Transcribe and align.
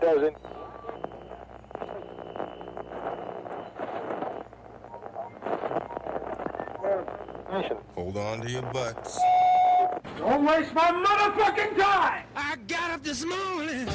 it 0.00 0.04
doesn't. 0.04 0.36
Hold 7.94 8.16
on 8.16 8.40
to 8.42 8.50
your 8.50 8.62
butts. 8.62 9.18
Don't 10.18 10.44
waste 10.44 10.72
my 10.72 10.90
motherfucking 10.90 11.76
time! 11.76 12.24
I 12.36 12.56
got 12.66 12.92
up 12.92 13.02
this 13.02 13.24
morning. 13.24 13.88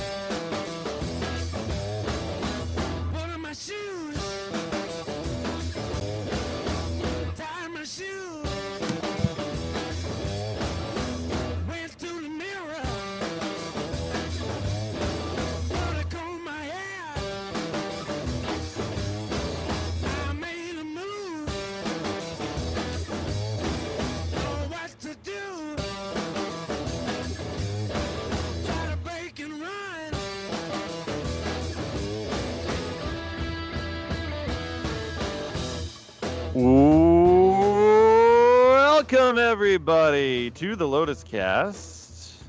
Everybody 39.84 40.50
to 40.50 40.78
the 40.78 40.88
Lotus 40.88 41.26
Cast. 41.26 42.42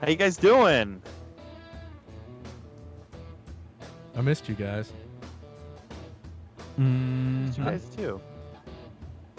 How 0.00 0.08
you 0.08 0.16
guys 0.16 0.38
doing? 0.38 1.02
I 4.16 4.22
missed 4.22 4.48
you 4.48 4.54
guys. 4.54 4.90
Missed 6.78 7.58
You 7.58 7.64
guys 7.64 7.84
too. 7.94 8.22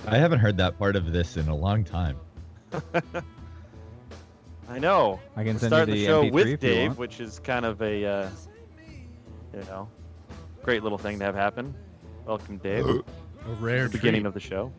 I 0.06 0.20
haven't 0.20 0.38
heard 0.38 0.58
that 0.58 0.78
part 0.78 0.96
of 0.96 1.12
this 1.12 1.38
in 1.38 1.48
a 1.48 1.56
long 1.56 1.84
time. 1.84 2.20
I 4.70 4.78
know. 4.78 5.20
I 5.36 5.44
can 5.44 5.54
We're 5.54 5.60
send 5.60 5.74
you 5.74 5.86
the 5.88 5.92
the 5.94 6.06
show 6.06 6.24
MP3 6.26 6.32
with 6.32 6.60
Dave, 6.60 6.98
which 7.00 7.20
is 7.20 7.40
kind 7.40 7.66
of 7.66 7.82
a 7.82 8.06
uh, 8.06 8.30
you 9.56 9.64
know 9.64 9.90
great 10.62 10.84
little 10.84 11.00
thing 11.00 11.18
to 11.18 11.26
have 11.26 11.34
happen. 11.34 11.74
Welcome, 12.28 12.60
Dave. 12.60 12.86
A 13.48 13.54
rare 13.54 13.88
the 13.88 13.98
beginning 13.98 14.22
treat. 14.22 14.28
of 14.28 14.34
the 14.36 14.40
show. 14.40 14.72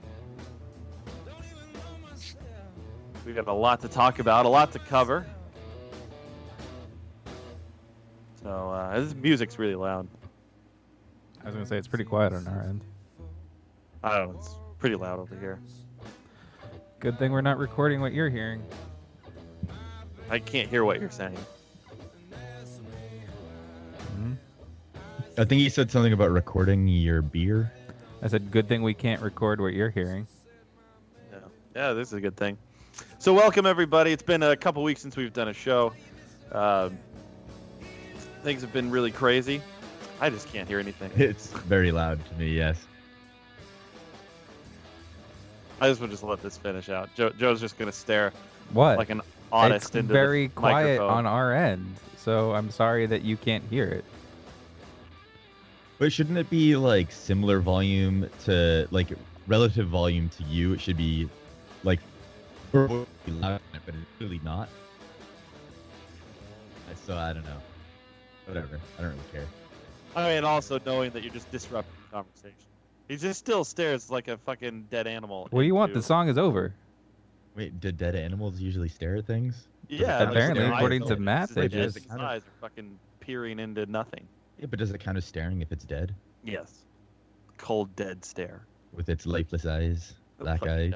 We've 3.24 3.34
got 3.34 3.46
a 3.46 3.52
lot 3.52 3.80
to 3.82 3.88
talk 3.88 4.18
about, 4.18 4.46
a 4.46 4.48
lot 4.48 4.72
to 4.72 4.78
cover. 4.78 5.26
So 8.42 8.48
uh, 8.48 8.98
this 9.00 9.14
music's 9.14 9.58
really 9.58 9.76
loud. 9.76 10.08
I 11.42 11.46
was 11.46 11.54
gonna 11.54 11.66
say 11.66 11.76
it's 11.78 11.88
pretty 11.88 12.04
quiet 12.04 12.32
on 12.32 12.46
our 12.48 12.62
end. 12.62 12.84
I 14.02 14.18
don't 14.18 14.32
know, 14.32 14.38
it's 14.38 14.56
pretty 14.78 14.96
loud 14.96 15.20
over 15.20 15.36
here. 15.36 15.60
Good 16.98 17.18
thing 17.18 17.32
we're 17.32 17.40
not 17.40 17.58
recording 17.58 18.00
what 18.00 18.12
you're 18.12 18.30
hearing. 18.30 18.62
I 20.30 20.38
can't 20.38 20.68
hear 20.68 20.84
what 20.84 21.00
you're 21.00 21.10
saying. 21.10 21.36
Mhm. 24.16 24.36
I 25.38 25.44
think 25.44 25.60
he 25.60 25.68
said 25.68 25.90
something 25.90 26.12
about 26.12 26.30
recording 26.30 26.88
your 26.88 27.22
beer. 27.22 27.72
I 28.22 28.28
said, 28.28 28.50
good 28.50 28.68
thing 28.68 28.82
we 28.82 28.94
can't 28.94 29.20
record 29.20 29.60
what 29.60 29.72
you're 29.74 29.90
hearing. 29.90 30.26
Yeah, 31.32 31.38
yeah, 31.74 31.92
this 31.92 32.08
is 32.08 32.14
a 32.14 32.20
good 32.20 32.36
thing. 32.36 32.56
So 33.22 33.32
welcome 33.32 33.66
everybody. 33.66 34.10
It's 34.10 34.20
been 34.20 34.42
a 34.42 34.56
couple 34.56 34.82
weeks 34.82 35.00
since 35.00 35.16
we've 35.16 35.32
done 35.32 35.46
a 35.46 35.52
show. 35.52 35.92
Um, 36.50 36.98
things 38.42 38.62
have 38.62 38.72
been 38.72 38.90
really 38.90 39.12
crazy. 39.12 39.62
I 40.20 40.28
just 40.28 40.52
can't 40.52 40.66
hear 40.66 40.80
anything. 40.80 41.12
It's 41.14 41.46
very 41.46 41.92
loud 41.92 42.18
to 42.26 42.34
me, 42.34 42.48
yes. 42.48 42.84
I 45.80 45.88
just 45.88 46.00
want 46.00 46.10
to 46.10 46.14
just 46.14 46.24
let 46.24 46.42
this 46.42 46.56
finish 46.56 46.88
out. 46.88 47.10
Joe, 47.14 47.30
Joe's 47.30 47.60
just 47.60 47.78
gonna 47.78 47.92
stare 47.92 48.32
What? 48.72 48.98
like 48.98 49.10
an 49.10 49.22
honest 49.52 49.90
it's 49.90 49.94
into 49.94 50.12
very 50.12 50.48
the 50.48 50.54
quiet 50.54 50.98
microphone. 50.98 51.18
on 51.18 51.26
our 51.26 51.54
end, 51.54 51.94
so 52.16 52.52
I'm 52.52 52.72
sorry 52.72 53.06
that 53.06 53.22
you 53.22 53.36
can't 53.36 53.62
hear 53.70 53.84
it. 53.84 54.04
But 56.00 56.12
shouldn't 56.12 56.38
it 56.38 56.50
be 56.50 56.74
like 56.74 57.12
similar 57.12 57.60
volume 57.60 58.28
to 58.46 58.88
like 58.90 59.10
relative 59.46 59.86
volume 59.86 60.28
to 60.30 60.42
you? 60.42 60.72
It 60.72 60.80
should 60.80 60.96
be 60.96 61.28
like 61.84 62.00
loud, 62.02 62.11
but 62.72 63.06
it's 63.86 63.96
really 64.20 64.40
not. 64.44 64.68
So 67.06 67.16
I 67.16 67.32
don't 67.32 67.44
know. 67.44 67.56
Whatever. 68.46 68.78
I 68.98 69.02
don't 69.02 69.10
really 69.12 69.22
care. 69.32 69.46
I 70.14 70.34
mean, 70.34 70.44
also 70.44 70.78
knowing 70.84 71.10
that 71.12 71.22
you're 71.22 71.32
just 71.32 71.50
disrupting 71.50 71.94
the 72.08 72.16
conversation. 72.16 72.54
He 73.08 73.16
just 73.16 73.38
still 73.38 73.64
stares 73.64 74.10
like 74.10 74.28
a 74.28 74.36
fucking 74.38 74.86
dead 74.90 75.06
animal. 75.06 75.48
What 75.50 75.62
do 75.62 75.66
you 75.66 75.74
want? 75.74 75.94
The 75.94 76.02
song 76.02 76.28
is 76.28 76.38
over. 76.38 76.74
Wait, 77.56 77.80
did 77.80 77.98
dead 77.98 78.14
animals 78.14 78.60
usually 78.60 78.88
stare 78.88 79.16
at 79.16 79.26
things? 79.26 79.66
Yeah, 79.88 80.22
Apparently, 80.22 80.26
count 80.26 80.30
as 80.30 80.34
their 80.34 80.54
staring? 80.54 80.72
according 80.72 81.02
to 81.02 81.08
don't- 81.08 81.20
Matt, 81.20 81.48
they 81.50 81.62
like 81.62 81.70
just- 81.70 81.96
his 81.96 82.06
kind 82.06 82.20
of- 82.20 82.26
eyes 82.26 82.42
are 82.42 82.60
fucking 82.60 82.98
peering 83.20 83.58
into 83.58 83.84
nothing. 83.86 84.26
Yeah, 84.58 84.66
but 84.66 84.78
does 84.78 84.90
it 84.90 85.00
count 85.00 85.18
as 85.18 85.24
staring 85.24 85.60
if 85.60 85.72
it's 85.72 85.84
dead? 85.84 86.14
Yes, 86.44 86.84
cold 87.58 87.94
dead 87.96 88.24
stare. 88.24 88.62
With 88.92 89.08
its 89.08 89.26
lifeless 89.26 89.66
eyes, 89.66 90.14
black 90.38 90.60
Fucking 90.60 90.92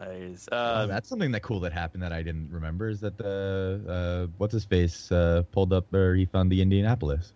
Eyes. 0.00 0.48
Oh, 0.50 0.82
Um, 0.82 0.88
that's 0.88 1.08
something 1.08 1.30
that 1.32 1.42
cool 1.42 1.60
that 1.60 1.72
happened 1.72 2.02
that 2.02 2.12
I 2.12 2.22
didn't 2.22 2.50
remember 2.50 2.88
is 2.88 3.00
that 3.00 3.18
the 3.18 3.80
uh, 3.88 4.32
what's 4.38 4.52
his 4.54 4.64
face 4.64 5.10
uh, 5.12 5.42
pulled 5.52 5.72
up 5.72 5.92
or 5.92 6.14
he 6.14 6.24
found 6.24 6.50
the 6.50 6.62
Indianapolis. 6.62 7.32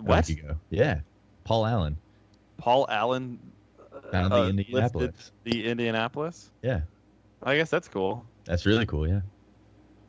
what? 0.00 0.28
Yeah, 0.70 1.00
Paul 1.44 1.66
Allen 1.66 1.96
Paul 2.58 2.86
Allen 2.90 3.38
found 4.10 4.32
uh, 4.32 4.36
the 4.36 4.42
lifted 4.44 4.58
Indianapolis. 4.58 5.32
the 5.44 5.66
Indianapolis. 5.66 6.50
Yeah, 6.62 6.80
I 7.42 7.56
guess 7.56 7.70
that's 7.70 7.88
cool. 7.88 8.24
that's 8.44 8.66
really 8.66 8.86
cool. 8.86 9.06
Yeah, 9.06 9.20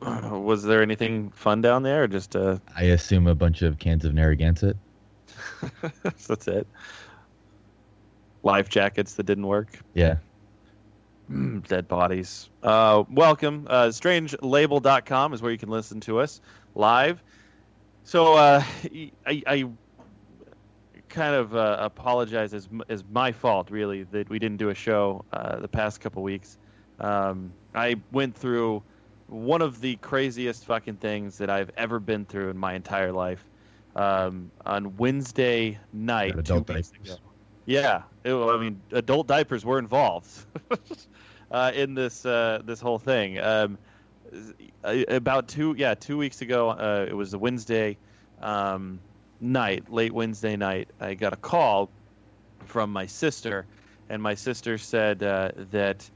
Was 0.31 0.63
there 0.63 0.81
anything 0.81 1.29
fun 1.31 1.61
down 1.61 1.84
there, 1.84 2.03
or 2.03 2.07
just 2.07 2.35
uh, 2.35 2.57
I 2.75 2.84
assume 2.85 3.28
a 3.28 3.35
bunch 3.35 3.61
of 3.61 3.78
cans 3.78 4.03
of 4.06 4.13
Narragansett. 4.13 4.78
that's 6.28 6.47
it? 6.47 6.66
Life 8.41 8.69
jackets 8.69 9.16
that 9.16 9.25
didn't 9.25 9.47
work. 9.47 9.79
Yeah, 9.94 10.16
Mm, 11.29 11.67
Dead 11.67 11.88
bodies. 11.88 12.50
Uh, 12.63 13.03
welcome. 13.12 13.67
Uh, 13.69 13.88
strangelabel.com 13.88 15.34
is 15.34 15.41
where 15.41 15.51
you 15.51 15.57
can 15.57 15.69
listen 15.69 16.00
to 16.01 16.19
us 16.19 16.41
live. 16.73 17.22
So 18.03 18.34
uh, 18.34 18.63
I, 19.25 19.44
I 19.45 19.69
kind 21.09 21.35
of 21.35 21.56
uh, 21.56 21.78
apologize 21.79 22.53
as, 22.53 22.67
as 22.88 23.03
my 23.12 23.31
fault, 23.31 23.69
really, 23.69 24.03
that 24.03 24.29
we 24.29 24.40
didn't 24.40 24.57
do 24.57 24.69
a 24.69 24.75
show 24.75 25.23
uh, 25.31 25.57
the 25.57 25.67
past 25.67 26.01
couple 26.01 26.23
weeks. 26.23 26.57
Um, 27.00 27.53
I 27.75 27.96
went 28.11 28.35
through 28.35 28.81
one 29.28 29.61
of 29.61 29.81
the 29.81 29.97
craziest 29.97 30.66
fucking 30.66 30.96
things 30.96 31.38
that 31.38 31.50
I've 31.50 31.69
ever 31.78 32.00
been 32.00 32.25
through 32.25 32.50
in 32.50 32.57
my 32.57 32.73
entire 32.73 33.11
life. 33.11 33.46
Um, 33.96 34.51
on 34.66 34.97
Wednesday 34.97 35.78
night, 35.94 36.38
adult 36.38 36.67
diapers. 36.67 37.19
Yeah, 37.66 38.03
it, 38.23 38.34
I 38.34 38.57
mean, 38.57 38.81
adult 38.91 39.28
diapers 39.28 39.66
were 39.66 39.78
involved 39.78 40.29
uh, 41.51 41.71
in 41.73 41.93
this 41.93 42.25
uh, 42.25 42.61
this 42.63 42.79
whole 42.79 42.99
thing. 42.99 43.39
Um, 43.39 43.77
uh, 44.83 45.03
about 45.07 45.47
two, 45.47 45.75
yeah, 45.77 45.95
two 45.95 46.17
weeks 46.17 46.41
ago, 46.41 46.69
uh, 46.69 47.05
it 47.07 47.13
was 47.13 47.33
a 47.33 47.39
Wednesday 47.39 47.97
um, 48.41 48.99
night, 49.41 49.91
late 49.91 50.11
Wednesday 50.11 50.55
night. 50.55 50.89
I 50.99 51.15
got 51.15 51.33
a 51.33 51.37
call 51.37 51.89
from 52.65 52.91
my 52.91 53.07
sister, 53.07 53.65
and 54.09 54.21
my 54.21 54.35
sister 54.35 54.77
said 54.77 55.23
uh, 55.23 55.51
that 55.72 56.09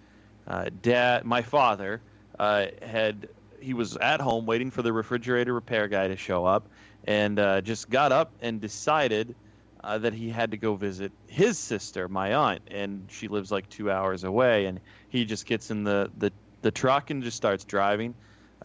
uh, 0.47 0.69
dad, 0.81 1.25
my 1.25 1.41
father, 1.41 2.01
had 2.39 3.29
he 3.59 3.73
was 3.73 3.95
at 3.97 4.19
home 4.19 4.45
waiting 4.45 4.69
for 4.71 4.81
the 4.81 4.91
refrigerator 4.91 5.53
repair 5.53 5.87
guy 5.87 6.09
to 6.09 6.17
show 6.17 6.45
up, 6.45 6.67
and 7.05 7.37
just 7.63 7.89
got 7.89 8.11
up 8.11 8.31
and 8.41 8.61
decided 8.61 9.35
uh, 9.83 9.97
that 9.97 10.13
he 10.13 10.29
had 10.29 10.51
to 10.51 10.57
go 10.57 10.75
visit 10.75 11.11
his 11.27 11.57
sister, 11.57 12.07
my 12.07 12.33
aunt, 12.33 12.61
and 12.71 13.07
she 13.11 13.27
lives 13.27 13.51
like 13.51 13.69
two 13.69 13.91
hours 13.91 14.23
away. 14.23 14.65
And 14.65 14.79
he 15.09 15.25
just 15.25 15.45
gets 15.45 15.71
in 15.71 15.83
the 15.83 16.09
the, 16.17 16.31
the 16.61 16.71
truck 16.71 17.09
and 17.09 17.23
just 17.23 17.37
starts 17.37 17.63
driving, 17.63 18.15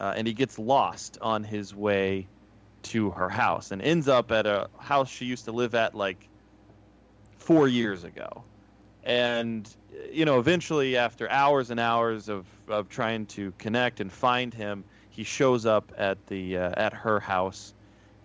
uh, 0.00 0.14
and 0.16 0.26
he 0.26 0.32
gets 0.32 0.58
lost 0.58 1.18
on 1.20 1.42
his 1.42 1.74
way 1.74 2.26
to 2.80 3.10
her 3.10 3.28
house 3.28 3.72
and 3.72 3.82
ends 3.82 4.06
up 4.06 4.30
at 4.30 4.46
a 4.46 4.68
house 4.78 5.10
she 5.10 5.24
used 5.24 5.44
to 5.46 5.52
live 5.52 5.74
at 5.74 5.94
like 5.94 6.28
four 7.38 7.66
years 7.66 8.04
ago. 8.04 8.44
And 9.02 9.68
you 10.12 10.24
know, 10.24 10.38
eventually, 10.38 10.96
after 10.96 11.28
hours 11.30 11.70
and 11.70 11.80
hours 11.80 12.28
of, 12.28 12.46
of 12.68 12.88
trying 12.88 13.26
to 13.26 13.52
connect 13.58 14.00
and 14.00 14.12
find 14.12 14.52
him, 14.52 14.84
he 15.10 15.24
shows 15.24 15.66
up 15.66 15.92
at 15.96 16.26
the 16.26 16.58
uh, 16.58 16.72
at 16.76 16.92
her 16.92 17.18
house, 17.18 17.74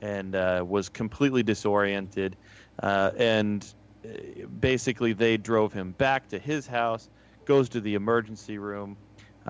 and 0.01 0.36
uh, 0.36 0.63
was 0.68 0.89
completely 0.89 1.42
disoriented. 1.42 2.36
Uh, 2.81 3.12
and 3.18 3.74
uh, 4.06 4.48
basically, 4.48 5.14
they 5.14 5.38
drove 5.38 5.74
him 5.74 5.94
back 5.94 6.28
to 6.30 6.40
his 6.40 6.68
house. 6.68 7.10
Goes 7.46 7.70
to 7.70 7.81
the 7.81 7.96
emergency 7.96 8.58
room. 8.58 8.98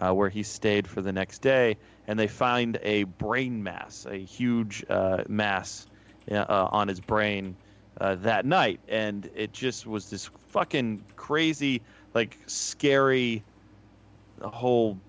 uh, 0.01 0.13
where 0.13 0.29
he 0.29 0.43
stayed 0.43 0.87
for 0.87 1.01
the 1.01 1.13
next 1.13 1.41
day, 1.41 1.77
and 2.07 2.17
they 2.19 2.27
find 2.27 2.79
a 2.81 3.03
brain 3.03 3.61
mass, 3.63 4.05
a 4.09 4.17
huge 4.17 4.83
uh, 4.89 5.23
mass 5.29 5.87
uh, 6.31 6.45
on 6.71 6.87
his 6.87 6.99
brain 7.01 7.57
uh, 8.01 8.15
that 8.15 8.45
night, 8.45 8.81
and 8.87 9.29
it 9.35 9.53
just 9.53 9.85
was 9.85 10.09
this 10.09 10.29
fucking 10.49 11.05
crazy, 11.15 11.83
like 12.15 12.37
scary, 12.47 13.45
whole 14.41 15.01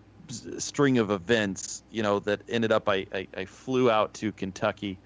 string 0.58 0.98
of 0.98 1.10
events, 1.10 1.82
you 1.90 2.02
know, 2.02 2.20
that 2.20 2.42
ended 2.48 2.72
up. 2.72 2.88
I 2.88 3.06
I, 3.12 3.28
I 3.36 3.44
flew 3.46 3.90
out 3.90 4.14
to 4.14 4.32
Kentucky 4.32 5.00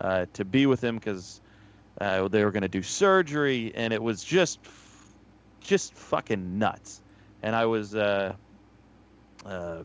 uh, 0.00 0.26
to 0.34 0.44
be 0.44 0.66
with 0.66 0.82
him 0.82 0.96
because 0.96 1.40
uh, 2.00 2.28
they 2.28 2.44
were 2.44 2.50
going 2.50 2.62
to 2.62 2.68
do 2.68 2.82
surgery, 2.82 3.72
and 3.74 3.92
it 3.92 4.02
was 4.02 4.22
just 4.22 4.60
just 5.60 5.94
fucking 5.94 6.58
nuts. 6.58 7.02
And 7.42 7.54
I 7.54 7.66
was. 7.66 7.94
Uh, 7.94 8.34
uh, 9.44 9.82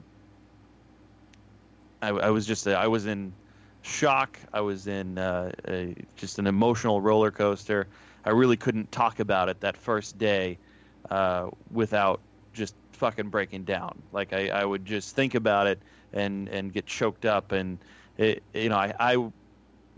I, 2.01 2.09
I 2.09 2.29
was 2.31 2.45
just 2.45 2.67
I 2.67 2.87
was 2.87 3.05
in 3.05 3.33
shock. 3.81 4.37
I 4.51 4.61
was 4.61 4.87
in 4.87 5.17
uh, 5.17 5.51
a, 5.67 5.95
just 6.17 6.39
an 6.39 6.47
emotional 6.47 7.01
roller 7.01 7.31
coaster. 7.31 7.87
I 8.25 8.31
really 8.31 8.57
couldn't 8.57 8.91
talk 8.91 9.19
about 9.19 9.49
it 9.49 9.61
that 9.61 9.77
first 9.77 10.17
day 10.17 10.57
uh, 11.09 11.49
without 11.71 12.19
just 12.53 12.75
fucking 12.93 13.29
breaking 13.29 13.63
down. 13.63 14.01
Like 14.11 14.33
I, 14.33 14.49
I 14.49 14.65
would 14.65 14.85
just 14.85 15.15
think 15.15 15.35
about 15.35 15.67
it 15.67 15.79
and 16.11 16.49
and 16.49 16.73
get 16.73 16.85
choked 16.85 17.25
up. 17.25 17.51
And 17.51 17.77
it, 18.17 18.43
you 18.53 18.69
know, 18.69 18.77
I, 18.77 18.93
I 18.99 19.31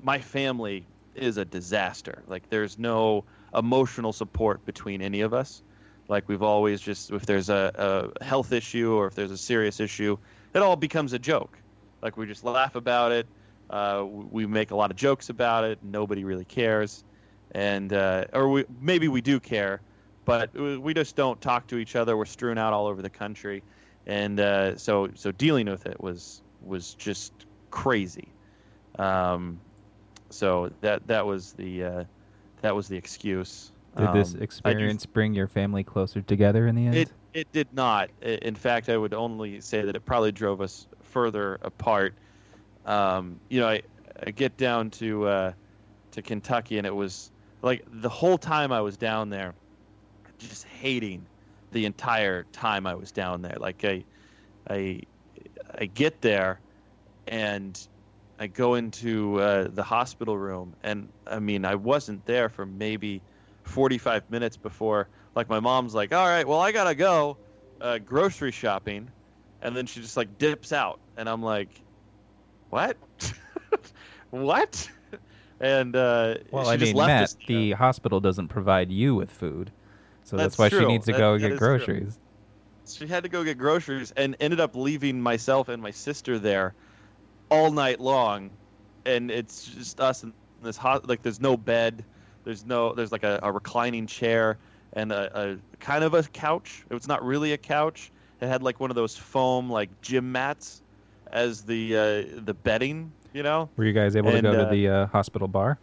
my 0.01 0.19
family 0.19 0.85
is 1.15 1.38
a 1.38 1.45
disaster. 1.45 2.23
Like 2.27 2.50
there's 2.50 2.77
no 2.77 3.25
emotional 3.53 4.13
support 4.13 4.65
between 4.65 5.01
any 5.01 5.21
of 5.21 5.33
us. 5.33 5.62
Like 6.07 6.27
we've 6.27 6.44
always 6.44 6.81
just 6.81 7.12
if 7.12 7.25
there's 7.25 7.50
a, 7.50 8.12
a 8.19 8.23
health 8.23 8.51
issue 8.51 8.94
or 8.94 9.07
if 9.07 9.15
there's 9.15 9.31
a 9.31 9.38
serious 9.38 9.79
issue, 9.79 10.17
it 10.53 10.62
all 10.62 10.75
becomes 10.75 11.13
a 11.13 11.19
joke. 11.19 11.57
Like 12.01 12.17
we 12.17 12.25
just 12.25 12.44
laugh 12.44 12.75
about 12.75 13.12
it. 13.12 13.27
Uh, 13.69 14.06
we 14.07 14.45
make 14.45 14.71
a 14.71 14.75
lot 14.75 14.91
of 14.91 14.97
jokes 14.97 15.29
about 15.29 15.63
it. 15.63 15.79
Nobody 15.81 16.23
really 16.23 16.45
cares, 16.45 17.03
and 17.51 17.91
uh, 17.91 18.25
or 18.31 18.50
we 18.50 18.65
maybe 18.79 19.07
we 19.07 19.21
do 19.21 19.39
care, 19.39 19.81
but 20.23 20.53
we 20.53 20.94
just 20.94 21.15
don't 21.15 21.41
talk 21.41 21.65
to 21.67 21.77
each 21.77 21.95
other. 21.95 22.15
We're 22.15 22.25
strewn 22.25 22.59
out 22.59 22.73
all 22.73 22.85
over 22.85 23.01
the 23.01 23.09
country, 23.09 23.63
and 24.06 24.39
uh, 24.39 24.77
so 24.77 25.09
so 25.15 25.31
dealing 25.31 25.67
with 25.67 25.88
it 25.88 26.00
was 26.00 26.44
was 26.62 26.94
just 26.94 27.33
crazy. 27.71 28.27
Um, 29.00 29.59
so 30.30 30.72
that 30.81 31.06
that 31.07 31.25
was 31.25 31.54
the 31.54 31.83
uh, 31.83 32.04
that 32.62 32.75
was 32.75 32.88
the 32.88 32.98
excuse. 32.98 33.72
Did 33.98 34.12
this 34.13 34.33
Um, 34.33 34.39
do 34.39 34.44
experience 34.44 35.06
bring 35.06 35.33
your 35.33 35.48
family 35.48 35.83
closer 35.83 36.22
together 36.22 36.68
in 36.68 36.75
the 36.75 36.88
end? 36.88 36.95
it 36.95 37.12
it 37.33 37.51
did 37.51 37.72
not. 37.74 38.10
In 38.22 38.56
fact, 38.56 38.89
I 38.89 38.98
would 38.98 39.13
only 39.13 39.62
say 39.62 39.81
that 39.83 39.95
it 39.95 40.06
probably 40.06 40.31
drove 40.31 40.62
us 40.62 40.88
further 41.01 41.60
apart. 41.62 42.13
Um, 42.86 43.39
you 43.50 43.60
know, 43.60 43.68
I, 43.68 43.81
I 44.25 44.31
get 44.31 44.57
down 44.57 44.89
to 44.92 45.27
uh, 45.27 45.54
to 46.12 46.22
Kentucky, 46.22 46.77
and 46.77 46.88
it 46.88 46.95
was 46.95 47.31
like 47.62 47.83
the 48.01 48.10
whole 48.10 48.38
time 48.38 48.72
I 48.72 48.81
was 48.81 48.95
down 48.98 49.30
there, 49.30 49.54
just 50.38 50.66
hating 50.66 51.25
the 51.72 51.86
entire 51.86 52.44
time 52.51 52.88
I 52.88 52.95
was 52.95 53.12
down 53.12 53.42
there. 53.42 53.57
Like 53.60 53.83
I, 53.83 54.04
I, 54.69 55.01
I 55.77 55.86
get 55.86 56.22
there, 56.22 56.60
and 57.27 57.88
I 58.40 58.48
go 58.48 58.76
into 58.76 59.40
uh, 59.40 59.68
the 59.74 59.84
hospital 59.84 60.38
room, 60.38 60.76
and 60.84 61.08
I 61.26 61.40
mean, 61.40 61.64
I 61.66 61.76
wasn't 61.76 62.26
there 62.26 62.50
for 62.50 62.66
maybe 62.66 63.22
45 63.64 64.30
minutes 64.30 64.58
before 64.58 65.08
like 65.36 65.50
my 65.50 65.60
mom's 65.60 65.96
like 65.96 66.14
all 66.14 66.28
right 66.28 66.48
well 66.48 66.60
i 66.60 66.72
gotta 66.72 66.94
go 66.94 67.36
uh, 67.82 67.98
grocery 67.98 68.52
shopping. 68.52 69.10
And 69.62 69.76
then 69.76 69.88
she 69.88 70.00
just 70.02 70.16
like 70.16 70.38
dips 70.38 70.72
out 70.72 71.00
and 71.18 71.28
i'm 71.28 71.42
like 71.42 71.70
what? 72.70 72.96
What? 74.30 74.90
And 75.60 75.96
uh 75.96 76.36
well, 76.52 76.66
she 76.66 76.72
I 76.72 76.78
just 76.78 76.90
mean, 76.90 76.96
left 76.98 77.08
Matt, 77.08 77.24
us 77.24 77.38
the 77.48 77.72
hospital 77.72 78.20
doesn't 78.20 78.50
provide 78.50 78.92
you 78.92 79.16
with 79.16 79.32
food, 79.32 79.72
so 80.24 80.36
that's, 80.36 80.56
That's 80.58 80.74
why 80.74 80.78
she 80.80 80.86
needs 80.86 81.06
to 81.06 81.14
That- 81.14 81.18
go 81.18 81.34
that 81.34 81.40
get 81.40 81.52
is 81.54 81.60
true. 81.60 81.78
groceries. 81.78 82.20
she 82.88 83.08
had 83.08 83.24
to 83.24 83.30
go 83.30 83.44
get 83.44 83.58
groceries 83.58 84.12
and 84.12 84.36
ended 84.40 84.60
up 84.60 84.76
leaving 84.76 85.22
myself 85.22 85.70
and 85.70 85.82
my 85.82 85.92
sister 85.92 86.38
there 86.38 86.76
all 87.50 87.71
night 87.71 88.00
long 88.00 88.50
and 89.06 89.30
it's 89.31 89.65
just 89.65 90.00
us 90.00 90.24
in 90.24 90.33
this 90.63 90.77
hot 90.77 91.07
like 91.07 91.21
there's 91.21 91.39
no 91.39 91.56
bed 91.56 92.03
there's 92.44 92.65
no 92.65 92.94
there's 92.94 93.12
like 93.12 93.24
a, 93.24 93.39
a 93.44 93.51
reclining 93.51 94.07
chair 94.07 94.57
and 94.94 95.12
a, 95.12 95.53
a 95.53 95.57
kind 95.80 96.03
of 96.03 96.13
a 96.13 96.24
couch 96.24 96.86
It 96.89 96.94
was 96.94 97.07
not 97.07 97.24
really 97.24 97.53
a 97.53 97.57
couch 97.57 98.12
it 98.42 98.47
had 98.47 98.63
like 98.63 98.80
one 98.80 98.89
of 98.89 98.95
those 98.95 99.15
foam 99.15 99.69
like 99.69 99.89
gym 100.01 100.31
mats 100.31 100.81
as 101.31 101.63
the 101.63 101.95
uh, 101.95 102.42
the 102.45 102.53
bedding 102.53 103.12
you 103.33 103.44
know 103.44 103.69
Were 103.77 103.86
you 103.86 103.94
guys 103.94 104.15
able 104.15 104.31
to 104.31 104.38
And, 104.38 104.44
go 104.44 104.53
to 104.53 104.68
uh, 104.68 104.71
the 104.71 104.89
uh, 104.89 105.06
hospital 105.07 105.48
bar? 105.48 105.77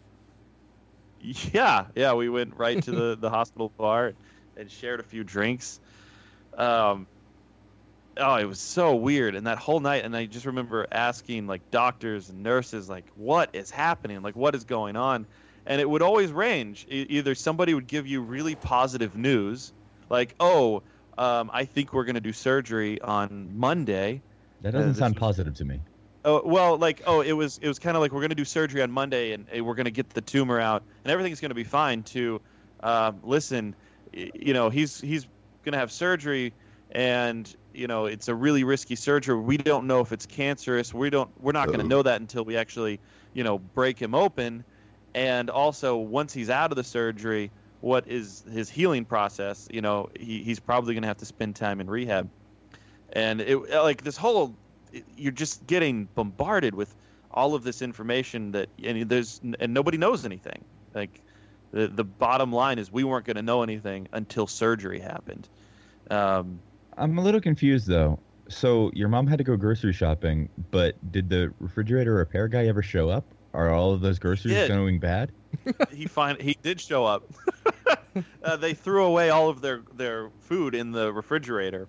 Yeah, 1.20 1.87
yeah, 1.94 2.15
we 2.15 2.29
went 2.29 2.56
right 2.56 2.82
to 2.82 2.91
the, 2.91 3.17
the 3.17 3.31
hospital 3.38 3.70
bar 3.76 4.12
and 4.56 4.69
shared 4.69 4.99
a 4.99 5.05
few 5.05 5.23
drinks. 5.23 5.79
Um, 6.56 7.06
oh, 8.17 8.37
it 8.37 8.44
was 8.44 8.61
so 8.61 8.94
weird, 8.94 9.35
and 9.35 9.47
that 9.47 9.59
whole 9.59 9.81
night, 9.81 10.05
and 10.05 10.17
I 10.17 10.26
just 10.26 10.47
remember 10.47 10.87
asking 10.91 11.47
like 11.47 11.70
doctors 11.70 12.29
and 12.29 12.43
nurses, 12.43 12.88
like, 12.88 13.05
what 13.17 13.50
is 13.53 13.70
happening? 13.70 14.23
Like, 14.23 14.37
what 14.37 14.55
is 14.55 14.64
going 14.64 14.97
on? 14.97 15.26
And 15.67 15.81
it 15.81 15.88
would 15.88 16.03
always 16.03 16.32
range. 16.32 16.87
E- 16.91 17.06
either 17.09 17.35
somebody 17.35 17.75
would 17.75 17.87
give 17.87 18.06
you 18.06 18.20
really 18.20 18.55
positive 18.55 19.17
news, 19.17 19.73
like, 20.11 20.35
oh, 20.41 20.82
um, 21.17 21.50
I 21.53 21.64
think 21.64 21.93
we're 21.93 22.05
going 22.05 22.14
to 22.17 22.20
do 22.20 22.32
surgery 22.32 23.00
on 23.00 23.56
Monday. 23.56 24.23
That 24.62 24.70
Uh, 24.70 24.79
doesn't 24.79 24.93
this 24.93 24.99
sound 24.99 25.17
positive 25.17 25.55
to 25.56 25.65
me. 25.65 25.81
Oh 26.25 26.41
well, 26.44 26.79
like 26.79 27.03
oh, 27.05 27.20
it 27.20 27.32
was 27.32 27.58
it 27.58 27.67
was 27.67 27.81
kind 27.81 27.97
of 27.97 28.00
like 28.00 28.12
we're 28.12 28.20
gonna 28.20 28.37
do 28.37 28.44
surgery 28.44 28.81
on 28.81 28.93
Monday 28.93 29.32
and 29.32 29.44
uh, 29.58 29.65
we're 29.65 29.75
gonna 29.75 29.91
get 29.91 30.11
the 30.11 30.20
tumor 30.20 30.61
out 30.61 30.85
and 31.03 31.11
everything's 31.11 31.41
gonna 31.41 31.53
be 31.53 31.65
fine. 31.65 32.05
To 32.05 32.41
um, 32.81 33.19
listen, 33.25 33.75
you 34.12 34.55
know 34.55 34.70
he's 34.70 35.00
he's 35.00 35.26
gonna 35.65 35.79
have 35.79 35.91
surgery 35.91 36.55
and 36.93 37.53
you 37.75 37.87
know 37.87 38.07
it's 38.07 38.29
a 38.29 38.35
really 38.35 38.65
risky 38.65 38.97
surgery. 38.97 39.37
We 39.41 39.57
don't 39.57 39.87
know 39.87 40.01
if 40.01 40.13
it's 40.13 40.27
cancerous. 40.27 40.93
We 40.95 41.11
don't 41.11 41.31
we're 41.41 41.53
not 41.53 41.71
gonna 41.71 41.85
know 41.85 42.03
that 42.03 42.21
until 42.21 42.45
we 42.45 42.57
actually 42.57 43.01
you 43.35 43.45
know 43.45 43.59
break 43.59 43.99
him 44.01 44.15
open. 44.15 44.65
And 45.15 45.51
also 45.51 45.97
once 45.97 46.33
he's 46.33 46.49
out 46.51 46.73
of 46.73 46.77
the 46.77 46.85
surgery, 46.85 47.51
what 47.81 48.09
is 48.09 48.43
his 48.51 48.71
healing 48.71 49.05
process? 49.05 49.69
You 49.71 49.81
know 49.83 50.09
he, 50.19 50.43
he's 50.43 50.61
probably 50.61 50.95
gonna 50.95 51.07
have 51.07 51.19
to 51.19 51.27
spend 51.27 51.57
time 51.57 51.81
in 51.81 51.89
rehab. 51.89 52.31
And 53.13 53.41
it 53.41 53.58
like 53.58 54.03
this 54.03 54.17
whole 54.17 54.55
it- 54.93 55.05
you're 55.17 55.32
just 55.32 55.67
getting 55.67 56.06
bombarded 56.15 56.75
with 56.75 56.94
all 57.31 57.55
of 57.55 57.63
this 57.63 57.82
information 57.82 58.53
that 58.53 58.69
and 58.82 59.08
there's 59.08 59.41
and 59.61 59.73
nobody 59.75 59.96
knows 59.99 60.25
anything 60.25 60.65
like 60.94 61.20
the 61.73 61.89
the 61.89 62.05
bottom 62.05 62.53
line 62.53 62.79
is 62.79 62.93
we 62.93 63.05
weren't 63.05 63.25
going 63.25 63.37
to 63.37 63.43
know 63.43 63.63
anything 63.63 64.06
until 64.13 64.46
surgery 64.46 65.01
happened 65.01 65.49
um, 66.11 66.61
I'm 66.96 67.19
a 67.19 67.22
little 67.22 67.41
confused 67.41 67.87
though. 67.87 68.19
So 68.49 68.91
your 68.94 69.08
mom 69.08 69.27
had 69.27 69.39
to 69.39 69.44
go 69.44 69.56
grocery 69.56 69.93
shopping, 69.93 70.49
but 70.70 70.96
did 71.13 71.31
the 71.31 71.53
refrigerator 71.58 72.15
repair 72.15 72.49
guy 72.49 72.67
ever 72.67 72.82
show 72.82 73.08
up? 73.08 73.25
Are 73.55 73.70
all 73.70 73.93
of 73.93 74.01
those 74.01 74.19
groceries 74.19 74.69
going 74.69 74.99
bad? 74.99 75.31
he 75.93 76.06
find 76.06 76.41
he 76.41 76.56
did 76.63 76.81
show 76.81 77.05
up 77.05 77.25
uh, 78.44 78.56
they 78.56 78.72
threw 78.72 79.05
away 79.05 79.29
all 79.29 79.51
of 79.51 79.61
their 79.61 79.82
their 79.94 80.31
food 80.41 80.75
in 80.75 80.93
the 80.93 81.13
refrigerator 81.13 81.87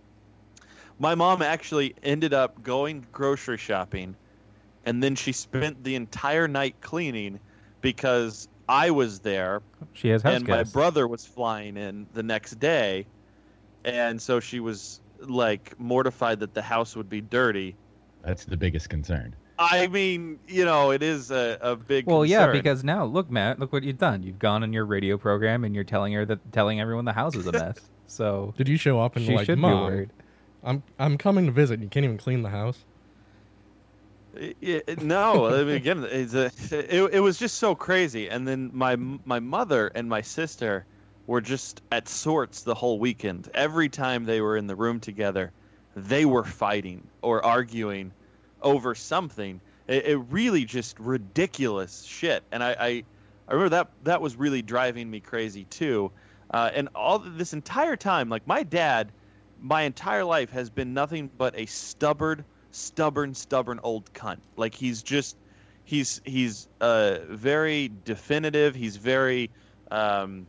my 1.00 1.16
mom 1.16 1.42
actually 1.42 1.96
ended 2.04 2.34
up 2.34 2.62
going 2.62 3.06
grocery 3.14 3.58
shopping 3.58 4.16
and 4.86 5.02
then 5.02 5.16
she 5.16 5.32
spent 5.32 5.82
the 5.86 5.96
entire 5.96 6.46
night 6.46 6.76
cleaning 6.82 7.40
because 7.80 8.50
i 8.68 8.92
was 8.92 9.20
there 9.22 9.62
She 9.94 10.10
has 10.10 10.22
house 10.22 10.36
and 10.36 10.48
my 10.48 10.58
guests. 10.58 10.74
brother 10.74 11.08
was 11.08 11.26
flying 11.26 11.78
in 11.78 12.06
the 12.14 12.24
next 12.24 12.60
day 12.60 13.06
and 13.86 14.22
so 14.22 14.40
she 14.40 14.60
was 14.60 15.00
like 15.20 15.74
mortified 15.80 16.40
that 16.40 16.54
the 16.54 16.62
house 16.62 16.96
would 16.96 17.10
be 17.10 17.22
dirty 17.22 17.76
That's 18.24 18.46
the 18.46 18.58
biggest 18.58 18.90
concern. 18.90 19.36
i 19.60 19.88
mean 19.88 20.40
you 20.48 20.66
know 20.66 20.92
it 20.92 21.04
is 21.04 21.32
a, 21.32 21.58
a 21.62 21.76
big 21.76 22.06
Well, 22.06 22.26
yeah, 22.26 22.52
because 22.52 22.84
now 22.84 23.06
look, 23.06 23.30
Matt, 23.30 23.60
look 23.60 23.72
what 23.72 23.84
you've 23.84 23.98
done. 24.00 24.24
You've 24.24 24.40
gone 24.40 24.64
on 24.64 24.74
your 24.74 24.86
radio 24.86 25.18
program 25.18 25.64
and 25.64 25.76
you're 25.76 25.84
telling 25.84 26.12
her 26.14 26.26
that 26.26 26.40
telling 26.52 26.82
everyone 26.82 27.06
the 27.06 27.14
house 27.14 27.36
is 27.36 27.48
a 27.48 27.52
mess. 27.64 27.78
So 28.08 28.54
Did 28.58 28.68
you 28.68 28.78
show 28.78 29.00
up 29.00 29.16
and 29.16 29.26
she 29.26 29.36
like, 29.36 29.46
should 29.46 29.56
be 29.58 29.62
mom, 29.62 29.84
worried. 29.92 30.12
I'm 30.64 30.84
I'm 31.00 31.18
coming 31.18 31.46
to 31.46 31.52
visit. 31.52 31.82
You 31.82 31.90
can't 31.90 32.04
even 32.04 32.18
clean 32.18 32.42
the 32.42 32.50
house. 32.50 32.86
Yeah, 34.60 34.80
no, 35.00 35.46
I 35.48 35.64
mean, 35.64 35.76
again, 35.76 36.04
it's 36.10 36.34
a, 36.34 36.46
it, 36.72 37.14
it 37.14 37.20
was 37.20 37.38
just 37.38 37.58
so 37.60 37.76
crazy. 37.76 38.30
And 38.30 38.48
then 38.48 38.72
my 38.74 38.96
my 38.96 39.40
mother 39.40 39.92
and 39.94 40.10
my 40.10 40.22
sister 40.22 40.88
were 41.28 41.42
just 41.42 41.82
at 41.92 42.08
sorts 42.08 42.62
the 42.64 42.76
whole 42.76 43.00
weekend. 43.00 43.50
Every 43.54 43.90
time 43.90 44.26
they 44.26 44.42
were 44.42 44.58
in 44.58 44.68
the 44.68 44.76
room 44.76 45.00
together, 45.00 45.52
they 45.96 46.26
were 46.26 46.44
fighting 46.44 47.08
or 47.22 47.46
arguing 47.46 48.12
over 48.62 48.96
something. 48.96 49.62
It, 49.88 50.06
it 50.06 50.18
really 50.30 50.66
just 50.66 51.00
ridiculous 51.00 52.04
shit. 52.04 52.44
And 52.52 52.64
I, 52.64 52.76
I, 52.80 53.04
I 53.48 53.54
remember 53.54 53.70
that 53.70 53.92
that 54.04 54.22
was 54.22 54.36
really 54.36 54.62
driving 54.62 55.10
me 55.10 55.20
crazy 55.20 55.66
too. 55.66 56.12
Uh, 56.54 56.70
and 56.74 56.90
all 56.94 57.20
this 57.20 57.54
entire 57.54 57.96
time, 57.96 58.30
like 58.30 58.46
my 58.48 58.64
dad 58.64 59.12
my 59.64 59.84
entire 59.84 60.26
life 60.26 60.52
has 60.52 60.70
been 60.70 60.94
nothing 60.94 61.30
but 61.38 61.58
a 61.58 61.66
stubborn, 61.66 62.44
stubborn, 62.72 63.34
stubborn 63.34 63.80
old 63.82 64.12
cunt. 64.14 64.40
Like 64.58 64.76
he's 64.76 65.02
just, 65.02 65.38
he's 65.86 66.22
he's 66.26 66.68
uh, 66.82 67.20
very 67.30 67.90
definitive. 68.04 68.76
He's 68.76 68.98
very, 68.98 69.50
um, 69.90 70.46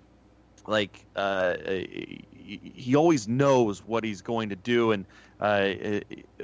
like 0.66 1.04
uh, 1.16 1.54
he 1.60 2.60
he 2.74 2.96
always 2.96 3.28
knows 3.28 3.84
what 3.84 4.04
he's 4.04 4.22
going 4.22 4.50
to 4.50 4.56
do. 4.56 4.92
And 4.92 5.06
uh, 5.40 6.00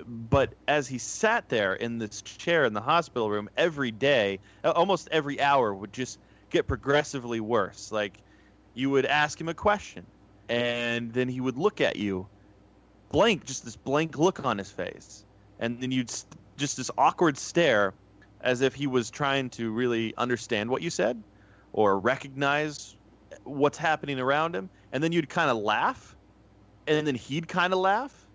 but 0.06 0.54
as 0.68 0.88
he 0.88 0.98
sat 0.98 1.48
there 1.48 1.74
in 1.74 1.98
this 1.98 2.22
chair 2.22 2.64
in 2.64 2.72
the 2.72 2.80
hospital 2.80 3.30
room 3.30 3.48
every 3.56 3.90
day, 3.90 4.38
uh, 4.64 4.70
almost 4.70 5.08
every 5.10 5.40
hour 5.40 5.74
would 5.74 5.92
just 5.92 6.18
get 6.50 6.66
progressively 6.66 7.40
worse. 7.40 7.90
Like 7.92 8.22
you 8.74 8.90
would 8.90 9.06
ask 9.06 9.40
him 9.40 9.48
a 9.48 9.54
question, 9.54 10.06
and 10.48 11.12
then 11.12 11.28
he 11.28 11.40
would 11.40 11.56
look 11.56 11.80
at 11.80 11.96
you 11.96 12.26
blank, 13.12 13.44
just 13.44 13.64
this 13.64 13.76
blank 13.76 14.18
look 14.18 14.44
on 14.44 14.58
his 14.58 14.70
face, 14.70 15.24
and 15.58 15.80
then 15.82 15.90
you'd 15.90 16.10
st- 16.10 16.40
just 16.56 16.76
this 16.76 16.90
awkward 16.96 17.36
stare, 17.38 17.94
as 18.40 18.60
if 18.60 18.74
he 18.74 18.86
was 18.86 19.10
trying 19.10 19.50
to 19.50 19.70
really 19.72 20.14
understand 20.16 20.70
what 20.70 20.82
you 20.82 20.90
said, 20.90 21.22
or 21.72 21.98
recognize 21.98 22.96
what's 23.44 23.78
happening 23.78 24.20
around 24.20 24.54
him, 24.54 24.70
and 24.92 25.02
then 25.02 25.12
you'd 25.12 25.28
kind 25.28 25.50
of 25.50 25.56
laugh, 25.58 26.16
and 26.86 27.06
then 27.06 27.14
he'd 27.14 27.48
kind 27.48 27.72
of 27.72 27.78
laugh, 27.78 28.26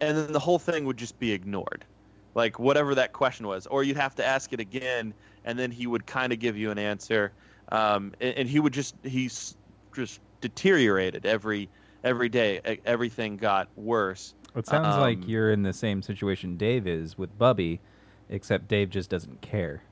and 0.00 0.16
then 0.16 0.32
the 0.32 0.38
whole 0.38 0.58
thing 0.58 0.84
would 0.84 0.96
just 0.96 1.18
be 1.18 1.32
ignored, 1.32 1.84
like 2.34 2.58
whatever 2.58 2.94
that 2.94 3.12
question 3.12 3.46
was, 3.46 3.66
or 3.66 3.82
you'd 3.82 3.96
have 3.96 4.14
to 4.16 4.24
ask 4.24 4.52
it 4.52 4.60
again, 4.60 5.14
and 5.44 5.58
then 5.58 5.70
he 5.70 5.86
would 5.86 6.06
kind 6.06 6.32
of 6.32 6.38
give 6.38 6.56
you 6.56 6.70
an 6.70 6.78
answer, 6.78 7.32
um, 7.72 8.12
and, 8.20 8.34
and 8.36 8.48
he 8.48 8.60
would 8.60 8.72
just 8.72 8.94
he's 9.02 9.56
just 9.94 10.20
deteriorated 10.40 11.26
every 11.26 11.68
every 12.04 12.28
day. 12.28 12.78
Everything 12.84 13.36
got 13.36 13.68
worse. 13.76 14.34
It 14.54 14.66
sounds 14.66 14.96
like 14.96 15.18
Um, 15.18 15.28
you're 15.28 15.52
in 15.52 15.62
the 15.62 15.72
same 15.72 16.02
situation 16.02 16.56
Dave 16.56 16.86
is 16.86 17.18
with 17.18 17.36
Bubby, 17.38 17.80
except 18.28 18.68
Dave 18.68 18.90
just 18.90 19.10
doesn't 19.10 19.40
care. 19.40 19.82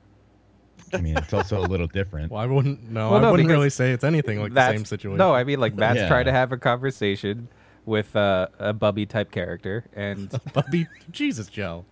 I 0.93 0.97
mean, 1.01 1.17
it's 1.17 1.33
also 1.33 1.59
a 1.59 1.67
little 1.67 1.87
different. 1.87 2.31
Well, 2.31 2.41
I 2.41 2.45
wouldn't. 2.45 2.89
No, 2.89 3.11
Well, 3.11 3.25
I 3.25 3.31
wouldn't 3.31 3.49
really 3.49 3.69
say 3.69 3.91
it's 3.91 4.03
anything 4.03 4.39
like 4.41 4.53
the 4.53 4.71
same 4.71 4.85
situation. 4.85 5.17
No, 5.17 5.33
I 5.33 5.43
mean 5.43 5.59
like 5.59 5.75
Matt's 5.75 5.99
Yeah. 5.99 6.07
trying 6.07 6.25
to 6.25 6.31
have 6.31 6.51
a 6.51 6.57
conversation 6.57 7.47
with 7.85 8.15
uh, 8.15 8.47
a 8.59 8.73
Bubby 8.73 9.05
type 9.05 9.31
character, 9.31 9.85
and 9.93 10.29
Bubby, 10.53 10.87
Jesus, 11.11 11.47
Joe. 11.47 11.85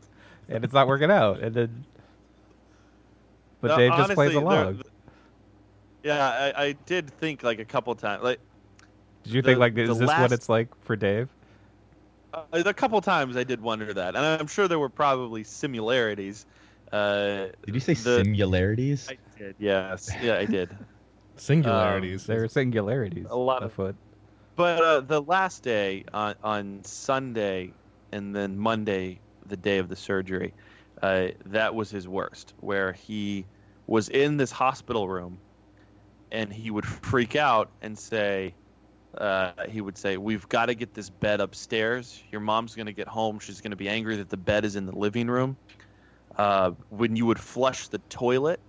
and 0.50 0.64
it's 0.64 0.74
not 0.74 0.88
working 0.88 1.12
out, 1.12 1.40
and 1.40 1.54
then. 1.56 1.86
But 3.62 3.70
No, 3.70 3.78
Dave 3.78 3.92
just 3.98 4.14
plays 4.14 4.36
honestly, 4.36 4.50
there- 4.54 4.64
along. 4.64 4.82
Yeah, 6.04 6.52
I, 6.56 6.64
I 6.66 6.72
did 6.86 7.10
think 7.10 7.42
like 7.44 7.60
a 7.60 7.66
couple 7.66 7.96
times, 7.96 8.22
like 8.24 8.40
Did 9.24 9.34
you 9.34 9.42
the- 9.42 9.48
think 9.48 9.60
like 9.60 9.74
the 9.76 9.84
is 9.84 9.98
this 9.98 10.08
last- 10.08 10.22
what 10.22 10.32
it's 10.32 10.50
like 10.50 10.68
for 10.84 10.96
Dave? 10.96 11.30
uh, 12.34 12.44
a 12.54 12.74
couple 12.74 13.00
times 13.02 13.36
I 13.38 13.44
did 13.44 13.60
wonder 13.62 13.94
that, 13.94 14.16
and 14.16 14.24
I'm 14.26 14.48
sure 14.48 14.68
there 14.68 14.80
were 14.80 14.90
probably 14.90 15.44
similarities. 15.44 16.46
Uh, 16.96 17.48
Did 17.66 17.76
you 17.76 17.82
say 17.82 17.94
the- 17.94 18.24
similarities? 18.24 19.10
I 19.10 19.18
did, 19.38 19.56
yes, 19.60 20.10
yeah, 20.24 20.38
I 20.38 20.46
did. 20.46 20.70
Singularities. 21.36 22.26
There 22.26 22.42
are 22.44 22.48
singularities. 22.48 23.28
A 23.30 23.36
lot 23.36 23.64
of- 23.64 23.72
afoot. 23.72 23.96
But 24.56 24.82
uh, 24.82 25.02
the 25.02 25.22
last 25.22 25.64
day 25.64 26.06
on 26.14 26.36
on 26.42 26.80
Sunday, 26.86 27.74
and 28.14 28.34
then 28.34 28.58
Monday, 28.58 29.20
the 29.46 29.58
day 29.58 29.80
of 29.80 29.90
the 29.90 29.98
surgery, 29.98 30.54
uh, 31.02 31.28
that 31.48 31.76
was 31.76 31.90
his 31.90 32.08
worst. 32.08 32.54
Where 32.62 32.94
he 32.94 33.46
was 33.86 34.08
in 34.08 34.38
this 34.38 34.52
hospital 34.52 35.10
room, 35.10 35.40
and 36.32 36.54
he 36.54 36.72
would 36.72 36.86
freak 36.86 37.36
out 37.36 37.70
and 37.82 38.00
say, 38.00 38.54
uh, 39.18 39.52
he 39.68 39.82
would 39.82 39.98
say, 39.98 40.16
"We've 40.16 40.48
got 40.48 40.68
to 40.68 40.76
get 40.76 40.94
this 40.94 41.10
bed 41.10 41.42
upstairs. 41.42 42.24
Your 42.32 42.40
mom's 42.40 42.76
going 42.76 42.86
to 42.86 42.94
get 42.94 43.10
home. 43.10 43.40
She's 43.40 43.60
going 43.60 43.72
to 43.72 43.78
be 43.78 43.90
angry 43.90 44.16
that 44.16 44.30
the 44.30 44.38
bed 44.38 44.64
is 44.64 44.78
in 44.78 44.86
the 44.86 44.96
living 44.96 45.28
room." 45.28 45.58
Uh, 46.38 46.72
when 46.90 47.16
you 47.16 47.26
would 47.26 47.40
flush 47.40 47.88
the 47.88 47.98
toilet 48.10 48.60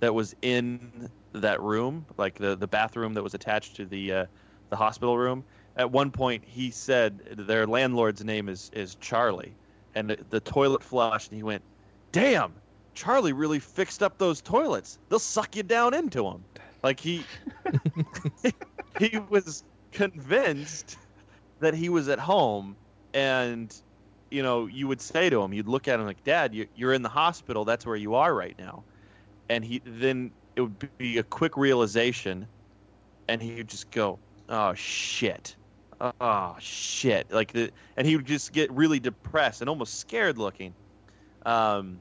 that 0.00 0.12
was 0.14 0.34
in 0.42 1.08
that 1.32 1.60
room, 1.60 2.04
like 2.18 2.34
the 2.34 2.56
the 2.56 2.66
bathroom 2.66 3.14
that 3.14 3.22
was 3.22 3.34
attached 3.34 3.76
to 3.76 3.86
the 3.86 4.12
uh, 4.12 4.26
the 4.70 4.76
hospital 4.76 5.16
room. 5.16 5.44
At 5.76 5.90
one 5.90 6.10
point, 6.10 6.44
he 6.44 6.70
said 6.70 7.20
their 7.46 7.66
landlord's 7.66 8.24
name 8.24 8.48
is 8.48 8.70
is 8.74 8.96
Charlie, 8.96 9.54
and 9.94 10.10
the, 10.10 10.18
the 10.30 10.40
toilet 10.40 10.82
flushed, 10.82 11.30
and 11.30 11.36
he 11.36 11.42
went, 11.42 11.62
"Damn, 12.10 12.52
Charlie 12.94 13.32
really 13.32 13.60
fixed 13.60 14.02
up 14.02 14.18
those 14.18 14.42
toilets. 14.42 14.98
They'll 15.08 15.18
suck 15.18 15.54
you 15.54 15.62
down 15.62 15.94
into 15.94 16.24
them." 16.24 16.44
Like 16.82 16.98
he 16.98 17.24
he 18.98 19.18
was 19.30 19.62
convinced 19.92 20.96
that 21.60 21.74
he 21.74 21.88
was 21.88 22.08
at 22.08 22.18
home, 22.18 22.76
and 23.14 23.74
you 24.32 24.42
know, 24.42 24.66
you 24.66 24.88
would 24.88 25.00
say 25.00 25.30
to 25.30 25.42
him, 25.42 25.52
you'd 25.52 25.68
look 25.68 25.88
at 25.88 26.00
him 26.00 26.06
like, 26.06 26.24
"Dad, 26.24 26.54
you, 26.54 26.66
you're 26.74 26.92
in 26.92 27.02
the 27.02 27.08
hospital. 27.08 27.64
That's 27.64 27.84
where 27.84 27.96
you 27.96 28.14
are 28.14 28.34
right 28.34 28.54
now," 28.58 28.84
and 29.48 29.64
he 29.64 29.82
then 29.84 30.32
it 30.56 30.62
would 30.62 30.98
be 30.98 31.18
a 31.18 31.22
quick 31.22 31.56
realization, 31.56 32.46
and 33.28 33.42
he 33.42 33.56
would 33.56 33.68
just 33.68 33.90
go, 33.90 34.18
"Oh 34.48 34.74
shit." 34.74 35.56
Oh 36.20 36.56
shit! 36.58 37.30
Like 37.30 37.52
the, 37.52 37.70
and 37.96 38.06
he 38.06 38.16
would 38.16 38.26
just 38.26 38.52
get 38.52 38.72
really 38.72 38.98
depressed 38.98 39.60
and 39.60 39.70
almost 39.70 40.00
scared 40.00 40.36
looking. 40.36 40.74
Um, 41.46 42.00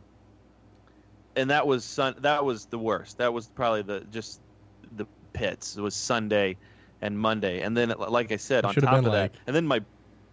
and 1.35 1.51
that 1.51 1.67
was 1.67 1.85
sun. 1.85 2.15
That 2.19 2.43
was 2.43 2.65
the 2.65 2.79
worst. 2.79 3.19
That 3.19 3.31
was 3.31 3.47
probably 3.49 3.83
the 3.83 4.05
just 4.09 4.39
the 4.91 5.05
pits. 5.33 5.75
It 5.75 5.81
was 5.81 5.95
Sunday 5.95 6.57
and 7.01 7.19
Monday, 7.19 7.61
and 7.61 7.77
then 7.77 7.93
like 7.95 8.31
I 8.31 8.37
said, 8.37 8.65
It 8.65 8.69
on 8.69 8.75
top 8.75 9.05
of 9.05 9.11
that, 9.11 9.35
and 9.45 9.55
then 9.55 9.67
my 9.67 9.81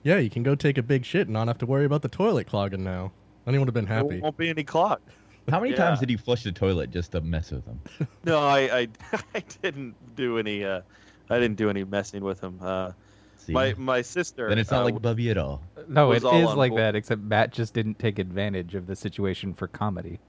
Yeah, 0.09 0.17
you 0.21 0.31
can 0.31 0.43
go 0.43 0.55
take 0.55 0.79
a 0.79 0.83
big 0.83 1.05
shit 1.05 1.27
and 1.27 1.35
not 1.35 1.49
have 1.49 1.59
to 1.59 1.67
worry 1.67 1.85
about 1.85 2.01
the 2.01 2.09
toilet 2.09 2.47
clogging 2.47 2.83
now. 2.83 3.13
Anyone 3.47 3.67
would 3.67 3.69
have 3.69 3.75
been 3.75 3.85
there 3.85 3.95
happy. 4.03 4.21
won't 4.21 4.39
be 4.39 4.49
any 4.49 4.65
clog. 4.65 5.01
How 5.51 5.61
many 5.61 5.73
Yeah. 5.73 5.77
times 5.77 6.01
did 6.01 6.11
you 6.11 6.17
flush 6.17 6.45
the 6.45 6.53
toilet 6.53 6.91
just 6.91 7.13
to 7.13 7.21
mess 7.21 7.51
with 7.51 7.67
him? 7.67 7.79
No, 8.25 8.39
I, 8.39 8.59
I, 8.61 8.89
I 9.35 9.43
didn't 9.63 9.97
do 10.17 10.39
any. 10.39 10.65
Uh, 10.65 10.81
I 11.29 11.39
didn't 11.39 11.57
do 11.59 11.69
any 11.69 11.85
messing 11.85 12.25
with 12.25 12.41
him. 12.43 12.59
Uh, 12.63 12.93
See? 13.37 13.53
my 13.53 13.75
my 13.77 14.01
sister. 14.01 14.49
then 14.49 14.59
it's 14.59 14.71
not 14.71 14.81
uh, 14.81 14.85
like 14.87 15.03
Bubby 15.03 15.29
at 15.31 15.37
all. 15.37 15.61
No, 15.89 16.09
was 16.09 16.25
it 16.25 16.27
all 16.27 16.49
is 16.53 16.57
like 16.57 16.71
board. 16.71 16.81
that, 16.81 16.97
except 16.97 17.21
Matt 17.21 17.53
just 17.53 17.75
didn't 17.75 17.99
take 17.99 18.19
advantage 18.19 18.75
of 18.75 18.87
the 18.87 18.97
situation 18.97 19.53
for 19.53 19.69
comedy. 19.69 20.21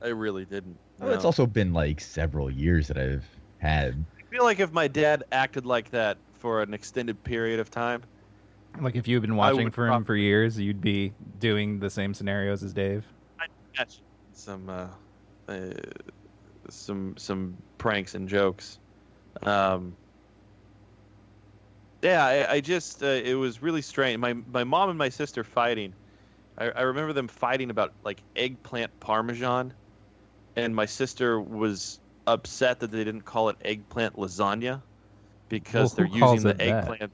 I 0.00 0.08
really 0.08 0.44
didn't. 0.44 0.78
Well, 1.00 1.10
it's 1.12 1.24
also 1.24 1.44
been 1.44 1.72
like 1.72 2.00
several 2.00 2.52
years 2.52 2.86
that 2.86 2.98
I've 2.98 3.26
had. 3.58 4.04
I 4.16 4.22
feel 4.30 4.44
like 4.44 4.60
if 4.60 4.70
my 4.72 4.86
dad 4.86 5.24
acted 5.32 5.66
like 5.66 5.90
that 5.90 6.18
for 6.34 6.62
an 6.62 6.72
extended 6.72 7.22
period 7.24 7.58
of 7.58 7.68
time, 7.68 8.02
Like 8.82 8.96
if 8.96 9.08
you've 9.08 9.22
been 9.22 9.36
watching 9.36 9.70
for 9.70 9.88
him 9.88 10.04
for 10.04 10.16
years, 10.16 10.58
you'd 10.58 10.80
be 10.80 11.12
doing 11.38 11.80
the 11.80 11.90
same 11.90 12.14
scenarios 12.14 12.62
as 12.62 12.72
Dave. 12.72 13.04
I'd 13.40 13.48
catch 13.74 14.00
some 14.32 14.68
uh, 14.68 14.88
uh, 15.48 15.70
some 16.68 17.16
some 17.16 17.56
pranks 17.78 18.14
and 18.14 18.28
jokes. 18.28 18.78
Um, 19.42 19.96
yeah, 22.02 22.24
I, 22.24 22.52
I 22.54 22.60
just 22.60 23.02
uh, 23.02 23.06
it 23.06 23.34
was 23.34 23.62
really 23.62 23.82
strange. 23.82 24.18
My 24.18 24.34
my 24.34 24.64
mom 24.64 24.90
and 24.90 24.98
my 24.98 25.08
sister 25.08 25.44
fighting. 25.44 25.94
I, 26.56 26.70
I 26.70 26.82
remember 26.82 27.12
them 27.12 27.28
fighting 27.28 27.70
about 27.70 27.92
like 28.04 28.22
eggplant 28.36 28.98
parmesan, 29.00 29.72
and 30.56 30.74
my 30.74 30.86
sister 30.86 31.40
was 31.40 32.00
upset 32.26 32.80
that 32.80 32.90
they 32.90 33.04
didn't 33.04 33.22
call 33.22 33.48
it 33.48 33.56
eggplant 33.64 34.16
lasagna 34.16 34.82
because 35.48 35.96
Well, 35.96 36.08
they're 36.08 36.18
using 36.18 36.42
the 36.42 36.50
it 36.50 36.58
that? 36.58 37.10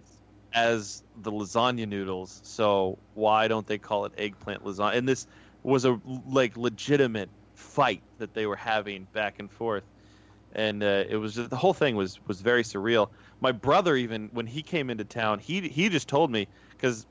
As 0.55 1.05
the 1.15 1.33
lasagna 1.33 1.89
noodles. 1.89 2.41
So 2.45 3.03
why 3.15 3.49
don't 3.49 3.67
they 3.67 3.79
call 3.79 4.05
it 4.07 4.15
eggplant 4.19 4.63
lasagna? 4.65 4.97
And 4.97 5.09
this 5.09 5.27
was 5.63 5.85
a 5.85 6.01
like 6.05 6.57
legitimate 6.57 7.33
fight 7.55 8.05
that 8.19 8.35
they 8.35 8.47
were 8.47 8.57
having 8.57 9.07
back 9.07 9.39
and 9.39 9.51
forth, 9.53 9.85
and 10.53 10.83
uh, 10.83 11.05
it 11.09 11.17
was 11.17 11.35
just 11.37 11.51
the 11.51 11.57
whole 11.57 11.75
thing 11.75 11.97
was 11.97 12.21
was 12.27 12.41
very 12.43 12.63
surreal. 12.65 13.09
My 13.41 13.53
brother 13.53 13.97
even 13.97 14.29
when 14.33 14.47
he 14.47 14.63
came 14.63 14.91
into 14.91 15.05
town, 15.05 15.39
he 15.41 15.69
he 15.69 15.89
just 15.89 16.09
told 16.09 16.31
me 16.33 16.49
because 16.71 17.07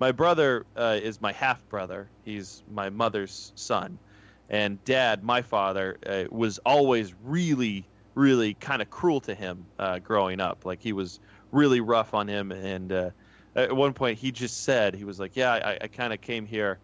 my 0.00 0.12
brother 0.12 0.66
uh, 0.76 0.98
is 1.02 1.20
my 1.20 1.32
half 1.32 1.66
brother. 1.68 2.12
He's 2.22 2.62
my 2.66 2.90
mother's 2.90 3.52
son, 3.56 4.00
and 4.48 4.82
dad, 4.84 5.22
my 5.22 5.42
father, 5.42 5.98
uh, 6.06 6.24
was 6.30 6.58
always 6.60 7.14
really 7.14 7.90
really 8.14 8.54
kind 8.54 8.82
of 8.82 8.90
cruel 8.90 9.20
to 9.22 9.34
him 9.34 9.68
uh, 9.78 9.98
growing 10.00 10.40
up. 10.40 10.64
Like 10.66 10.82
he 10.82 10.92
was 10.92 11.20
really 11.52 11.80
rough 11.80 12.14
on 12.14 12.26
him, 12.26 12.50
and 12.50 12.92
uh, 12.92 13.10
at 13.54 13.74
one 13.74 13.92
point 13.92 14.18
he 14.18 14.32
just 14.32 14.64
said 14.64 14.94
he 14.94 15.04
was 15.04 15.20
like, 15.20 15.36
"Yeah, 15.36 15.52
I, 15.52 15.78
I 15.82 15.86
kind 15.88 16.12
of 16.12 16.20
came 16.20 16.46
here." 16.46 16.78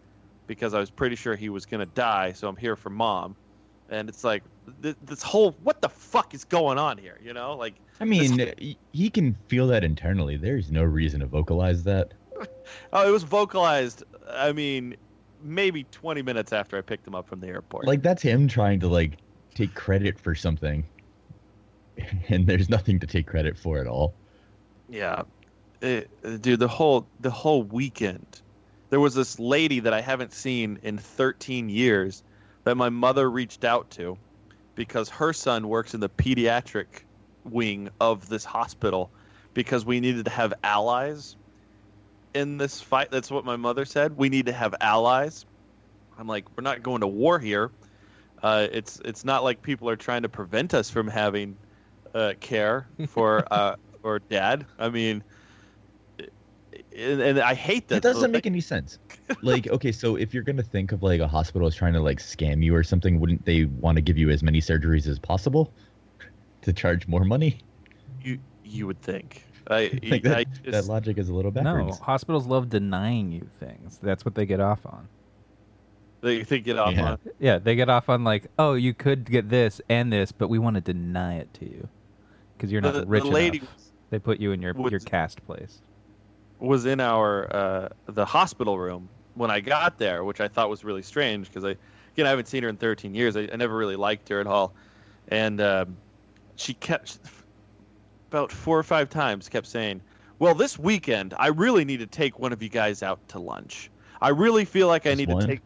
because 0.46 0.72
I 0.72 0.80
was 0.80 0.90
pretty 0.90 1.14
sure 1.14 1.36
he 1.36 1.50
was 1.50 1.66
gonna 1.66 1.84
die. 1.84 2.32
So 2.32 2.48
I'm 2.48 2.56
here 2.56 2.74
for 2.74 2.88
mom, 2.88 3.36
and 3.90 4.08
it's 4.08 4.24
like 4.24 4.42
th- 4.82 4.96
this 5.02 5.22
whole 5.22 5.50
what 5.62 5.82
the 5.82 5.90
fuck 5.90 6.32
is 6.32 6.42
going 6.42 6.78
on 6.78 6.96
here? 6.96 7.18
You 7.22 7.34
know, 7.34 7.54
like 7.54 7.74
I 8.00 8.06
mean, 8.06 8.38
he- 8.56 8.78
he 8.92 9.10
can 9.10 9.34
feel 9.48 9.66
that 9.66 9.84
internally. 9.84 10.38
There's 10.38 10.70
no 10.70 10.84
reason 10.84 11.20
to 11.20 11.26
vocalize 11.26 11.84
that. 11.84 12.14
oh, 12.94 13.06
it 13.06 13.10
was 13.10 13.24
vocalized. 13.24 14.04
I 14.30 14.52
mean, 14.52 14.96
maybe 15.42 15.84
20 15.84 16.22
minutes 16.22 16.54
after 16.54 16.78
I 16.78 16.80
picked 16.80 17.06
him 17.06 17.14
up 17.14 17.28
from 17.28 17.40
the 17.40 17.48
airport. 17.48 17.86
Like 17.86 18.02
that's 18.02 18.22
him 18.22 18.48
trying 18.48 18.80
to 18.80 18.88
like 18.88 19.18
take 19.54 19.74
credit 19.74 20.18
for 20.18 20.34
something, 20.34 20.82
and 22.30 22.46
there's 22.46 22.70
nothing 22.70 22.98
to 23.00 23.06
take 23.06 23.26
credit 23.26 23.58
for 23.58 23.78
at 23.78 23.86
all. 23.86 24.14
Yeah, 24.88 25.22
it, 25.80 26.42
dude, 26.42 26.60
the 26.60 26.68
whole 26.68 27.06
the 27.20 27.30
whole 27.30 27.62
weekend, 27.62 28.26
there 28.90 29.00
was 29.00 29.14
this 29.14 29.38
lady 29.38 29.80
that 29.80 29.92
I 29.92 30.00
haven't 30.00 30.32
seen 30.32 30.78
in 30.82 30.98
13 30.98 31.68
years 31.68 32.22
that 32.64 32.76
my 32.76 32.88
mother 32.88 33.30
reached 33.30 33.64
out 33.64 33.90
to 33.92 34.16
because 34.74 35.08
her 35.08 35.32
son 35.32 35.68
works 35.68 35.94
in 35.94 36.00
the 36.00 36.08
pediatric 36.08 37.02
wing 37.44 37.90
of 38.00 38.28
this 38.28 38.44
hospital 38.44 39.10
because 39.54 39.84
we 39.84 40.00
needed 40.00 40.24
to 40.24 40.30
have 40.30 40.54
allies 40.62 41.36
in 42.34 42.58
this 42.58 42.80
fight. 42.80 43.10
That's 43.10 43.30
what 43.30 43.44
my 43.44 43.56
mother 43.56 43.84
said. 43.84 44.16
We 44.16 44.28
need 44.28 44.46
to 44.46 44.52
have 44.52 44.74
allies. 44.80 45.46
I'm 46.18 46.26
like, 46.26 46.44
we're 46.56 46.62
not 46.62 46.82
going 46.82 47.00
to 47.00 47.06
war 47.06 47.38
here. 47.38 47.70
Uh, 48.42 48.68
it's 48.70 49.00
it's 49.04 49.24
not 49.24 49.42
like 49.44 49.62
people 49.62 49.88
are 49.88 49.96
trying 49.96 50.22
to 50.22 50.28
prevent 50.28 50.74
us 50.74 50.90
from 50.90 51.08
having 51.08 51.56
uh, 52.14 52.34
care 52.40 52.86
for 53.08 53.44
uh, 53.50 53.76
for 54.08 54.18
dad. 54.20 54.64
I 54.78 54.88
mean, 54.88 55.22
and, 56.96 57.20
and 57.20 57.38
I 57.40 57.52
hate 57.54 57.88
that. 57.88 58.02
That 58.02 58.14
doesn't 58.14 58.32
make 58.32 58.46
any 58.46 58.60
sense. 58.60 58.98
Like, 59.42 59.68
okay, 59.68 59.92
so 59.92 60.16
if 60.16 60.32
you're 60.32 60.42
gonna 60.42 60.62
think 60.62 60.90
of 60.90 61.02
like 61.02 61.20
a 61.20 61.28
hospital 61.28 61.68
is 61.68 61.74
trying 61.76 61.92
to 61.92 62.00
like 62.00 62.18
scam 62.18 62.64
you 62.64 62.74
or 62.74 62.82
something, 62.82 63.20
wouldn't 63.20 63.44
they 63.44 63.66
want 63.66 63.96
to 63.96 64.00
give 64.00 64.16
you 64.16 64.30
as 64.30 64.42
many 64.42 64.58
surgeries 64.58 65.06
as 65.06 65.18
possible 65.18 65.70
to 66.62 66.72
charge 66.72 67.06
more 67.06 67.26
money? 67.26 67.58
You 68.22 68.38
you 68.64 68.86
would 68.86 69.02
think. 69.02 69.44
I, 69.70 70.00
Like 70.08 70.24
I 70.24 70.44
that, 70.44 70.46
just, 70.64 70.70
that 70.70 70.84
logic 70.86 71.18
is 71.18 71.28
a 71.28 71.34
little 71.34 71.50
backwards. 71.50 71.98
No, 71.98 72.04
hospitals 72.04 72.46
love 72.46 72.70
denying 72.70 73.30
you 73.30 73.46
things. 73.60 73.98
That's 74.02 74.24
what 74.24 74.34
they 74.34 74.46
get 74.46 74.60
off 74.60 74.80
on. 74.86 75.06
they 76.22 76.42
think 76.42 76.66
it 76.66 76.78
off 76.78 76.94
Yeah. 76.94 77.10
on. 77.12 77.18
Yeah, 77.38 77.58
they 77.58 77.76
get 77.76 77.90
off 77.90 78.08
on 78.08 78.24
like, 78.24 78.46
oh, 78.58 78.72
you 78.72 78.94
could 78.94 79.30
get 79.30 79.50
this 79.50 79.82
and 79.90 80.10
this, 80.10 80.32
but 80.32 80.48
we 80.48 80.58
want 80.58 80.76
to 80.76 80.80
deny 80.80 81.34
it 81.36 81.52
to 81.54 81.66
you 81.66 81.86
because 82.56 82.72
you're 82.72 82.80
not 82.80 82.94
The- 82.94 83.00
the 83.00 83.06
rich 83.08 83.24
lady 83.24 83.58
enough. 83.58 83.74
They 84.10 84.18
put 84.18 84.40
you 84.40 84.52
in 84.52 84.62
your 84.62 84.72
was- 84.74 84.90
your 84.90 85.00
cast 85.00 85.44
place. 85.46 85.82
was 86.58 86.86
in 86.86 87.00
our 87.00 87.54
uh, 87.54 87.88
the 88.06 88.24
hospital 88.24 88.78
room 88.78 89.08
when 89.34 89.50
I 89.50 89.60
got 89.60 89.98
there, 89.98 90.24
which 90.24 90.40
I 90.40 90.48
thought 90.48 90.68
was 90.70 90.82
really 90.84 91.02
strange 91.02 91.48
because 91.48 91.64
I 91.64 91.76
again 92.14 92.26
I 92.26 92.30
haven't 92.30 92.48
seen 92.48 92.62
her 92.62 92.68
in 92.68 92.76
13 92.76 93.14
years. 93.14 93.36
I, 93.36 93.48
I 93.52 93.56
never 93.56 93.76
really 93.76 93.96
liked 93.96 94.28
her 94.30 94.40
at 94.40 94.46
all, 94.46 94.74
and 95.28 95.60
um, 95.60 95.96
she 96.56 96.74
kept 96.74 97.18
about 98.30 98.50
four 98.52 98.78
or 98.78 98.82
five 98.82 99.08
times 99.10 99.48
kept 99.48 99.66
saying, 99.66 100.00
"Well, 100.38 100.54
this 100.54 100.78
weekend 100.78 101.34
I 101.38 101.48
really 101.48 101.84
need 101.84 102.00
to 102.00 102.06
take 102.06 102.38
one 102.38 102.52
of 102.52 102.62
you 102.62 102.68
guys 102.68 103.02
out 103.02 103.26
to 103.28 103.38
lunch. 103.38 103.90
I 104.20 104.30
really 104.30 104.64
feel 104.64 104.88
like 104.88 105.06
I 105.06 105.10
Just 105.10 105.18
need 105.18 105.28
one? 105.28 105.40
to 105.42 105.46
take 105.46 105.60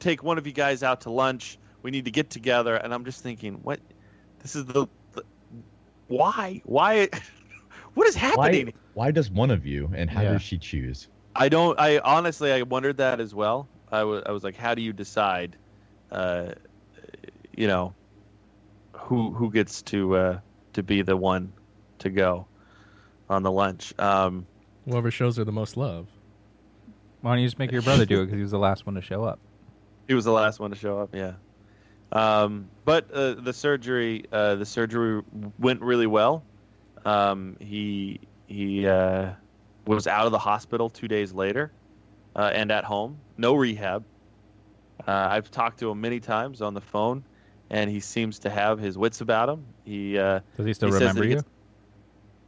take 0.00 0.22
one 0.22 0.36
of 0.38 0.46
you 0.46 0.52
guys 0.52 0.82
out 0.82 1.00
to 1.02 1.10
lunch. 1.10 1.58
We 1.82 1.90
need 1.90 2.04
to 2.06 2.10
get 2.10 2.28
together." 2.30 2.74
And 2.76 2.92
I'm 2.92 3.04
just 3.04 3.22
thinking, 3.22 3.54
what? 3.62 3.80
This 4.40 4.56
is 4.56 4.66
the, 4.66 4.86
the 5.12 5.22
why 6.08 6.60
why. 6.64 7.08
What 7.94 8.06
is 8.08 8.14
happening? 8.14 8.66
Why, 8.66 9.06
why 9.06 9.10
does 9.10 9.30
one 9.30 9.50
of 9.50 9.64
you, 9.66 9.90
and 9.94 10.10
how 10.10 10.22
Yeah. 10.22 10.32
does 10.32 10.42
she 10.42 10.58
choose? 10.58 11.08
I 11.34 11.48
don't. 11.48 11.78
I 11.78 11.98
honestly, 11.98 12.52
I 12.52 12.62
wondered 12.62 12.98
that 12.98 13.20
as 13.20 13.34
well. 13.34 13.68
I 13.90 14.04
was, 14.04 14.22
I 14.26 14.32
was 14.32 14.44
like, 14.44 14.56
how 14.56 14.74
do 14.74 14.82
you 14.82 14.92
decide? 14.92 15.56
Uh, 16.10 16.52
you 17.56 17.66
know, 17.66 17.94
who 18.96 19.32
who 19.32 19.50
gets 19.50 19.82
to 19.82 20.16
uh, 20.16 20.40
to 20.74 20.82
be 20.82 21.02
the 21.02 21.16
one 21.16 21.52
to 22.00 22.10
go 22.10 22.48
on 23.28 23.42
the 23.42 23.50
lunch? 23.50 23.92
Um, 23.98 24.46
Whoever 24.84 25.10
shows 25.10 25.36
her 25.38 25.44
the 25.44 25.52
most 25.52 25.76
love. 25.76 26.08
Why 27.20 27.32
don't 27.32 27.40
you 27.40 27.46
just 27.46 27.58
make 27.58 27.72
your 27.72 27.82
brother 27.82 28.04
do 28.04 28.20
it 28.20 28.26
because 28.26 28.36
he 28.36 28.42
was 28.42 28.50
the 28.50 28.58
last 28.58 28.86
one 28.86 28.94
to 28.96 29.00
show 29.00 29.24
up? 29.24 29.40
he 30.06 30.12
was 30.12 30.26
the 30.26 30.32
last 30.32 30.60
one 30.60 30.70
to 30.70 30.76
show 30.76 30.98
up. 31.00 31.14
Yeah. 31.14 31.32
Um, 32.12 32.68
but 32.84 33.10
uh, 33.10 33.34
the 33.34 33.54
surgery, 33.54 34.24
uh, 34.30 34.56
the 34.56 34.66
surgery 34.66 35.22
went 35.58 35.80
really 35.80 36.06
well. 36.06 36.44
Um, 37.04 37.56
he 37.60 38.20
he 38.46 38.86
uh, 38.86 39.32
was 39.86 40.06
out 40.06 40.26
of 40.26 40.32
the 40.32 40.38
hospital 40.38 40.88
two 40.90 41.08
days 41.08 41.32
later, 41.32 41.72
uh, 42.36 42.50
and 42.54 42.70
at 42.72 42.84
home, 42.84 43.20
no 43.36 43.54
rehab. 43.54 44.04
Uh, 45.06 45.10
I've 45.30 45.50
talked 45.50 45.80
to 45.80 45.90
him 45.90 46.00
many 46.00 46.20
times 46.20 46.62
on 46.62 46.74
the 46.74 46.80
phone, 46.80 47.24
and 47.70 47.90
he 47.90 48.00
seems 48.00 48.38
to 48.40 48.50
have 48.50 48.78
his 48.78 48.96
wits 48.96 49.20
about 49.20 49.48
him. 49.48 49.66
He 49.84 50.18
uh, 50.18 50.40
Does 50.56 50.66
he 50.66 50.74
still 50.74 50.88
He 50.88 50.94
remember 50.94 51.22
he 51.24 51.30
you? 51.30 51.36
gets- 51.36 51.48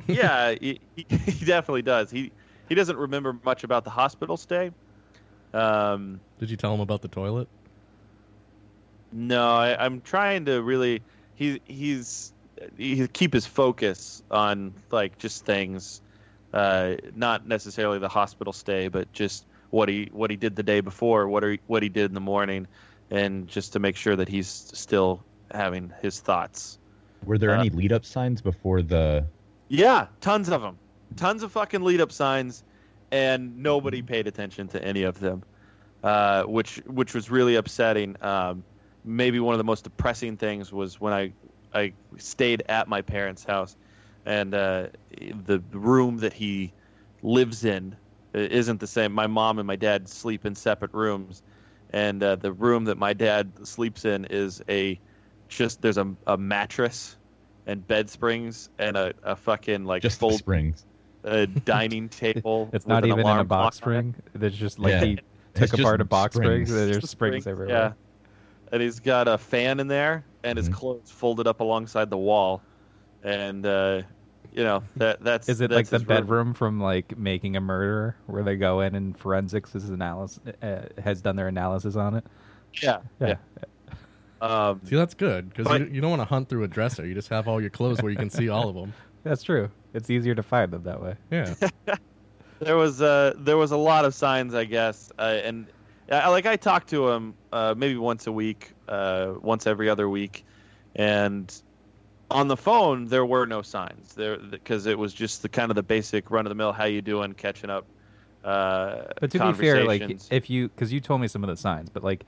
yeah, 0.07 0.55
he, 0.61 0.81
he, 0.95 1.07
he 1.11 1.45
definitely 1.45 1.83
does. 1.83 2.11
He 2.11 2.33
he 2.69 2.75
doesn't 2.75 2.97
remember 2.97 3.39
much 3.45 3.65
about 3.65 3.85
the 3.85 3.91
hospital 3.91 4.37
stay. 4.37 4.71
Um, 5.53 6.21
Did 6.39 6.51
you 6.51 6.57
tell 6.57 6.75
him 6.75 6.81
about 6.81 7.03
the 7.03 7.09
toilet? 7.09 7.49
No, 9.13 9.55
I, 9.57 9.85
I'm 9.85 10.01
trying 10.01 10.45
to 10.47 10.63
really. 10.63 11.03
He 11.35 11.61
he's 11.67 12.33
he 12.77 13.07
keep 13.09 13.33
his 13.33 13.47
focus 13.47 14.23
on 14.31 14.75
like 14.91 15.19
just 15.19 15.45
things, 15.45 16.01
uh, 16.53 16.97
not 17.15 17.47
necessarily 17.47 17.99
the 17.99 18.09
hospital 18.09 18.53
stay, 18.53 18.89
but 18.89 19.13
just 19.13 19.47
what 19.71 19.89
he 19.89 20.09
what 20.13 20.31
he 20.31 20.37
did 20.37 20.57
the 20.57 20.63
day 20.63 20.81
before, 20.81 21.29
what 21.29 21.43
he 21.43 21.61
what 21.67 21.83
he 21.83 21.89
did 21.89 22.07
in 22.07 22.15
the 22.15 22.21
morning, 22.21 22.67
and 23.11 23.49
just 23.49 23.73
to 23.75 23.79
make 23.79 23.97
sure 23.97 24.17
that 24.17 24.29
he's 24.29 24.49
still 24.49 25.25
having 25.51 25.93
his 26.03 26.21
thoughts. 26.21 26.79
Were 27.25 27.39
there 27.39 27.55
Uh, 27.55 27.61
any 27.61 27.71
lead 27.71 27.93
up 27.93 28.05
signs 28.05 28.41
before 28.41 28.83
the? 28.83 29.27
Yeah, 29.69 30.07
tons 30.21 30.49
of 30.49 30.63
them, 30.63 30.79
tons 31.17 31.43
of 31.43 31.53
fucking 31.53 31.83
lead 31.83 32.01
up 32.01 32.13
signs, 32.13 32.63
and 33.11 33.59
nobody 33.59 34.03
paid 34.03 34.27
attention 34.27 34.69
to 34.69 34.85
any 34.85 35.03
of 35.03 35.19
them, 35.19 35.43
uh, 36.05 36.45
which 36.45 36.77
which 36.87 37.15
was 37.15 37.31
really 37.31 37.57
upsetting. 37.57 38.17
Um, 38.23 38.65
maybe 39.05 39.41
one 39.41 39.55
of 39.55 39.59
the 39.59 39.65
most 39.65 39.85
depressing 39.85 40.37
things 40.37 40.73
was 40.73 41.01
when 41.01 41.13
I 41.13 41.33
I 41.77 41.93
stayed 42.17 42.63
at 42.69 42.89
my 42.89 43.03
parents' 43.03 43.45
house, 43.45 43.77
and 44.25 44.55
uh, 44.55 44.87
the 45.45 45.63
room 45.73 46.19
that 46.19 46.33
he 46.33 46.73
lives 47.23 47.65
in 47.65 47.97
isn't 48.35 48.81
the 48.81 48.87
same. 48.87 49.13
My 49.13 49.27
mom 49.27 49.59
and 49.59 49.67
my 49.67 49.77
dad 49.77 50.09
sleep 50.09 50.45
in 50.47 50.55
separate 50.55 50.93
rooms, 50.95 51.43
and 51.91 52.23
uh, 52.23 52.37
the 52.37 52.53
room 52.53 52.85
that 52.87 52.99
my 52.99 53.13
dad 53.13 53.53
sleeps 53.67 54.05
in 54.05 54.25
is 54.27 54.63
a 54.69 54.99
just 55.49 55.81
there's 55.83 55.99
a, 55.99 56.13
a 56.27 56.37
mattress 56.37 57.17
and 57.67 57.87
bed 57.87 58.11
springs 58.11 58.69
and 58.79 58.97
a, 58.97 59.13
a 59.23 59.37
fucking 59.37 59.85
like 59.85 60.03
Just 60.03 60.17
the 60.17 60.21
fold 60.21 60.39
springs. 60.39 60.85
a 61.25 61.47
dining 61.47 62.09
table. 62.09 62.69
It's 62.73 62.87
not 62.87 63.05
an 63.05 63.11
even 63.11 63.21
in 63.27 63.39
a 63.39 63.45
box 63.45 63.79
clock 63.81 63.95
on 63.95 63.99
it. 63.99 64.13
spring. 64.13 64.15
There's 64.35 64.57
just 64.57 64.79
like 64.79 64.91
Yeah. 64.93 65.05
he 65.05 65.15
took 65.17 65.25
It's 65.55 65.71
just 65.73 65.81
apart 65.81 66.01
a 66.01 66.05
box 66.05 66.35
springs. 66.37 66.69
spring. 66.69 66.87
There's 66.87 66.99
Just 67.01 67.13
springs 67.13 67.47
everywhere. 67.47 67.75
Yeah. 67.77 67.93
And 68.73 68.83
he's 68.83 68.99
got 69.01 69.29
a 69.29 69.39
fan 69.39 69.79
in 69.81 69.87
there 69.89 70.25
and 70.47 70.57
his 70.57 70.69
Mhm. 70.69 70.75
clothes 70.75 71.11
folded 71.11 71.47
up 71.47 71.61
alongside 71.61 72.09
the 72.11 72.17
wall. 72.17 72.63
And 73.23 73.67
uh 73.67 74.03
you 74.53 74.63
know, 74.63 74.83
that 74.97 75.21
that's 75.23 75.49
Is 75.49 75.61
it 75.61 75.69
that's 75.71 75.77
like 75.77 75.87
the 75.89 75.97
his 75.97 76.07
room. 76.09 76.21
bedroom 76.21 76.55
from 76.55 76.81
like 76.81 77.19
Making 77.19 77.57
a 77.57 77.61
Murderer, 77.61 78.17
where 78.27 78.43
they 78.43 78.57
go 78.57 78.81
in 78.81 78.95
and 78.95 79.19
forensics 79.19 79.75
is 79.75 79.91
analysis 79.91 80.41
uh, 80.63 80.89
has 81.03 81.21
done 81.21 81.37
their 81.37 81.49
analysis 81.49 81.97
on 81.97 82.15
it? 82.15 82.25
Yeah. 82.83 83.01
Yeah. 83.21 83.37
Um 84.41 84.81
See, 84.85 84.97
that's 84.97 85.15
good 85.15 85.49
because 85.53 85.79
you, 85.79 85.87
you 85.87 86.01
don't 86.01 86.11
want 86.11 86.21
to 86.21 86.27
hunt 86.27 86.49
through 86.49 86.65
a 86.65 86.69
dresser. 86.69 87.07
You 87.07 87.15
just 87.15 87.29
have 87.29 87.49
all 87.49 87.61
your 87.61 87.71
clothes 87.71 88.01
where 88.03 88.11
you 88.11 88.17
can 88.19 88.31
see 88.31 88.49
all 88.49 88.69
of 88.69 88.75
them. 88.75 88.93
That's 89.25 89.43
true. 89.43 89.71
It's 89.95 90.09
easier 90.11 90.35
to 90.37 90.43
find 90.43 90.71
them 90.71 90.85
that 90.85 91.03
way. 91.03 91.17
Yeah. 91.31 91.55
there 92.61 92.77
was 92.77 93.03
uh 93.03 93.33
there 93.39 93.57
was 93.57 93.73
a 93.73 93.77
lot 93.77 94.05
of 94.05 94.15
signs 94.15 94.55
I 94.55 94.65
guess 94.65 95.11
uh, 95.19 95.41
and 95.43 95.67
I, 96.13 96.29
like 96.29 96.47
I 96.47 96.57
talked 96.57 96.89
to 96.91 97.09
him 97.09 97.35
uh, 97.53 97.75
maybe 97.77 97.97
once 97.97 98.27
a 98.29 98.33
week 98.33 98.73
uh, 98.89 99.35
once 99.41 99.67
every 99.67 99.89
other 99.89 100.09
week 100.09 100.45
and 100.95 101.63
on 102.31 102.49
the 102.49 102.57
phone 102.57 103.07
there 103.07 103.25
were 103.25 103.47
no 103.47 103.63
signs 103.63 104.15
there 104.15 104.37
because 104.39 104.87
it 104.87 104.99
was 104.99 105.15
just 105.15 105.43
the 105.43 105.49
kind 105.49 105.71
of 105.71 105.75
the 105.75 105.83
basic 105.83 106.31
run 106.31 106.47
of 106.47 106.51
the 106.51 106.55
mill 106.55 106.73
how 106.73 106.85
you 106.85 107.03
doing 107.03 107.33
catching 107.33 107.71
up 107.71 107.87
uh, 108.47 109.03
But 109.21 109.33
to 109.33 109.41
be 109.41 109.53
fair, 109.55 109.85
like 109.85 110.21
if 110.31 110.49
you, 110.49 110.69
because 110.69 110.93
you 110.93 111.01
told 111.01 111.21
me 111.21 111.27
some 111.27 111.43
of 111.43 111.49
the 111.49 111.57
signs, 111.57 111.91
but 111.91 112.05
like 112.05 112.25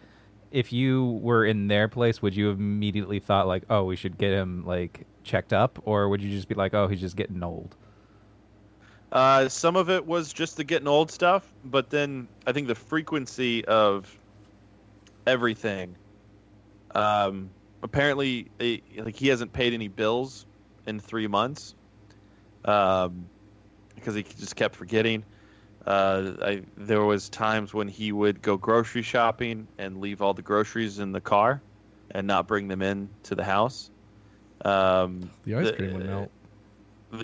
if 0.50 0.72
you 0.72 1.20
were 1.22 1.44
in 1.44 1.68
their 1.68 1.86
place, 1.86 2.20
would 2.20 2.34
you 2.34 2.48
have 2.48 2.58
immediately 2.58 3.20
thought 3.20 3.46
like, 3.46 3.62
oh, 3.70 3.84
we 3.84 3.94
should 3.94 4.18
get 4.18 4.32
him 4.32 4.66
like 4.66 5.06
checked 5.22 5.52
up, 5.52 5.78
or 5.84 6.08
would 6.08 6.20
you 6.20 6.30
just 6.30 6.48
be 6.48 6.56
like, 6.56 6.74
oh, 6.74 6.88
he's 6.88 7.00
just 7.00 7.14
getting 7.14 7.42
old? 7.42 7.76
Uh, 9.12 9.48
some 9.48 9.76
of 9.76 9.88
it 9.88 10.04
was 10.04 10.32
just 10.32 10.56
the 10.56 10.64
getting 10.64 10.88
old 10.88 11.10
stuff, 11.12 11.46
but 11.64 11.88
then 11.88 12.26
I 12.46 12.52
think 12.52 12.66
the 12.66 12.74
frequency 12.74 13.64
of 13.64 14.12
everything. 15.24 15.94
Um, 16.94 17.50
apparently, 17.82 18.48
like 18.96 19.16
he 19.16 19.28
hasn't 19.28 19.52
paid 19.52 19.74
any 19.74 19.88
bills 19.88 20.46
in 20.86 21.00
three 21.00 21.26
months, 21.26 21.74
um, 22.64 23.26
because 23.94 24.14
he 24.14 24.22
just 24.22 24.56
kept 24.56 24.74
forgetting. 24.76 25.24
Uh, 25.86 26.32
I, 26.42 26.62
there 26.76 27.02
was 27.02 27.28
times 27.28 27.72
when 27.72 27.88
he 27.88 28.12
would 28.12 28.42
go 28.42 28.56
grocery 28.56 29.02
shopping 29.02 29.66
and 29.78 30.00
leave 30.00 30.20
all 30.20 30.34
the 30.34 30.42
groceries 30.42 30.98
in 30.98 31.12
the 31.12 31.20
car, 31.20 31.62
and 32.10 32.26
not 32.26 32.46
bring 32.46 32.68
them 32.68 32.82
in 32.82 33.08
to 33.24 33.34
the 33.34 33.44
house. 33.44 33.90
Um, 34.64 35.30
The 35.44 35.54
ice 35.54 35.66
the- 35.70 35.72
cream 35.76 35.94
would 35.94 36.06
melt. 36.06 36.30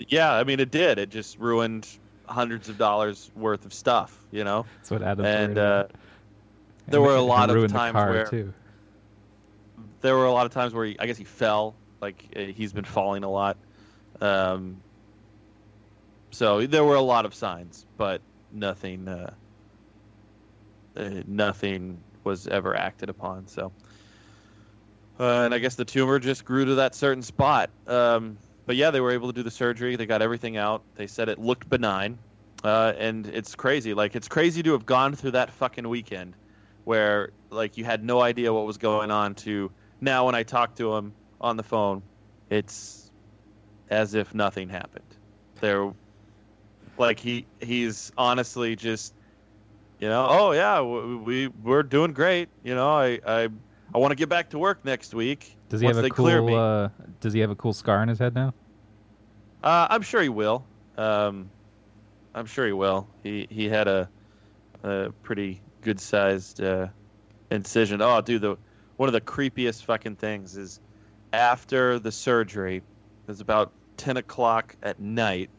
yeah, 0.07 0.33
I 0.33 0.43
mean, 0.43 0.59
it 0.59 0.71
did. 0.71 0.97
It 0.99 1.09
just 1.09 1.37
ruined 1.37 1.87
hundreds 2.27 2.69
of 2.69 2.77
dollars 2.77 3.29
worth 3.35 3.65
of 3.65 3.73
stuff, 3.73 4.25
you 4.31 4.43
know. 4.43 4.65
That's 4.77 4.91
what 4.91 5.03
Adam's 5.03 5.27
And 5.27 5.57
uh, 5.57 5.85
there 6.87 6.99
And 6.99 7.05
were 7.07 7.15
a 7.15 7.21
lot 7.21 7.49
of 7.49 7.71
times 7.71 7.93
where 7.95 8.25
too. 8.25 8.53
There 10.05 10.15
were 10.15 10.25
a 10.25 10.31
lot 10.31 10.45
of 10.45 10.53
times 10.53 10.73
where 10.73 10.85
he, 10.85 10.99
I 10.99 11.05
guess 11.07 11.17
he 11.17 11.25
fell. 11.25 11.75
Like 12.01 12.23
uh, 12.35 12.39
he's 12.41 12.73
been 12.73 12.85
falling 12.85 13.23
a 13.23 13.29
lot. 13.29 13.57
Um, 14.21 14.77
So 16.31 16.67
there 16.67 16.83
were 16.83 16.95
a 16.95 17.01
lot 17.01 17.25
of 17.25 17.33
signs, 17.33 17.85
but 17.97 18.19
nothing, 18.51 19.07
uh, 19.07 19.33
uh, 20.97 21.23
nothing 21.25 21.97
was 22.25 22.45
ever 22.47 22.75
acted 22.75 23.09
upon. 23.09 23.47
So, 23.47 23.71
uh, 25.17 25.43
and 25.45 25.53
I 25.53 25.59
guess 25.59 25.75
the 25.75 25.85
tumor 25.85 26.19
just 26.19 26.43
grew 26.43 26.65
to 26.65 26.75
that 26.75 26.93
certain 26.93 27.23
spot. 27.23 27.69
Um, 27.87 28.37
but 28.65 28.75
yeah, 28.75 28.91
they 28.91 28.99
were 28.99 29.11
able 29.11 29.27
to 29.27 29.33
do 29.33 29.43
the 29.43 29.51
surgery. 29.51 29.95
They 29.95 30.05
got 30.05 30.21
everything 30.21 30.57
out. 30.57 30.83
They 30.95 31.07
said 31.07 31.29
it 31.29 31.39
looked 31.39 31.69
benign, 31.69 32.17
uh, 32.63 32.91
and 32.97 33.27
it's 33.27 33.55
crazy. 33.55 33.93
Like 33.93 34.15
it's 34.15 34.27
crazy 34.27 34.61
to 34.63 34.73
have 34.73 34.85
gone 34.85 35.15
through 35.15 35.31
that 35.31 35.51
fucking 35.51 35.87
weekend, 35.87 36.35
where 36.83 37.31
like 37.49 37.77
you 37.77 37.85
had 37.85 38.03
no 38.03 38.19
idea 38.19 38.51
what 38.51 38.65
was 38.65 38.77
going 38.77 39.09
on. 39.09 39.35
To 39.35 39.71
now, 40.01 40.25
when 40.25 40.35
I 40.35 40.43
talk 40.43 40.75
to 40.75 40.95
him 40.95 41.13
on 41.39 41.57
the 41.57 41.63
phone, 41.63 42.03
it's 42.49 43.11
as 43.89 44.13
if 44.13 44.33
nothing 44.33 44.69
happened. 44.69 45.05
There, 45.61 45.93
like 46.97 47.19
he 47.19 47.45
he's 47.61 48.11
honestly 48.17 48.75
just, 48.75 49.13
you 49.99 50.07
know, 50.07 50.27
oh 50.29 50.51
yeah, 50.51 50.81
we, 50.81 51.15
we 51.15 51.47
we're 51.47 51.83
doing 51.83 52.13
great. 52.13 52.49
You 52.63 52.75
know, 52.75 52.89
I 52.89 53.19
I 53.25 53.49
I 53.93 53.97
want 53.97 54.11
to 54.11 54.15
get 54.15 54.29
back 54.29 54.49
to 54.51 54.59
work 54.59 54.83
next 54.83 55.13
week. 55.13 55.55
Does 55.69 55.81
he 55.81 55.87
have 55.87 55.97
a 55.97 56.09
clear 56.09 56.41
me. 56.41 56.53
cool? 56.53 56.59
Uh, 56.59 56.89
does 57.21 57.33
he 57.33 57.39
have 57.39 57.49
a 57.49 57.55
cool 57.55 57.73
scar 57.73 57.99
on 57.99 58.07
his 58.07 58.19
head 58.19 58.35
now? 58.35 58.53
Uh, 59.63 59.87
I'm 59.89 60.01
sure 60.01 60.21
he 60.21 60.29
will. 60.29 60.65
Um, 60.97 61.49
I'm 62.33 62.45
sure 62.45 62.65
he 62.65 62.73
will. 62.73 63.07
He 63.23 63.47
he 63.49 63.69
had 63.69 63.87
a, 63.87 64.09
a 64.83 65.11
pretty 65.23 65.61
good 65.81 65.99
sized 65.99 66.61
uh, 66.61 66.87
incision. 67.49 68.01
Oh, 68.01 68.21
dude, 68.21 68.41
the 68.41 68.57
one 68.97 69.09
of 69.09 69.13
the 69.13 69.21
creepiest 69.21 69.83
fucking 69.85 70.15
things 70.15 70.55
is 70.57 70.79
after 71.33 71.99
the 71.99 72.11
surgery. 72.11 72.81
It's 73.27 73.41
about 73.41 73.71
ten 73.97 74.17
o'clock 74.17 74.75
at 74.81 74.99
night. 74.99 75.49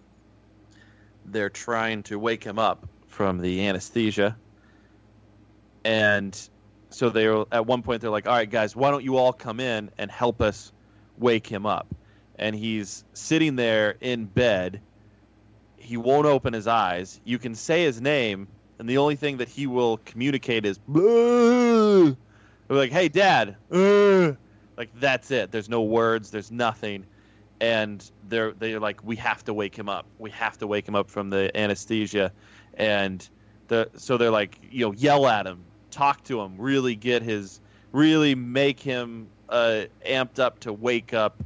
They're 1.25 1.51
trying 1.51 2.05
to 2.05 2.18
wake 2.18 2.44
him 2.44 2.59
up 2.59 2.88
from 3.09 3.38
the 3.38 3.66
anesthesia, 3.66 4.37
and 5.85 6.49
so 6.90 7.11
they 7.11 7.27
were 7.29 7.46
at 7.51 7.66
one 7.66 7.83
point 7.83 8.01
they're 8.01 8.11
like, 8.11 8.27
"All 8.27 8.35
right, 8.35 8.51
guys, 8.51 8.77
why 8.77 8.90
don't 8.90 9.05
you 9.05 9.16
all 9.16 9.33
come 9.33 9.61
in 9.61 9.90
and 9.99 10.11
help 10.11 10.40
us 10.40 10.72
wake 11.18 11.46
him 11.46 11.66
up?" 11.66 11.87
and 12.38 12.55
he's 12.55 13.03
sitting 13.14 13.57
there 13.57 13.96
in 14.01 14.27
bed. 14.27 14.83
He 15.79 15.96
won't 15.96 16.27
open 16.27 16.53
his 16.53 16.66
eyes. 16.66 17.18
You 17.25 17.38
can 17.38 17.55
say 17.55 17.85
his 17.85 18.01
name, 18.01 18.49
and 18.79 18.88
the 18.88 18.99
only 18.99 19.16
thing 19.16 19.38
that 19.38 19.49
he 19.49 19.66
will 19.66 19.99
communicate 19.99 20.66
is 20.66 20.79
"Boo!" 20.79 22.16
We're 22.69 22.77
like, 22.77 22.93
"Hey, 22.93 23.09
Dad!" 23.09 23.57
"Uh." 23.71 24.33
Like 24.77 24.91
that's 25.01 25.31
it. 25.31 25.51
There's 25.51 25.71
no 25.71 25.83
words. 25.83 26.31
There's 26.31 26.51
nothing, 26.51 27.07
and 27.61 28.09
they're 28.29 28.53
they're 28.53 28.81
like, 28.81 29.03
"We 29.03 29.17
have 29.17 29.43
to 29.45 29.55
wake 29.55 29.75
him 29.75 29.89
up. 29.89 30.07
We 30.19 30.31
have 30.31 30.59
to 30.59 30.67
wake 30.67 30.87
him 30.87 30.95
up 30.95 31.09
from 31.09 31.31
the 31.31 31.51
anesthesia," 31.57 32.33
and 32.75 33.27
the 33.69 33.89
so 33.97 34.19
they're 34.19 34.31
like, 34.31 34.59
you 34.71 34.85
know, 34.85 34.93
yell 34.93 35.27
at 35.27 35.47
him, 35.47 35.65
talk 35.91 36.23
to 36.25 36.41
him, 36.41 36.57
really 36.59 36.95
get 36.95 37.23
his, 37.23 37.61
really 37.93 38.35
make 38.35 38.81
him 38.81 39.29
uh, 39.49 39.85
amped 40.07 40.39
up 40.39 40.61
to 40.61 40.73
wake 40.73 41.15
up 41.15 41.43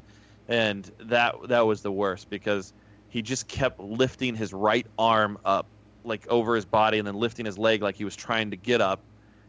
and 0.51 0.91
that 0.99 1.37
that 1.49 1.67
was 1.67 1.81
the 1.81 1.93
worst 1.93 2.29
because 2.29 2.75
he 3.09 3.23
just 3.23 3.49
kept 3.49 3.81
lifting 3.81 4.35
his 4.35 4.53
right 4.53 4.87
arm 4.99 5.39
up 5.45 5.67
like 6.05 6.27
over 6.29 6.55
his 6.55 6.65
body 6.65 6.99
and 6.99 7.07
then 7.07 7.15
lifting 7.15 7.47
his 7.47 7.57
leg 7.57 7.83
like 7.83 7.95
he 7.95 8.05
was 8.05 8.17
trying 8.17 8.51
to 8.51 8.57
get 8.57 8.81
up 8.81 9.01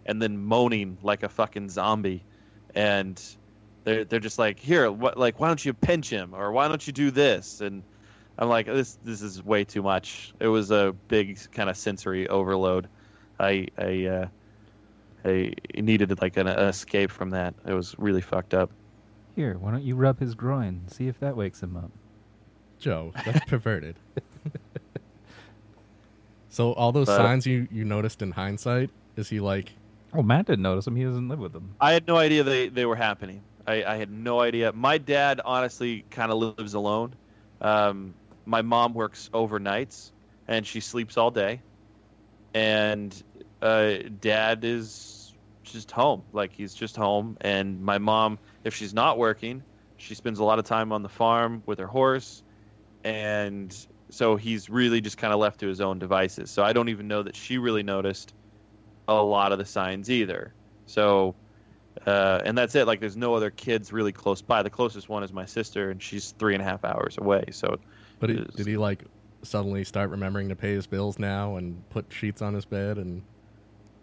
and 0.05 0.21
then 0.21 0.37
moaning 0.37 0.97
like 1.03 1.23
a 1.23 1.29
fucking 1.29 1.69
zombie. 1.69 2.23
And 2.73 3.21
they're 3.83 4.05
they're 4.05 4.19
just 4.19 4.39
like 4.39 4.59
here 4.59 4.91
what 4.91 5.17
like 5.17 5.39
why 5.39 5.47
don't 5.47 5.63
you 5.63 5.73
pinch 5.73 6.09
him? 6.09 6.33
Or 6.33 6.51
why 6.51 6.67
don't 6.67 6.85
you 6.85 6.93
do 6.93 7.11
this? 7.11 7.61
And 7.61 7.83
I'm 8.37 8.49
like 8.49 8.65
this 8.65 8.97
this 9.03 9.21
is 9.21 9.43
way 9.43 9.63
too 9.63 9.81
much. 9.81 10.33
It 10.39 10.47
was 10.47 10.71
a 10.71 10.95
big 11.07 11.39
kind 11.51 11.69
of 11.69 11.77
sensory 11.77 12.27
overload. 12.27 12.87
I 13.39 13.67
I 13.77 14.05
uh, 14.05 14.27
I 15.25 15.53
needed 15.75 16.19
like 16.21 16.37
an, 16.37 16.47
an 16.47 16.59
escape 16.67 17.11
from 17.11 17.31
that. 17.31 17.53
It 17.65 17.73
was 17.73 17.95
really 17.97 18.21
fucked 18.21 18.53
up. 18.53 18.71
Here, 19.35 19.57
why 19.57 19.71
don't 19.71 19.83
you 19.83 19.95
rub 19.95 20.19
his 20.19 20.35
groin? 20.35 20.81
See 20.87 21.07
if 21.07 21.19
that 21.19 21.37
wakes 21.37 21.63
him 21.63 21.77
up. 21.77 21.91
Joe, 22.79 23.13
that's 23.25 23.45
perverted. 23.45 23.95
so 26.49 26.73
all 26.73 26.91
those 26.91 27.07
But- 27.07 27.17
signs 27.17 27.45
you 27.45 27.67
you 27.71 27.85
noticed 27.85 28.21
in 28.21 28.31
hindsight, 28.31 28.89
is 29.15 29.29
he 29.29 29.39
like 29.39 29.71
Oh, 30.13 30.21
Matt 30.21 30.47
didn't 30.47 30.63
notice 30.63 30.87
him. 30.87 30.95
He 30.95 31.03
doesn't 31.03 31.29
live 31.29 31.39
with 31.39 31.53
them. 31.53 31.75
I 31.79 31.93
had 31.93 32.07
no 32.07 32.17
idea 32.17 32.43
they, 32.43 32.67
they 32.69 32.85
were 32.85 32.95
happening. 32.95 33.43
I, 33.65 33.83
I 33.83 33.95
had 33.95 34.11
no 34.11 34.39
idea. 34.39 34.73
My 34.73 34.97
dad 34.97 35.39
honestly 35.43 36.03
kind 36.09 36.31
of 36.31 36.57
lives 36.57 36.73
alone. 36.73 37.15
Um, 37.61 38.13
my 38.45 38.61
mom 38.61 38.93
works 38.93 39.29
overnights 39.33 40.11
and 40.47 40.65
she 40.65 40.79
sleeps 40.79 41.17
all 41.17 41.31
day. 41.31 41.61
And 42.53 43.23
uh, 43.61 43.93
dad 44.19 44.65
is 44.65 45.33
just 45.63 45.91
home. 45.91 46.23
Like 46.33 46.51
he's 46.51 46.73
just 46.73 46.95
home. 46.97 47.37
And 47.39 47.81
my 47.81 47.97
mom, 47.97 48.39
if 48.63 48.75
she's 48.75 48.93
not 48.93 49.17
working, 49.17 49.63
she 49.97 50.15
spends 50.15 50.39
a 50.39 50.43
lot 50.43 50.59
of 50.59 50.65
time 50.65 50.91
on 50.91 51.03
the 51.03 51.09
farm 51.09 51.63
with 51.65 51.79
her 51.79 51.87
horse. 51.87 52.43
And 53.03 53.73
so 54.09 54.35
he's 54.35 54.69
really 54.69 54.99
just 54.99 55.17
kind 55.17 55.33
of 55.33 55.39
left 55.39 55.61
to 55.61 55.67
his 55.67 55.79
own 55.79 55.99
devices. 55.99 56.51
So 56.51 56.63
I 56.63 56.73
don't 56.73 56.89
even 56.89 57.07
know 57.07 57.23
that 57.23 57.35
she 57.35 57.57
really 57.57 57.83
noticed 57.83 58.33
a 59.19 59.23
lot 59.23 59.51
of 59.51 59.57
the 59.57 59.65
signs 59.65 60.09
either. 60.09 60.53
So, 60.85 61.35
uh, 62.05 62.41
and 62.45 62.57
that's 62.57 62.75
it. 62.75 62.87
Like, 62.87 62.99
there's 62.99 63.17
no 63.17 63.33
other 63.33 63.49
kids 63.49 63.91
really 63.91 64.11
close 64.11 64.41
by. 64.41 64.63
The 64.63 64.69
closest 64.69 65.09
one 65.09 65.23
is 65.23 65.33
my 65.33 65.45
sister, 65.45 65.91
and 65.91 66.01
she's 66.01 66.31
three 66.31 66.53
and 66.53 66.61
a 66.61 66.65
half 66.65 66.83
hours 66.83 67.17
away. 67.17 67.45
So, 67.51 67.77
but 68.19 68.29
he, 68.29 68.45
did 68.55 68.67
he 68.67 68.77
like 68.77 69.03
suddenly 69.43 69.83
start 69.83 70.09
remembering 70.09 70.49
to 70.49 70.55
pay 70.55 70.73
his 70.73 70.87
bills 70.87 71.17
now 71.17 71.57
and 71.57 71.87
put 71.89 72.05
sheets 72.11 72.41
on 72.41 72.53
his 72.53 72.65
bed 72.65 72.97
and 72.97 73.23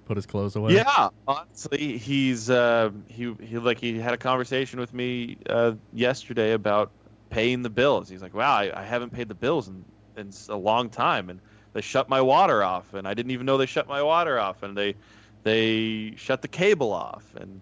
put 0.07 0.17
his 0.17 0.27
clothes 0.27 0.57
away? 0.57 0.75
yeah, 0.75 1.09
honestly, 1.27 1.99
he's 1.99 2.51
uh, 2.51 2.91
he 3.09 3.35
he 3.41 3.59
like 3.59 3.81
he 3.81 3.99
had 3.99 4.15
a 4.15 4.19
conversation 4.19 4.81
with 4.81 4.93
me 4.93 5.39
uh, 5.49 5.73
yesterday 5.93 6.53
about 6.53 6.91
paying 7.31 7.63
the 7.63 7.71
bills. 7.71 8.09
He's 8.09 8.23
like, 8.23 8.35
"Wow, 8.35 8.55
I, 8.55 8.81
I 8.81 8.85
haven't 8.85 9.13
paid 9.13 9.29
the 9.29 9.35
bills 9.35 9.69
in 9.69 9.85
in 10.17 10.33
a 10.49 10.57
long 10.57 10.91
time, 10.91 11.31
and 11.31 11.41
they 11.79 11.83
shut 11.83 12.09
my 12.09 12.21
water 12.21 12.65
off, 12.65 12.93
and 12.93 13.07
I 13.07 13.15
didn't 13.15 13.31
even 13.31 13.47
know 13.47 13.57
they 13.57 13.67
shut 13.67 13.87
my 13.87 14.03
water 14.03 14.37
off, 14.37 14.65
and 14.65 14.77
they 14.77 14.97
they 15.45 16.13
shut 16.17 16.43
the 16.43 16.49
cable 16.49 16.93
off, 16.93 17.37
and 17.37 17.61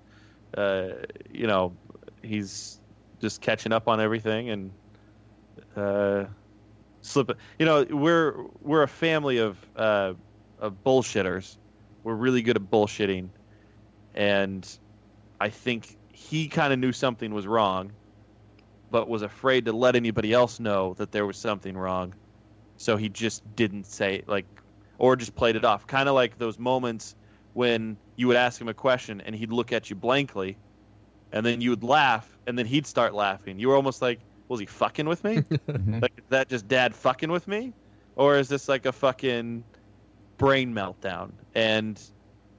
uh, 0.57 1.05
you 1.31 1.46
know, 1.46 1.76
he's 2.22 2.81
just 3.20 3.42
catching 3.42 3.72
up 3.72 3.88
on 3.88 4.00
everything 4.00 4.48
and 4.48 4.70
uh, 5.76 6.24
slip. 7.02 7.37
You 7.59 7.66
know, 7.66 7.85
we're 7.90 8.46
we're 8.62 8.85
a 8.85 8.88
family 8.88 9.37
of 9.37 9.59
uh, 9.76 10.14
of 10.61 10.83
bullshitters. 10.83 11.59
We're 12.02 12.14
really 12.14 12.40
good 12.40 12.57
at 12.57 12.62
bullshitting, 12.62 13.29
and 14.14 14.79
I 15.38 15.50
think 15.50 15.94
he 16.11 16.48
kind 16.48 16.72
of 16.72 16.79
knew 16.79 16.92
something 16.92 17.35
was 17.35 17.46
wrong, 17.46 17.92
but 18.90 19.11
was 19.11 19.20
afraid 19.20 19.66
to 19.66 19.74
let 19.74 19.94
anybody 19.94 20.33
else 20.33 20.59
know 20.59 20.94
that 20.94 21.12
there 21.12 21.26
was 21.26 21.37
something 21.37 21.76
wrong, 21.76 22.14
so 22.76 22.96
he 22.96 23.08
just 23.08 23.42
didn't 23.56 23.86
say 23.86 24.16
it, 24.16 24.28
like, 24.28 24.46
or 24.98 25.16
just 25.16 25.34
played 25.34 25.56
it 25.56 25.64
off. 25.64 25.86
Kind 25.86 26.08
of 26.08 26.14
like 26.14 26.38
those 26.38 26.58
moments 26.58 27.14
when 27.52 27.96
you 28.16 28.26
would 28.28 28.36
ask 28.36 28.60
him 28.60 28.68
a 28.68 28.74
question 28.74 29.20
and 29.24 29.34
he'd 29.34 29.52
look 29.52 29.72
at 29.72 29.90
you 29.90 29.96
blankly, 29.96 30.58
and 31.32 31.44
then 31.44 31.60
you 31.60 31.70
would 31.70 31.82
laugh, 31.84 32.38
and 32.46 32.58
then 32.58 32.66
he'd 32.66 32.86
start 32.86 33.14
laughing. 33.14 33.58
You 33.58 33.68
were 33.68 33.76
almost 33.76 34.00
like, 34.02 34.20
was 34.48 34.60
he 34.60 34.66
fucking 34.66 35.06
with 35.08 35.24
me? 35.24 35.36
Mhm. 35.68 36.00
like, 36.02 36.12
is 36.16 36.24
that 36.30 36.48
just 36.48 36.68
dad 36.68 36.94
fucking 36.94 37.30
with 37.30 37.48
me? 37.48 37.72
Or 38.14 38.36
is 38.38 38.48
this 38.48 38.68
like 38.68 38.86
a 38.86 38.92
fucking 38.92 39.64
brain 40.38 40.72
meltdown? 40.72 41.32
And, 41.54 42.00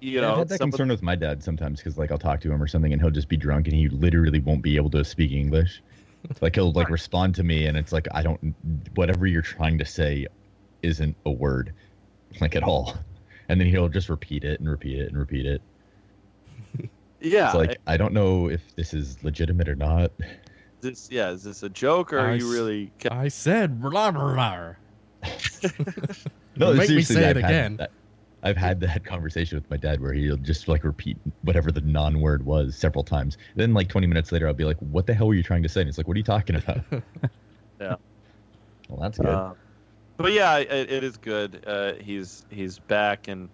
you 0.02 0.12
Yeah, 0.14 0.22
know, 0.22 0.36
I 0.36 0.38
had 0.40 0.50
that 0.50 0.58
some 0.60 0.68
of- 0.70 0.74
concern 0.74 0.90
with 0.90 1.02
my 1.02 1.16
dad 1.16 1.44
sometimes 1.44 1.80
because 1.80 1.98
like 1.98 2.12
I'll 2.12 2.18
talk 2.20 2.42
to 2.42 2.52
him 2.52 2.62
or 2.62 2.68
something 2.68 2.92
and 2.94 3.02
he'll 3.02 3.10
just 3.12 3.30
be 3.30 3.38
drunk 3.38 3.68
and 3.68 3.76
he 3.76 3.90
literally 3.90 4.40
won't 4.40 4.62
be 4.62 4.76
able 4.76 4.90
to 4.92 5.04
speak 5.04 5.32
English. 5.32 5.82
Like 6.42 6.56
he'll 6.56 6.72
like 6.72 6.90
respond 6.90 7.36
to 7.36 7.44
me 7.44 7.66
and 7.68 7.78
it's 7.78 7.92
like 7.94 8.08
I 8.14 8.22
don't 8.22 8.54
whatever 8.96 9.26
you're 9.28 9.42
trying 9.42 9.78
to 9.78 9.86
say 9.86 10.28
isn't 10.84 11.16
a 11.26 11.32
word 11.32 11.74
like 12.42 12.56
at 12.56 12.64
all. 12.64 12.94
And 13.50 13.62
then 13.62 13.68
he'll 13.70 13.88
just 13.88 14.10
repeat 14.10 14.44
it 14.44 14.60
and 14.60 14.70
repeat 14.70 15.00
it 15.00 15.08
and 15.08 15.18
repeat 15.18 15.46
it. 15.46 15.62
yeah, 17.22 17.46
It's 17.46 17.56
like 17.56 17.78
I 17.88 17.96
don't 17.96 18.12
know 18.14 18.50
if 18.50 18.62
this 18.76 18.94
is 18.94 19.24
legitimate 19.24 19.70
or 19.70 19.76
not. 19.76 20.12
this, 20.82 21.08
yeah, 21.10 21.30
is 21.30 21.44
this 21.44 21.64
a 21.64 21.70
joke 21.70 22.12
or 22.12 22.20
are 22.20 22.36
you 22.36 22.46
s- 22.46 22.54
really? 22.54 22.92
I 23.10 23.30
said 23.30 23.80
blah 23.82 24.12
blah 24.12 24.34
blah. 24.34 24.74
No, 26.58 26.74
Make 26.74 26.90
me 26.90 27.04
say 27.04 27.30
I've 27.30 27.38
it 27.38 27.44
again. 27.46 27.78
that- 27.78 27.92
I've 28.44 28.58
had 28.58 28.80
that 28.82 29.04
conversation 29.04 29.58
with 29.58 29.70
my 29.70 29.78
dad 29.78 30.00
where 30.02 30.14
he'll 30.14 30.38
just 30.38 30.68
like 30.68 30.84
repeat 30.84 31.18
whatever 31.42 31.72
the 31.72 31.82
non-word 31.82 32.46
was 32.46 32.78
several 32.78 33.04
times. 33.04 33.38
Then 33.56 33.74
like 33.74 33.90
20 33.90 34.08
minutes 34.08 34.32
later, 34.32 34.48
I'll 34.48 34.54
be 34.54 34.64
like, 34.66 34.78
"What 34.80 35.08
the 35.08 35.14
hell 35.14 35.28
were 35.28 35.34
you 35.36 35.44
trying 35.44 35.64
to 35.64 35.70
say?" 35.70 35.82
And 35.82 35.90
it's 35.90 35.98
like, 35.98 36.08
"What 36.08 36.16
are 36.16 36.20
you 36.20 36.24
talking 36.24 36.56
about?" 36.56 36.82
Yeah. 37.80 37.98
Well, 38.90 39.00
that's 39.02 39.20
good. 39.20 39.30
Uh, 39.30 39.54
but 40.18 40.32
yeah, 40.34 40.58
it, 40.58 40.92
it 40.92 41.04
is 41.04 41.18
good. 41.18 41.64
Uh, 41.66 41.94
he's 41.96 42.44
he's 42.50 42.80
back, 42.80 43.28
and 43.28 43.50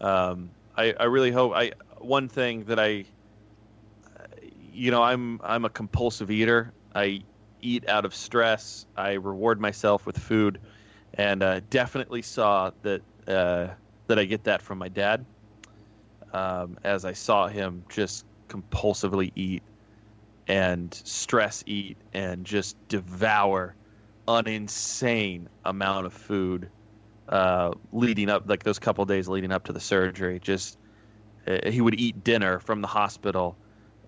um, 0.00 0.50
I 0.76 0.94
I 0.98 1.04
really 1.04 1.30
hope. 1.30 1.52
I 1.54 1.72
one 1.98 2.28
thing 2.28 2.64
that 2.64 2.80
I, 2.80 3.04
you 4.42 4.90
know, 4.90 5.02
I'm 5.02 5.40
I'm 5.42 5.64
a 5.64 5.70
compulsive 5.70 6.30
eater. 6.30 6.74
I 6.94 7.22
eat 7.60 7.88
out 7.88 8.04
of 8.04 8.14
stress. 8.14 8.84
I 8.96 9.12
reward 9.14 9.60
myself 9.60 10.06
with 10.06 10.18
food, 10.18 10.60
and 11.14 11.42
uh, 11.42 11.60
definitely 11.70 12.22
saw 12.22 12.72
that 12.82 13.02
uh, 13.26 13.74
that 14.06 14.18
I 14.18 14.24
get 14.24 14.44
that 14.44 14.62
from 14.62 14.78
my 14.78 14.88
dad. 14.88 15.24
Um, 16.32 16.78
as 16.82 17.04
I 17.04 17.12
saw 17.12 17.46
him 17.48 17.84
just 17.88 18.24
compulsively 18.48 19.32
eat 19.34 19.62
and 20.48 20.92
stress 21.04 21.62
eat 21.66 21.96
and 22.12 22.44
just 22.44 22.76
devour 22.88 23.74
an 24.28 24.46
insane 24.46 25.48
amount 25.64 26.06
of 26.06 26.12
food 26.12 26.68
uh, 27.28 27.72
leading 27.92 28.28
up, 28.28 28.48
like 28.48 28.62
those 28.62 28.78
couple 28.78 29.04
days 29.04 29.28
leading 29.28 29.52
up 29.52 29.64
to 29.64 29.72
the 29.72 29.80
surgery. 29.80 30.38
Just 30.40 30.78
uh, 31.46 31.70
he 31.70 31.80
would 31.80 31.98
eat 31.98 32.22
dinner 32.24 32.60
from 32.60 32.80
the 32.80 32.88
hospital, 32.88 33.56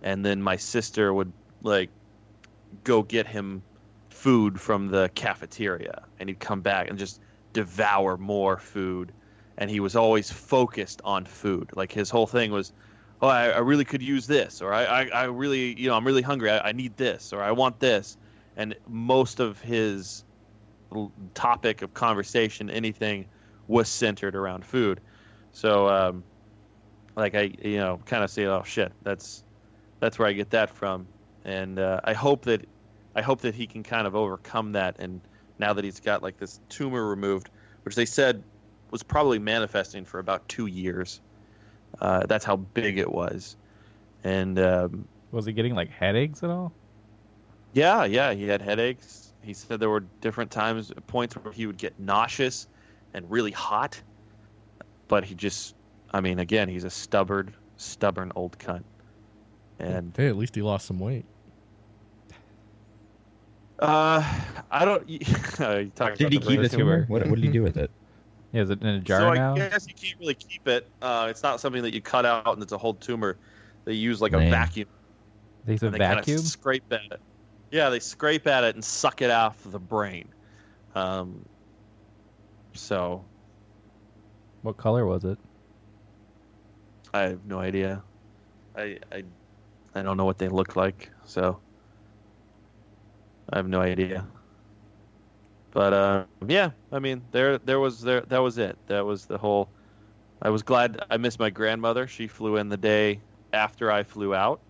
and 0.03 0.25
then 0.25 0.43
my 0.43 0.57
sister 0.57 1.13
would 1.13 1.33
like 1.63 1.91
go 2.85 3.03
get 3.03 3.27
him 3.27 3.63
food 4.11 4.61
from 4.61 4.89
the 4.89 5.11
cafeteria, 5.15 6.03
and 6.19 6.29
he'd 6.29 6.41
come 6.41 6.61
back 6.61 6.89
and 6.89 6.99
just 6.99 7.21
devour 7.53 8.17
more 8.17 8.59
food. 8.59 9.13
And 9.57 9.71
he 9.71 9.81
was 9.81 9.95
always 9.97 10.31
focused 10.31 11.01
on 11.05 11.25
food. 11.25 11.71
Like 11.75 11.93
his 11.93 12.11
whole 12.11 12.27
thing 12.27 12.51
was, 12.51 12.73
oh, 13.23 13.29
I, 13.29 13.51
I 13.51 13.59
really 13.59 13.85
could 13.85 14.03
use 14.03 14.27
this, 14.27 14.61
or 14.61 14.73
I, 14.73 14.85
I, 14.85 15.05
I 15.07 15.25
really, 15.25 15.79
you 15.81 15.89
know, 15.89 15.95
I'm 15.95 16.07
really 16.07 16.23
hungry. 16.23 16.51
I, 16.51 16.69
I 16.69 16.73
need 16.73 16.97
this, 16.97 17.33
or 17.33 17.43
I 17.43 17.53
want 17.53 17.79
this. 17.79 18.17
And 18.57 18.75
most 18.89 19.41
of 19.41 19.61
his 19.61 20.25
topic 21.35 21.83
of 21.83 21.95
conversation, 21.95 22.71
anything, 22.71 23.27
was 23.67 23.89
centered 23.89 24.35
around 24.35 24.65
food. 24.65 25.01
So, 25.53 25.89
um, 25.89 26.25
like 27.17 27.35
I, 27.35 27.53
you 27.63 27.79
know, 27.79 28.01
kind 28.05 28.25
of 28.25 28.31
say, 28.31 28.47
oh 28.47 28.63
shit, 28.65 28.93
that's 29.03 29.45
that's 30.01 30.19
where 30.19 30.29
I 30.29 30.33
get 30.33 30.51
that 30.51 30.71
from. 30.71 31.07
And 31.45 31.79
uh, 31.79 32.01
I 32.05 32.13
hope 32.13 32.45
that 32.45 32.67
I 33.15 33.23
hope 33.23 33.41
that 33.43 33.55
he 33.55 33.67
can 33.67 33.83
kind 33.83 34.07
of 34.07 34.15
overcome 34.17 34.73
that. 34.73 34.97
And 34.99 35.21
now 35.59 35.73
that 35.73 35.85
he's 35.85 36.01
got 36.01 36.23
like 36.23 36.37
this 36.37 36.61
tumor 36.69 37.07
removed, 37.07 37.51
which 37.85 37.95
they 37.95 38.07
said 38.07 38.43
was 38.95 39.05
probably 39.05 39.41
manifesting 39.41 40.07
for 40.07 40.21
about 40.21 40.49
two 40.49 40.67
years. 40.69 41.23
Uh, 42.01 42.27
that's 42.27 42.45
how 42.45 42.57
big 42.57 42.99
it 42.99 43.11
was. 43.13 43.57
And 44.25 44.59
um, 44.59 45.09
Was 45.33 45.45
he 45.47 45.53
getting 45.53 45.75
like 45.75 45.91
headaches 45.91 46.43
at 46.43 46.51
all? 46.51 46.79
yeah, 47.73 48.05
yeah, 48.05 48.33
he 48.35 48.45
had 48.49 48.63
headaches. 48.63 49.35
He 49.43 49.55
said 49.55 49.81
there 49.81 49.91
were 49.91 50.01
different 50.21 50.51
times, 50.51 50.93
points 51.07 51.37
where 51.37 51.53
he 51.53 51.67
would 51.67 51.79
get 51.79 51.99
nauseous 51.99 52.69
and 53.13 53.31
really 53.31 53.53
hot. 53.53 54.03
But 55.09 55.25
he 55.25 55.35
just, 55.35 55.77
I 56.11 56.21
mean, 56.21 56.39
again, 56.39 56.69
he's 56.69 56.85
a 56.85 56.91
stubborn, 56.91 57.57
stubborn 57.77 58.33
old 58.37 58.59
cunt. 58.59 58.85
And 59.79 60.17
Hey, 60.17 60.29
at 60.29 60.37
least 60.37 60.55
he 60.55 60.63
lost 60.63 60.87
some 60.87 60.99
weight. 60.99 61.27
uh, 63.79 64.23
I 64.71 64.85
don't. 64.85 65.09
you 65.09 65.19
talking 65.91 66.19
Did 66.19 66.19
about 66.19 66.33
he 66.33 66.39
the 66.39 66.41
keep 66.41 66.41
brain 66.41 66.61
the 66.61 66.69
tumor. 66.69 67.05
tumor? 67.05 67.05
What, 67.09 67.27
what 67.27 67.37
did 67.37 67.45
he 67.45 67.49
do 67.49 67.63
with 67.63 67.77
it? 67.77 67.91
Yeah, 68.55 68.63
is 68.63 68.71
it 68.71 68.83
in 68.83 68.89
a 68.89 69.01
jar 69.01 69.21
so 69.21 69.33
now? 69.33 69.55
I 69.57 69.69
guess 69.69 69.87
you 69.89 69.95
can't 69.95 70.19
really 70.21 70.35
keep 70.35 70.67
it. 70.67 70.91
Uh, 71.03 71.27
it's 71.31 71.43
not 71.43 71.61
something 71.61 71.83
that 71.83 71.93
you 71.95 72.01
cut 72.03 72.25
out 72.25 72.55
and 72.55 72.63
it's 72.63 72.73
a 72.73 72.79
whole 72.79 72.95
tumor. 72.95 73.39
They 73.85 73.93
use 73.95 74.21
like 74.21 74.33
a 74.33 74.41
vacuum. 74.41 74.89
They 75.65 75.73
use 75.73 75.83
a 75.83 75.91
they 75.91 75.99
vacuum. 75.99 76.39
scrape 76.39 76.85
at 76.91 77.01
it. 77.11 77.21
Yeah, 77.71 77.91
they 77.91 78.01
scrape 78.01 78.47
at 78.47 78.65
it 78.65 78.77
and 78.77 78.85
suck 78.85 79.23
it 79.23 79.31
off 79.31 79.63
the 79.65 79.81
brain. 79.81 80.33
Um, 80.95 81.47
so 82.75 83.27
What 84.63 84.79
color 84.79 85.07
was 85.07 85.25
it? 85.25 85.39
I 87.15 87.23
have 87.23 87.45
no 87.47 87.59
idea. 87.61 88.05
I 88.77 88.99
I 89.13 89.25
I 89.95 90.03
don't 90.03 90.17
know 90.19 90.27
what 90.27 90.39
they 90.39 90.49
look 90.49 90.77
like, 90.77 91.11
so 91.27 91.63
I 93.51 93.57
have 93.57 93.69
no 93.69 93.81
idea. 93.81 94.27
But 95.75 95.95
uh, 95.95 96.27
yeah, 96.49 96.73
I 96.93 97.01
mean, 97.01 97.29
there 97.33 97.59
there 97.59 97.81
was 97.81 98.03
there 98.03 98.23
that 98.23 98.41
was 98.41 98.59
it. 98.59 98.81
That 98.89 99.07
was 99.07 99.27
the 99.27 99.39
whole. 99.39 99.75
I 100.43 100.51
was 100.51 100.63
glad 100.63 101.05
I 101.11 101.19
missed 101.19 101.41
my 101.41 101.51
grandmother. 101.51 102.09
She 102.09 102.29
flew 102.29 102.57
in 102.59 102.71
the 102.71 102.79
day 102.79 103.25
after 103.53 103.93
I 103.93 104.05
flew 104.05 104.35
out, 104.35 104.63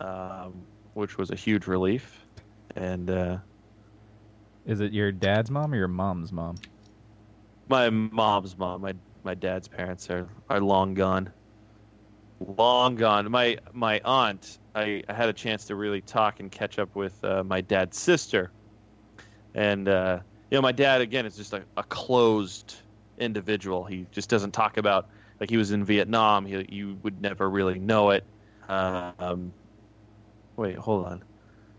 um, 0.00 0.68
which 0.94 1.18
was 1.18 1.30
a 1.30 1.36
huge 1.36 1.66
relief. 1.66 2.28
And 2.76 3.10
uh, 3.10 3.38
Is 4.64 4.80
it 4.80 4.92
your 4.92 5.10
dad's 5.10 5.50
mom 5.50 5.72
or 5.72 5.76
your 5.76 5.88
mom's 5.88 6.32
mom? 6.32 6.62
my 7.68 7.90
mom's 7.90 8.56
mom, 8.56 8.80
my 8.82 8.94
my 9.22 9.34
dad's 9.34 9.68
parents 9.68 10.10
are 10.10 10.28
are 10.48 10.60
long 10.60 10.94
gone. 10.94 11.34
Long 12.40 12.96
gone. 12.96 13.30
My 13.30 13.58
my 13.72 14.00
aunt, 14.04 14.58
I, 14.74 15.02
I 15.08 15.14
had 15.14 15.28
a 15.28 15.32
chance 15.32 15.66
to 15.66 15.76
really 15.76 16.02
talk 16.02 16.40
and 16.40 16.50
catch 16.52 16.78
up 16.78 16.94
with 16.96 17.22
uh, 17.24 17.42
my 17.44 17.60
dad's 17.60 17.98
sister, 17.98 18.52
and 19.58 19.88
uh, 19.88 20.20
you 20.50 20.56
know 20.56 20.62
my 20.62 20.72
dad 20.72 21.00
again 21.00 21.26
is 21.26 21.36
just 21.36 21.52
a, 21.52 21.64
a 21.76 21.82
closed 21.82 22.76
individual. 23.18 23.84
He 23.84 24.06
just 24.12 24.30
doesn't 24.30 24.52
talk 24.52 24.76
about 24.76 25.08
like 25.40 25.50
he 25.50 25.56
was 25.56 25.72
in 25.72 25.84
Vietnam. 25.84 26.46
He 26.46 26.64
you 26.68 26.96
would 27.02 27.20
never 27.20 27.50
really 27.50 27.78
know 27.78 28.10
it. 28.10 28.24
Um, 28.68 29.52
wait, 30.56 30.76
hold 30.76 31.06
on. 31.06 31.22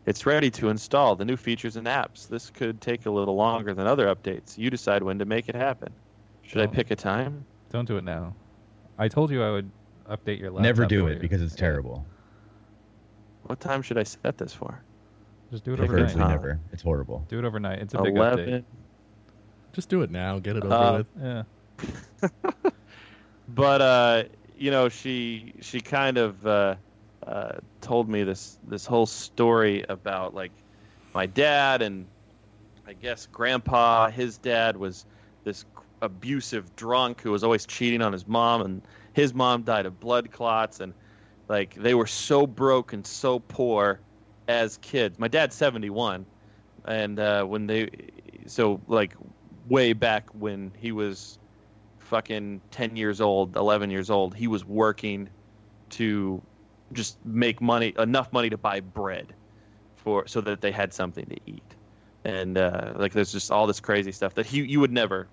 It's 0.06 0.26
ready 0.26 0.50
to 0.52 0.70
install 0.70 1.16
the 1.16 1.24
new 1.26 1.38
features 1.38 1.76
and 1.78 1.88
apps. 1.88 2.28
This 2.28 2.50
could 2.50 2.82
take 2.82 3.06
a 3.06 3.12
little 3.12 3.36
longer 3.36 3.74
than 3.74 3.88
other 3.88 4.14
updates. 4.14 4.58
You 4.58 4.70
decide 4.70 5.04
when 5.04 5.20
to 5.20 5.26
make 5.26 5.48
it 5.48 5.56
happen. 5.56 5.94
Should 6.42 6.62
I 6.62 6.66
Oh. 6.66 6.68
pick 6.70 6.92
a 6.92 6.96
time? 6.96 7.46
Don't 7.70 7.88
do 7.88 7.98
it 7.98 8.04
now. 8.04 8.36
I 8.98 9.08
told 9.08 9.30
you 9.32 9.44
I 9.44 9.52
would 9.52 9.72
update 10.10 10.40
your 10.40 10.50
laptop. 10.50 10.64
Never 10.64 10.86
do 10.86 11.08
it 11.08 11.22
because 11.22 11.42
it's 11.42 11.56
terrible. 11.56 12.06
What 13.44 13.60
time 13.60 13.82
should 13.84 13.98
I 13.98 14.04
set 14.04 14.38
this 14.38 14.54
for? 14.54 14.84
Just 15.52 15.64
do 15.64 15.74
it 15.74 15.78
Pick 15.78 15.90
a 15.90 15.94
overnight. 15.94 16.16
Preferably 16.16 16.36
never. 16.36 16.60
It's 16.72 16.84
horrible. 16.84 17.26
Do 17.28 17.40
it 17.40 17.46
overnight. 17.46 17.80
It's 17.80 17.94
a 17.94 18.02
big 18.02 18.16
Eleven. 18.16 18.66
Just 19.74 19.90
do 19.90 20.02
it 20.02 20.12
now. 20.12 20.40
Get 20.40 20.56
it 20.58 20.64
over 20.64 20.74
Uh, 20.74 20.98
with. 20.98 21.08
Yeah. 21.22 21.44
But 23.48 23.82
uh, 23.82 24.24
you 24.58 24.70
know, 24.72 24.90
she 24.90 25.54
she 25.62 25.82
kind 25.82 26.18
of 26.18 26.46
uh, 26.46 26.76
uh, 27.26 27.54
told 27.82 28.08
me 28.08 28.24
this 28.24 28.60
this 28.68 28.86
whole 28.86 29.08
story 29.08 29.84
about 29.90 30.36
like 30.36 30.52
my 31.16 31.26
dad 31.26 31.82
and 31.82 32.06
I 32.88 32.94
guess 32.94 33.28
grandpa. 33.32 34.12
His 34.12 34.38
dad 34.38 34.78
was 34.78 35.06
this 35.44 35.66
abusive 36.02 36.76
drunk 36.76 37.22
who 37.22 37.32
was 37.32 37.44
always 37.44 37.66
cheating 37.66 38.02
on 38.04 38.14
his 38.14 38.28
mom, 38.28 38.62
and 38.62 38.82
his 39.14 39.34
mom 39.34 39.64
died 39.64 39.88
of 39.88 40.00
blood 40.00 40.32
clots, 40.32 40.80
and 40.80 40.94
like 41.48 41.74
they 41.74 41.96
were 41.96 42.08
so 42.08 42.46
broke 42.46 42.94
and 42.94 43.06
so 43.06 43.40
poor 43.40 44.00
as 44.50 44.78
kids. 44.78 45.18
My 45.18 45.30
dad's 45.30 45.56
seventy 45.56 45.90
one, 45.90 46.26
and 46.86 47.20
uh, 47.20 47.46
when 47.46 47.68
they 47.68 47.90
so 48.48 48.82
like 48.88 49.16
way 49.70 49.94
back 49.94 50.28
when 50.34 50.72
he 50.78 50.92
was 50.92 51.38
fucking 52.00 52.60
10 52.72 52.96
years 52.96 53.22
old 53.22 53.56
11 53.56 53.92
years 53.92 54.10
old 54.10 54.34
he 54.34 54.48
was 54.48 54.66
working 54.66 55.30
to 55.90 56.42
just 56.92 57.24
make 57.24 57.62
money 57.62 57.94
enough 58.00 58.34
money 58.34 58.50
to 58.50 58.58
buy 58.58 58.80
bread 58.80 59.32
for 59.96 60.26
so 60.28 60.42
that 60.42 60.60
they 60.60 60.72
had 60.72 60.92
something 60.92 61.26
to 61.26 61.38
eat. 61.46 61.76
And 62.26 62.58
uh, 62.58 62.94
like 62.96 63.14
there's 63.14 63.32
just 63.32 63.52
all 63.52 63.68
this 63.68 63.80
crazy 63.80 64.12
stuff 64.12 64.34
that 64.36 64.48
he 64.48 64.64
you 64.64 64.80
would 64.80 64.92
never 64.92 65.28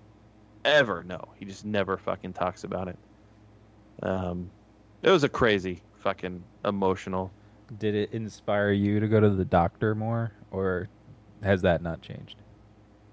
ever 0.63 1.03
know. 1.03 1.29
He 1.35 1.45
just 1.45 1.65
never 1.65 1.97
fucking 1.97 2.33
talks 2.33 2.63
about 2.63 2.87
it. 2.89 2.99
Um 4.03 4.51
it 5.01 5.09
was 5.09 5.23
a 5.23 5.29
crazy 5.29 5.81
fucking 5.95 6.43
emotional 6.63 7.31
Did 7.79 7.95
it 7.95 8.13
inspire 8.13 8.71
you 8.71 8.99
to 8.99 9.07
go 9.07 9.19
to 9.19 9.29
the 9.29 9.43
doctor 9.45 9.93
more, 9.93 10.31
or 10.51 10.87
has 11.43 11.61
that 11.63 11.81
not 11.81 12.01
changed? 12.01 12.37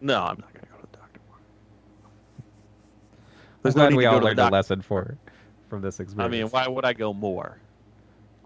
no 0.00 0.16
i'm 0.22 0.38
not 0.40 0.52
gonna 0.52 0.66
go 0.70 0.76
to 0.80 0.86
the 0.90 0.98
doctor 0.98 1.20
more 1.28 1.38
I'm 1.38 2.44
There's 3.62 3.76
no 3.76 3.82
glad 3.88 3.96
we 3.96 4.02
to 4.04 4.10
all 4.10 4.18
to 4.18 4.24
learned 4.26 4.38
a 4.38 4.50
lesson 4.50 4.82
for 4.82 5.16
from 5.70 5.80
this 5.82 5.98
experience. 6.00 6.28
i 6.34 6.36
mean 6.36 6.46
why 6.48 6.68
would 6.68 6.84
i 6.84 6.92
go 6.92 7.12
more 7.14 7.58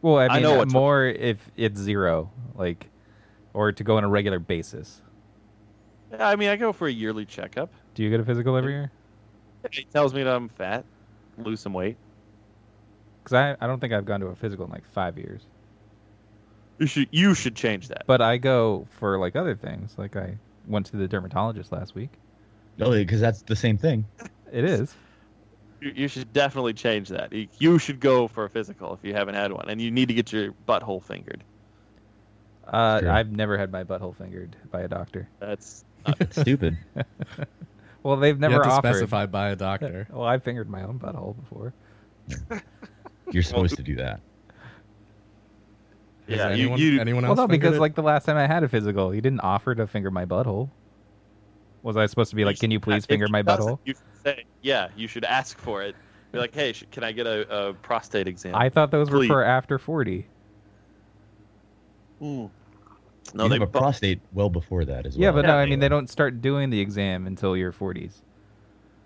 Well, 0.03 0.19
I 0.19 0.27
I 0.27 0.35
mean, 0.35 0.43
know 0.43 0.55
uh, 0.55 0.59
what's- 0.59 0.73
more 0.73 1.05
if 1.07 1.51
it's 1.57 1.79
zero, 1.81 2.31
like, 2.55 2.89
or 3.55 3.73
to 3.73 3.83
go 3.83 3.97
on 3.97 4.05
a 4.05 4.09
regular 4.09 4.39
basis. 4.39 5.03
i 6.19 6.37
mean 6.37 6.49
i 6.49 6.57
go 6.57 6.73
for 6.73 6.87
a 6.87 6.93
yearly 6.93 7.25
checkup 7.25 7.71
Do 7.95 8.03
you 8.05 8.11
get 8.11 8.21
a 8.21 8.25
physical 8.25 8.57
every 8.57 8.73
year? 8.73 8.93
He 9.73 9.85
tells 9.85 10.15
me 10.15 10.23
that 10.23 10.35
I'm 10.35 10.49
fat, 10.49 10.85
lose 11.39 11.61
some 11.61 11.73
weight. 11.73 11.97
Because 13.25 13.35
I, 13.35 13.57
I 13.65 13.67
don't 13.67 13.81
think 13.81 13.93
I've 13.93 14.05
gone 14.07 14.21
to 14.21 14.27
a 14.29 14.37
physical 14.37 14.65
in 14.67 14.71
like 14.71 14.87
five 14.87 15.19
years. 15.19 15.43
You 16.79 16.87
should 16.87 17.09
you 17.11 17.35
should 17.35 17.55
change 17.57 17.89
that. 17.89 18.05
But 18.07 18.21
I 18.21 18.37
go 18.37 18.87
for 18.91 19.19
like 19.19 19.35
other 19.37 19.55
things. 19.57 19.95
Like 19.99 20.17
I 20.17 20.37
went 20.67 20.87
to 20.87 20.97
the 20.97 21.09
dermatologist 21.09 21.73
last 21.73 21.95
week. 21.95 22.11
No, 22.79 22.91
because 22.91 23.21
that's 23.21 23.43
the 23.43 23.57
same 23.57 23.77
thing. 23.79 24.05
It 24.53 24.65
is. 24.65 24.95
You, 25.81 25.93
you 25.95 26.09
should 26.09 26.33
definitely 26.33 26.75
change 26.75 27.09
that. 27.09 27.33
You, 27.33 27.49
you 27.59 27.79
should 27.79 27.99
go 28.01 28.29
for 28.29 28.45
a 28.45 28.51
physical 28.51 28.95
if 28.95 29.01
you 29.03 29.15
haven't 29.15 29.35
had 29.35 29.53
one, 29.53 29.69
and 29.69 29.81
you 29.81 29.91
need 29.91 30.09
to 30.09 30.15
get 30.15 30.33
your 30.33 30.53
butthole 30.69 31.03
fingered. 31.03 31.43
Uh, 32.67 33.01
True. 33.01 33.11
I've 33.11 33.33
never 33.33 33.57
had 33.59 33.73
my 33.73 33.83
butthole 33.83 34.15
fingered 34.17 34.55
by 34.71 34.83
a 34.83 34.89
doctor. 34.89 35.29
That's 35.41 35.85
It's 36.21 36.41
stupid. 36.41 36.77
Well, 38.05 38.17
they've 38.17 38.37
You 38.37 38.41
never 38.41 38.55
have 38.55 38.63
to 38.63 38.69
offered. 38.71 38.89
specify 38.95 39.27
by 39.27 39.49
a 39.51 39.57
doctor. 39.57 40.07
Well, 40.13 40.25
I 40.25 40.39
fingered 40.39 40.71
my 40.71 40.83
own 40.85 41.01
butthole 41.01 41.35
before. 41.37 41.75
You're 43.33 43.43
supposed 43.43 43.77
to 43.77 43.83
do 43.83 43.97
that. 43.97 44.21
Has 46.29 46.37
Yeah, 46.37 46.49
you- 46.51 46.63
anyone, 46.65 46.81
you- 46.81 47.01
anyone 47.01 47.23
Well, 47.23 47.31
else? 47.33 47.39
no, 47.39 47.47
because 47.47 47.77
it? 47.77 47.81
like 47.81 47.95
the 47.95 48.03
last 48.03 48.25
time 48.27 48.37
I 48.37 48.47
had 48.47 48.63
a 48.63 48.69
physical, 48.69 49.11
he 49.11 49.21
didn't 49.21 49.41
offer 49.41 49.75
to 49.75 49.87
finger 49.87 50.11
my 50.11 50.27
butthole. 50.27 50.69
Was 51.83 51.97
I 51.97 52.07
supposed 52.07 52.31
to 52.31 52.37
be 52.37 52.45
like, 52.45 52.57
should- 52.57 52.63
"Can 52.63 52.71
you 52.71 52.81
please 52.81 53.07
finger 53.07 53.29
my 53.29 53.43
butthole"? 53.43 53.79
You 53.85 53.95
say, 54.25 54.45
yeah, 54.63 54.89
you 54.97 55.09
should 55.09 55.25
ask 55.25 55.59
for 55.59 55.83
it. 55.83 55.95
Be 56.33 56.39
like, 56.39 56.55
hey, 56.55 56.75
sh- 56.75 56.85
can 56.91 57.03
I 57.05 57.13
get 57.13 57.27
a, 57.27 57.69
a 57.69 57.73
prostate 57.75 58.29
exam? 58.29 58.55
I 58.55 58.69
thought 58.69 58.91
those 58.91 59.09
were 59.11 59.25
for 59.25 59.43
after 59.43 59.79
forty. 59.79 60.27
Mm. 62.21 62.27
No, 62.27 62.51
No, 63.35 63.45
you 63.45 63.49
they 63.51 63.55
have 63.57 63.63
a 63.63 63.67
bu- 63.71 63.79
prostate 63.79 64.21
well 64.33 64.51
before 64.51 64.85
that 64.85 65.07
as 65.07 65.17
well. 65.17 65.23
Yeah, 65.23 65.33
but 65.33 65.47
no, 65.47 65.55
I 65.57 65.65
mean 65.67 65.81
they 65.81 65.89
don't 65.89 66.11
start 66.11 66.43
doing 66.43 66.69
the 66.71 66.81
exam 66.81 67.27
until 67.27 67.57
your 67.57 67.73
forties. 67.73 68.23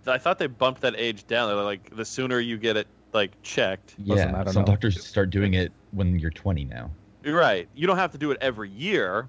I 0.07 0.19
thought 0.19 0.39
they 0.41 0.49
bumped 0.49 0.81
that 0.81 0.95
age 0.97 1.27
down. 1.29 1.49
They're 1.49 1.63
like, 1.63 1.95
the 1.95 2.05
sooner 2.05 2.41
you 2.41 2.57
get 2.57 2.77
it 2.77 2.89
like 3.13 3.31
checked. 3.43 3.95
Listen, 4.05 4.31
Yeah, 4.31 4.41
I 4.41 4.45
don't 4.45 4.53
some 4.53 4.63
know. 4.63 4.67
doctors 4.73 5.05
start 5.05 5.31
doing 5.31 5.55
it 5.55 5.71
when 5.93 6.19
you're 6.19 6.31
20 6.33 6.65
now. 6.65 6.91
You're 7.25 7.39
right. 7.39 7.69
You 7.75 7.87
don't 7.87 7.99
have 7.99 8.13
to 8.13 8.19
do 8.19 8.31
it 8.31 8.39
every 8.41 8.71
year 8.71 9.29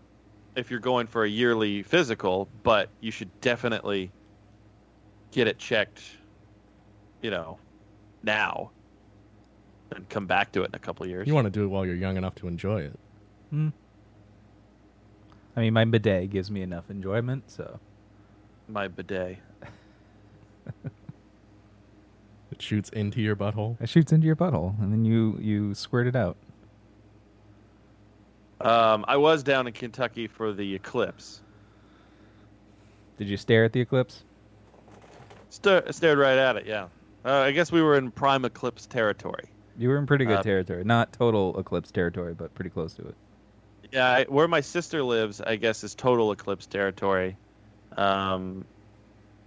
if 0.55 0.69
you're 0.71 0.79
going 0.79 1.07
for 1.07 1.23
a 1.23 1.29
yearly 1.29 1.83
physical, 1.83 2.47
but 2.63 2.89
you 3.01 3.11
should 3.11 3.29
definitely 3.41 4.11
get 5.31 5.47
it 5.47 5.57
checked, 5.57 6.01
you 7.21 7.31
know, 7.31 7.57
now 8.23 8.71
and 9.91 10.07
come 10.09 10.25
back 10.25 10.51
to 10.53 10.63
it 10.63 10.69
in 10.69 10.75
a 10.75 10.79
couple 10.79 11.03
of 11.03 11.09
years. 11.09 11.27
You 11.27 11.35
want 11.35 11.45
to 11.45 11.51
do 11.51 11.63
it 11.63 11.67
while 11.67 11.85
you're 11.85 11.95
young 11.95 12.17
enough 12.17 12.35
to 12.35 12.47
enjoy 12.47 12.81
it. 12.81 12.99
Hmm. 13.49 13.69
I 15.55 15.61
mean, 15.61 15.73
my 15.73 15.85
bidet 15.85 16.31
gives 16.31 16.49
me 16.49 16.63
enough 16.63 16.89
enjoyment, 16.89 17.49
so 17.51 17.79
My 18.67 18.87
bidet. 18.87 19.37
It 22.51 22.61
shoots 22.61 22.89
into 22.89 23.19
your 23.19 23.35
butthole. 23.35 23.81
it 23.81 23.89
shoots 23.89 24.11
into 24.11 24.27
your 24.27 24.35
butthole, 24.35 24.79
and 24.79 24.93
then 24.93 25.05
you 25.05 25.39
you 25.41 25.73
squirt 25.73 26.05
it 26.05 26.15
out. 26.15 26.37
Um, 28.63 29.03
I 29.07 29.17
was 29.17 29.43
down 29.43 29.67
in 29.67 29.73
Kentucky 29.73 30.27
for 30.27 30.53
the 30.53 30.75
eclipse. 30.75 31.41
Did 33.17 33.27
you 33.27 33.37
stare 33.37 33.65
at 33.65 33.73
the 33.73 33.81
eclipse? 33.81 34.23
Sta 35.49 35.91
stared 35.91 36.17
right 36.17 36.37
at 36.37 36.55
it, 36.55 36.65
yeah. 36.65 36.87
Uh, 37.25 37.33
I 37.39 37.51
guess 37.51 37.71
we 37.71 37.81
were 37.81 37.97
in 37.97 38.09
prime 38.11 38.45
eclipse 38.45 38.85
territory. 38.85 39.45
You 39.77 39.89
were 39.89 39.97
in 39.97 40.05
pretty 40.05 40.25
good 40.25 40.39
Uh, 40.39 40.43
territory, 40.43 40.83
not 40.83 41.13
total 41.13 41.59
eclipse 41.59 41.91
territory, 41.91 42.33
but 42.33 42.53
pretty 42.55 42.69
close 42.69 42.93
to 42.95 43.07
it. 43.07 43.15
Yeah, 43.91 44.09
I, 44.09 44.23
where 44.25 44.47
my 44.47 44.61
sister 44.61 45.03
lives, 45.03 45.41
I 45.41 45.55
guess, 45.55 45.83
is 45.83 45.93
total 45.93 46.31
eclipse 46.31 46.65
territory. 46.65 47.37
Um, 47.97 48.65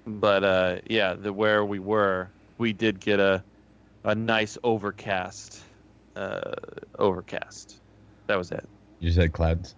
but 0.06 0.44
uh, 0.44 0.76
yeah, 0.88 1.14
the 1.14 1.32
where 1.32 1.64
we 1.64 1.78
were, 1.78 2.28
we 2.58 2.72
did 2.72 3.00
get 3.00 3.18
a 3.18 3.42
a 4.04 4.14
nice 4.14 4.56
overcast. 4.62 5.62
Uh, 6.14 6.54
overcast. 6.98 7.80
That 8.28 8.36
was 8.36 8.52
it. 8.52 8.66
You 9.00 9.10
said 9.12 9.32
clouds. 9.32 9.74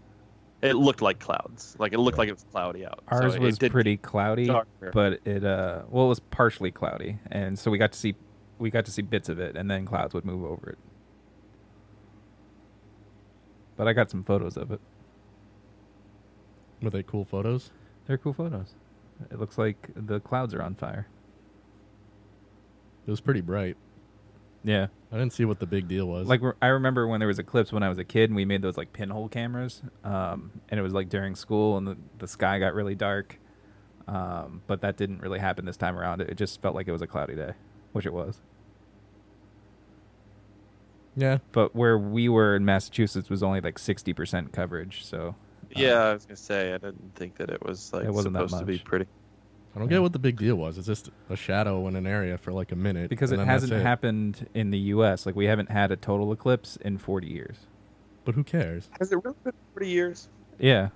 It 0.61 0.75
looked 0.75 1.03
like 1.03 1.21
clouds. 1.21 1.77
Like 1.79 1.93
it 1.93 1.99
looked 1.99 2.19
like 2.19 2.29
it 2.29 2.33
was 2.35 2.45
cloudy 2.51 2.85
out. 2.85 3.01
Ours 3.09 3.35
it 3.37 3.41
was 3.41 3.59
did- 3.59 3.71
pretty 3.71 3.97
cloudy, 3.97 4.47
darker. 4.47 4.91
but 4.93 5.21
it 5.25 5.45
uh 5.45 5.83
well 5.89 6.07
it 6.07 6.09
was 6.09 6.21
partially 6.21 6.71
cloudy, 6.73 7.19
and 7.31 7.59
so 7.59 7.71
we 7.71 7.79
got 7.79 7.93
to 7.93 7.99
see 7.99 8.15
we 8.59 8.71
got 8.71 8.85
to 8.87 8.91
see 8.91 9.03
bits 9.03 9.29
of 9.29 9.39
it, 9.39 9.57
and 9.57 9.71
then 9.71 9.87
clouds 9.87 10.15
would 10.15 10.25
move 10.25 10.45
over 10.45 10.71
it. 10.71 10.79
But 13.77 13.87
I 13.87 13.93
got 13.93 14.11
some 14.11 14.25
photos 14.25 14.57
of 14.57 14.73
it. 14.73 14.81
Were 16.83 16.91
they 16.91 17.05
cool 17.05 17.25
photos? 17.25 17.71
They're 18.07 18.19
cool 18.19 18.33
photos. 18.33 18.75
It 19.31 19.39
looks 19.39 19.59
like 19.59 19.91
the 19.95 20.19
clouds 20.21 20.55
are 20.55 20.63
on 20.63 20.75
fire. 20.75 21.07
It 23.07 23.11
was 23.11 23.21
pretty 23.21 23.41
bright. 23.41 23.77
Yeah. 24.65 24.89
I 25.11 25.17
didn't 25.17 25.33
see 25.33 25.45
what 25.47 25.61
the 25.61 25.67
big 25.67 25.89
deal 25.89 26.07
was. 26.07 26.27
Like 26.29 26.43
re- 26.43 26.53
I 26.61 26.67
remember 26.67 27.07
when 27.07 27.21
there 27.21 27.29
was 27.29 27.39
eclipse 27.39 27.73
when 27.73 27.83
I 27.83 27.89
was 27.89 27.97
a 27.99 28.05
kid, 28.05 28.29
and 28.29 28.37
we 28.37 28.45
made 28.45 28.61
those 28.61 28.77
like 28.77 28.93
pinhole 28.93 29.29
cameras, 29.29 29.83
um, 30.05 30.51
and 30.69 30.79
it 30.79 30.83
was 30.83 30.93
like 30.93 31.09
during 31.09 31.35
school, 31.35 31.77
and 31.79 31.87
the, 31.87 31.97
the 32.19 32.29
sky 32.29 32.59
got 32.59 32.75
really 32.75 32.95
dark. 32.95 33.39
Um, 34.07 34.63
but 34.67 34.81
that 34.83 34.97
didn't 34.97 35.21
really 35.23 35.39
happen 35.39 35.65
this 35.65 35.77
time 35.77 35.99
around. 35.99 36.21
It, 36.23 36.31
it 36.31 36.37
just 36.37 36.61
felt 36.63 36.75
like 36.75 36.89
it 36.89 36.93
was 36.93 37.03
a 37.03 37.07
cloudy 37.07 37.35
day, 37.37 37.53
which 37.93 38.05
it 38.07 38.13
was. 38.13 38.41
yeah, 41.17 41.39
But 41.53 41.75
where 41.75 41.99
we 41.99 42.29
were 42.29 42.57
in 42.57 42.65
Massachusetts 42.65 43.29
was 43.31 43.43
only 43.43 43.61
like 43.61 43.79
sixty 43.79 44.13
percent 44.13 44.53
coverage, 44.53 45.05
so 45.05 45.35
Yeah, 45.75 46.01
I 46.05 46.13
was 46.15 46.27
gonna 46.27 46.37
say 46.37 46.69
I 46.75 46.79
didn't 46.79 47.15
think 47.15 47.37
that 47.37 47.51
it 47.51 47.65
was 47.65 47.93
like 47.93 48.05
It 48.05 48.13
wasn't 48.13 48.35
that 48.35 48.49
supposed 48.49 48.61
to 48.61 48.67
be 48.67 48.75
much. 48.75 48.85
pretty. 48.85 49.07
I 49.79 49.81
don't 49.83 49.89
get 49.89 50.03
what 50.03 50.13
the 50.13 50.19
big 50.19 50.37
deal 50.39 50.57
was. 50.57 50.77
It's 50.77 50.87
just 50.89 51.11
a 51.31 51.37
shadow 51.37 51.87
in 51.87 51.95
an 51.95 52.07
area 52.07 52.37
for 52.37 52.53
like 52.53 52.73
a 52.73 52.77
minute. 52.77 53.09
because 53.11 53.31
and 53.31 53.37
it 53.41 53.45
then 53.45 53.49
that's 53.49 53.63
hasn't 53.63 53.83
happened 53.83 54.49
in 54.55 54.71
the 54.71 54.79
U.S. 54.79 55.25
Like 55.25 55.37
we 55.37 55.47
haven't 55.47 55.71
had 55.71 55.93
a 55.93 55.97
total 55.97 56.33
eclipse 56.33 56.77
in 56.77 56.99
forty 56.99 57.29
years. 57.29 57.57
But 58.25 58.35
who 58.35 58.43
cares? 58.45 58.89
Has 58.99 59.13
it 59.13 59.17
really 59.25 59.37
been 59.45 59.53
forty 59.75 59.89
years? 59.89 60.29
Yeah. 60.59 60.89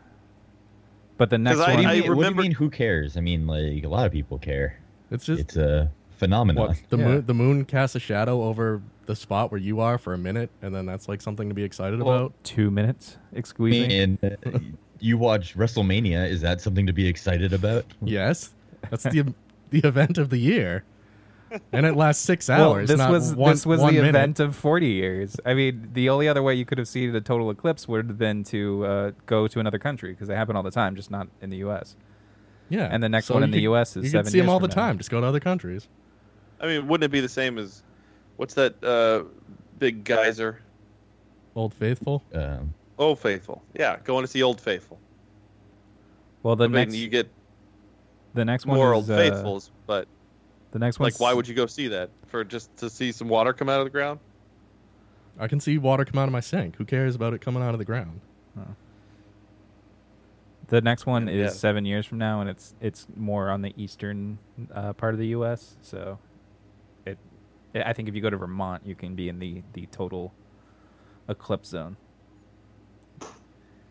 But 1.17 1.31
the 1.31 1.39
next 1.39 1.59
'Cause 1.59 1.67
What 1.69 1.77
do, 1.77 1.77
one, 1.77 1.83
you 1.85 1.89
I 1.89 1.93
mean, 1.93 2.01
what 2.01 2.03
do 2.03 2.09
you 2.09 2.15
remember- 2.15 2.43
mean? 2.43 2.53
Who 2.53 2.71
cares? 2.71 3.17
I 3.17 3.21
mean, 3.21 3.47
like 3.47 3.85
a 3.85 3.89
lot 3.89 4.07
of 4.07 4.13
people 4.13 4.39
care. 4.39 4.79
It's 5.11 5.25
just 5.27 5.41
It's 5.41 5.57
a 5.57 5.91
phenomenon. 6.17 6.69
what 6.69 6.83
the 6.89 6.97
Yeah. 6.99 7.05
moon. 7.05 7.27
The 7.27 7.35
moon 7.35 7.65
casts 7.65 7.95
a 7.95 8.01
shadow 8.01 8.43
over 8.43 8.83
the 9.07 9.15
spot 9.15 9.51
where 9.51 9.61
you 9.61 9.81
are 9.81 9.99
for 9.99 10.15
a 10.15 10.19
minute, 10.19 10.51
and 10.63 10.75
then 10.75 10.87
that's 10.87 11.09
like 11.09 11.21
something 11.21 11.49
to 11.49 11.55
be 11.55 11.63
excited 11.65 12.03
Well, 12.03 12.17
about. 12.17 12.45
two 12.45 12.71
minutes. 12.71 13.19
Excuse 13.33 13.73
me. 13.89 13.99
And 14.01 14.19
uh, 14.25 14.59
you 15.01 15.19
watch 15.19 15.57
WrestleMania. 15.57 16.29
Is 16.29 16.41
that 16.41 16.61
something 16.61 16.87
to 16.87 16.93
be 16.93 17.07
excited 17.07 17.53
about? 17.53 17.85
Yes, 18.03 18.53
that's 18.91 19.05
the 19.05 19.35
the 19.71 19.81
event 19.81 20.19
of 20.19 20.29
the 20.31 20.39
year, 20.39 20.85
and 21.73 21.87
it 21.87 21.95
lasts 21.97 22.23
six 22.25 22.49
Well, 22.49 22.73
hours. 22.75 22.89
this 22.89 22.99
not 22.99 23.11
was 23.11 23.35
one, 23.35 23.53
this 23.53 23.65
was 23.67 23.81
one 23.81 23.95
the 23.95 24.01
minute. 24.01 24.11
event 24.17 24.41
of 24.41 24.55
40 24.57 24.87
years. 24.87 25.37
I 25.47 25.55
mean, 25.55 25.89
the 25.93 26.09
only 26.11 26.29
other 26.29 26.43
way 26.43 26.55
you 26.55 26.65
could 26.65 26.79
have 26.79 26.89
seen 26.89 27.15
a 27.15 27.21
total 27.21 27.51
eclipse 27.51 27.89
would 27.89 28.07
have 28.09 28.19
been 28.19 28.45
to 28.45 28.85
uh, 28.85 29.11
go 29.27 29.49
to 29.49 29.61
another 29.61 29.79
country 29.79 30.13
because 30.13 30.29
they 30.29 30.35
happen 30.35 30.57
all 30.57 30.63
the 30.63 30.71
time, 30.71 30.95
just 30.97 31.11
not 31.11 31.29
in 31.41 31.51
the 31.51 31.59
U.S. 31.59 31.97
Yeah, 32.69 32.89
and 32.91 33.03
the 33.03 33.09
next 33.09 33.27
So 33.27 33.35
one 33.35 33.43
you 33.43 33.45
in 33.47 33.51
the 33.51 33.61
US 33.63 33.97
is 33.97 34.05
you 34.05 34.11
seven 34.11 34.25
can 34.25 34.33
see 34.33 34.41
them 34.41 34.49
all 34.49 34.61
the 34.61 34.69
now. 34.69 34.75
time. 34.75 34.99
Just 34.99 35.11
go 35.11 35.21
to 35.21 35.27
other 35.27 35.41
countries. 35.41 35.89
I 36.61 36.67
mean, 36.67 36.87
wouldn't 36.89 37.05
it 37.05 37.11
be 37.13 37.21
the 37.21 37.29
same 37.29 37.59
as 37.59 37.83
what's 38.37 38.55
that 38.55 38.83
uh, 38.85 39.25
big 39.79 40.05
geyser? 40.05 40.61
Old 41.55 41.75
Faithful. 41.75 42.23
Um, 42.33 42.73
Old 42.99 43.19
Faithful. 43.19 43.63
Yeah, 43.75 43.99
going 44.05 44.23
to 44.25 44.29
see 44.29 44.43
Old 44.43 44.61
Faithful. 44.61 44.99
Well, 46.43 46.57
the 46.57 46.65
I 46.65 46.69
mean, 46.69 46.75
next 46.75 46.95
you 46.97 47.09
get 47.09 47.29
the 48.35 48.45
next 48.45 48.67
one 48.67 48.77
more 48.77 48.93
is, 48.93 49.09
Old 49.09 49.11
uh, 49.11 49.17
Faithfuls, 49.17 49.71
but 49.87 50.09
The 50.71 50.79
next 50.79 50.99
one, 50.99 51.09
like, 51.11 51.21
why 51.21 51.35
would 51.35 51.47
you 51.47 51.55
go 51.55 51.67
see 51.67 51.89
that 51.89 52.11
for 52.27 52.45
just 52.45 52.75
to 52.79 52.89
see 52.91 53.13
some 53.13 53.29
water 53.29 53.53
come 53.53 53.69
out 53.69 53.81
of 53.81 53.87
the 53.87 53.91
ground? 53.91 54.21
I 55.39 55.49
can 55.49 55.61
see 55.61 55.79
water 55.79 56.05
come 56.05 56.19
out 56.19 56.29
of 56.29 56.33
my 56.33 56.41
sink. 56.41 56.77
Who 56.77 56.85
cares 56.85 57.15
about 57.15 57.33
it 57.35 57.41
coming 57.41 57.63
out 57.63 57.75
of 57.75 57.79
the 57.79 57.85
ground? 57.85 58.21
The 60.69 60.81
next 60.81 61.05
one 61.05 61.27
Yeah, 61.27 61.35
is 61.35 61.39
yeah. 61.41 61.49
seven 61.59 61.85
years 61.85 62.07
from 62.07 62.17
now, 62.19 62.41
and 62.41 62.49
it's 62.49 62.75
it's 62.81 63.07
more 63.15 63.51
on 63.51 63.61
the 63.61 63.75
eastern 63.77 64.39
uh, 64.75 64.95
part 64.95 65.13
of 65.13 65.21
the 65.21 65.27
U.S. 65.29 65.77
So, 65.83 66.19
it, 67.05 67.19
I 67.75 67.93
think 67.93 68.09
if 68.09 68.15
you 68.15 68.23
go 68.23 68.31
to 68.31 68.39
Vermont, 68.39 68.83
you 68.87 68.95
can 68.95 69.15
be 69.15 69.29
in 69.29 69.39
the 69.39 69.63
the 69.75 69.85
total 69.87 70.33
eclipse 71.29 71.69
zone. 71.69 71.97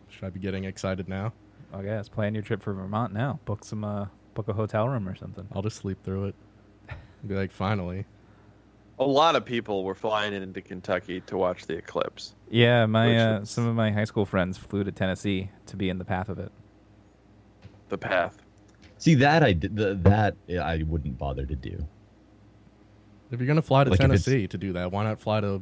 Should 0.09 0.23
I 0.23 0.29
be 0.29 0.39
getting 0.39 0.63
excited 0.63 1.07
now? 1.07 1.33
I 1.71 1.83
guess 1.83 2.09
plan 2.09 2.33
your 2.33 2.43
trip 2.43 2.63
for 2.63 2.73
Vermont 2.73 3.13
now. 3.13 3.39
Book 3.45 3.63
some 3.63 3.83
uh, 3.83 4.07
book 4.33 4.47
a 4.47 4.53
hotel 4.53 4.87
room 4.87 5.07
or 5.07 5.15
something. 5.15 5.47
I'll 5.53 5.61
just 5.61 5.77
sleep 5.77 6.03
through 6.03 6.25
it. 6.25 6.35
Be 7.27 7.35
like, 7.35 7.51
finally. 7.51 8.05
A 8.99 9.05
lot 9.05 9.35
of 9.35 9.45
people 9.45 9.83
were 9.83 9.95
flying 9.95 10.33
into 10.33 10.61
Kentucky 10.61 11.21
to 11.21 11.37
watch 11.37 11.65
the 11.65 11.75
eclipse. 11.75 12.35
Yeah, 12.49 12.85
my 12.85 13.17
uh, 13.17 13.39
is- 13.41 13.49
some 13.49 13.67
of 13.67 13.75
my 13.75 13.91
high 13.91 14.03
school 14.05 14.25
friends 14.25 14.57
flew 14.57 14.83
to 14.83 14.91
Tennessee 14.91 15.49
to 15.67 15.75
be 15.75 15.89
in 15.89 15.97
the 15.97 16.05
path 16.05 16.29
of 16.29 16.39
it. 16.39 16.51
The 17.89 17.97
path. 17.97 18.37
see 18.97 19.15
that 19.15 19.43
I 19.43 19.53
did 19.53 19.75
the, 19.75 19.95
that 19.95 20.35
I 20.61 20.83
wouldn't 20.83 21.17
bother 21.17 21.45
to 21.45 21.55
do. 21.55 21.85
If 23.31 23.39
you're 23.39 23.47
gonna 23.47 23.61
fly 23.61 23.83
to 23.83 23.89
Like, 23.89 23.99
Tennessee 23.99 24.47
to 24.47 24.57
do 24.57 24.73
that, 24.73 24.91
why 24.91 25.03
not 25.03 25.19
fly 25.19 25.41
to 25.41 25.61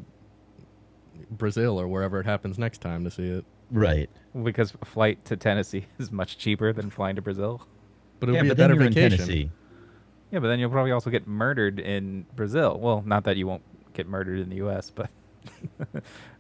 Brazil 1.32 1.80
or 1.80 1.88
wherever 1.88 2.20
it 2.20 2.26
happens 2.26 2.58
next 2.60 2.80
time 2.82 3.04
to 3.04 3.12
see 3.12 3.26
it? 3.28 3.46
Right. 3.72 4.10
Because 4.44 4.74
flight 4.84 5.24
to 5.26 5.38
Tennessee 5.38 5.86
is 6.00 6.12
much 6.12 6.38
cheaper 6.38 6.74
than 6.74 6.90
flying 6.90 7.16
to 7.16 7.22
Brazil. 7.22 7.66
But 8.20 8.30
it 8.30 8.32
would 8.34 8.38
yeah, 8.38 8.44
be 8.44 8.50
a 8.50 8.56
better 8.56 8.76
then 8.76 8.76
you're 8.76 8.90
vacation. 8.90 9.12
in 9.14 9.28
Tennessee. 9.28 9.52
Yeah, 10.32 10.40
but 10.40 10.48
then 10.50 10.60
you'll 10.60 10.70
probably 10.70 10.92
also 10.92 11.10
get 11.10 11.28
murdered 11.28 11.80
in 11.80 12.26
Brazil. 12.36 12.78
Well, 12.80 13.02
not 13.06 13.24
that 13.26 13.38
you 13.38 13.48
won't 13.48 13.64
get 13.94 14.08
murdered 14.08 14.40
in 14.40 14.50
the 14.50 14.58
U.S., 14.58 14.92
but 14.92 15.10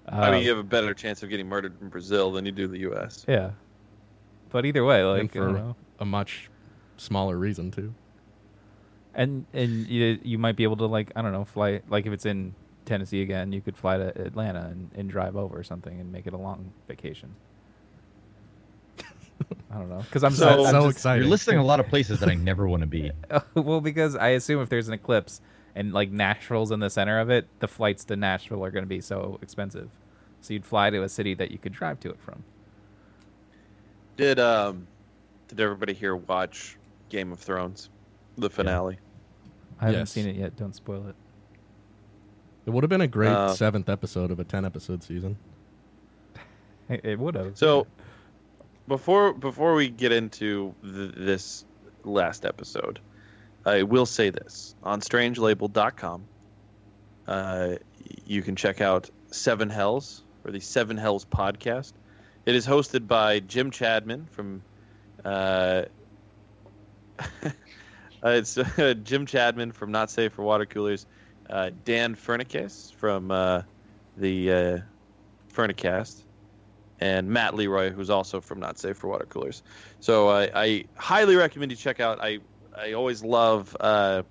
I 0.07 0.27
Um, 0.27 0.31
mean, 0.33 0.43
you 0.43 0.49
have 0.49 0.57
a 0.59 0.63
better 0.63 0.93
chance 0.93 1.23
of 1.23 1.29
getting 1.29 1.47
murdered 1.47 1.79
in 1.81 1.89
Brazil 1.89 2.31
than 2.31 2.45
you 2.45 2.51
do 2.51 2.67
the 2.67 2.79
U.S. 2.79 3.25
yeah. 3.27 3.51
But 4.49 4.65
either 4.65 4.83
way, 4.83 5.03
like, 5.03 5.35
I 5.35 5.39
don't 5.39 5.53
for 5.53 5.59
know. 5.59 5.75
a 5.99 6.05
much 6.05 6.49
smaller 6.97 7.37
reason 7.37 7.71
too. 7.71 7.93
and 9.13 9.45
and 9.53 9.87
you 9.87 10.19
you 10.23 10.37
might 10.37 10.55
be 10.55 10.63
able 10.63 10.77
to 10.77 10.85
like 10.85 11.11
I 11.15 11.21
don't 11.21 11.31
know 11.31 11.45
fly 11.45 11.81
like 11.89 12.05
if 12.05 12.13
it's 12.13 12.25
in 12.25 12.53
Tennessee 12.85 13.21
again, 13.21 13.51
you 13.51 13.61
could 13.61 13.77
fly 13.77 13.97
to 13.97 14.07
Atlanta 14.21 14.61
and, 14.71 14.89
and 14.95 15.09
drive 15.09 15.35
over 15.35 15.57
or 15.57 15.63
something 15.63 15.99
and 15.99 16.11
make 16.11 16.25
it 16.27 16.33
a 16.33 16.37
long 16.37 16.73
vacation. 16.87 17.35
I 19.71 19.75
don't 19.77 19.89
know 19.89 19.99
because 19.99 20.23
I'm 20.23 20.31
So- 20.31 20.45
so, 20.45 20.65
I'm 20.65 20.71
so 20.71 20.81
just- 20.87 20.97
exciting. 20.97 21.23
You're 21.23 21.29
listing 21.29 21.57
a 21.57 21.63
lot 21.63 21.79
of 21.79 21.87
places 21.87 22.19
that 22.21 22.29
I 22.29 22.33
never 22.49 22.67
want 22.67 22.81
to 22.81 22.87
be. 22.87 23.11
well 23.53 23.81
because 23.81 24.15
I 24.15 24.29
assume 24.29 24.61
if 24.61 24.69
there's 24.69 24.87
an 24.87 24.93
eclipse 24.95 25.41
and 25.75 25.93
like 25.93 26.09
Nashville's 26.11 26.71
in 26.71 26.79
the 26.79 26.89
center 26.89 27.19
of 27.19 27.29
it, 27.29 27.47
the 27.59 27.67
flights 27.67 28.03
to 28.05 28.15
Nashville 28.15 28.63
are 28.65 28.71
going 28.71 28.83
to 28.83 28.89
be 28.89 29.01
so 29.01 29.37
expensive. 29.41 29.89
So 30.41 30.53
you'd 30.53 30.65
fly 30.65 30.89
to 30.89 31.03
a 31.03 31.09
city 31.09 31.33
that 31.35 31.51
you 31.51 31.57
could 31.57 31.73
drive 31.73 31.99
to 32.01 32.09
it 32.09 32.19
from. 32.19 32.43
Did 34.17 34.39
um, 34.39 34.87
did 35.47 35.59
everybody 35.59 35.93
here 35.93 36.15
watch 36.15 36.77
Game 37.09 37.31
of 37.31 37.39
Thrones, 37.39 37.89
the 38.37 38.49
finale. 38.49 38.97
I 39.79 39.85
haven't 39.85 39.99
Yes. 40.01 40.11
seen 40.11 40.27
it 40.27 40.35
yet. 40.35 40.55
Don't 40.57 40.75
spoil 40.75 41.07
it. 41.07 41.15
It 42.65 42.71
would 42.71 42.83
have 42.83 42.89
been 42.89 43.01
a 43.01 43.07
great 43.07 43.29
Uh, 43.31 43.53
seventh 43.53 43.87
episode 43.89 44.29
of 44.31 44.39
a 44.39 44.43
ten 44.43 44.65
episode 44.65 45.03
season. 45.03 45.37
It, 46.89 47.05
it 47.05 47.19
would 47.19 47.35
have. 47.35 47.55
So, 47.55 47.85
before 48.89 49.33
before 49.33 49.75
we 49.75 49.87
get 49.87 50.11
into 50.11 50.75
th- 50.83 51.13
this 51.15 51.63
last 52.03 52.43
episode, 52.43 52.99
I 53.65 53.83
will 53.83 54.05
say 54.05 54.31
this 54.31 54.75
on 54.83 54.99
StrangeLabel.com. 54.99 56.25
Uh, 57.27 57.75
you 58.25 58.41
can 58.41 58.57
check 58.57 58.81
out 58.81 59.09
Seven 59.27 59.69
Hells 59.69 60.23
or 60.43 60.51
the 60.51 60.59
Seven 60.59 60.97
Hells 60.97 61.23
podcast. 61.23 61.93
It 62.45 62.55
is 62.55 62.67
hosted 62.67 63.07
by 63.07 63.39
Jim 63.39 63.71
Chadman 63.71 64.27
from. 64.29 64.61
Uh, 65.23 65.83
uh, 67.19 67.49
it's 68.23 68.57
uh, 68.57 68.95
Jim 69.03 69.25
Chadman 69.25 69.73
from 69.73 69.91
Not 69.91 70.09
Safe 70.09 70.33
for 70.33 70.43
Water 70.43 70.65
Coolers, 70.65 71.05
uh, 71.49 71.69
Dan 71.85 72.15
Furnicas 72.15 72.91
from 72.97 73.29
uh, 73.29 73.61
the 74.17 74.51
uh, 74.51 74.77
Furnicast, 75.53 76.23
and 76.99 77.29
Matt 77.29 77.55
Leroy, 77.55 77.91
who's 77.91 78.09
also 78.09 78.41
from 78.41 78.59
Not 78.59 78.77
Safe 78.77 78.97
for 78.97 79.07
Water 79.07 79.25
Coolers. 79.25 79.63
So 79.99 80.29
I, 80.29 80.49
I 80.53 80.85
highly 80.95 81.35
recommend 81.35 81.71
you 81.71 81.77
check 81.77 81.99
out. 81.99 82.19
I 82.21 82.39
I 82.77 82.93
always 82.93 83.23
love 83.23 83.75
uh, 83.79 84.23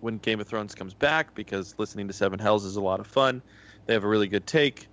when 0.00 0.18
Game 0.18 0.40
of 0.40 0.46
Thrones 0.46 0.74
comes 0.74 0.94
back 0.94 1.34
because 1.34 1.74
listening 1.78 2.08
to 2.08 2.12
Seven 2.12 2.38
Hells 2.38 2.64
is 2.64 2.76
a 2.76 2.80
lot 2.80 3.00
of 3.00 3.06
fun. 3.06 3.42
They 3.86 3.94
have 3.94 4.04
a 4.04 4.08
really 4.08 4.28
good 4.28 4.46
take, 4.46 4.86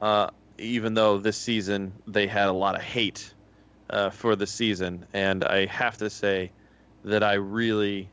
uh, 0.00 0.28
even 0.58 0.94
though 0.94 1.18
this 1.18 1.36
season 1.36 1.92
they 2.06 2.26
had 2.26 2.48
a 2.48 2.52
lot 2.52 2.74
of 2.74 2.82
hate 2.82 3.34
uh, 3.90 4.10
for 4.10 4.36
the 4.36 4.46
season, 4.46 5.06
and 5.12 5.44
I 5.44 5.66
have 5.66 5.98
to 5.98 6.10
say 6.10 6.50
that 7.04 7.22
I 7.22 7.34
really, 7.34 8.10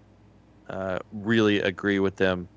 uh, 0.69 0.99
really 1.11 1.59
agree 1.61 1.99
with 1.99 2.15
them. 2.15 2.47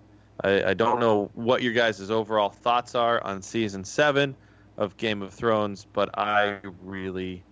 I, 0.42 0.70
I 0.70 0.74
don't 0.74 1.00
know 1.00 1.30
what 1.34 1.62
your 1.62 1.72
guys' 1.72 2.10
overall 2.10 2.50
thoughts 2.50 2.94
are 2.94 3.22
on 3.22 3.42
season 3.42 3.84
seven 3.84 4.36
of 4.76 4.96
Game 4.96 5.22
of 5.22 5.32
Thrones, 5.32 5.86
but 5.92 6.16
I 6.18 6.58
really 6.82 7.42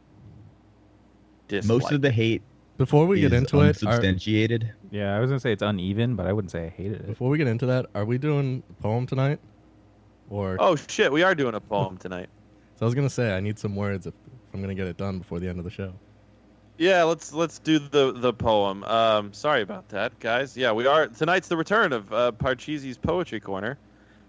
dislike. 1.48 1.68
Most 1.82 1.92
of 1.92 2.02
the 2.02 2.10
hate 2.10 2.42
Before 2.76 3.06
we 3.06 3.22
is 3.22 3.30
get 3.30 3.36
into 3.38 3.58
it, 3.60 3.64
are, 3.64 3.68
unsubstantiated. 3.68 4.72
yeah, 4.90 5.16
I 5.16 5.20
was 5.20 5.30
gonna 5.30 5.40
say 5.40 5.52
it's 5.52 5.62
uneven, 5.62 6.16
but 6.16 6.26
I 6.26 6.32
wouldn't 6.32 6.50
say 6.50 6.66
I 6.66 6.68
hated 6.68 7.00
it. 7.00 7.06
before 7.06 7.30
we 7.30 7.38
get 7.38 7.46
into 7.46 7.66
that, 7.66 7.86
are 7.94 8.04
we 8.04 8.18
doing 8.18 8.62
a 8.70 8.82
poem 8.82 9.06
tonight? 9.06 9.38
Or 10.30 10.56
Oh 10.58 10.74
shit, 10.76 11.12
we 11.12 11.22
are 11.22 11.34
doing 11.34 11.54
a 11.54 11.60
poem 11.60 11.96
tonight. 11.98 12.28
so 12.76 12.84
I 12.84 12.86
was 12.86 12.94
gonna 12.94 13.10
say 13.10 13.34
I 13.36 13.40
need 13.40 13.58
some 13.58 13.76
words 13.76 14.06
if, 14.06 14.14
if 14.26 14.54
I'm 14.54 14.60
gonna 14.60 14.74
get 14.74 14.86
it 14.86 14.96
done 14.96 15.18
before 15.18 15.38
the 15.40 15.48
end 15.48 15.58
of 15.58 15.64
the 15.64 15.70
show. 15.70 15.92
Yeah, 16.76 17.04
let's 17.04 17.32
let's 17.32 17.58
do 17.60 17.78
the 17.78 18.12
the 18.12 18.32
poem. 18.32 18.82
Um, 18.84 19.32
sorry 19.32 19.62
about 19.62 19.88
that, 19.90 20.18
guys. 20.18 20.56
Yeah, 20.56 20.72
we 20.72 20.86
are 20.86 21.06
tonight's 21.06 21.46
the 21.48 21.56
return 21.56 21.92
of 21.92 22.12
uh, 22.12 22.32
Parcheesi's 22.32 22.98
poetry 22.98 23.38
corner, 23.38 23.78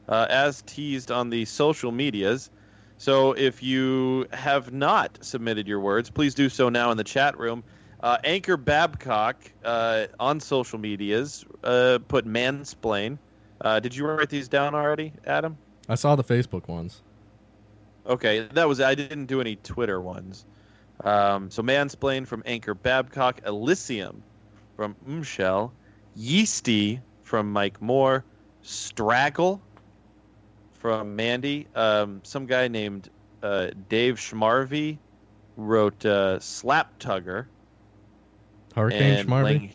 uh, 0.07 0.27
as 0.29 0.61
teased 0.61 1.09
on 1.09 1.31
the 1.31 1.45
social 1.45 1.91
medias. 1.91 2.51
So 2.97 3.33
if 3.33 3.61
you 3.61 4.27
have 4.31 4.71
not 4.71 5.23
submitted 5.23 5.67
your 5.67 5.79
words, 5.79 6.09
please 6.09 6.33
do 6.33 6.49
so 6.49 6.69
now 6.69 6.91
in 6.91 6.97
the 6.97 7.03
chat 7.03 7.37
room. 7.37 7.63
Uh, 8.01 8.17
Anchor 8.23 8.57
Babcock 8.57 9.37
uh, 9.63 10.07
on 10.19 10.39
social 10.39 10.79
medias 10.79 11.45
uh, 11.63 11.99
put 12.07 12.25
mansplain. 12.25 13.17
Uh, 13.59 13.79
did 13.79 13.95
you 13.95 14.05
write 14.05 14.29
these 14.29 14.47
down 14.47 14.75
already, 14.75 15.13
Adam? 15.25 15.57
I 15.89 15.95
saw 15.95 16.15
the 16.15 16.23
Facebook 16.23 16.67
ones. 16.67 17.01
Okay, 18.05 18.47
that 18.53 18.67
was 18.67 18.79
I 18.79 18.95
didn't 18.95 19.25
do 19.25 19.41
any 19.41 19.55
Twitter 19.57 19.99
ones. 19.99 20.45
Um, 21.03 21.49
so 21.49 21.63
mansplain 21.63 22.27
from 22.27 22.43
Anchor 22.45 22.73
Babcock, 22.73 23.41
Elysium 23.45 24.23
from 24.75 24.95
Umshell, 25.07 25.71
Yeasty 26.15 27.01
from 27.23 27.51
Mike 27.51 27.81
Moore, 27.81 28.23
Straggle 28.61 29.61
from 30.85 31.15
Mandy. 31.15 31.65
Um, 31.73 32.21
some 32.23 32.45
guy 32.45 32.67
named 32.67 33.09
uh, 33.41 33.69
Dave 33.89 34.17
Schmarvey 34.17 34.99
wrote 35.57 36.05
uh, 36.05 36.39
Slap 36.39 36.99
Tugger. 36.99 37.47
Hurricane 38.75 39.01
and 39.01 39.27
Schmarvey. 39.27 39.43
Lang- 39.43 39.73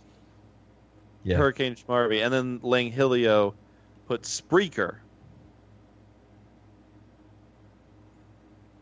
Yeah. 1.25 1.37
Hurricane 1.39 1.75
Schmarvey, 1.75 2.25
and 2.25 2.33
then 2.33 2.61
Langhilio 2.61 3.55
put 4.07 4.23
Spreaker. 4.23 4.99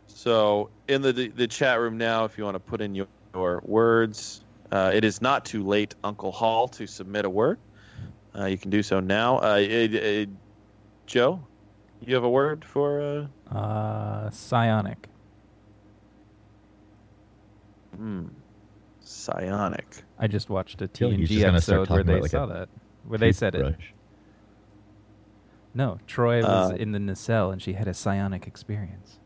So 0.07 0.69
in 0.87 1.01
the 1.01 1.13
the 1.35 1.47
chat 1.47 1.81
room 1.81 1.97
now, 1.97 2.27
if 2.27 2.37
you 2.37 2.45
want 2.45 2.57
to 2.57 2.61
put 2.61 2.83
in 2.83 2.95
your, 2.95 3.07
your 3.35 3.63
words, 3.65 4.45
uh, 4.71 4.91
it 4.93 5.03
is 5.03 5.23
not 5.23 5.47
too 5.47 5.63
late, 5.67 5.95
Uncle 6.05 6.31
Hall, 6.33 6.69
to 6.69 6.87
submit 6.87 7.25
a 7.25 7.31
word. 7.31 7.59
Uh, 8.39 8.45
you 8.45 8.59
can 8.59 8.71
do 8.71 8.83
so 8.83 9.01
now. 9.01 9.39
Uh, 9.39 9.57
it, 9.57 9.95
it- 9.95 10.29
Joe, 11.07 11.41
you 12.05 12.15
have 12.15 12.25
a 12.25 12.31
word 12.31 12.65
for? 12.65 13.01
Uh, 13.51 13.55
Uh, 13.55 14.31
psionic. 14.31 15.09
hmm, 17.97 18.27
psionic. 19.01 19.87
I 20.19 20.27
just 20.27 20.51
watched 20.51 20.81
a 20.83 20.89
feel 20.89 21.09
like 21.11 21.19
he's 21.19 21.29
TNG 21.31 21.33
just 21.35 21.45
gonna 21.47 21.61
start 21.61 21.81
episode 21.81 21.95
where 21.95 22.03
they 22.05 22.21
like, 22.21 22.31
saw 22.31 22.47
that, 22.47 22.69
where 23.07 23.19
they 23.19 23.33
said 23.33 23.55
it. 23.55 23.77
No, 25.75 25.99
Troi 26.07 26.43
was 26.43 26.73
Uh, 26.73 26.75
in 26.77 26.93
the 26.93 26.99
nacelle 26.99 27.51
and 27.51 27.61
she 27.63 27.73
had 27.75 27.89
a 27.89 27.95
psionic 27.95 28.47
experience 28.47 29.19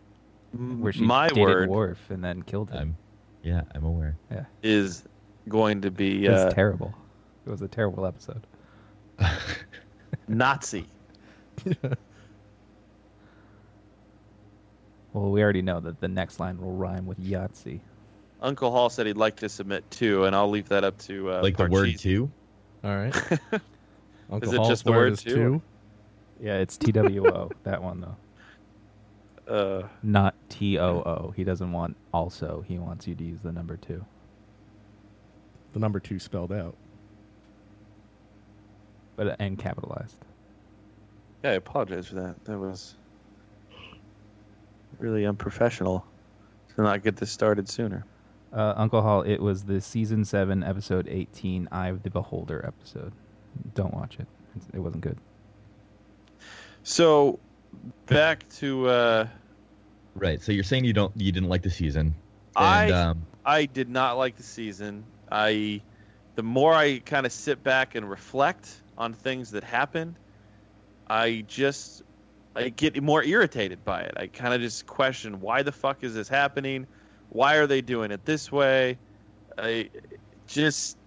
where 0.53 0.93
she 0.93 1.03
My 1.03 1.29
dated 1.29 1.43
word 1.43 1.69
Worf 1.71 2.11
and 2.11 2.23
then 2.23 2.43
killed 2.43 2.71
him. 2.71 2.79
I'm, 2.79 2.97
yeah, 3.43 3.63
I'm 3.75 3.85
aware. 3.85 4.17
yeah, 4.31 4.45
is 4.63 5.05
going 5.49 5.81
to 5.83 5.91
be 5.91 6.27
it 6.27 6.31
was 6.31 6.41
uh, 6.43 6.51
terrible. 6.51 6.95
It 7.47 7.51
was 7.51 7.63
a 7.63 7.69
terrible 7.69 8.07
episode. 8.07 8.47
Nazi. 10.29 10.87
Well, 15.13 15.31
we 15.31 15.43
already 15.43 15.63
know 15.63 15.81
that 15.81 16.01
the 16.01 16.09
next 16.09 16.41
line 16.41 16.59
will 16.59 16.73
rhyme 16.73 17.07
with 17.07 17.21
Yahtzee. 17.21 17.81
Uncle 18.41 18.71
Hall 18.71 18.91
said 18.91 19.07
he'd 19.07 19.17
like 19.17 19.37
to 19.37 19.49
submit 19.49 19.89
two, 19.91 20.25
and 20.25 20.35
I'll 20.35 20.51
leave 20.51 20.69
that 20.71 20.85
up 20.85 20.99
to 21.01 21.31
uh, 21.31 21.43
like 21.43 21.57
the 21.57 21.67
word 21.67 21.99
two. 21.99 22.31
All 22.83 22.97
right. 22.97 23.15
Uncle 24.31 24.53
it 24.53 24.57
Hall's 24.57 24.69
just 24.69 24.85
the 24.85 24.91
word 24.91 24.97
word 24.97 25.13
is 25.13 25.23
two, 25.23 25.35
two. 25.35 25.63
Yeah, 26.41 26.57
it's 26.57 26.77
T 26.77 26.91
W 26.93 27.29
O. 27.29 27.51
that 27.63 27.83
one 27.83 28.01
though, 29.47 29.53
Uh, 29.55 29.89
not 30.03 30.35
T 30.49 30.79
O 30.79 31.03
O. 31.03 31.33
He 31.37 31.45
doesn't 31.45 31.71
want 31.71 31.97
also. 32.13 32.65
He 32.67 32.79
wants 32.79 33.07
you 33.07 33.15
to 33.15 33.23
use 33.23 33.41
the 33.43 33.53
number 33.53 33.77
two. 33.77 34.05
The 35.73 35.79
number 35.79 36.01
two 36.01 36.19
spelled 36.19 36.53
out. 36.53 36.75
but 39.15 39.37
and 39.39 39.59
capitalized. 39.59 40.17
yeah, 41.45 41.51
I 41.51 41.55
apologize 41.55 42.09
for 42.09 42.17
that. 42.17 42.45
That 42.45 42.59
was 42.59 42.97
really 45.03 45.27
unprofessional 45.27 46.07
to 46.77 46.83
not 46.83 47.03
get 47.03 47.17
this 47.17 47.31
started 47.31 47.69
sooner. 47.69 48.07
Uh, 48.53 48.75
Uncle 48.77 49.03
Hall, 49.03 49.23
it 49.23 49.39
was 49.41 49.65
the 49.65 49.81
season 49.81 50.25
seven, 50.25 50.63
episode 50.63 51.09
eighteen, 51.09 51.69
"Eye 51.73 51.89
of 51.89 52.03
the 52.03 52.11
Beholder" 52.11 52.65
episode. 52.67 53.13
Don't 53.75 53.93
watch 53.95 54.19
it; 54.19 54.27
It's, 54.57 54.67
it 54.75 54.79
wasn't 54.79 55.03
good. 55.03 55.19
So, 56.83 57.39
back 58.07 58.49
to 58.57 58.89
uh, 58.89 59.29
Right. 60.15 60.43
So 60.43 60.53
you're 60.53 60.65
saying 60.65 60.85
you 60.85 60.93
don't, 60.93 61.13
you 61.17 61.33
didn't 61.33 61.49
like 61.49 61.63
the 61.63 61.71
season, 61.71 62.15
I- 62.55 62.91
um, 62.91 63.27
I 63.45 63.65
did 63.67 63.89
not 63.89 64.19
like 64.19 64.37
the 64.37 64.43
season. 64.43 65.05
I, 65.31 65.81
the 66.37 66.43
more 66.43 66.75
I 66.75 66.99
kind 67.01 67.25
of 67.27 67.33
sit 67.33 67.63
back 67.65 67.95
and 67.95 68.09
reflect 68.09 68.69
on 68.99 69.15
things 69.15 69.51
that 69.53 69.65
happened, 69.65 70.17
I 71.09 71.45
just 71.49 72.03
I 72.55 72.69
get 72.69 73.03
more 73.03 73.23
irritated 73.23 73.85
by 73.85 74.03
it. 74.03 74.15
I 74.17 74.27
kind 74.27 74.53
of 74.55 74.61
just 74.61 74.87
question 74.87 75.41
why 75.41 75.63
the 75.63 75.73
fuck 75.73 76.05
is 76.05 76.15
this 76.15 76.29
happening? 76.29 76.87
Why 77.31 77.57
are 77.57 77.67
they 77.67 77.81
doing 77.81 78.11
it 78.11 78.25
this 78.25 78.53
way? 78.53 78.99
I 79.57 79.89
just 80.47 80.99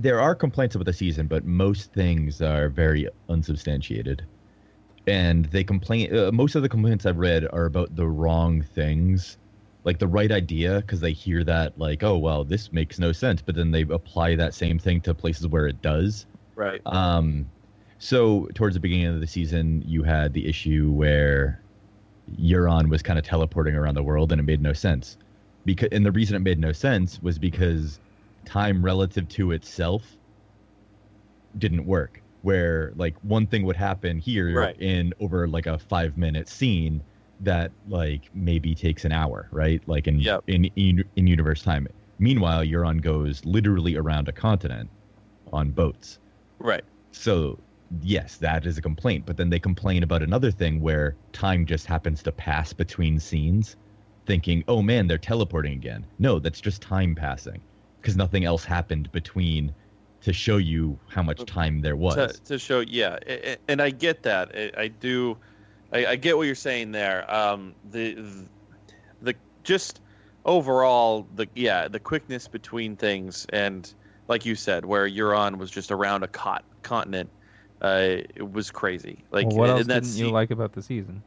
there 0.00 0.20
are 0.20 0.34
complaints 0.34 0.74
about 0.74 0.86
the 0.86 0.92
season, 0.92 1.26
but 1.26 1.44
most 1.44 1.92
things 1.92 2.40
are 2.40 2.70
very 2.70 3.08
unsubstantiated. 3.28 4.24
And 5.06 5.44
they 5.46 5.64
complain. 5.64 6.16
Uh, 6.16 6.30
most 6.32 6.54
of 6.54 6.62
the 6.62 6.68
complaints 6.68 7.04
I've 7.04 7.18
read 7.18 7.46
are 7.52 7.66
about 7.66 7.94
the 7.96 8.06
wrong 8.06 8.62
things, 8.62 9.38
like 9.84 9.98
the 9.98 10.06
right 10.06 10.30
idea, 10.30 10.80
because 10.80 11.00
they 11.00 11.12
hear 11.12 11.44
that 11.44 11.78
like, 11.78 12.02
oh 12.02 12.16
well, 12.16 12.44
this 12.44 12.72
makes 12.72 12.98
no 12.98 13.12
sense, 13.12 13.42
but 13.42 13.54
then 13.54 13.70
they 13.70 13.82
apply 13.82 14.36
that 14.36 14.54
same 14.54 14.78
thing 14.78 15.00
to 15.02 15.14
places 15.14 15.46
where 15.48 15.66
it 15.66 15.82
does. 15.82 16.26
right. 16.54 16.80
Um, 16.86 17.50
so 18.00 18.48
towards 18.54 18.74
the 18.74 18.80
beginning 18.80 19.06
of 19.06 19.20
the 19.20 19.26
season, 19.26 19.82
you 19.86 20.02
had 20.02 20.32
the 20.32 20.48
issue 20.48 20.90
where 20.90 21.62
Euron 22.38 22.88
was 22.88 23.02
kind 23.02 23.18
of 23.18 23.24
teleporting 23.24 23.74
around 23.74 23.94
the 23.94 24.02
world, 24.02 24.32
and 24.32 24.40
it 24.40 24.44
made 24.44 24.62
no 24.62 24.72
sense. 24.72 25.16
Because 25.66 25.90
and 25.92 26.04
the 26.06 26.10
reason 26.12 26.34
it 26.34 26.40
made 26.40 26.58
no 26.58 26.72
sense 26.72 27.20
was 27.20 27.38
because 27.38 28.00
time 28.46 28.82
relative 28.82 29.28
to 29.28 29.52
itself 29.52 30.16
didn't 31.58 31.84
work. 31.86 32.22
Where 32.42 32.92
like 32.96 33.16
one 33.22 33.46
thing 33.46 33.64
would 33.66 33.76
happen 33.76 34.18
here 34.18 34.54
Right. 34.54 34.76
in 34.80 35.12
over 35.20 35.46
like 35.46 35.66
a 35.66 35.78
five 35.78 36.16
minute 36.16 36.48
scene 36.48 37.02
that 37.40 37.72
like 37.86 38.30
maybe 38.32 38.74
takes 38.74 39.04
an 39.04 39.12
hour, 39.12 39.48
right? 39.52 39.86
Like 39.86 40.06
in 40.08 40.20
Yep. 40.20 40.44
in 40.46 40.64
in, 40.76 41.04
in 41.16 41.26
universe 41.26 41.62
time. 41.62 41.86
Meanwhile, 42.18 42.62
Euron 42.64 43.02
goes 43.02 43.44
literally 43.44 43.96
around 43.96 44.28
a 44.28 44.32
continent 44.32 44.90
on 45.52 45.70
boats. 45.70 46.18
Right. 46.58 46.84
So, 47.12 47.62
yes, 48.02 48.36
that 48.36 48.66
is 48.66 48.78
a 48.78 48.82
complaint. 48.82 49.26
But 49.26 49.36
then 49.36 49.50
they 49.50 49.58
complain 49.58 50.02
about 50.02 50.22
another 50.22 50.50
thing 50.50 50.80
where 50.80 51.16
time 51.32 51.66
just 51.66 51.86
happens 51.86 52.22
to 52.24 52.32
pass 52.32 52.72
between 52.72 53.18
scenes, 53.18 53.76
thinking, 54.26 54.64
oh 54.68 54.82
man, 54.82 55.06
they're 55.06 55.18
teleporting 55.18 55.72
again. 55.72 56.06
No, 56.18 56.38
that's 56.38 56.60
just 56.60 56.82
time 56.82 57.14
passing 57.14 57.60
because 58.00 58.16
nothing 58.16 58.44
else 58.44 58.64
happened 58.64 59.10
between 59.12 59.74
to 60.22 60.32
show 60.32 60.58
you 60.58 60.98
how 61.08 61.22
much 61.22 61.44
time 61.46 61.80
there 61.80 61.96
was. 61.96 62.14
to, 62.14 62.40
to 62.44 62.58
show 62.58 62.80
yeah 62.80 63.18
and 63.68 63.80
i 63.80 63.90
get 63.90 64.22
that 64.22 64.50
i, 64.54 64.82
I 64.82 64.88
do 64.88 65.36
I, 65.92 66.06
I 66.06 66.16
get 66.16 66.36
what 66.36 66.44
you're 66.44 66.54
saying 66.54 66.92
there 66.92 67.32
um 67.32 67.74
the 67.90 68.16
the 69.22 69.34
just 69.64 70.00
overall 70.44 71.26
the 71.34 71.46
yeah 71.54 71.88
the 71.88 72.00
quickness 72.00 72.48
between 72.48 72.96
things 72.96 73.46
and 73.50 73.92
like 74.28 74.44
you 74.46 74.54
said 74.54 74.84
where 74.84 75.08
Euron 75.08 75.58
was 75.58 75.70
just 75.70 75.90
around 75.90 76.22
a 76.22 76.28
cot, 76.28 76.64
continent 76.82 77.30
uh 77.80 78.18
it 78.34 78.52
was 78.52 78.70
crazy 78.70 79.24
like 79.30 79.46
well, 79.46 79.56
what 79.56 79.70
else 79.70 79.86
didn't 79.86 80.16
you 80.16 80.30
like 80.30 80.50
about 80.50 80.72
the 80.72 80.82
season? 80.82 81.22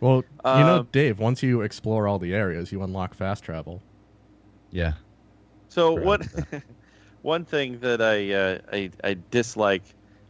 Well, 0.00 0.16
you 0.16 0.64
know, 0.64 0.78
Um, 0.78 0.88
Dave, 0.92 1.18
once 1.18 1.42
you 1.42 1.60
explore 1.60 2.08
all 2.08 2.18
the 2.18 2.34
areas, 2.34 2.72
you 2.72 2.82
unlock 2.82 3.12
fast 3.14 3.44
travel. 3.44 3.82
yeah. 4.70 4.94
So 5.68 5.92
what? 5.92 6.26
one 7.22 7.44
thing 7.44 7.78
that 7.80 8.00
I 8.00 8.32
uh, 8.32 8.58
I, 8.72 8.90
I 9.04 9.16
dislike, 9.30 9.82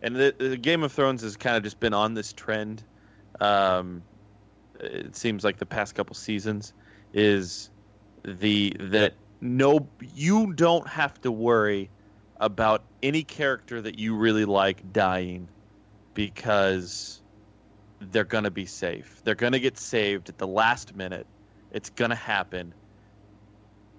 and 0.02 0.16
the, 0.16 0.34
the 0.36 0.56
Game 0.56 0.82
of 0.82 0.92
Thrones 0.92 1.22
has 1.22 1.36
kind 1.36 1.56
of 1.56 1.62
just 1.62 1.78
been 1.80 1.94
on 1.94 2.14
this 2.14 2.32
trend. 2.32 2.82
Um, 3.40 4.02
it 4.80 5.14
seems 5.14 5.44
like 5.44 5.58
the 5.58 5.66
past 5.66 5.94
couple 5.94 6.14
seasons 6.14 6.74
is 7.14 7.70
the 8.24 8.76
that 8.80 9.14
no 9.40 9.86
you 10.14 10.52
don't 10.52 10.86
have 10.88 11.20
to 11.22 11.32
worry 11.32 11.90
about 12.40 12.82
any 13.02 13.22
character 13.22 13.80
that 13.80 13.98
you 13.98 14.16
really 14.16 14.44
like 14.44 14.92
dying 14.92 15.48
because 16.14 17.20
they're 18.00 18.24
going 18.24 18.44
to 18.44 18.50
be 18.50 18.66
safe. 18.66 19.20
They're 19.22 19.34
going 19.34 19.52
to 19.52 19.60
get 19.60 19.78
saved 19.78 20.28
at 20.30 20.38
the 20.38 20.46
last 20.46 20.96
minute. 20.96 21.26
It's 21.70 21.90
going 21.90 22.10
to 22.10 22.16
happen 22.16 22.74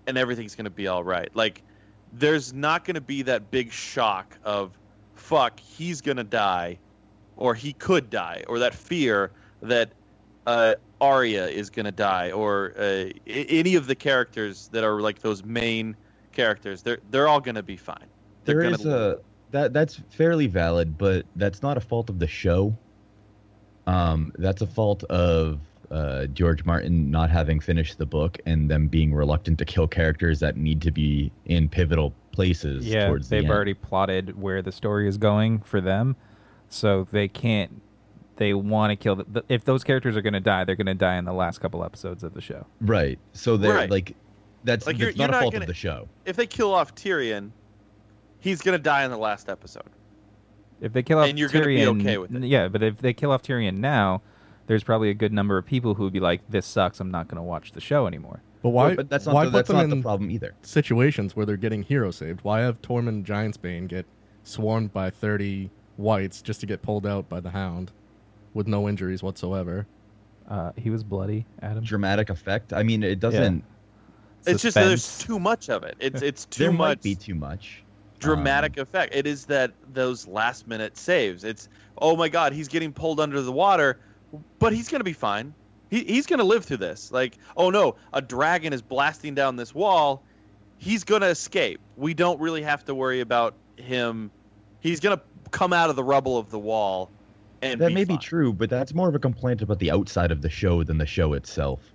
and 0.08 0.18
everything's 0.18 0.56
going 0.56 0.66
to 0.66 0.72
be 0.72 0.88
all 0.88 1.04
right. 1.04 1.34
Like 1.36 1.62
there's 2.12 2.54
not 2.54 2.84
going 2.84 2.96
to 2.96 3.02
be 3.02 3.22
that 3.24 3.52
big 3.52 3.72
shock 3.72 4.38
of 4.44 4.78
fuck, 5.16 5.60
he's 5.60 6.02
going 6.02 6.18
to 6.18 6.24
die 6.24 6.80
or 7.38 7.56
he 7.56 7.74
could 7.74 8.10
die 8.10 8.44
or 8.48 8.60
that 8.60 8.74
fear 8.74 9.32
that 9.62 9.92
uh, 10.48 10.76
Arya 11.00 11.48
is 11.48 11.70
going 11.70 11.86
to 11.86 11.92
die 11.92 12.32
or 12.32 12.74
uh, 12.78 13.10
any 13.28 13.76
of 13.76 13.88
the 13.88 13.96
characters 13.96 14.68
that 14.72 14.84
are 14.84 15.00
like 15.00 15.20
those 15.20 15.44
main 15.44 15.96
characters. 16.32 16.82
They're 16.82 17.00
they're 17.12 17.28
all 17.28 17.39
going 17.39 17.56
to 17.56 17.64
be 17.64 17.78
fine. 17.78 18.11
They're 18.46 18.62
gonna 18.62 18.78
a 18.89 19.18
that 19.52 19.74
that's 19.74 20.02
fairly 20.10 20.48
valid, 20.48 20.98
but 20.98 21.26
that's 21.36 21.62
not 21.62 21.78
a 21.78 21.82
fault 21.82 22.10
of 22.10 22.20
the 22.20 22.28
show. 22.28 22.76
Um, 23.88 24.32
that's 24.38 24.62
a 24.62 24.68
fault 24.68 25.04
of 25.06 25.60
uh, 25.89 26.26
George 26.28 26.64
Martin 26.64 27.12
not 27.12 27.30
having 27.30 27.60
finished 27.60 27.98
the 27.98 28.06
book 28.06 28.38
and 28.46 28.70
them 28.70 28.88
being 28.88 29.14
reluctant 29.14 29.58
to 29.60 29.66
kill 29.66 29.88
characters 29.88 30.39
that 30.39 30.56
need 30.56 30.82
to 30.84 30.92
be 30.92 31.32
in 31.46 31.68
pivotal 31.68 32.14
places. 32.32 32.86
Yeah, 32.88 33.08
towards 33.08 33.28
they've 33.30 33.44
end. 33.44 33.52
already 33.52 33.74
plotted 33.74 34.39
where 34.42 34.62
the 34.62 34.72
story 34.72 35.08
is 35.08 35.18
going 35.18 35.60
for 35.60 35.82
them, 35.82 36.16
so 36.70 37.08
they 37.12 37.28
can't. 37.28 37.82
They 38.38 38.54
want 38.54 38.92
to 38.92 38.96
kill. 38.96 39.18
The, 39.18 39.26
the, 39.26 39.44
if 39.50 39.66
those 39.66 39.84
characters 39.84 40.16
are 40.16 40.22
going 40.22 40.34
to 40.34 40.39
die, 40.39 40.64
they're 40.64 40.76
going 40.78 40.86
to 40.88 40.94
die 40.96 41.18
in 41.18 41.26
the 41.26 41.34
last 41.34 41.60
couple 41.60 41.84
episodes 41.84 42.24
of 42.24 42.34
the 42.34 42.42
show. 42.42 42.66
right. 42.80 43.20
So 43.34 43.58
they're 43.58 43.76
Right. 43.76 43.89
like, 43.89 44.16
that's, 44.64 44.88
Like, 44.88 44.98
that's 44.98 45.00
you're- 45.00 45.12
not 45.12 45.18
you're 45.18 45.28
a 45.28 45.32
not 45.32 45.42
fault 45.42 45.54
gonna- 45.54 45.64
of 45.64 45.68
the 45.68 45.74
show. 45.76 46.08
If 46.26 46.38
they 46.38 46.48
kill 46.48 46.74
off 46.74 46.96
Tyrion, 46.96 47.52
he's 48.42 48.62
going 48.62 48.78
to 48.78 48.84
die 48.84 49.06
in 49.06 49.12
the 49.12 49.18
last 49.18 49.48
episode. 49.50 49.89
If 50.82 50.94
they 50.94 51.04
kill 51.04 51.20
off 51.20 51.30
And 51.30 51.38
you're 51.39 51.48
gonna 51.48 51.66
be 51.66 51.86
okay 51.86 52.18
with 52.18 52.36
it. 52.36 52.44
Yeah, 52.44 52.68
but 52.68 52.82
if 52.82 52.98
they 52.98 53.14
kill 53.14 53.32
off 53.32 53.44
Tyrion 53.44 53.78
now, 53.78 54.22
there's 54.66 54.84
probably 54.84 55.10
a 55.12 55.14
good 55.14 55.32
number 55.32 55.58
of 55.58 55.66
people 55.66 55.94
who 55.94 56.04
would 56.04 56.14
be 56.14 56.20
like, 56.20 56.42
"This 56.50 56.66
sucks. 56.66 57.00
I'm 57.00 57.12
not 57.12 57.28
going 57.28 57.38
to 57.38 57.44
watch 57.44 57.72
the 57.72 57.82
show 57.82 58.08
anymore." 58.08 58.42
But 58.64 58.70
why? 58.70 58.88
Well, 58.88 58.96
but 58.96 59.10
that's 59.10 59.26
not 59.28 59.36
why 59.36 59.46
the, 59.46 59.52
put 59.52 59.68
them 59.68 59.76
not 59.78 59.84
in 59.84 59.89
the 59.92 60.02
problem 60.02 60.32
either. 60.32 60.56
situations 60.64 61.36
where 61.36 61.46
they're 61.46 61.58
getting 61.58 61.84
hero 61.84 62.10
saved? 62.10 62.44
Why 62.44 62.62
have 62.62 62.82
Tormund 62.82 63.26
Giantsbane 63.26 63.88
get 63.88 64.08
swarmed 64.44 64.92
by 64.92 65.12
thirty 65.12 65.70
whites 65.98 66.42
just 66.42 66.60
to 66.62 66.66
get 66.66 66.82
pulled 66.82 67.06
out 67.06 67.30
by 67.30 67.39
the 67.39 67.52
Hound 67.52 67.92
with 68.56 68.68
no 68.68 68.89
injuries 68.89 69.22
whatsoever? 69.22 69.86
Uh, 70.48 70.72
he 70.78 70.89
was 70.89 71.04
bloody, 71.04 71.46
Adam. 71.62 71.84
Dramatic 71.84 72.30
effect. 72.32 72.74
I 72.74 72.82
mean, 72.82 73.04
it 73.04 73.20
doesn't. 73.20 73.64
It's 74.48 74.64
just 74.64 74.76
there's 74.76 75.20
too 75.20 75.39
much 75.39 75.70
of 75.70 75.84
it. 75.84 75.96
It's 76.00 76.24
it's 76.24 76.46
too 76.50 76.64
there 76.64 76.72
much. 76.72 76.80
might 76.80 77.02
be 77.04 77.14
too 77.14 77.36
much. 77.36 77.84
Dramatic 78.22 78.78
Um, 78.78 78.84
effect. 78.84 79.13
It 79.13 79.28
is 79.28 79.45
that 79.45 79.74
those 79.93 80.28
last 80.28 80.67
minute 80.67 80.97
saves. 80.97 81.43
It's 81.43 81.67
oh 81.97 82.15
my 82.15 82.30
god, 82.30 82.53
he's 82.53 82.67
getting 82.67 82.93
pulled 82.93 83.19
under 83.19 83.41
the 83.41 83.51
water, 83.51 83.99
but 84.59 84.72
he's 84.74 84.88
gonna 84.88 85.03
be 85.03 85.13
fine. 85.13 85.53
He, 85.89 86.05
he's 86.05 86.26
gonna 86.26 86.43
live 86.45 86.63
through 86.63 86.78
this. 86.78 87.11
Like 87.11 87.38
oh 87.57 87.69
no, 87.69 87.95
a 88.13 88.22
dragon 88.22 88.72
is 88.72 88.82
blasting 88.82 89.36
down 89.36 89.55
this 89.57 89.76
wall. 89.76 90.24
He's 90.78 91.03
gonna 91.03 91.28
escape. 91.28 91.82
We 91.97 92.13
don't 92.13 92.39
really 92.39 92.61
have 92.61 92.86
to 92.86 92.95
worry 92.95 93.19
about 93.19 93.55
him. 93.76 94.32
He's 94.80 94.99
gonna 94.99 95.22
come 95.51 95.74
out 95.74 95.89
of 95.89 95.95
the 95.95 96.03
rubble 96.03 96.38
of 96.38 96.49
the 96.49 96.59
wall. 96.59 97.09
And 97.63 97.80
that 97.80 97.89
be 97.89 97.93
may 97.93 98.03
be 98.05 98.17
true, 98.17 98.53
but 98.53 98.72
that's 98.72 98.93
more 98.95 99.07
of 99.07 99.13
a 99.13 99.19
complaint 99.19 99.61
about 99.61 99.78
the 99.78 99.91
outside 99.91 100.32
of 100.32 100.41
the 100.41 100.49
show 100.49 100.84
than 100.84 100.97
the 100.97 101.05
show 101.05 101.34
itself. 101.34 101.91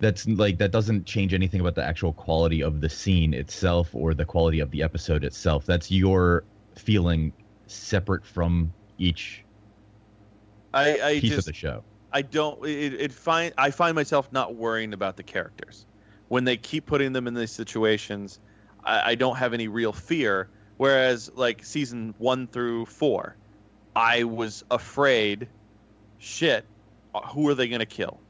That's 0.00 0.28
like 0.28 0.58
that 0.58 0.70
doesn't 0.70 1.06
change 1.06 1.34
anything 1.34 1.60
about 1.60 1.74
the 1.74 1.84
actual 1.84 2.12
quality 2.12 2.62
of 2.62 2.80
the 2.80 2.88
scene 2.88 3.34
itself 3.34 3.94
or 3.94 4.14
the 4.14 4.24
quality 4.24 4.60
of 4.60 4.70
the 4.70 4.82
episode 4.82 5.24
itself. 5.24 5.66
That's 5.66 5.90
your 5.90 6.44
feeling 6.76 7.32
separate 7.66 8.24
from 8.24 8.72
each 8.98 9.44
I, 10.72 11.00
I 11.00 11.20
piece 11.20 11.30
just 11.30 11.38
of 11.40 11.44
the 11.46 11.52
show. 11.52 11.82
I 12.12 12.22
don't. 12.22 12.64
It, 12.64 12.94
it 12.94 13.12
find 13.12 13.52
I 13.58 13.70
find 13.70 13.94
myself 13.94 14.30
not 14.32 14.54
worrying 14.54 14.92
about 14.92 15.16
the 15.16 15.22
characters 15.22 15.86
when 16.28 16.44
they 16.44 16.56
keep 16.56 16.86
putting 16.86 17.12
them 17.12 17.26
in 17.26 17.34
these 17.34 17.52
situations. 17.52 18.40
I, 18.84 19.12
I 19.12 19.14
don't 19.14 19.36
have 19.36 19.54
any 19.54 19.68
real 19.68 19.92
fear. 19.92 20.48
Whereas, 20.76 21.30
like 21.34 21.64
season 21.64 22.14
one 22.18 22.46
through 22.46 22.86
four, 22.86 23.36
I 23.96 24.24
was 24.24 24.64
afraid. 24.70 25.48
Shit, 26.18 26.64
uh, 27.14 27.20
who 27.20 27.48
are 27.48 27.54
they 27.54 27.68
going 27.68 27.80
to 27.80 27.86
kill? 27.86 28.20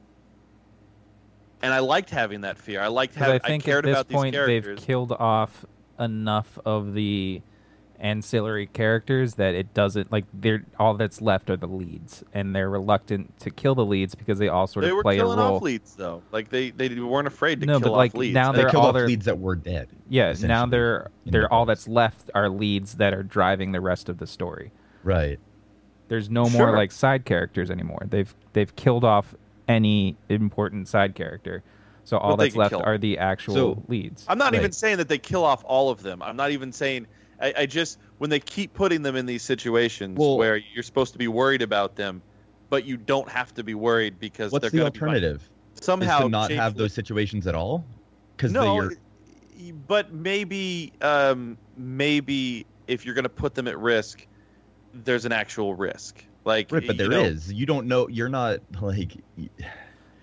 And 1.63 1.73
I 1.73 1.81
liked 1.81 2.11
having 2.11 2.43
that 2.43 2.59
fear. 2.59 2.81
I 2.81 2.89
liked 2.89 3.15
having. 3.17 3.41
I 3.43 3.47
think 3.47 3.65
cared 3.65 3.87
at 3.87 4.09
this 4.09 4.15
point 4.17 4.35
they've 4.35 4.77
killed 4.77 5.13
off 5.13 5.65
enough 5.99 6.59
of 6.65 6.95
the 6.95 7.43
ancillary 8.01 8.67
characters 8.69 9.35
that 9.35 9.57
it 9.57 9.75
doesn't 9.75 10.13
like 10.13 10.25
they're 10.33 10.65
all 10.79 10.95
that's 10.95 11.21
left 11.21 11.51
are 11.51 11.57
the 11.57 11.67
leads, 11.67 12.23
and 12.33 12.55
they're 12.55 12.71
reluctant 12.71 13.37
to 13.41 13.51
kill 13.51 13.75
the 13.75 13.85
leads 13.85 14.15
because 14.15 14.39
they 14.39 14.47
all 14.47 14.69
sort 14.69 14.85
they 14.85 14.91
of 14.91 14.97
were 14.97 15.03
play 15.03 15.17
a 15.17 15.21
killing 15.21 15.39
role. 15.39 15.57
off 15.57 15.63
leads 15.63 15.97
though. 15.97 16.23
Like 16.31 16.49
they, 16.49 16.71
they 16.71 16.89
weren't 17.01 17.27
afraid 17.27 17.59
to 17.61 17.67
No, 17.67 17.81
kill 17.81 17.91
but, 17.91 17.97
like, 17.97 18.13
off 18.15 18.19
leads. 18.21 18.35
now 18.35 18.53
They 18.53 18.59
they're 18.63 18.71
killed 18.71 18.83
all 18.85 18.89
off 18.91 18.95
their- 18.95 19.09
leads 19.09 19.25
that 19.25 19.39
were 19.41 19.57
dead. 19.57 19.89
Yeah, 20.09 20.33
now 20.43 20.65
they're 20.67 21.11
they're 21.27 21.53
all 21.53 21.67
books. 21.67 21.81
that's 21.87 21.89
left 21.89 22.31
are 22.37 22.49
leads 22.49 22.95
that 22.95 23.13
are 23.13 23.25
driving 23.25 23.73
the 23.73 23.81
rest 23.81 24.09
of 24.09 24.19
the 24.19 24.27
story. 24.29 24.71
Right. 25.03 25.41
There's 26.07 26.31
no 26.31 26.49
Sure. 26.49 26.69
more 26.69 26.77
like 26.77 26.93
side 26.93 27.25
characters 27.25 27.69
anymore. 27.71 28.07
They've 28.09 28.33
they've 28.53 28.75
killed 28.77 29.03
off 29.05 29.35
any 29.69 30.17
important 30.29 30.89
side 30.89 31.15
character. 31.15 31.63
So 32.05 32.17
all 32.17 32.37
that's 32.37 32.57
left 32.57 32.75
are 32.75 32.97
the 32.97 33.19
actual 33.19 33.55
So- 33.55 33.83
leads. 33.87 34.25
I'm 34.29 34.39
not 34.39 34.55
even 34.55 34.73
saying 34.73 34.97
that 34.97 35.09
they 35.09 35.19
kill 35.19 35.45
off 35.45 35.63
all 35.67 35.91
of 35.91 36.03
them. 36.03 36.23
I'm 36.23 36.37
not 36.37 36.51
even 36.51 36.73
saying. 36.73 37.07
I, 37.41 37.55
I 37.59 37.67
just 37.67 37.99
when 38.17 38.31
they 38.31 38.41
keep 38.41 38.75
putting 38.75 39.03
them 39.03 39.15
in 39.15 39.27
these 39.27 39.43
situations 39.43 40.19
Well- 40.19 40.39
where 40.39 40.57
you're 40.57 40.83
supposed 40.83 41.13
to 41.13 41.19
be 41.19 41.29
worried 41.29 41.63
about 41.63 41.95
them, 41.97 42.23
but 42.71 42.85
you 42.85 42.97
don't 42.97 43.29
have 43.29 43.55
to 43.55 43.63
be 43.63 43.75
worried 43.75 44.19
because 44.19 44.51
What's 44.51 44.63
they're 44.63 44.71
the 44.71 44.79
going 44.79 44.93
be 44.93 45.01
alternative? 45.01 45.49
Somehow 45.81 46.19
is 46.19 46.25
to 46.25 46.29
not 46.31 46.51
have 46.51 46.73
change 46.73 46.79
those 46.79 46.93
situations 46.95 47.47
at 47.47 47.55
all? 47.55 47.85
Because 48.37 48.53
No, 48.53 48.75
you're 48.75 48.93
but 49.87 50.13
maybe, 50.13 50.93
um, 51.03 51.59
maybe 51.77 52.65
if 52.87 53.05
you're 53.05 53.15
going 53.15 53.25
to 53.25 53.29
put 53.29 53.55
them 53.55 53.69
at 53.69 53.79
risk, 53.79 54.27
there's 54.95 55.25
an 55.25 55.33
actual 55.33 55.75
risk. 55.75 56.25
Like, 56.49 56.73
right, 56.73 56.85
but 56.87 56.97
you 56.97 56.99
there 57.09 57.09
know, 57.11 57.21
is. 57.25 57.53
You 57.53 57.67
don't 57.67 57.87
know. 57.87 58.09
You're 58.09 58.29
not 58.31 58.61
like. 58.81 59.19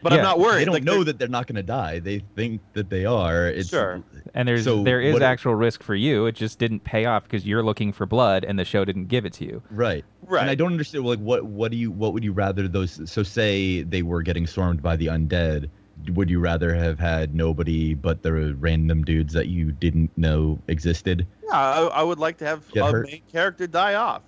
But 0.02 0.12
Yeah, 0.12 0.18
I'm 0.20 0.24
not 0.24 0.40
worried. 0.40 0.62
They 0.62 0.66
don't 0.66 0.74
Like, 0.76 0.84
know 0.84 1.04
that 1.04 1.18
they're 1.18 1.28
not 1.28 1.48
going 1.48 1.56
to 1.56 1.64
die. 1.64 1.98
They 2.00 2.20
think 2.36 2.62
that 2.74 2.90
they 2.92 3.06
are. 3.06 3.48
It's 3.48 3.70
Sure. 3.70 4.04
And 4.36 4.48
there's 4.48 4.64
So 4.64 4.84
there 4.84 5.02
is 5.02 5.14
what- 5.14 5.24
actual 5.24 5.56
risk 5.56 5.82
for 5.82 5.96
you. 5.96 6.28
It 6.28 6.36
just 6.36 6.60
didn't 6.60 6.84
pay 6.84 7.06
off 7.06 7.24
because 7.24 7.46
you're 7.46 7.64
looking 7.64 7.92
for 7.92 8.06
blood 8.06 8.44
and 8.46 8.60
the 8.60 8.66
show 8.66 8.86
didn't 8.86 9.06
give 9.08 9.26
it 9.26 9.34
to 9.34 9.46
you. 9.46 9.64
right. 9.72 10.06
right. 10.28 10.42
And 10.42 10.50
I 10.50 10.56
don't 10.56 10.72
understand. 10.72 11.06
Like, 11.06 11.20
what 11.20 11.46
what 11.46 11.72
do 11.72 11.78
you 11.78 11.90
what 11.92 12.14
would 12.14 12.24
you 12.24 12.34
rather 12.34 12.68
those? 12.68 13.02
So 13.10 13.24
say 13.24 13.82
they 13.84 14.02
were 14.04 14.22
getting 14.22 14.46
swarmed 14.46 14.84
by 14.84 14.96
the 14.96 15.08
undead. 15.08 15.70
Would 16.14 16.30
you 16.30 16.40
rather 16.40 16.76
have 16.76 17.00
had 17.00 17.34
nobody 17.34 17.96
but 17.96 18.22
the 18.22 18.54
random 18.56 19.04
dudes 19.06 19.34
that 19.34 19.48
you 19.48 19.72
didn't 19.72 20.16
know 20.18 20.60
existed? 20.68 21.26
Yeah, 21.46 21.58
I, 21.58 21.82
I 21.86 22.04
would 22.04 22.20
like 22.20 22.38
to 22.40 22.46
have 22.46 22.70
Get 22.74 22.88
a 22.88 22.92
hurt. 22.92 23.08
main 23.10 23.22
character 23.32 23.66
die 23.66 23.96
off. 23.96 24.22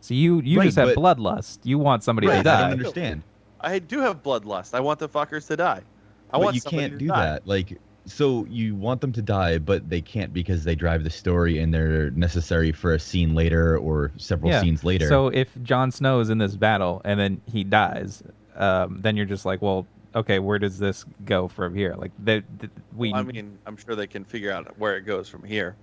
So 0.00 0.14
you 0.14 0.40
you 0.40 0.58
Right, 0.58 0.64
just 0.66 0.76
have 0.76 0.94
but- 0.94 0.98
bloodlust. 1.18 1.58
You 1.64 1.78
want 1.78 2.04
somebody 2.04 2.26
Right, 2.28 2.34
to 2.34 2.40
I 2.40 2.42
die. 2.42 2.60
don't 2.62 2.70
understand. 2.72 3.22
I 3.60 3.78
do 3.78 4.00
have 4.00 4.22
bloodlust. 4.22 4.74
I 4.74 4.80
want 4.80 4.98
the 4.98 5.08
fuckers 5.08 5.46
to 5.48 5.56
die. 5.56 5.82
I 6.30 6.38
but 6.38 6.40
want 6.40 6.54
you 6.56 6.62
can't 6.62 6.92
to 6.92 6.98
do 6.98 7.08
die. 7.08 7.24
that. 7.24 7.46
Like 7.46 7.78
so 8.06 8.46
you 8.48 8.74
want 8.76 9.00
them 9.00 9.12
to 9.12 9.22
die, 9.22 9.58
but 9.58 9.88
they 9.90 10.00
can't 10.00 10.32
because 10.32 10.62
they 10.62 10.76
drive 10.76 11.02
the 11.02 11.10
story 11.10 11.58
and 11.58 11.74
they're 11.74 12.10
necessary 12.12 12.70
for 12.70 12.94
a 12.94 13.00
scene 13.00 13.34
later 13.34 13.76
or 13.78 14.12
several 14.16 14.52
yeah. 14.52 14.60
scenes 14.60 14.84
later. 14.84 15.08
So 15.08 15.28
if 15.28 15.50
Jon 15.64 15.90
Snow 15.90 16.20
is 16.20 16.30
in 16.30 16.38
this 16.38 16.54
battle 16.56 17.02
and 17.04 17.18
then 17.18 17.40
he 17.46 17.64
dies, 17.64 18.22
um, 18.54 19.00
then 19.02 19.16
you're 19.16 19.26
just 19.26 19.44
like, 19.44 19.60
well, 19.60 19.86
okay, 20.14 20.38
where 20.38 20.58
does 20.58 20.78
this 20.78 21.04
go 21.24 21.48
from 21.48 21.74
here? 21.74 21.94
Like, 21.98 22.12
they, 22.22 22.42
th- 22.60 22.70
we 22.96 23.12
I 23.12 23.22
mean, 23.22 23.58
I'm 23.66 23.76
sure 23.76 23.96
they 23.96 24.06
can 24.06 24.24
figure 24.24 24.52
out 24.52 24.78
where 24.78 24.96
it 24.96 25.02
goes 25.02 25.28
from 25.28 25.42
here. 25.42 25.74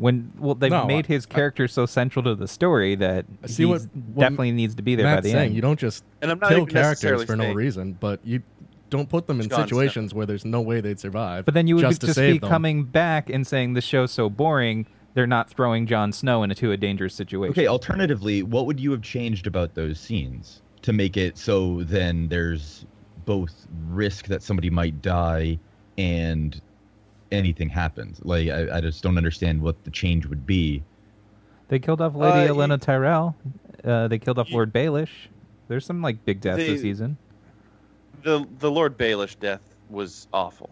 When 0.00 0.32
well 0.38 0.54
they've 0.54 0.70
No, 0.70 0.86
made 0.86 1.04
I- 1.04 1.08
his 1.08 1.26
character 1.26 1.68
so 1.68 1.84
central 1.86 2.22
to 2.24 2.34
the 2.34 2.48
story 2.48 2.94
that 2.96 3.26
I 3.44 3.46
see 3.46 3.62
he 3.62 3.66
what- 3.66 3.82
what 4.14 4.20
definitely 4.22 4.52
needs 4.52 4.74
to 4.76 4.82
be 4.82 4.94
there 4.94 5.04
by 5.06 5.14
Matt's 5.16 5.24
the 5.24 5.32
saying 5.32 5.46
end. 5.48 5.54
you 5.54 5.60
don't 5.62 5.78
just 5.78 6.04
And 6.22 6.30
I'm 6.30 6.38
not 6.38 6.48
kill 6.48 6.60
even 6.62 6.68
characters 6.72 6.90
necessarily 7.02 7.26
for 7.26 7.36
no 7.36 7.44
saying- 7.44 7.56
reason, 7.56 7.96
but 8.00 8.20
you 8.24 8.42
don't 8.88 9.08
put 9.08 9.26
them 9.26 9.40
in 9.40 9.48
Jon 9.48 9.58
Snow. 9.58 9.64
situations 9.66 10.14
where 10.14 10.26
there's 10.26 10.44
no 10.44 10.60
way 10.60 10.80
they'd 10.80 10.98
survive. 10.98 11.44
But 11.44 11.54
then 11.54 11.66
you 11.68 11.76
would 11.76 11.82
just 11.82 12.00
be, 12.00 12.06
to 12.06 12.06
just 12.08 12.16
save 12.18 12.34
be 12.34 12.38
them. 12.38 12.48
coming 12.48 12.84
back 12.84 13.30
and 13.30 13.46
saying 13.46 13.74
the 13.74 13.80
show's 13.80 14.10
so 14.10 14.28
boring. 14.30 14.86
They're 15.14 15.26
not 15.26 15.50
throwing 15.50 15.86
Jon 15.86 16.12
Snow 16.12 16.42
into 16.44 16.72
a 16.72 16.76
dangerous 16.76 17.14
situation. 17.14 17.50
okay, 17.52 17.66
alternatively, 17.66 18.42
what 18.42 18.66
would 18.66 18.80
you 18.80 18.90
have 18.92 19.02
changed 19.02 19.46
about 19.46 19.74
those 19.74 19.98
scenes 20.00 20.62
to 20.82 20.92
make 20.92 21.16
it 21.16 21.36
so 21.36 21.82
then 21.84 22.28
there's 22.28 22.86
both 23.26 23.66
risk 23.88 24.26
that 24.28 24.42
somebody 24.42 24.70
might 24.70 25.02
die 25.02 25.58
and 25.98 26.60
anything 27.32 27.68
happens? 27.68 28.20
Like, 28.24 28.48
I, 28.48 28.78
I 28.78 28.80
just 28.80 29.02
don't 29.02 29.16
understand 29.16 29.60
what 29.62 29.82
the 29.84 29.90
change 29.90 30.26
would 30.26 30.46
be. 30.46 30.82
They 31.68 31.78
killed 31.78 32.00
off 32.00 32.14
Lady 32.14 32.48
Uh, 32.48 32.54
Olenna 32.54 32.72
you- 32.72 32.78
Tyrell. 32.78 33.36
Uh, 33.84 34.08
they 34.08 34.18
killed 34.18 34.38
off 34.38 34.48
You- 34.50 34.54
Lord 34.56 34.72
Baelish. 34.72 35.10
There's 35.68 35.86
some 35.86 36.02
like 36.02 36.24
big 36.24 36.40
deaths 36.40 36.58
They- 36.58 36.72
this 36.72 36.82
season. 36.82 37.16
The 38.22 38.46
the 38.58 38.70
Lord 38.70 38.98
Baelish 38.98 39.38
death 39.38 39.62
was 39.88 40.26
awful. 40.32 40.68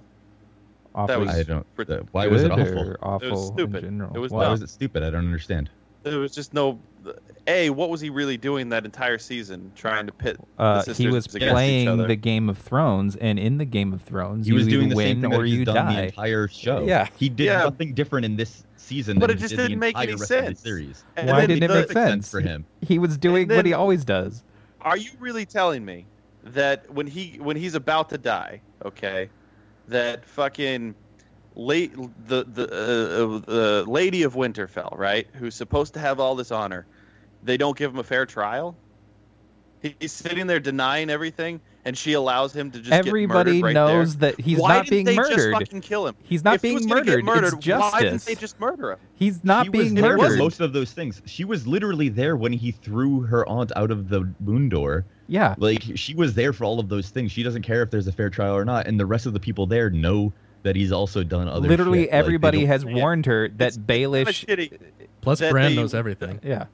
Awfully 0.95 1.27
was 1.27 1.37
I 1.37 1.43
don't. 1.45 1.75
pretty 1.77 1.95
uh, 1.95 2.03
why 2.13 2.27
was 2.27 2.43
it 2.43 2.51
awful? 2.51 2.97
awful 3.01 3.27
It 3.29 3.31
was 3.31 3.47
stupid. 3.47 3.85
in 3.85 3.91
general. 3.99 4.15
It 4.15 4.19
was 4.19 4.33
Why 4.33 4.39
Why 4.39 4.45
dumb. 4.45 4.51
was 4.53 4.63
it 4.63 4.69
stupid? 4.71 5.03
I 5.03 5.11
don't 5.11 5.25
understand. 5.25 5.71
There 6.03 6.19
was 6.19 6.35
just 6.35 6.53
no. 6.53 6.79
A, 7.49 7.71
what 7.71 7.89
was 7.91 8.01
he 8.01 8.11
really 8.11 8.37
doing 8.37 8.69
that 8.69 8.85
entire 8.85 9.19
season, 9.19 9.73
trying 9.75 10.07
to 10.07 10.13
pit 10.13 10.37
the 10.57 10.63
Uh, 10.63 10.79
he 10.81 10.85
sisters 10.85 11.13
was 11.13 11.25
against 11.27 11.43
each 11.47 11.51
playing 11.51 11.89
other? 11.89 12.07
the 12.07 12.15
Game 12.17 12.49
of 12.49 12.59
Thrones, 12.59 13.17
and 13.17 13.39
in 13.39 13.59
the 13.59 13.65
Game 13.65 13.93
of 13.93 14.03
Thrones, 14.03 14.47
He 14.47 14.53
you 14.53 14.57
was 14.59 14.67
doing 14.67 14.87
either 14.87 14.91
the 14.91 14.97
win 14.97 15.07
same 15.09 15.21
thing 15.23 15.35
or 15.35 15.43
that 15.43 15.49
he's 15.49 15.59
you 15.59 15.65
done 15.65 15.75
the 15.89 15.93
die. 15.95 16.03
entire 16.03 16.47
show. 16.49 16.85
Yeah. 16.87 17.09
he 17.17 17.29
did 17.29 17.45
Yeah. 17.47 17.65
nothing 17.65 17.95
different 17.95 18.27
in 18.27 18.37
this 18.37 18.65
season. 18.77 19.19
But 19.19 19.29
than 19.29 19.37
it 19.37 19.41
just 19.41 19.57
did 19.57 19.63
didn't 19.69 19.79
make 19.79 19.97
any 19.97 20.13
rest 20.13 20.23
of 20.23 20.29
the 20.29 20.35
sense. 20.47 20.61
series. 20.61 21.05
And 21.17 21.29
Why 21.29 21.41
then 21.41 21.49
didn't 21.59 21.71
it 21.71 21.75
make 21.75 21.93
sense? 21.93 22.31
for 22.31 22.41
him? 22.41 22.65
He 22.83 22.99
was 22.99 23.17
doing 23.19 23.49
And 23.51 23.57
what 23.57 23.67
he 23.67 23.73
always 23.73 24.05
does. 24.05 24.43
Are 24.83 24.97
you 24.97 25.11
really 25.19 25.45
telling 25.47 25.85
me 25.85 26.07
that 26.45 26.89
when 26.93 27.07
he 27.07 27.39
when 27.43 27.57
he's 27.57 27.75
about 27.75 28.09
to 28.11 28.19
die, 28.19 28.61
okay, 28.85 29.29
that 29.89 30.25
fucking 30.25 30.95
late 31.57 31.93
the 32.27 32.45
the 32.45 32.69
uh, 32.71 33.53
uh, 33.53 33.81
uh, 33.81 33.91
lady 33.91 34.23
of 34.23 34.35
Winterfell, 34.35 34.97
right, 34.97 35.27
who's 35.35 35.55
supposed 35.55 35.95
to 35.95 36.01
have 36.01 36.21
all 36.21 36.35
this 36.37 36.53
honor, 36.53 36.87
they 37.43 37.57
don't 37.57 37.77
give 37.77 37.93
him 37.93 37.99
a 37.99 38.05
fair 38.05 38.27
trial. 38.27 38.77
He- 39.83 39.95
He's 40.01 40.13
sitting 40.13 40.47
there 40.49 40.59
denying 40.59 41.09
everything, 41.09 41.61
and 41.85 41.97
she 41.97 42.15
allows 42.15 42.53
him 42.53 42.71
to 42.73 42.81
just 42.81 42.91
Everybody 42.91 43.53
get 43.53 43.59
murdered 43.61 43.65
right 43.67 43.75
knows 43.75 44.17
there. 44.17 44.33
that 44.33 44.41
he's 44.41 44.59
Why 44.59 44.69
not 44.71 44.85
didn't 44.87 44.91
being 44.91 45.05
they 45.07 45.15
murdered. 45.17 45.37
Just 45.37 45.51
fucking 45.53 45.81
kill 45.83 46.07
him. 46.09 46.17
He's 46.25 46.43
not 46.43 46.57
If 46.57 46.63
he 46.63 46.69
being 46.69 46.75
was 46.77 46.87
gonna 46.87 47.05
get 47.05 47.25
murdered. 47.25 47.55
It's 47.55 47.67
Why 47.67 48.01
didn't 48.03 48.25
they 48.25 48.35
just 48.35 48.59
murder 48.59 48.91
him? 48.93 48.99
He's 49.15 49.45
not 49.45 49.67
he 49.67 49.71
being 49.71 49.95
was 49.95 50.03
murdered. 50.03 50.39
most 50.39 50.61
of 50.61 50.73
those 50.73 50.93
things. 50.93 51.23
She 51.27 51.45
was 51.45 51.65
literally 51.69 52.09
there 52.09 52.37
when 52.37 52.53
he 52.53 52.73
threw 52.73 53.21
her 53.21 53.49
aunt 53.49 53.71
out 53.77 53.93
of 53.93 54.09
the 54.09 54.29
moon 54.41 54.69
door. 54.69 55.05
Yeah. 55.29 55.55
Like 55.59 55.85
she 55.95 56.15
was 56.15 56.35
there 56.35 56.53
for 56.53 56.65
all 56.65 56.81
of 56.81 56.89
those 56.89 57.11
things. 57.11 57.31
She 57.31 57.45
doesn't 57.45 57.63
care 57.63 57.83
if 57.83 57.91
there's 57.91 58.09
a 58.09 58.13
fair 58.13 58.31
trial 58.31 58.57
or 58.57 58.65
not, 58.65 58.89
and 58.89 58.99
the 58.99 59.07
rest 59.07 59.27
of 59.27 59.33
the 59.33 59.41
people 59.41 59.67
there 59.67 59.91
know 59.91 60.33
that 60.65 60.75
he's 60.75 60.91
also 60.91 61.23
done 61.23 61.47
other. 61.47 61.69
Literally 61.69 62.03
shit. 62.05 62.11
Everybody 62.11 62.59
don't- 62.63 62.67
has 62.69 62.85
warned 62.85 63.27
her 63.27 63.49
that 63.59 63.77
It's- 63.77 63.77
it's 63.77 64.45
kinda 64.45 64.67
Baelish. 64.67 64.79
Plus, 65.21 65.39
that 65.39 65.53
Bran 65.53 65.77
knows 65.77 65.95
everything. 65.95 66.41
Yeah. 66.43 66.65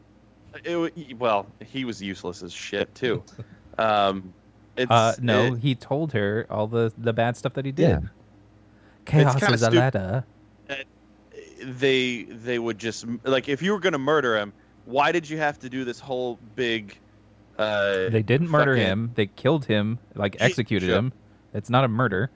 It, 0.65 1.19
well, 1.19 1.47
he 1.65 1.85
was 1.85 2.01
useless 2.03 2.43
as 2.43 2.53
shit 2.53 2.95
too. 2.95 3.23
Um, 3.77 4.33
it's, 4.77 4.89
Uh, 4.89 5.15
no, 5.21 5.47
it- 5.55 5.59
he 5.59 5.75
told 5.75 6.13
her 6.13 6.47
all 6.49 6.69
the 6.69 6.93
the 6.97 7.13
bad 7.13 7.37
stuff 7.37 7.55
that 7.55 7.65
he 7.65 7.73
Yeah. 7.77 7.99
did. 8.01 8.11
Chaos 9.05 9.35
kinda 9.35 9.53
is 9.55 9.63
a 9.63 9.67
stu- 9.67 9.77
ladder. 9.79 10.25
they 11.65 12.23
they 12.25 12.59
would 12.59 12.79
just 12.79 13.05
like 13.25 13.49
if 13.49 13.63
you 13.63 13.73
were 13.73 13.81
gonna 13.81 13.99
murder 13.99 14.37
him, 14.39 14.53
why 14.85 15.11
did 15.13 15.29
you 15.29 15.39
have 15.39 15.59
to 15.59 15.69
do 15.69 15.85
this 15.85 15.99
whole 15.99 16.39
big? 16.55 16.97
Uh, 17.59 18.09
They 18.11 18.23
didn't 18.23 18.49
murder 18.49 18.75
fucking- 18.77 18.87
him. 18.87 19.11
They 19.15 19.27
killed 19.27 19.65
him. 19.65 19.99
Like 20.15 20.35
He- 20.35 20.41
executed 20.41 20.87
sure. 20.87 20.97
him. 20.99 21.13
It's 21.53 21.71
not 21.71 21.83
a 21.85 21.89
murder. 21.89 22.31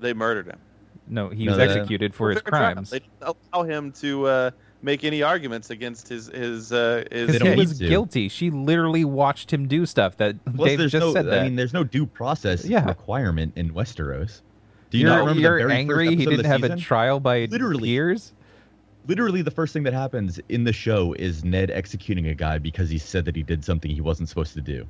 They 0.00 0.12
murdered 0.12 0.46
him 0.46 0.58
No, 1.06 1.28
he 1.28 1.44
No, 1.44 1.52
was 1.52 1.58
that- 1.58 1.70
executed 1.70 2.14
for 2.14 2.30
his 2.30 2.40
Fair 2.40 2.50
trial. 2.50 2.72
crimes. 2.74 2.90
They 2.90 2.98
didn't 3.00 3.36
allow 3.52 3.62
him 3.64 3.92
to 3.92 4.26
uh, 4.26 4.50
make 4.82 5.04
any 5.04 5.22
arguments 5.22 5.70
against 5.70 6.08
his 6.08 6.26
his 6.28 6.72
uh, 6.72 7.04
his. 7.10 7.36
He 7.38 7.54
was 7.54 7.78
to. 7.78 7.88
guilty. 7.88 8.28
She 8.28 8.50
literally 8.50 9.04
watched 9.04 9.52
him 9.52 9.68
do 9.68 9.86
stuff 9.86 10.16
that 10.18 10.36
Plus, 10.54 10.68
Dave 10.70 10.78
just 10.80 10.94
no. 10.94 11.12
said 11.12 11.26
that. 11.26 11.40
I 11.40 11.42
mean, 11.44 11.56
there's 11.56 11.72
no 11.72 11.84
due 11.84 12.06
process 12.06 12.64
Yeah. 12.64 12.84
requirement 12.86 13.52
in 13.56 13.72
Westeros. 13.72 14.40
Do 14.90 14.98
you 14.98 15.02
you're 15.06 15.10
not 15.10 15.20
remember 15.20 15.40
you're 15.40 15.58
the 15.58 15.64
very 15.68 15.72
angry 15.80 16.06
first 16.08 16.18
he 16.18 16.24
didn't 16.26 16.42
the 16.42 16.48
have 16.48 16.62
a 16.64 16.76
trial 16.76 17.18
by 17.20 17.46
Literally. 17.46 17.88
peers? 17.88 18.32
Literally, 19.08 19.42
the 19.42 19.50
first 19.50 19.72
thing 19.72 19.82
that 19.84 19.94
happens 19.94 20.38
in 20.48 20.64
the 20.64 20.72
show 20.72 21.12
is 21.14 21.44
Ned 21.44 21.70
executing 21.70 22.28
a 22.28 22.34
guy 22.34 22.58
because 22.58 22.88
he 22.88 22.98
said 22.98 23.24
that 23.24 23.34
he 23.34 23.42
did 23.42 23.64
something 23.64 23.90
he 23.90 24.00
wasn't 24.00 24.28
supposed 24.28 24.54
to 24.54 24.60
do. 24.60 24.86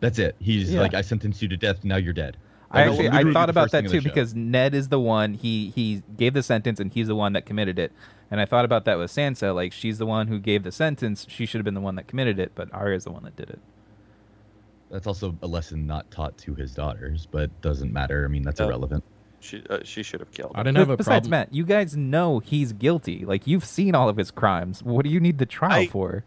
That's 0.00 0.18
it. 0.18 0.34
He's 0.40 0.72
Yeah. 0.72 0.80
like, 0.80 0.94
I 0.94 1.02
sentenced 1.02 1.40
you 1.40 1.48
to 1.48 1.56
death. 1.56 1.84
Now 1.84 1.96
you're 1.96 2.12
dead. 2.12 2.36
I 2.70 2.82
actually 2.82 3.08
I 3.08 3.22
thought 3.32 3.50
about 3.50 3.70
that 3.70 3.88
too 3.88 4.00
because 4.02 4.34
Ned 4.34 4.74
is 4.74 4.88
the 4.88 4.98
one 4.98 5.34
he 5.34 5.70
he 5.76 6.02
gave 6.16 6.32
the 6.34 6.42
sentence 6.42 6.80
and 6.80 6.92
he's 6.92 7.06
the 7.06 7.14
one 7.14 7.34
that 7.34 7.46
committed 7.46 7.78
it. 7.78 7.92
And 8.30 8.40
I 8.40 8.46
thought 8.46 8.64
about 8.64 8.84
that 8.86 8.98
with 8.98 9.10
Sansa, 9.10 9.54
like 9.54 9.72
she's 9.72 9.98
the 9.98 10.06
one 10.06 10.26
who 10.28 10.38
gave 10.38 10.62
the 10.62 10.72
sentence, 10.72 11.26
she 11.28 11.46
should 11.46 11.58
have 11.58 11.64
been 11.64 11.74
the 11.74 11.80
one 11.80 11.94
that 11.96 12.06
committed 12.08 12.38
it, 12.38 12.52
but 12.54 12.72
Arya's 12.72 13.04
the 13.04 13.10
one 13.12 13.22
that 13.24 13.36
did 13.36 13.50
it. 13.50 13.60
that's 14.90 15.06
also 15.06 15.36
a 15.42 15.46
lesson 15.46 15.86
not 15.86 16.08
taught 16.10 16.36
to 16.38 16.54
his 16.54 16.72
daughters, 16.74 17.26
but 17.30 17.50
doesn't 17.62 17.92
matter. 17.92 18.24
I 18.24 18.28
mean, 18.28 18.42
that's 18.42 18.60
Oh. 18.60 18.66
irrelevant. 18.66 19.02
She 19.40 19.62
uh, 19.68 19.80
she 19.84 20.02
should 20.02 20.20
have 20.20 20.30
killed. 20.30 20.52
Him. 20.52 20.56
I 20.56 20.60
Him. 20.60 20.64
didn't 20.66 20.78
have 20.78 20.90
a 20.90 20.96
Besides 20.96 21.26
problem. 21.28 21.30
Matt, 21.30 21.54
you 21.54 21.64
guys 21.64 21.96
know 21.96 22.38
he's 22.38 22.72
guilty. 22.72 23.24
Like 23.24 23.46
you've 23.46 23.64
seen 23.64 23.94
all 23.94 24.08
of 24.08 24.16
his 24.16 24.30
crimes. 24.30 24.82
What 24.82 25.04
do 25.04 25.10
you 25.10 25.20
need 25.20 25.38
the 25.38 25.46
trial 25.46 25.72
I- 25.82 25.86
for? 25.86 26.24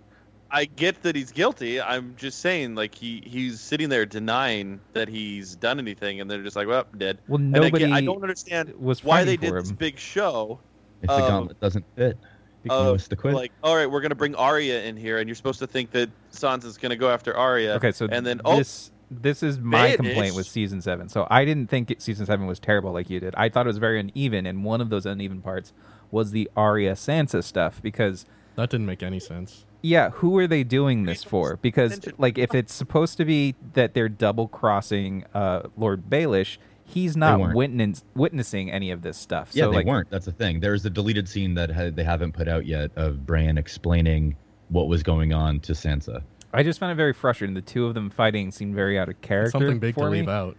I 0.50 0.64
get 0.64 1.02
that 1.04 1.14
he's 1.16 1.32
guilty. 1.34 1.82
I'm 1.82 2.14
just 2.16 2.40
saying, 2.40 2.76
like 2.76 2.96
he 2.96 3.22
he's 3.26 3.60
sitting 3.60 3.90
there 3.90 4.06
denying 4.06 4.80
that 4.94 5.10
he's 5.10 5.56
done 5.58 5.78
anything, 5.78 6.22
and 6.22 6.32
they're 6.32 6.42
just 6.44 6.56
like, 6.56 6.68
well, 6.68 6.86
dead. 6.98 7.18
Well, 7.28 7.40
And 7.42 7.54
I, 7.56 7.60
get- 7.60 7.66
nobody 7.82 7.92
I 7.92 8.02
don't 8.02 8.22
understand 8.22 8.74
was 8.80 9.04
why 9.04 9.24
they 9.26 9.36
did 9.36 9.50
for 9.50 9.62
this 9.62 9.72
big 9.74 9.98
show. 10.00 10.60
If 11.02 11.08
the 11.10 11.14
Um, 11.16 11.28
gauntlet 11.30 11.60
doesn't 11.60 11.86
fit, 11.96 12.18
he 12.64 12.70
of, 12.70 12.88
wants 12.88 13.08
to. 13.08 13.18
Like, 13.32 13.52
all 13.64 13.76
right, 13.76 13.90
we're 13.90 14.02
gonna 14.02 14.16
bring 14.16 14.36
Arya 14.36 14.84
in 14.84 14.98
here, 14.98 15.20
and 15.20 15.28
you're 15.28 15.36
supposed 15.36 15.60
to 15.60 15.68
think 15.68 15.92
that 15.92 16.10
Sansa's 16.32 16.78
gonna 16.78 16.96
go 16.96 17.10
after 17.10 17.36
Arya. 17.36 17.74
Okay, 17.76 17.92
so 17.92 18.08
and 18.12 18.26
then 18.26 18.42
oh, 18.46 18.58
this 18.58 18.92
this 19.10 19.42
is 19.44 19.58
my 19.60 19.84
Banish. 19.84 19.96
complaint 19.98 20.36
with 20.36 20.48
season 20.48 20.82
seven. 20.82 21.08
So 21.08 21.28
I 21.30 21.46
didn't 21.46 21.68
think 21.70 21.92
it, 21.92 22.02
season 22.02 22.26
seven 22.26 22.46
was 22.46 22.60
terrible 22.60 22.92
like 22.92 23.10
you 23.10 23.20
did. 23.20 23.34
I 23.36 23.48
thought 23.50 23.66
it 23.66 23.70
was 23.70 23.78
very 23.78 24.00
uneven, 24.00 24.46
and 24.46 24.64
one 24.66 24.82
of 24.82 24.90
those 24.90 25.06
uneven 25.06 25.42
parts 25.42 25.72
was 26.12 26.32
the 26.32 26.50
Arya 26.58 26.94
Sansa 26.94 27.44
stuff 27.44 27.82
because 27.82 28.26
That 28.56 28.70
didn't 28.70 28.86
make 28.86 29.04
any 29.04 29.20
sense. 29.20 29.66
yeah, 29.82 30.10
who 30.10 30.38
are 30.38 30.48
they 30.48 30.64
doing 30.64 31.04
this 31.06 31.24
for? 31.24 31.58
Because 31.62 32.02
like 32.18 32.38
if 32.38 32.54
it's 32.56 32.74
supposed 32.74 33.18
to 33.18 33.24
be 33.26 33.56
that 33.74 33.94
they're 33.94 34.10
double 34.10 34.48
crossing 34.48 35.24
uh, 35.34 35.64
Lord 35.78 36.10
Baelish, 36.10 36.58
he's 36.88 37.18
not 37.18 37.40
weren't. 37.40 37.56
witness, 37.56 38.04
witnessing 38.16 38.72
any 38.72 38.92
of 38.92 39.02
this 39.02 39.18
stuff. 39.18 39.50
yeah, 39.54 39.66
so 39.66 39.72
they 39.72 39.78
like, 39.78 39.86
weren't. 39.86 40.10
That's 40.10 40.26
the 40.26 40.32
thing. 40.32 40.60
There's 40.60 40.86
a 40.86 40.90
deleted 40.90 41.28
scene 41.28 41.54
that 41.56 41.70
ha- 41.70 41.92
they 41.94 42.04
haven't 42.04 42.32
put 42.32 42.48
out 42.48 42.66
yet 42.66 42.92
of 42.96 43.26
Bran 43.26 43.58
explaining 43.58 44.36
what 44.70 44.88
was 44.88 45.04
going 45.04 45.34
on 45.34 45.60
to 45.62 45.74
Sansa. 45.74 46.22
I 46.54 46.64
just 46.64 46.80
found 46.80 46.92
it 46.92 46.96
very 46.96 47.14
frustrating. 47.14 47.54
The 47.54 47.62
two 47.62 47.86
of 47.86 47.94
them 47.94 48.10
fighting 48.10 48.52
seemed 48.52 48.74
very 48.74 48.98
out 48.98 49.10
of 49.10 49.20
character. 49.22 49.52
Something 49.52 49.80
big 49.80 49.96
for 49.96 50.06
to 50.06 50.12
me. 50.12 50.20
leave 50.20 50.30
out. 50.30 50.58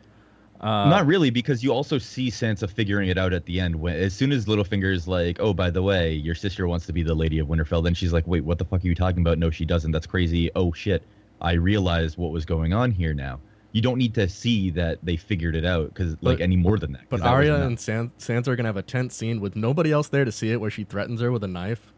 Uh, 0.61 0.89
Not 0.89 1.07
really, 1.07 1.31
because 1.31 1.63
you 1.63 1.73
also 1.73 1.99
see 1.99 2.31
Sansa 2.31 2.69
figuring 2.69 3.09
it 3.09 3.17
out 3.17 3.33
at 3.33 3.47
the 3.47 3.61
end. 3.61 3.77
When 3.77 3.95
as 3.95 4.13
soon 4.13 4.33
as 4.33 4.47
Littlefinger 4.47 4.93
is 4.93 5.07
like, 5.07 5.39
"Oh, 5.41 5.55
by 5.55 5.71
the 5.71 5.83
way, 5.83 6.13
your 6.13 6.35
sister 6.35 6.67
wants 6.67 6.85
to 6.87 6.93
be 6.93 7.05
the 7.05 7.15
Lady 7.15 7.39
of 7.39 7.47
Winterfell," 7.47 7.85
then 7.85 7.95
she's 7.95 8.13
like, 8.13 8.27
"Wait, 8.27 8.45
what 8.45 8.59
the 8.59 8.65
fuck 8.65 8.83
are 8.85 8.87
you 8.87 8.95
talking 8.95 9.21
about? 9.21 9.39
No, 9.39 9.51
she 9.51 9.65
doesn't. 9.65 9.93
That's 9.93 10.07
crazy. 10.07 10.51
Oh 10.57 10.73
shit, 10.73 11.05
I 11.41 11.53
realized 11.53 12.19
what 12.19 12.33
was 12.33 12.45
going 12.45 12.73
on 12.73 12.91
here 12.91 13.15
now." 13.15 13.39
You 13.73 13.83
don't 13.83 13.99
need 13.99 14.15
to 14.15 14.29
see 14.29 14.71
that 14.71 14.99
they 15.03 15.17
figured 15.17 15.55
it 15.55 15.65
out 15.65 15.89
because 15.93 16.17
like 16.23 16.41
any 16.41 16.57
more 16.57 16.79
than 16.79 16.93
that. 16.93 17.03
But 17.11 17.21
that 17.21 17.27
Arya 17.29 17.63
and 17.67 17.79
San- 17.79 18.11
Sansa 18.19 18.49
are 18.49 18.57
gonna 18.57 18.69
have 18.69 18.77
a 18.79 18.83
tense 18.83 19.15
scene 19.15 19.41
with 19.41 19.57
nobody 19.57 19.93
else 19.93 20.09
there 20.09 20.25
to 20.25 20.33
see 20.33 20.51
it, 20.51 20.61
where 20.61 20.71
she 20.71 20.85
threatens 20.85 21.21
her 21.21 21.31
with 21.31 21.45
a 21.45 21.49
knife. 21.49 21.93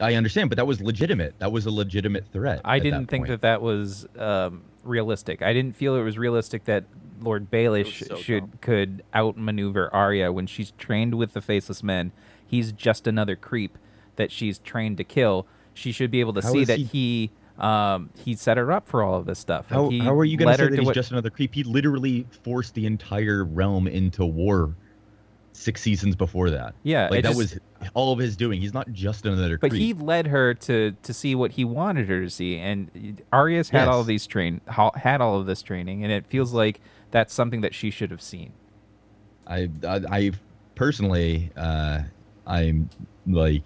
I 0.00 0.14
understand, 0.14 0.48
but 0.48 0.56
that 0.56 0.66
was 0.66 0.80
legitimate. 0.80 1.34
That 1.38 1.52
was 1.52 1.66
a 1.66 1.70
legitimate 1.70 2.26
threat. 2.32 2.60
I 2.64 2.78
didn't 2.78 3.06
think 3.06 3.22
point. 3.26 3.28
that 3.30 3.40
that 3.42 3.62
was 3.62 4.06
um, 4.18 4.62
realistic. 4.84 5.42
I 5.42 5.52
didn't 5.52 5.76
feel 5.76 5.96
it 5.96 6.02
was 6.02 6.18
realistic 6.18 6.64
that 6.64 6.84
Lord 7.20 7.50
Baelish 7.50 8.06
so 8.08 8.16
should 8.16 8.40
dumb. 8.50 8.58
could 8.60 9.04
outmaneuver 9.14 9.92
Arya 9.94 10.32
when 10.32 10.46
she's 10.46 10.72
trained 10.72 11.14
with 11.14 11.34
the 11.34 11.40
Faceless 11.40 11.82
Men. 11.82 12.12
He's 12.46 12.72
just 12.72 13.06
another 13.06 13.36
creep 13.36 13.78
that 14.16 14.30
she's 14.32 14.58
trained 14.58 14.96
to 14.98 15.04
kill. 15.04 15.46
She 15.74 15.90
should 15.92 16.10
be 16.10 16.20
able 16.20 16.32
to 16.34 16.42
How 16.42 16.52
see 16.52 16.64
that 16.64 16.78
he- 16.78 16.84
he 16.84 17.30
um, 17.58 18.10
he 18.24 18.34
set 18.34 18.56
her 18.56 18.72
up 18.72 18.88
for 18.88 19.02
all 19.02 19.14
of 19.14 19.26
this 19.26 19.38
stuff. 19.38 19.66
Like, 19.70 19.78
How, 19.78 19.88
he 19.88 19.98
how 20.00 20.14
are 20.14 20.24
you 20.24 20.36
going 20.36 20.48
to 20.50 20.56
say 20.56 20.64
her 20.64 20.70
that 20.70 20.78
he's 20.78 20.86
what- 20.86 20.94
just 20.94 21.10
another 21.12 21.30
creep? 21.30 21.54
He 21.54 21.62
literally 21.64 22.26
forced 22.42 22.74
the 22.74 22.86
entire 22.86 23.44
realm 23.44 23.86
into 23.86 24.24
war. 24.24 24.74
six 25.54 25.82
seasons 25.82 26.16
before 26.16 26.48
that. 26.50 26.74
Yeah, 26.82 27.08
like 27.10 27.22
that 27.24 27.34
just- 27.34 27.36
was 27.38 27.58
all 27.94 28.12
of 28.12 28.18
his 28.18 28.36
doing. 28.36 28.60
He's 28.60 28.72
not 28.72 28.90
just 28.92 29.26
another. 29.26 29.58
Creep. 29.58 29.60
But 29.60 29.70
creep. 29.70 29.82
he 29.82 29.92
led 29.92 30.26
her 30.28 30.54
to 30.54 30.92
to 31.02 31.12
see 31.12 31.34
what 31.34 31.52
he 31.52 31.64
wanted 31.64 32.08
her 32.08 32.22
to 32.22 32.30
see, 32.30 32.56
and 32.58 33.20
Arya's 33.32 33.68
had 33.68 33.86
all 33.86 33.96
Yes. 33.98 34.00
of 34.00 34.06
these 34.06 34.26
train 34.26 34.60
had 34.94 35.20
all 35.20 35.38
of 35.38 35.44
this 35.46 35.60
training, 35.62 36.02
and 36.04 36.10
it 36.12 36.26
feels 36.26 36.54
like 36.54 36.80
that's 37.10 37.34
something 37.34 37.60
that 37.60 37.74
she 37.74 37.90
should 37.90 38.10
have 38.10 38.22
seen. 38.22 38.52
I, 39.46 39.68
I, 39.86 40.00
I 40.10 40.30
personally, 40.74 41.50
uh, 41.54 42.00
I'm 42.46 42.88
like 43.26 43.64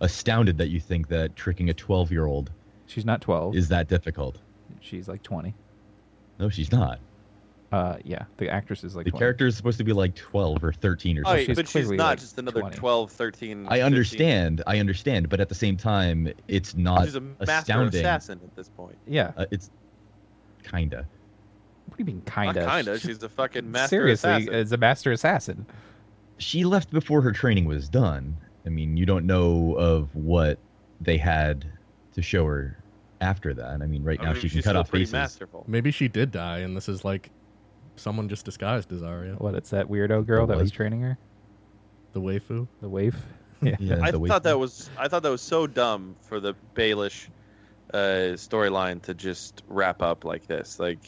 astounded 0.00 0.58
that 0.58 0.70
you 0.70 0.80
think 0.80 1.06
that 1.08 1.36
tricking 1.36 1.70
a 1.70 1.74
12 1.74 2.10
year 2.10 2.26
old 2.26 2.50
She's 2.92 3.04
not 3.04 3.20
twelve; 3.20 3.56
is 3.56 3.68
that 3.68 3.88
difficult. 3.88 4.38
she's 4.80 5.08
like 5.08 5.22
twenty. 5.22 5.54
No, 6.38 6.48
she's 6.48 6.70
not. 6.72 6.98
Uh, 7.70 7.96
yeah, 8.04 8.24
the 8.36 8.50
actress 8.50 8.84
is 8.84 8.94
like 8.94 9.06
The 9.06 9.12
20. 9.12 9.18
character 9.20 9.46
is 9.46 9.56
supposed 9.56 9.78
to 9.78 9.84
be 9.84 9.94
like 9.94 10.14
12 10.14 10.62
or 10.62 10.74
13 10.74 11.16
or 11.16 11.22
Oh, 11.24 11.30
something. 11.30 11.46
she's 11.46 11.56
but 11.56 11.68
she's 11.68 11.90
not 11.90 12.04
like, 12.04 12.18
just 12.20 12.36
another 12.38 12.60
20. 12.60 12.76
12, 12.76 13.10
13. 13.12 13.66
I 13.66 13.68
15. 13.70 13.82
understand. 13.84 14.62
I 14.66 14.78
understand. 14.78 15.28
But 15.30 15.40
at 15.40 15.48
the 15.48 15.54
same 15.54 15.78
time, 15.78 16.28
it's 16.48 16.74
not 16.76 17.04
She's 17.06 17.14
a 17.14 17.20
master 17.22 17.44
astounding. 17.48 18.00
assassin 18.00 18.40
at 18.44 18.54
this 18.56 18.68
point. 18.68 18.98
Yeah, 19.06 19.32
Uh, 19.38 19.46
it's 19.50 19.70
kinda. 20.64 21.06
what 21.86 21.96
do 21.96 22.02
you 22.02 22.06
mean, 22.06 22.22
kinda? 22.26 22.66
kinda. 22.66 22.98
She's 22.98 23.22
a 23.22 23.28
fucking 23.30 23.70
master 23.70 23.88
Seriously, 23.96 24.30
assassin. 24.30 24.52
as 24.54 24.72
a 24.72 24.76
master 24.76 25.12
assassin. 25.12 25.64
She 26.36 26.64
left 26.64 26.90
before 26.90 27.22
her 27.22 27.32
training 27.32 27.64
was 27.64 27.88
done. 27.88 28.36
I 28.66 28.68
mean, 28.68 28.98
you 28.98 29.06
don't 29.06 29.24
know 29.26 29.76
of 29.76 30.14
what 30.14 30.58
they 31.00 31.16
had 31.16 31.64
to 32.12 32.20
show 32.20 32.44
her 32.46 32.76
after 33.22 33.54
that. 33.54 33.80
I 33.82 33.86
mean, 33.86 34.02
right 34.04 34.20
I 34.20 34.24
now 34.24 34.32
mean, 34.32 34.40
she 34.42 34.50
can 34.50 34.62
cut 34.62 34.76
off 34.76 34.90
pretty 34.90 35.04
faces. 35.04 35.12
masterful. 35.14 35.64
Maybe 35.66 35.90
she 35.90 36.08
did 36.08 36.30
die, 36.32 36.58
and 36.58 36.76
this 36.76 36.88
is 36.88 37.04
like 37.04 37.30
someone 37.96 38.28
just 38.28 38.44
disguised 38.44 38.92
as 38.92 39.02
Arya, 39.02 39.34
What? 39.34 39.54
It's 39.54 39.70
that 39.70 39.88
weirdo 39.88 40.26
girl 40.26 40.46
that 40.48 40.56
was 40.58 40.70
training 40.70 41.00
her, 41.02 41.18
the 42.12 42.20
waifu. 42.20 42.66
the 42.80 42.88
waif. 42.88 43.14
Yeah. 43.64 43.76
Yeah, 43.78 43.98
I 44.02 44.10
the 44.10 44.18
way- 44.18 44.28
thought 44.28 44.42
that 44.42 44.58
was 44.58 44.90
I 44.98 45.06
thought 45.06 45.22
that 45.22 45.30
was 45.30 45.40
so 45.40 45.68
dumb 45.68 46.16
for 46.22 46.40
the 46.40 46.54
Baelish 46.74 47.28
uh, 47.94 48.34
storyline 48.34 49.00
to 49.02 49.14
just 49.14 49.62
wrap 49.68 50.02
up 50.02 50.24
like 50.24 50.48
this, 50.48 50.80
like 50.80 50.98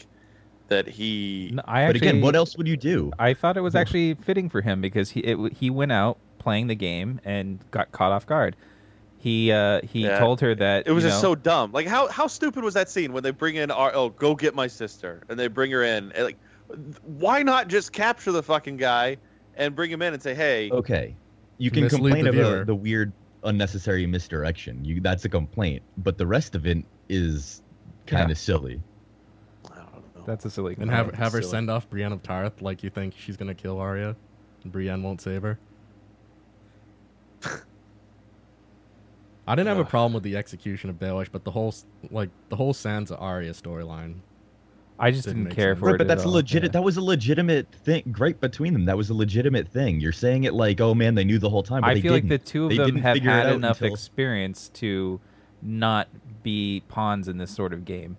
that 0.68 0.86
he. 0.86 1.50
No, 1.52 1.62
I 1.66 1.86
But 1.86 1.96
actually, 1.96 2.08
again, 2.10 2.22
what 2.22 2.36
else 2.36 2.56
would 2.56 2.68
you 2.68 2.76
do? 2.76 3.10
I 3.18 3.34
thought 3.34 3.56
it 3.56 3.60
was 3.62 3.74
actually 3.74 4.14
fitting 4.14 4.48
for 4.48 4.60
him 4.60 4.80
because 4.80 5.10
he 5.10 5.18
it, 5.20 5.52
he 5.54 5.68
went 5.68 5.90
out 5.90 6.18
playing 6.38 6.68
the 6.68 6.76
game 6.76 7.20
and 7.24 7.58
got 7.72 7.90
caught 7.90 8.12
off 8.12 8.24
guard. 8.24 8.54
He 9.24 9.50
uh, 9.50 9.80
he 9.82 10.00
Yeah. 10.04 10.18
told 10.18 10.38
her 10.42 10.54
that 10.56 10.86
It 10.86 10.92
was 10.92 11.02
you 11.02 11.08
just 11.08 11.22
know- 11.22 11.30
so 11.30 11.34
dumb. 11.34 11.72
Like 11.72 11.86
how 11.86 12.08
how 12.08 12.26
stupid 12.26 12.62
was 12.62 12.74
that 12.74 12.90
scene 12.90 13.10
when 13.14 13.22
they 13.22 13.30
bring 13.30 13.56
in 13.56 13.70
our 13.70 13.90
oh 13.94 14.10
go 14.10 14.34
get 14.34 14.54
my 14.54 14.66
sister 14.66 15.22
and 15.30 15.38
they 15.40 15.46
bring 15.48 15.70
her 15.70 15.82
in 15.82 16.12
and 16.12 16.24
like 16.24 16.36
why 17.04 17.42
not 17.42 17.68
just 17.68 17.90
capture 17.92 18.32
the 18.32 18.42
fucking 18.42 18.76
guy 18.76 19.16
and 19.56 19.74
bring 19.74 19.90
him 19.90 20.02
in 20.02 20.12
and 20.12 20.22
say 20.22 20.34
hey 20.34 20.70
Okay, 20.70 21.16
you 21.56 21.70
can 21.70 21.88
complain 21.88 22.24
the 22.24 22.30
about 22.30 22.34
viewer. 22.50 22.64
the 22.66 22.74
weird, 22.74 23.12
unnecessary 23.44 24.06
misdirection. 24.06 24.84
You 24.84 25.00
that's 25.00 25.24
a 25.24 25.30
complaint, 25.30 25.82
but 25.96 26.18
the 26.18 26.26
rest 26.26 26.54
of 26.54 26.66
it 26.66 26.84
is 27.08 27.62
kind 28.06 28.24
of 28.24 28.36
Yeah. 28.36 28.42
silly. 28.42 28.82
I 29.72 29.76
don't 29.76 30.16
know. 30.16 30.22
That's 30.26 30.44
a 30.44 30.50
silly. 30.50 30.76
And 30.78 30.90
have 30.90 31.06
complaint. 31.06 31.22
have 31.24 31.32
her 31.32 31.40
silly. 31.40 31.50
send 31.50 31.70
off 31.70 31.88
Brienne 31.88 32.12
of 32.12 32.22
Tarth 32.22 32.60
like 32.60 32.82
you 32.82 32.90
think 32.90 33.14
she's 33.16 33.38
gonna 33.38 33.54
kill 33.54 33.78
Arya, 33.78 34.16
and 34.64 34.70
Brienne 34.70 35.02
won't 35.02 35.22
save 35.22 35.40
her. 35.40 35.58
I 39.46 39.54
didn't 39.54 39.68
have 39.68 39.78
a 39.78 39.84
problem 39.84 40.14
with 40.14 40.22
the 40.22 40.36
execution 40.36 40.88
of 40.90 40.96
Baelish, 40.98 41.28
but 41.30 41.44
the 41.44 41.50
whole 41.50 41.74
like 42.10 42.30
the 42.48 42.56
whole 42.56 42.72
Sansa 42.72 43.20
Arya 43.20 43.52
storyline. 43.52 44.16
I 44.98 45.10
just 45.10 45.24
Didn't 45.26 45.44
didn't 45.44 45.56
care 45.56 45.70
sense. 45.72 45.80
for 45.80 45.86
Right, 45.86 45.94
it. 45.96 45.98
but 45.98 46.06
that's 46.08 46.22
a 46.22 46.26
all. 46.26 46.34
legit. 46.34 46.62
Yeah. 46.62 46.68
That 46.68 46.82
was 46.84 46.96
a 46.96 47.02
legitimate 47.02 47.66
thing. 47.72 48.04
Great 48.12 48.40
between 48.40 48.72
them. 48.72 48.84
That 48.84 48.96
was 48.96 49.10
a 49.10 49.14
legitimate 49.14 49.66
thing. 49.68 50.00
You're 50.00 50.12
saying 50.12 50.44
it 50.44 50.54
like, 50.54 50.80
oh 50.80 50.94
man, 50.94 51.16
they 51.16 51.24
knew 51.24 51.38
the 51.40 51.50
whole 51.50 51.64
time. 51.64 51.80
But 51.80 51.90
I 51.90 51.94
they 51.94 52.00
feel 52.00 52.12
like 52.12 52.28
the 52.28 52.38
two 52.38 52.64
of 52.64 52.70
They 52.70 52.76
them 52.76 52.96
have 52.98 53.16
had 53.18 53.52
enough 53.52 53.80
until- 53.82 53.92
experience 53.92 54.68
to 54.74 55.20
not 55.60 56.08
be 56.44 56.82
pawns 56.88 57.26
in 57.26 57.38
this 57.38 57.50
sort 57.50 57.72
of 57.72 57.84
game. 57.84 58.16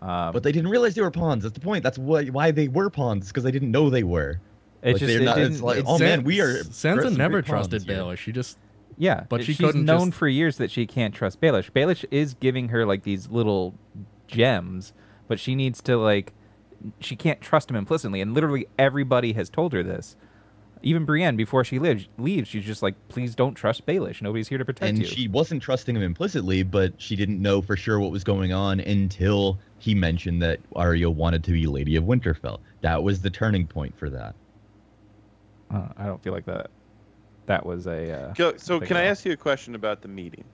Um, 0.00 0.32
But 0.32 0.42
they 0.42 0.52
didn't 0.52 0.70
realize 0.70 0.94
they 0.94 1.02
were 1.02 1.10
pawns. 1.10 1.42
That's 1.42 1.54
the 1.54 1.60
point. 1.60 1.82
That's 1.82 1.98
why 1.98 2.26
why 2.26 2.50
they 2.50 2.68
were 2.68 2.90
pawns 2.90 3.28
because 3.28 3.42
they 3.44 3.50
didn't 3.50 3.70
know 3.70 3.88
they 3.90 4.02
were. 4.02 4.40
it 4.82 4.92
like, 4.92 5.00
just 5.00 5.10
it 5.14 5.22
not- 5.22 5.38
it's 5.38 5.50
didn't. 5.56 5.64
like, 5.64 5.78
it- 5.78 5.84
oh, 5.86 5.96
San- 5.98 6.06
man, 6.18 6.24
we 6.24 6.40
are 6.40 6.58
Sansa 6.64 7.16
never 7.16 7.40
trusted 7.42 7.82
here. 7.84 7.96
Baelish. 7.96 8.18
She 8.18 8.32
just 8.32 8.58
Yeah, 9.00 9.24
But 9.30 9.42
she 9.44 9.54
she's 9.54 9.66
couldn't 9.66 9.86
known 9.86 10.08
just- 10.08 10.18
for 10.18 10.28
years 10.28 10.58
that 10.58 10.70
she 10.70 10.86
can't 10.86 11.14
trust 11.14 11.40
Baelish. 11.40 11.70
Baelish 11.70 12.04
is 12.10 12.34
giving 12.34 12.68
her 12.68 12.84
like 12.84 13.02
these 13.02 13.30
little 13.30 13.74
gems, 14.28 14.92
but 15.26 15.40
she 15.40 15.54
needs 15.54 15.80
to 15.82 15.96
like 15.96 16.34
she 17.00 17.16
can't 17.16 17.40
trust 17.40 17.70
him 17.70 17.76
implicitly. 17.76 18.20
And 18.20 18.34
literally 18.34 18.66
everybody 18.78 19.32
has 19.32 19.48
told 19.48 19.72
her 19.72 19.82
this. 19.82 20.16
Even 20.82 21.06
Brienne, 21.06 21.34
before 21.36 21.64
she 21.64 21.78
lives, 21.78 22.08
leaves, 22.18 22.48
she's 22.48 22.64
just 22.64 22.82
like, 22.82 22.94
"Please 23.08 23.34
don't 23.34 23.54
trust 23.54 23.86
Baelish. 23.86 24.20
Nobody's 24.20 24.48
here 24.48 24.58
to 24.58 24.64
protect 24.66 24.88
and 24.90 24.98
you." 24.98 25.04
And 25.04 25.12
she 25.12 25.28
wasn't 25.28 25.62
trusting 25.62 25.96
him 25.96 26.02
implicitly, 26.02 26.62
but 26.62 26.92
she 27.00 27.16
didn't 27.16 27.40
know 27.40 27.62
for 27.62 27.76
sure 27.76 27.98
what 28.00 28.10
was 28.10 28.22
going 28.22 28.52
on 28.52 28.80
until 28.80 29.58
he 29.78 29.94
mentioned 29.94 30.42
that 30.42 30.60
Arya 30.76 31.08
wanted 31.08 31.42
to 31.44 31.52
be 31.52 31.66
Lady 31.66 31.96
of 31.96 32.04
Winterfell. 32.04 32.58
That 32.82 33.02
was 33.02 33.22
the 33.22 33.30
turning 33.30 33.66
point 33.66 33.96
for 33.98 34.10
that. 34.10 34.34
Uh, 35.70 35.88
I 35.96 36.04
don't 36.04 36.22
feel 36.22 36.34
like 36.34 36.44
that. 36.46 36.70
That 37.50 37.66
was 37.66 37.88
a 37.88 38.12
uh, 38.12 38.32
Go- 38.34 38.56
so 38.58 38.78
can 38.78 38.96
I 38.96 39.06
ask 39.06 39.24
you 39.24 39.32
a 39.32 39.36
question 39.36 39.74
about 39.74 40.02
the 40.02 40.08
meeting? 40.08 40.44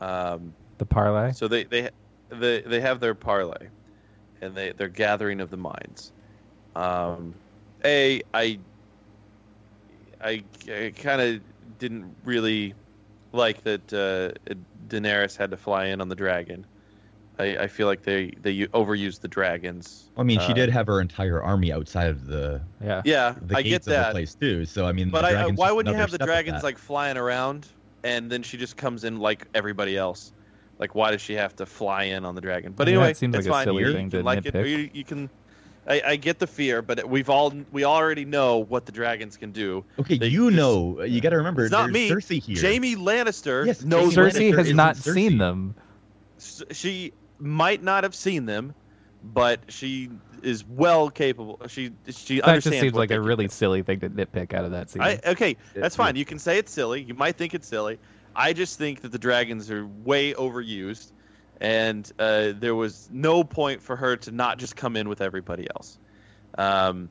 Um, 0.00 0.54
the 0.78 0.86
parlay. 0.86 1.32
so 1.32 1.48
they 1.48 1.64
they 1.64 1.90
they 2.30 2.62
they 2.62 2.80
have 2.80 2.98
their 2.98 3.14
parlay, 3.14 3.68
and 4.40 4.54
they 4.54 4.72
their 4.72 4.88
gathering 4.88 5.42
of 5.42 5.50
the 5.50 5.58
minds. 5.58 6.10
Um, 6.74 7.34
a 7.84 8.22
I 8.32 8.58
I, 10.18 10.42
I 10.66 10.94
kind 10.96 11.20
of 11.20 11.42
didn't 11.78 12.16
really 12.24 12.72
like 13.34 13.62
that 13.64 13.92
uh, 13.92 14.54
Daenerys 14.88 15.36
had 15.36 15.50
to 15.50 15.58
fly 15.58 15.88
in 15.88 16.00
on 16.00 16.08
the 16.08 16.16
dragon. 16.16 16.64
I, 17.42 17.64
I 17.64 17.66
feel 17.66 17.86
like 17.86 18.02
they 18.02 18.32
they 18.40 18.50
u- 18.52 18.68
overused 18.68 19.20
the 19.20 19.28
dragons. 19.28 20.10
I 20.16 20.22
mean, 20.22 20.38
she 20.40 20.52
Uh, 20.52 20.54
did 20.54 20.70
have 20.70 20.86
her 20.86 21.00
entire 21.00 21.42
army 21.42 21.72
outside 21.72 22.08
of 22.08 22.26
the 22.26 22.60
Yeah. 22.82 23.02
Yeah, 23.04 23.34
the 23.42 23.56
I 23.56 23.62
get 23.62 23.82
that. 23.84 24.12
place 24.12 24.34
too. 24.34 24.64
So 24.64 24.86
I 24.86 24.92
mean, 24.92 25.10
But 25.10 25.24
I, 25.24 25.42
I, 25.44 25.46
why 25.50 25.70
wouldn't 25.72 25.94
you 25.94 26.00
have 26.00 26.10
the 26.10 26.18
dragons 26.18 26.62
like 26.62 26.78
flying 26.78 27.16
around, 27.16 27.66
and 28.04 28.30
then 28.30 28.42
she 28.42 28.56
just 28.56 28.76
comes 28.76 29.04
in 29.04 29.18
like 29.18 29.46
everybody 29.54 29.96
else? 29.96 30.32
Like, 30.78 30.94
why 30.94 31.10
does 31.12 31.20
she 31.20 31.34
have 31.34 31.54
to 31.56 31.66
fly 31.66 32.04
in 32.04 32.24
on 32.24 32.34
the 32.34 32.40
dragon? 32.40 32.72
But 32.72 32.88
Yeah, 32.88 32.94
anyway, 32.94 33.10
it 33.12 33.16
seems 33.16 33.34
it's 33.36 33.46
like 33.46 33.50
a 33.50 33.54
fine. 33.56 33.64
silly 33.66 33.84
you, 33.84 33.92
thing 33.92 34.04
you 34.06 34.10
to 34.10 34.16
can 34.18 34.24
like 34.24 34.46
it, 34.46 34.54
you, 34.66 34.90
you 34.92 35.04
can. 35.04 35.30
I, 35.86 36.00
I 36.06 36.16
get 36.16 36.38
the 36.38 36.46
fear, 36.46 36.80
but 36.80 37.08
we've 37.08 37.28
all 37.28 37.52
we 37.72 37.84
already 37.84 38.24
know 38.24 38.58
what 38.58 38.86
the 38.86 38.92
dragons 38.92 39.36
can 39.36 39.50
do. 39.50 39.84
Okay, 39.98 40.16
they 40.16 40.28
you 40.28 40.48
just- 40.50 40.56
know, 40.56 41.02
you 41.02 41.20
got 41.20 41.30
to 41.30 41.36
remember, 41.38 41.62
It's 41.64 41.72
not 41.72 41.90
me. 41.90 42.08
Cersei 42.08 42.40
here. 42.40 42.56
Jaime 42.60 42.94
Lannister 42.96 43.66
Yes, 43.66 43.82
knows. 43.82 44.14
Cersei 44.14 44.50
Lannister 44.52 44.56
has 44.58 44.66
isn't 44.68 44.76
Cersei. 44.78 45.14
seen 45.14 45.38
them. 45.38 45.74
She 46.70 47.12
might 47.42 47.82
not 47.82 48.04
have 48.04 48.14
seen 48.14 48.46
them, 48.46 48.74
but 49.22 49.60
she 49.68 50.08
is 50.42 50.64
well 50.64 51.10
capable. 51.10 51.60
She 51.68 51.92
she 52.08 52.36
That 52.40 52.48
understands. 52.48 52.64
just 52.64 52.80
seems 52.80 52.94
like 52.94 53.10
a 53.10 53.20
really 53.20 53.44
do. 53.46 53.50
silly 53.52 53.82
thing 53.82 54.00
to 54.00 54.08
nitpick 54.10 54.54
out 54.54 54.64
of 54.64 54.70
that 54.72 54.90
scene. 54.90 55.02
I, 55.02 55.20
okay, 55.26 55.56
that's 55.74 55.96
fine. 55.96 56.16
You 56.16 56.24
can 56.24 56.38
say 56.38 56.58
it's 56.58 56.72
silly. 56.72 57.02
You 57.02 57.14
might 57.14 57.36
think 57.36 57.54
it's 57.54 57.68
silly. 57.68 57.98
I 58.34 58.52
just 58.52 58.78
think 58.78 59.02
that 59.02 59.12
the 59.12 59.18
dragons 59.18 59.70
are 59.70 59.86
way 59.86 60.32
overused, 60.32 61.12
and 61.60 62.10
uh, 62.18 62.52
there 62.56 62.74
was 62.74 63.08
no 63.12 63.44
point 63.44 63.82
for 63.82 63.94
her 63.96 64.16
to 64.16 64.30
not 64.32 64.58
just 64.58 64.74
come 64.74 64.96
in 64.96 65.08
with 65.08 65.20
everybody 65.20 65.68
else. 65.76 65.98
Um, 66.56 67.10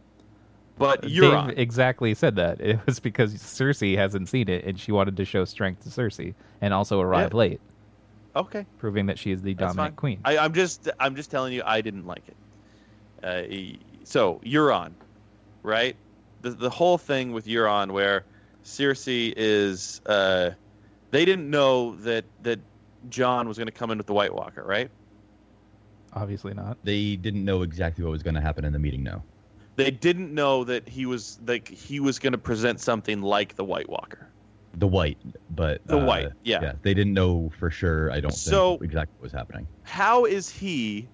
but 0.78 1.04
Dave 1.04 1.12
Euron, 1.12 1.58
exactly 1.58 2.14
said 2.16 2.36
that. 2.38 2.60
It 2.60 2.80
was 2.86 3.00
because 3.00 3.36
Cersei 3.36 3.96
hasn't 3.96 4.30
seen 4.30 4.50
it, 4.50 4.66
and 4.66 4.80
she 4.80 4.92
wanted 4.92 5.16
to 5.18 5.26
show 5.26 5.46
strength 5.46 5.84
to 5.84 5.90
Cersei, 5.90 6.34
and 6.60 6.74
also 6.74 7.00
arrive 7.00 7.32
Yeah. 7.34 7.38
late, 7.38 7.62
okay, 8.36 8.66
proving 8.78 9.06
that 9.08 9.20
she 9.20 9.32
is 9.32 9.42
the 9.42 9.54
That's 9.54 9.74
dominant 9.74 9.94
fine. 9.94 9.96
queen. 9.96 10.22
I, 10.26 10.38
I'm 10.38 10.54
just 10.54 10.90
I'm 11.00 11.16
just 11.16 11.32
telling 11.32 11.54
you 11.54 11.64
I 11.66 11.82
didn't 11.82 12.06
like 12.06 12.24
it. 12.28 12.38
Uh, 13.24 13.78
so 14.04 14.42
Euron, 14.44 14.92
right? 15.64 15.96
The 16.42 16.52
the 16.52 16.70
whole 16.70 16.98
thing 16.98 17.32
with 17.32 17.46
Euron 17.46 17.92
where 17.92 18.26
Cersei 18.64 19.34
is 19.36 20.02
uh, 20.06 20.52
they 21.12 21.26
didn't 21.26 21.50
know 21.50 21.96
that 21.98 22.26
that 22.44 22.60
Jon 23.10 23.48
was 23.48 23.58
going 23.58 23.68
to 23.68 23.74
come 23.74 23.92
in 23.92 23.98
with 23.98 24.08
the 24.08 24.14
White 24.14 24.34
Walker, 24.34 24.64
right? 24.64 24.90
Obviously 26.14 26.54
not. 26.54 26.78
They 26.84 27.16
didn't 27.16 27.46
know 27.46 27.62
exactly 27.62 28.04
what 28.04 28.12
was 28.12 28.24
going 28.24 28.36
to 28.36 28.42
happen 28.42 28.66
in 28.66 28.74
the 28.74 28.80
meeting. 28.80 29.04
No. 29.04 29.24
They 29.78 29.92
didn't 29.92 30.34
know 30.34 30.66
that 30.66 30.88
he 30.88 31.06
was 31.06 31.40
like 31.46 31.68
he 31.68 32.00
was 32.00 32.20
going 32.20 32.34
to 32.34 32.38
present 32.38 32.80
something 32.80 33.22
like 33.22 33.56
the 33.56 33.64
White 33.64 33.90
Walker. 33.90 34.28
The 34.76 34.88
white, 34.88 35.18
but 35.56 35.86
The 35.88 35.98
uh, 36.00 36.06
white, 36.06 36.30
yeah. 36.44 36.74
they 36.82 36.94
didn't 36.94 37.14
know 37.14 37.52
for 37.60 37.70
sure. 37.70 38.12
I 38.12 38.20
don't 38.22 38.32
So- 38.34 38.72
think 38.78 38.84
exactly 38.86 39.14
what 39.18 39.24
was 39.24 39.32
happening. 39.34 39.68
How 39.84 40.26
is 40.26 40.50
he 40.50 41.08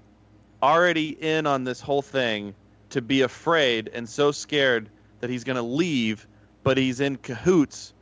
already 0.61 1.09
in 1.23 1.45
on 1.47 1.63
this 1.63 1.81
whole 1.81 2.01
thing 2.01 2.53
to 2.89 3.01
be 3.01 3.21
afraid 3.21 3.89
and 3.93 4.07
so 4.07 4.31
scared 4.31 4.89
that 5.19 5.29
he's 5.29 5.43
going 5.43 5.55
to 5.55 5.61
leave, 5.63 6.27
but 6.63 6.77
he's 6.77 6.99
in 6.99 7.15
cahoots 7.17 7.93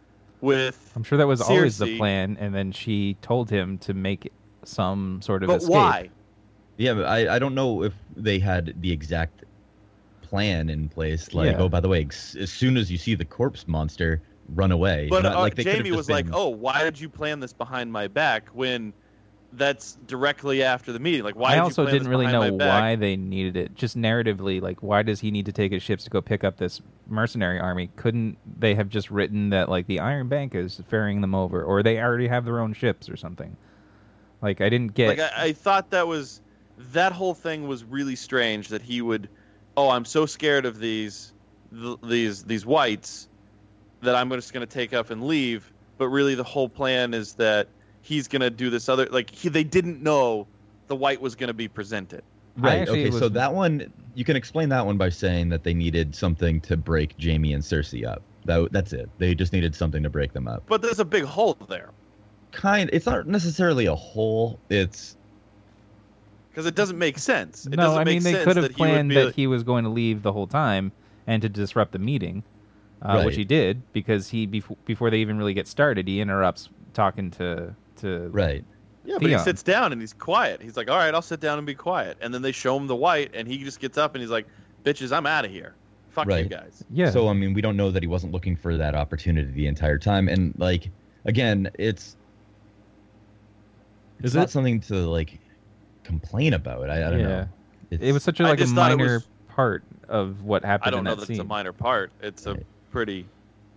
with 0.42 0.92
I'm 0.96 1.04
sure 1.04 1.18
that 1.18 1.28
was 1.28 1.42
always 1.42 1.78
the 1.78 1.98
plan, 1.98 2.38
and 2.40 2.54
then 2.54 2.72
she 2.72 3.16
told 3.22 3.50
him 3.50 3.78
to 3.80 3.94
make 3.94 4.32
some 4.64 5.22
sort 5.22 5.44
of 5.44 5.48
But 5.48 5.58
escape. 5.58 5.72
why? 5.72 6.10
Yeah, 6.78 6.94
but 6.96 7.06
I, 7.06 7.36
I 7.36 7.40
don't 7.40 7.56
know 7.56 7.84
if 7.84 7.94
they 8.18 8.38
had 8.40 8.76
the 8.82 8.92
exact 8.92 9.46
plan 10.22 10.70
in 10.70 10.90
place. 10.90 11.34
Like, 11.34 11.52
Yeah. 11.52 11.58
oh, 11.60 11.70
by 11.70 11.80
the 11.80 11.88
way, 11.88 12.06
as 12.38 12.52
soon 12.52 12.76
as 12.78 12.92
you 12.92 12.98
see 12.98 13.16
the 13.16 13.24
corpse 13.26 13.68
monster, 13.68 14.22
run 14.54 14.72
away. 14.72 15.08
But 15.10 15.24
Not 15.24 15.36
uh, 15.36 15.40
like 15.40 15.56
they 15.56 15.64
Jaime 15.64 15.90
just 15.90 15.98
was 15.98 16.10
like, 16.10 16.28
"Oh, 16.32 16.50
why 16.50 16.84
did 16.84 17.00
you 17.00 17.10
plan 17.10 17.40
this 17.40 17.54
behind 17.54 17.92
my 17.92 18.08
back?" 18.08 18.50
When 18.50 18.94
that's 19.54 19.98
directly 20.08 20.64
after 20.64 20.92
the 20.92 21.00
meeting. 21.00 21.24
Like, 21.24 21.36
why? 21.36 21.52
I 21.52 21.52
did 21.52 21.58
you 21.58 21.64
also 21.64 21.84
plan 21.84 21.94
didn't 21.94 22.04
this 22.06 22.10
really 22.10 22.28
know 22.28 22.54
why 22.54 22.96
they 22.96 23.16
needed 23.16 23.58
it. 23.58 23.76
Just 23.76 23.98
narratively, 23.98 24.62
like 24.62 24.84
why 24.84 25.04
does 25.04 25.20
he 25.20 25.32
need 25.32 25.46
to 25.46 25.52
take 25.52 25.72
his 25.72 25.82
ships 25.82 26.04
to 26.06 26.10
go 26.10 26.22
pick 26.22 26.44
up 26.44 26.58
this 26.58 26.82
mercenary 27.08 27.60
army? 27.60 27.90
Couldn't 27.96 28.38
they 28.60 28.76
have 28.76 28.90
just 28.90 29.10
written 29.10 29.50
that 29.50 29.70
like 29.70 29.88
the 29.88 30.00
Iron 30.00 30.28
Bank 30.28 30.56
is 30.56 30.82
ferrying 30.88 31.22
them 31.22 31.36
over, 31.36 31.64
or 31.64 31.84
they 31.84 32.00
already 32.00 32.28
have 32.28 32.46
their 32.46 32.60
own 32.60 32.74
ships 32.74 33.10
or 33.10 33.18
something? 33.18 33.56
Like 34.42 34.62
I 34.62 34.70
didn't 34.70 34.94
get. 34.94 35.18
Like, 35.18 35.32
I, 35.36 35.46
I 35.46 35.54
thought 35.54 35.92
that 35.92 36.08
was 36.08 36.42
that 36.92 37.12
whole 37.12 37.34
thing 37.34 37.68
was 37.68 37.84
really 37.84 38.16
strange. 38.16 38.70
That 38.70 38.82
he 38.82 39.02
would, 39.02 39.30
oh, 39.78 39.90
I'm 39.90 40.06
so 40.06 40.26
scared 40.26 40.66
of 40.66 40.80
these, 40.80 41.34
th- 41.72 41.98
these, 42.04 42.44
these 42.44 42.66
whites, 42.66 43.30
that 44.02 44.16
I'm 44.16 44.30
just 44.32 44.54
going 44.54 44.66
to 44.66 44.72
take 44.74 44.94
up 44.94 45.10
and 45.10 45.26
leave. 45.26 45.72
But 45.98 46.10
really, 46.10 46.36
the 46.36 46.44
whole 46.44 46.70
plan 46.70 47.14
is 47.14 47.34
that 47.36 47.68
he's 48.02 48.28
going 48.28 48.42
to 48.42 48.50
do 48.50 48.70
this 48.70 48.90
other. 48.90 49.06
Like, 49.08 49.30
he, 49.30 49.50
they 49.50 49.64
didn't 49.64 50.02
know 50.04 50.48
the 50.88 50.96
white 50.96 51.22
was 51.22 51.36
going 51.36 51.48
to 51.48 51.54
be 51.54 51.68
presented. 51.68 52.24
Right. 52.58 52.80
actually 52.80 53.02
Okay. 53.02 53.10
was- 53.10 53.20
So 53.20 53.30
that 53.30 53.54
one, 53.54 53.92
you 54.14 54.24
can 54.26 54.36
explain 54.36 54.70
that 54.70 54.86
one 54.86 54.98
by 54.98 55.10
saying 55.10 55.50
that 55.50 55.64
they 55.64 55.74
needed 55.74 56.16
something 56.16 56.62
to 56.62 56.78
break 56.78 57.16
Jaime 57.22 57.54
and 57.54 57.64
Cersei 57.64 58.06
up. 58.06 58.22
That, 58.46 58.72
that's 58.72 58.94
it. 58.94 59.10
They 59.18 59.34
just 59.34 59.54
needed 59.54 59.76
something 59.76 60.04
to 60.04 60.10
break 60.10 60.34
them 60.34 60.48
up. 60.48 60.64
But 60.68 60.82
there's 60.82 61.00
a 61.00 61.06
big 61.06 61.24
hole 61.24 61.58
there 61.68 61.90
Kind. 62.52 62.90
It's 62.94 63.06
not 63.06 63.28
necessarily 63.28 63.86
a 63.88 63.96
hole. 63.96 64.60
It's 64.70 65.18
because 66.50 66.66
it 66.66 66.76
doesn't 66.76 66.98
make 66.98 67.18
sense. 67.20 67.66
It 67.66 67.72
no, 67.72 67.84
doesn't 67.84 68.00
I 68.00 68.04
make 68.06 68.24
mean 68.24 68.34
they 68.34 68.44
could 68.46 68.56
have 68.56 68.64
that 68.64 68.72
he 68.72 68.78
planned 68.78 69.10
be 69.10 69.16
that 69.16 69.26
like- 69.26 69.36
he 69.36 69.48
was 69.48 69.64
going 69.64 69.84
to 69.84 69.90
leave 69.90 70.22
the 70.22 70.32
whole 70.32 70.48
time 70.48 70.94
and 71.28 71.42
to 71.42 71.50
disrupt 71.50 71.92
the 71.92 72.00
meeting, 72.00 72.44
uh, 73.02 73.24
which 73.24 73.36
he 73.36 73.44
did 73.44 73.82
because 73.94 74.30
he 74.30 74.46
before 74.46 74.78
before 74.86 75.10
they 75.10 75.18
even 75.20 75.38
really 75.38 75.54
get 75.54 75.68
started, 75.68 76.08
he 76.08 76.20
interrupts 76.22 76.70
talking 76.94 77.32
to 77.32 77.74
to 77.98 78.30
right. 78.32 78.64
Yeah, 79.06 79.18
but 79.22 79.30
he 79.30 79.38
sits 79.40 79.62
down 79.62 79.92
and 79.92 80.02
he's 80.02 80.14
quiet. 80.14 80.62
He's 80.62 80.76
like, 80.76 80.90
"All 80.90 80.98
right, 80.98 81.14
I'll 81.14 81.22
sit 81.22 81.40
down 81.40 81.60
and 81.60 81.68
be 81.68 81.76
quiet." 81.76 82.18
And 82.22 82.34
then 82.34 82.42
they 82.42 82.52
show 82.52 82.76
him 82.76 82.88
the 82.88 82.96
white, 82.96 83.32
and 83.36 83.48
he 83.48 83.58
just 83.60 83.80
gets 83.80 83.98
up 84.00 84.16
and 84.16 84.22
he's 84.22 84.32
like, 84.32 84.48
"Bitches, 84.84 85.16
I'm 85.16 85.28
out 85.28 85.46
of 85.46 85.52
here. 85.52 85.76
Fuck 86.10 86.26
you 86.26 86.32
Right. 86.34 86.50
guys." 86.50 86.84
yeah. 86.90 87.12
So 87.12 87.28
I 87.28 87.34
mean, 87.34 87.54
we 87.54 87.62
don't 87.62 87.78
know 87.78 87.92
that 87.92 88.02
he 88.02 88.08
wasn't 88.08 88.34
looking 88.34 88.56
for 88.56 88.76
that 88.78 88.96
opportunity 88.96 89.52
the 89.52 89.68
entire 89.68 90.00
time, 90.00 90.28
and 90.28 90.56
like 90.58 90.90
again, 91.26 91.70
it's 91.78 92.16
it's 94.20 94.30
Is 94.30 94.36
not 94.36 94.46
it- 94.48 94.52
something 94.52 94.80
to 94.82 94.96
like 95.08 95.40
complain 96.04 96.54
about. 96.54 96.90
I, 96.90 97.08
I 97.08 97.10
don't 97.12 97.20
Yeah. 97.20 97.28
know. 97.28 97.48
It's, 97.92 98.04
it 98.04 98.12
was 98.12 98.24
such 98.24 98.40
a 98.40 98.44
I 98.44 98.50
like 98.50 98.60
a 98.60 98.64
just 98.64 98.74
thought 98.74 98.92
it 98.92 98.98
minor 98.98 99.14
was- 99.16 99.28
part 99.50 99.84
of 100.10 100.42
what 100.44 100.64
happened 100.66 100.88
I 100.88 100.92
don't 100.92 101.00
in 101.00 101.04
know 101.06 101.10
that 101.12 101.20
that 101.22 101.26
scene. 101.28 101.36
it's 101.36 101.42
a 101.42 101.48
minor 101.48 101.74
part. 101.74 102.12
It's 102.22 102.46
a 102.46 102.54
Right. 102.56 102.66
Pretty. 102.96 103.28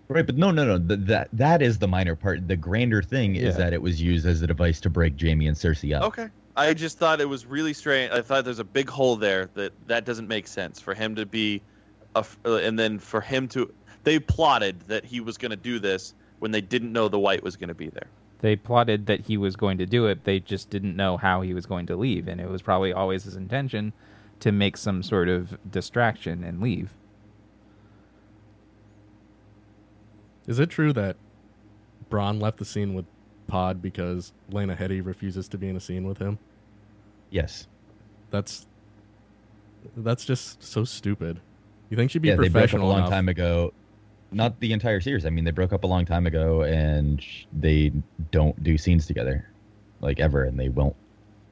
right, 0.09 0.25
but 0.25 0.37
no, 0.37 0.51
no, 0.53 0.65
no. 0.65 0.79
th 0.97 1.01
that 1.09 1.29
that 1.33 1.61
is 1.61 1.79
the 1.79 1.89
minor 1.89 2.15
part. 2.15 2.47
The 2.47 2.57
grander 2.57 3.03
thing 3.03 3.35
Yeah. 3.35 3.49
is 3.49 3.57
that 3.57 3.73
it 3.73 3.83
was 3.83 4.01
used 4.01 4.25
as 4.27 4.41
a 4.43 4.47
device 4.47 4.81
to 4.83 4.91
break 4.91 5.21
Jaime 5.21 5.47
and 5.49 5.57
Cersei 5.57 5.95
up. 5.97 6.05
Okay. 6.05 6.29
I 6.57 6.73
just 6.75 6.99
thought 6.99 7.21
it 7.21 7.29
was 7.29 7.45
really 7.47 7.73
strange. 7.73 8.13
I 8.13 8.21
thought 8.23 8.45
there's 8.45 8.59
a 8.59 8.65
big 8.65 8.89
hole 8.89 9.17
there 9.17 9.51
that 9.55 9.73
that 9.89 10.05
doesn't 10.05 10.29
make 10.29 10.47
sense 10.47 10.81
for 10.81 10.95
him 10.95 11.15
to 11.17 11.27
be, 11.27 11.61
a 12.17 12.21
f 12.21 12.39
uh, 12.47 12.57
and 12.57 12.79
then 12.79 12.99
for 12.99 13.21
him 13.21 13.49
to. 13.49 13.73
They 14.05 14.19
plotted 14.21 14.81
that 14.89 15.05
he 15.05 15.21
was 15.21 15.37
going 15.37 15.51
to 15.51 15.57
do 15.57 15.79
this 15.81 16.15
when 16.39 16.51
they 16.53 16.61
didn't 16.61 16.93
know 16.93 17.09
the 17.09 17.19
white 17.19 17.43
was 17.43 17.57
going 17.57 17.69
to 17.69 17.75
be 17.75 17.89
there. 17.89 18.07
they 18.41 18.55
plotted 18.55 19.07
that 19.07 19.21
he 19.27 19.37
was 19.37 19.57
going 19.57 19.79
to 19.79 19.87
do 19.87 20.07
it. 20.07 20.23
They 20.25 20.39
just 20.39 20.71
didn't 20.71 20.95
know 20.95 21.17
how 21.17 21.41
he 21.43 21.53
was 21.55 21.67
going 21.67 21.87
to 21.87 21.97
leave, 21.97 22.29
and 22.29 22.41
it 22.41 22.49
was 22.49 22.63
probably 22.63 22.93
always 22.93 23.25
his 23.25 23.35
intention 23.35 23.93
to 24.41 24.53
make 24.53 24.77
some 24.77 25.03
sort 25.03 25.29
of 25.29 25.59
distraction 25.69 26.45
and 26.45 26.61
leave. 26.61 26.95
Is 30.49 30.59
it 30.59 30.71
true 30.71 30.93
that 30.95 31.17
Bronn 32.11 32.41
left 32.41 32.57
the 32.59 32.65
scene 32.65 32.95
with 32.95 33.05
Pod 33.47 33.81
because 33.81 34.33
Lena 34.51 34.75
Headey 34.75 35.05
refuses 35.05 35.47
to 35.49 35.59
be 35.59 35.69
in 35.69 35.77
a 35.77 35.81
scene 35.81 36.09
with 36.09 36.19
him? 36.19 36.39
Yes. 37.31 37.69
That's 38.31 38.67
that's 39.97 40.25
just 40.25 40.63
so 40.63 40.85
stupid. 40.85 41.41
You 41.91 41.97
think 41.97 42.11
she'd 42.11 42.23
be 42.23 42.29
yeah, 42.29 42.37
they 42.37 42.49
broke 42.49 42.75
up 42.75 42.81
a 42.81 42.85
long 42.85 42.99
enough? 42.99 43.11
time 43.11 43.29
ago. 43.29 43.73
Not 44.33 44.59
the 44.61 44.73
entire 44.73 45.01
series. 45.01 45.25
I 45.25 45.31
mean, 45.31 45.45
they 45.45 45.51
broke 45.51 45.73
up 45.73 45.85
a 45.85 45.87
long 45.87 46.05
time 46.05 46.27
ago, 46.27 46.63
and 46.63 47.25
they 47.53 47.93
don't 48.31 48.63
do 48.63 48.77
scenes 48.77 49.07
together, 49.07 49.49
like 50.01 50.21
ever, 50.21 50.45
and 50.45 50.59
they 50.59 50.69
won't. 50.69 50.95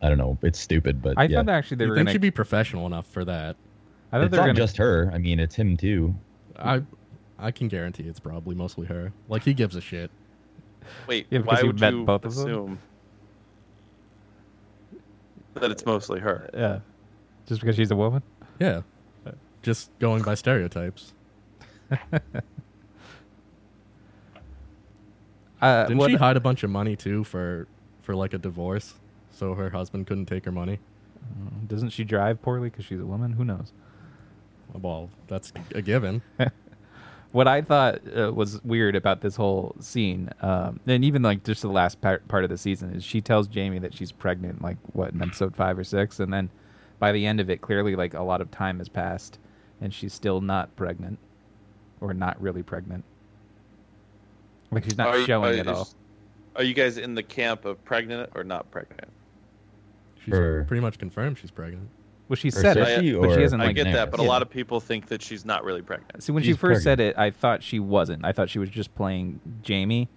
I 0.02 0.10
don't 0.10 0.18
know. 0.18 0.36
It's 0.42 0.58
stupid, 0.58 1.00
but 1.00 1.14
I 1.16 1.24
yeah. 1.24 1.38
thought 1.38 1.48
actually 1.48 1.78
they 1.78 1.84
You 1.84 1.90
were 1.90 1.96
think 1.96 2.08
going 2.08 2.14
she'd 2.14 2.20
be 2.20 2.30
professional 2.30 2.84
enough 2.86 3.06
for 3.06 3.24
that? 3.24 3.56
I 4.12 4.16
thought 4.18 4.24
it's 4.24 4.32
they 4.32 4.36
were 4.36 4.42
not 4.42 4.46
going 4.48 4.56
to. 4.56 4.62
just 4.62 4.76
her. 4.76 5.10
I 5.14 5.18
mean, 5.18 5.40
it's 5.40 5.54
him 5.54 5.76
too. 5.76 6.14
I 6.58 6.82
I 7.38 7.50
can 7.50 7.68
guarantee 7.68 8.04
it's 8.04 8.20
probably 8.20 8.54
mostly 8.54 8.86
her. 8.86 9.12
Like 9.28 9.42
he 9.44 9.52
gives 9.54 9.76
a 9.76 9.80
shit. 9.80 10.10
Wait, 11.06 11.26
Yeah, 11.30 11.38
because 11.40 11.56
why 11.56 11.60
you 11.60 11.66
would 11.68 11.80
met 11.80 11.92
you 11.92 12.04
both 12.04 12.24
of 12.24 12.34
them? 12.34 12.46
assume 12.46 12.78
that 15.54 15.70
it's 15.70 15.84
mostly 15.86 16.20
her? 16.20 16.48
Yeah, 16.54 16.78
just 17.46 17.60
because 17.60 17.76
she's 17.76 17.90
a 17.90 17.96
woman. 17.96 18.22
Yeah. 18.60 18.82
Just 19.62 19.90
going 19.98 20.22
by 20.22 20.34
stereotypes. 20.34 21.12
Uh, 25.60 25.84
Didn't 25.86 25.98
what- 25.98 26.10
she 26.10 26.16
hide 26.16 26.36
a 26.36 26.40
bunch 26.40 26.62
of 26.64 26.70
money 26.70 26.96
too 26.96 27.24
for 27.24 27.66
for 28.02 28.14
like 28.14 28.34
a 28.34 28.38
divorce, 28.38 28.94
so 29.32 29.54
her 29.54 29.70
husband 29.70 30.06
couldn't 30.06 30.26
take 30.26 30.44
her 30.44 30.52
money? 30.52 30.78
Doesn't 31.66 31.90
she 31.90 32.04
drive 32.04 32.40
poorly 32.42 32.68
because 32.70 32.84
she's 32.84 33.00
a 33.00 33.06
woman? 33.06 33.32
Who 33.32 33.44
knows? 33.44 33.72
Well, 34.74 35.10
that's 35.26 35.52
a 35.74 35.82
given. 35.82 36.22
what 37.32 37.46
I 37.48 37.60
thought 37.62 38.00
uh, 38.16 38.32
was 38.32 38.62
weird 38.64 38.96
about 38.96 39.20
this 39.20 39.36
whole 39.36 39.74
scene, 39.80 40.30
um, 40.40 40.80
and 40.86 41.04
even 41.04 41.22
like 41.22 41.44
just 41.44 41.62
the 41.62 41.68
last 41.68 42.00
part, 42.00 42.26
part 42.28 42.44
of 42.44 42.50
the 42.50 42.58
season, 42.58 42.94
is 42.94 43.04
she 43.04 43.20
tells 43.20 43.48
Jaime 43.52 43.78
that 43.80 43.94
she's 43.94 44.12
pregnant, 44.12 44.62
like 44.62 44.76
what 44.92 45.12
in 45.12 45.20
episode 45.22 45.54
five 45.56 45.78
or 45.78 45.84
six, 45.84 46.20
and 46.20 46.32
then 46.32 46.48
by 46.98 47.12
the 47.12 47.26
end 47.26 47.40
of 47.40 47.50
it, 47.50 47.60
clearly 47.60 47.94
like 47.96 48.14
a 48.14 48.22
lot 48.22 48.40
of 48.40 48.50
time 48.50 48.78
has 48.78 48.88
passed, 48.88 49.38
and 49.80 49.92
she's 49.92 50.14
still 50.14 50.40
not 50.40 50.74
pregnant, 50.76 51.18
or 52.00 52.14
not 52.14 52.40
really 52.40 52.62
pregnant. 52.62 53.04
Like 54.70 54.84
she's 54.84 54.96
not 54.98 55.08
Are 55.08 55.24
showing 55.24 55.56
are 55.56 55.60
at 55.60 55.66
you- 55.66 55.72
all. 55.72 55.88
Are 56.56 56.62
you 56.64 56.72
guys 56.72 56.96
in 56.96 57.14
the 57.14 57.22
camp 57.22 57.66
of 57.66 57.84
pregnant 57.84 58.30
or 58.34 58.42
not 58.42 58.70
pregnant? 58.70 59.08
She's 60.24 60.32
For- 60.32 60.64
pretty 60.64 60.80
much 60.80 60.98
confirmed 60.98 61.38
she's 61.38 61.50
pregnant. 61.50 61.88
Well, 62.28 62.36
she 62.36 62.48
Or 62.48 62.50
said 62.50 62.76
it, 62.76 62.80
Cersei 62.80 63.20
but 63.20 63.28
she 63.30 63.36
or- 63.36 63.40
hasn't 63.40 63.62
I 63.62 63.66
like. 63.66 63.76
get 63.76 63.92
that, 63.92 64.10
but 64.10 64.18
a 64.18 64.22
lot 64.24 64.42
of 64.42 64.50
people 64.50 64.80
think 64.80 65.06
that 65.06 65.22
she's 65.22 65.44
not 65.44 65.62
really 65.64 65.82
pregnant. 65.82 66.22
See, 66.22 66.32
when 66.32 66.42
she 66.42 66.50
She's 66.50 66.56
first 66.56 66.82
said 66.82 66.98
it, 66.98 67.16
I 67.16 67.30
thought 67.30 67.62
she 67.62 67.78
wasn't. 67.78 68.24
I 68.24 68.32
thought 68.32 68.50
she 68.50 68.58
was 68.58 68.68
just 68.68 68.92
playing 68.96 69.38
Jaime, 69.66 70.08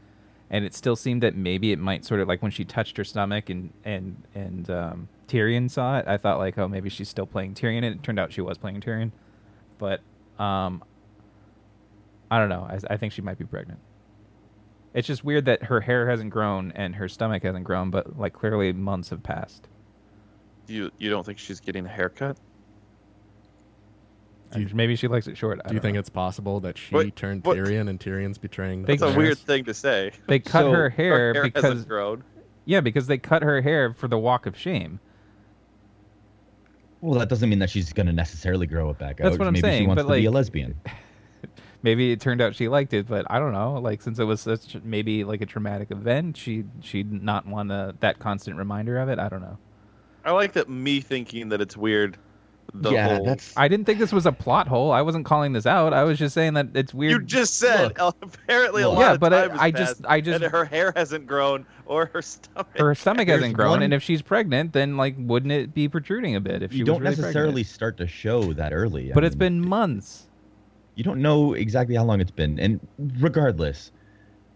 and 0.49 0.65
it 0.65 0.73
still 0.73 0.95
seemed 0.95 1.21
that 1.21 1.35
maybe 1.35 1.71
it 1.71 1.77
might 1.77 2.03
sort 2.05 2.19
of 2.19 2.27
like 2.27 2.41
when 2.41 2.51
she 2.51 2.65
touched 2.65 2.97
her 2.97 3.03
stomach 3.03 3.49
and 3.51 3.71
and 3.85 4.23
and 4.33 4.69
um, 4.71 5.07
Tyrion 5.27 5.69
saw 5.69 5.99
it. 5.99 6.07
I 6.07 6.17
thought 6.17 6.39
like, 6.39 6.57
oh, 6.57 6.67
maybe 6.67 6.89
she's 6.89 7.09
still 7.09 7.27
playing 7.27 7.53
Tyrion, 7.53 7.77
and 7.83 7.85
it 7.85 8.01
turned 8.03 8.19
out 8.19 8.33
she 8.33 8.41
was 8.41 8.57
playing 8.57 8.81
Tyrion. 8.81 9.11
But 9.77 10.01
um, 10.39 10.83
I 12.31 12.39
don't 12.39 12.49
know. 12.49 12.67
I, 12.67 12.79
I 12.93 12.97
think 12.97 13.13
she 13.13 13.21
might 13.21 13.37
be 13.37 13.45
pregnant. 13.45 13.79
It's 14.95 15.07
just 15.07 15.23
weird 15.23 15.45
that 15.45 15.65
her 15.65 15.81
hair 15.81 16.09
hasn't 16.09 16.31
grown 16.31 16.71
and 16.71 16.95
her 16.95 17.07
stomach 17.07 17.43
hasn't 17.43 17.65
grown, 17.65 17.91
but 17.91 18.17
like 18.17 18.33
clearly 18.33 18.73
months 18.73 19.09
have 19.11 19.21
passed. 19.21 19.67
You 20.69 20.91
you 20.97 21.09
don't 21.09 21.25
think 21.25 21.39
she's 21.39 21.59
getting 21.59 21.85
a 21.85 21.89
haircut? 21.89 22.37
You- 24.55 24.67
maybe 24.73 24.95
she 24.95 25.07
likes 25.07 25.27
it 25.27 25.37
short. 25.37 25.59
I 25.63 25.67
Do 25.69 25.75
you 25.75 25.79
think 25.79 25.93
know. 25.95 25.99
it's 25.99 26.09
possible 26.09 26.59
that 26.61 26.77
she 26.77 26.95
What- 26.95 27.15
turned 27.15 27.43
what- 27.45 27.57
Tyrion 27.57 27.87
and 27.89 27.99
Tyrion's 27.99 28.37
betraying? 28.37 28.83
They- 28.83 28.97
That's 28.97 29.13
a 29.13 29.17
weird 29.17 29.37
thing 29.37 29.63
to 29.65 29.73
say. 29.73 30.11
they 30.27 30.39
cut 30.39 30.61
So, 30.61 30.71
her 30.71 30.77
her 30.77 30.89
hair, 30.89 31.33
hair 31.33 31.43
because 31.43 31.63
hasn't 31.63 31.87
grown. 31.87 32.23
yeah, 32.65 32.81
because 32.81 33.07
they 33.07 33.17
cut 33.17 33.43
her 33.43 33.61
hair 33.61 33.93
for 33.93 34.07
the 34.07 34.17
Walk 34.17 34.45
of 34.45 34.57
Shame. 34.57 34.99
Well, 37.01 37.19
that 37.19 37.29
doesn't 37.29 37.49
mean 37.49 37.59
that 37.59 37.69
she's 37.69 37.93
going 37.93 38.07
to 38.07 38.13
necessarily 38.13 38.67
grow 38.67 38.89
it 38.89 38.97
back 38.97 39.21
out. 39.21 39.25
That's 39.25 39.37
what 39.37 39.47
I'm 39.47 39.53
Maybe 39.53 39.61
saying, 39.67 39.83
she 39.83 39.87
wants 39.87 40.03
but, 40.03 40.13
to 40.15 40.19
be 40.19 40.25
a 40.25 40.31
lesbian. 40.31 40.75
maybe 41.83 42.11
it 42.11 42.19
turned 42.19 42.41
out 42.41 42.55
she 42.55 42.67
liked 42.67 42.93
it, 42.93 43.07
but 43.07 43.25
I 43.29 43.39
don't 43.39 43.53
know. 43.53 43.75
Like 43.75 44.01
since 44.01 44.19
it 44.19 44.25
was 44.25 44.41
such 44.41 44.75
maybe 44.83 45.23
like 45.23 45.41
a 45.41 45.45
traumatic 45.45 45.91
event, 45.91 46.35
she 46.35 46.65
she'd 46.81 47.09
not 47.23 47.45
want 47.45 47.69
to 47.69 47.95
that 48.01 48.19
constant 48.19 48.57
reminder 48.57 48.97
of 48.97 49.07
it. 49.09 49.17
I 49.19 49.29
don't 49.29 49.41
know. 49.41 49.57
I 50.29 50.31
like 50.31 50.53
that 50.53 50.69
me 50.69 51.01
thinking 51.01 51.49
that 51.49 51.59
it's 51.59 51.75
weird. 51.75 52.15
The 52.75 52.91
yeah, 52.91 53.15
whole, 53.15 53.25
that's 53.25 53.51
I 53.57 53.67
didn't 53.67 53.85
think 53.87 53.97
this 53.97 54.11
was 54.13 54.27
a 54.27 54.31
plot 54.31 54.67
hole. 54.67 54.91
I 54.91 55.01
wasn't 55.01 55.25
calling 55.25 55.53
this 55.53 55.65
out. 55.65 55.91
I 55.91 56.03
was 56.03 56.19
just 56.19 56.35
saying 56.35 56.53
that 56.53 56.67
it's 56.75 56.93
weird. 56.93 57.11
you 57.13 57.21
just 57.25 57.55
said. 57.57 57.93
apparently, 57.99 58.83
a 58.83 58.89
lot 58.89 58.99
Yeah, 58.99 59.13
of 59.13 59.19
but 59.19 59.33
I- 59.33 59.41
time 59.47 59.49
has 59.49 59.59
I 59.59 59.71
just- 59.71 60.05
I 60.07 60.21
just- 60.21 60.43
and 60.43 60.51
her 60.51 60.65
hair 60.65 60.93
hasn't 60.95 61.25
grown 61.25 61.65
or 61.87 62.11
her 62.13 62.21
stomach. 62.21 62.67
her 62.77 62.93
stomach 62.93 63.27
hasn't 63.27 63.55
grown, 63.55 63.71
one- 63.71 63.81
and 63.81 63.91
if 63.91 64.03
she's 64.03 64.21
pregnant, 64.21 64.73
then 64.73 64.97
like 64.97 65.15
wouldn't 65.17 65.51
it 65.51 65.73
be 65.73 65.87
protruding 65.89 66.35
a 66.35 66.39
bit 66.39 66.61
if 66.61 66.71
you 66.71 66.83
was 66.83 66.87
don't 66.93 67.01
really 67.01 67.15
necessarily 67.15 67.51
pregnant? 67.63 67.67
start 67.67 67.97
to 67.97 68.05
show 68.07 68.53
that 68.53 68.71
early. 68.71 69.11
I 69.11 69.15
But 69.15 69.23
it's 69.23 69.35
been 69.35 69.67
months. 69.67 70.27
you 70.93 71.03
don't 71.03 71.23
know 71.23 71.53
exactly 71.53 71.95
how 71.95 72.03
long 72.03 72.21
it's 72.21 72.29
been 72.29 72.59
and 72.59 72.79
regardless 73.19 73.91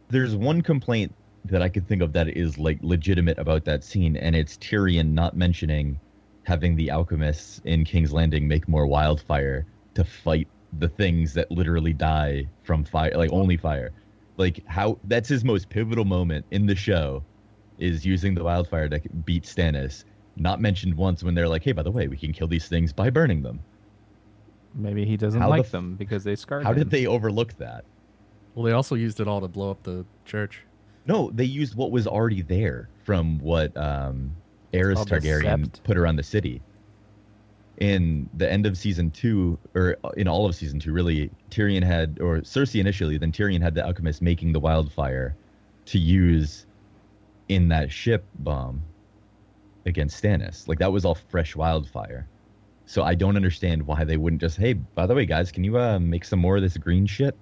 there's 0.10 0.36
one 0.36 0.62
complaint 0.62 1.16
that 1.46 1.62
i 1.62 1.70
could 1.70 1.88
think 1.88 2.02
of 2.02 2.14
that 2.14 2.28
is 2.30 2.58
like 2.58 2.78
legitimate 2.82 3.38
about 3.38 3.66
that 3.66 3.84
scene 3.84 4.16
and 4.18 4.36
it's 4.36 4.58
tyrion 4.58 5.12
not 5.14 5.36
mentioning 5.36 6.00
having 6.44 6.76
the 6.76 6.90
alchemists 6.90 7.60
in 7.66 7.84
king's 7.84 8.14
landing 8.14 8.48
make 8.48 8.68
more 8.68 8.86
wildfire 8.88 9.66
to 9.96 10.04
fight 10.04 10.48
the 10.80 10.88
things 10.88 11.34
that 11.34 11.52
literally 11.52 11.94
die 11.94 12.48
from 12.64 12.84
fire, 12.84 13.12
like 13.16 13.32
only 13.32 13.58
fire. 13.58 13.92
Like 14.38 14.64
how 14.68 14.98
that's 15.06 15.30
his 15.30 15.44
most 15.44 15.70
pivotal 15.70 16.06
moment 16.06 16.46
in 16.52 16.66
the 16.66 16.76
show, 16.76 17.24
is 17.78 18.06
using 18.06 18.34
the 18.34 18.44
wildfire 18.44 18.90
to 18.90 19.00
beat 19.26 19.44
Stannis. 19.44 20.06
Not 20.36 20.60
mentioned 20.60 20.96
once 20.96 21.24
when 21.24 21.36
they're 21.36 21.48
like, 21.48 21.64
"Hey, 21.64 21.74
by 21.74 21.84
the 21.84 21.92
way, 21.92 22.08
we 22.08 22.18
can 22.18 22.34
kill 22.34 22.48
these 22.48 22.68
things 22.68 22.92
by 22.92 23.10
burning 23.10 23.44
them." 23.44 23.60
Maybe 24.74 25.06
he 25.06 25.16
doesn't 25.18 25.40
How 25.40 25.48
the 25.48 25.52
like 25.52 25.66
f- 25.66 25.72
them 25.72 25.96
because 25.96 26.24
they 26.24 26.36
scarred 26.36 26.64
How 26.64 26.72
him. 26.72 26.80
did 26.80 26.90
they 26.90 27.06
overlook 27.06 27.54
that? 27.60 27.86
Well, 28.56 28.66
they 28.66 28.72
also 28.72 28.96
used 28.96 29.20
it 29.20 29.28
all 29.28 29.42
to 29.42 29.48
blow 29.48 29.70
up 29.70 29.84
the 29.84 30.06
church. 30.26 30.64
No, 31.06 31.32
they 31.34 31.44
used 31.44 31.76
what 31.76 31.92
was 31.92 32.08
already 32.08 32.42
there 32.42 32.90
from 33.04 33.40
what 33.40 33.76
um, 33.76 34.36
Aerys 34.74 35.06
Targaryen 35.06 35.68
Sept. 35.68 35.84
put 35.84 35.98
around 35.98 36.16
the 36.16 36.24
city. 36.24 36.62
In 37.78 38.30
the 38.36 38.50
end 38.50 38.66
of 38.66 38.78
season 38.78 39.12
two, 39.12 39.58
or 39.76 39.98
in 40.16 40.28
all 40.28 40.46
of 40.46 40.56
season 40.56 40.80
two, 40.80 40.94
really, 40.94 41.30
Tyrion 41.50 41.84
had, 41.84 42.20
or 42.22 42.38
Cersei 42.38 42.80
initially, 42.80 43.18
then 43.18 43.32
Tyrion 43.32 43.62
had 43.62 43.74
the 43.74 43.84
alchemist 43.84 44.22
making 44.22 44.54
the 44.54 44.60
wildfire 44.60 45.36
to 45.86 46.00
use 46.00 46.66
in 47.50 47.68
that 47.70 47.92
ship 47.92 48.24
bomb 48.40 48.82
against 49.86 50.24
Stannis. 50.24 50.68
Like 50.68 50.80
that 50.80 50.92
was 50.92 51.04
all 51.04 51.16
fresh 51.16 51.56
wildfire. 51.56 52.28
So 52.86 53.04
I 53.04 53.16
don't 53.16 53.36
understand 53.36 53.86
why 53.86 54.04
they 54.04 54.18
wouldn't 54.18 54.42
just, 54.42 54.58
hey, 54.58 54.74
by 54.74 55.08
the 55.08 55.16
way, 55.16 55.26
guys, 55.26 55.52
can 55.52 55.64
you 55.64 55.78
uh, 55.78 56.00
make 56.00 56.24
some 56.26 56.40
more 56.40 56.58
of 56.58 56.62
this 56.62 56.78
green 56.78 57.06
shit? 57.06 57.36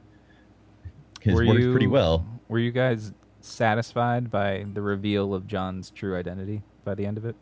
Because 1.16 1.40
it 1.40 1.46
works 1.46 1.60
you- 1.62 1.72
pretty 1.72 1.88
well. 1.88 2.26
Were 2.48 2.60
you 2.60 2.72
guys 2.72 3.14
satisfied 3.44 4.32
by 4.32 4.66
the 4.74 4.82
reveal 4.82 5.34
of 5.34 5.48
Jon's 5.48 5.90
true 5.90 6.16
identity 6.16 6.62
by 6.84 6.96
the 6.96 7.06
end 7.06 7.18
of 7.18 7.26
it? 7.26 7.36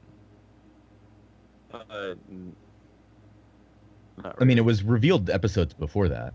Uh, 1.73 2.15
n- 2.29 2.55
not 4.23 4.35
I 4.39 4.43
mean, 4.45 4.57
it 4.57 4.65
was 4.65 4.83
revealed 4.83 5.29
episodes 5.29 5.73
before 5.73 6.09
that. 6.09 6.33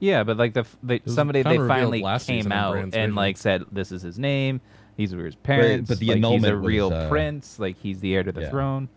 Yeah, 0.00 0.24
but 0.24 0.36
like 0.36 0.52
the, 0.52 0.60
f- 0.60 0.76
they, 0.82 1.00
somebody 1.06 1.42
they 1.42 1.56
finally 1.56 2.04
came 2.20 2.52
out 2.52 2.94
and 2.94 3.14
like 3.14 3.36
said 3.36 3.64
this 3.72 3.92
is 3.92 4.02
his 4.02 4.18
name. 4.18 4.60
These 4.96 5.14
were 5.14 5.24
his 5.24 5.34
parents. 5.34 5.88
but 5.88 5.98
the 5.98 6.06
like, 6.06 6.16
he's 6.16 6.24
a 6.24 6.26
annulment 6.26 6.56
was, 6.58 6.66
real 6.66 6.92
uh, 6.92 7.08
prince. 7.08 7.58
Like 7.58 7.76
he's 7.78 8.00
the 8.00 8.14
heir 8.14 8.22
to 8.22 8.32
the 8.32 8.42
yeah. 8.42 8.50
throne. 8.50 8.88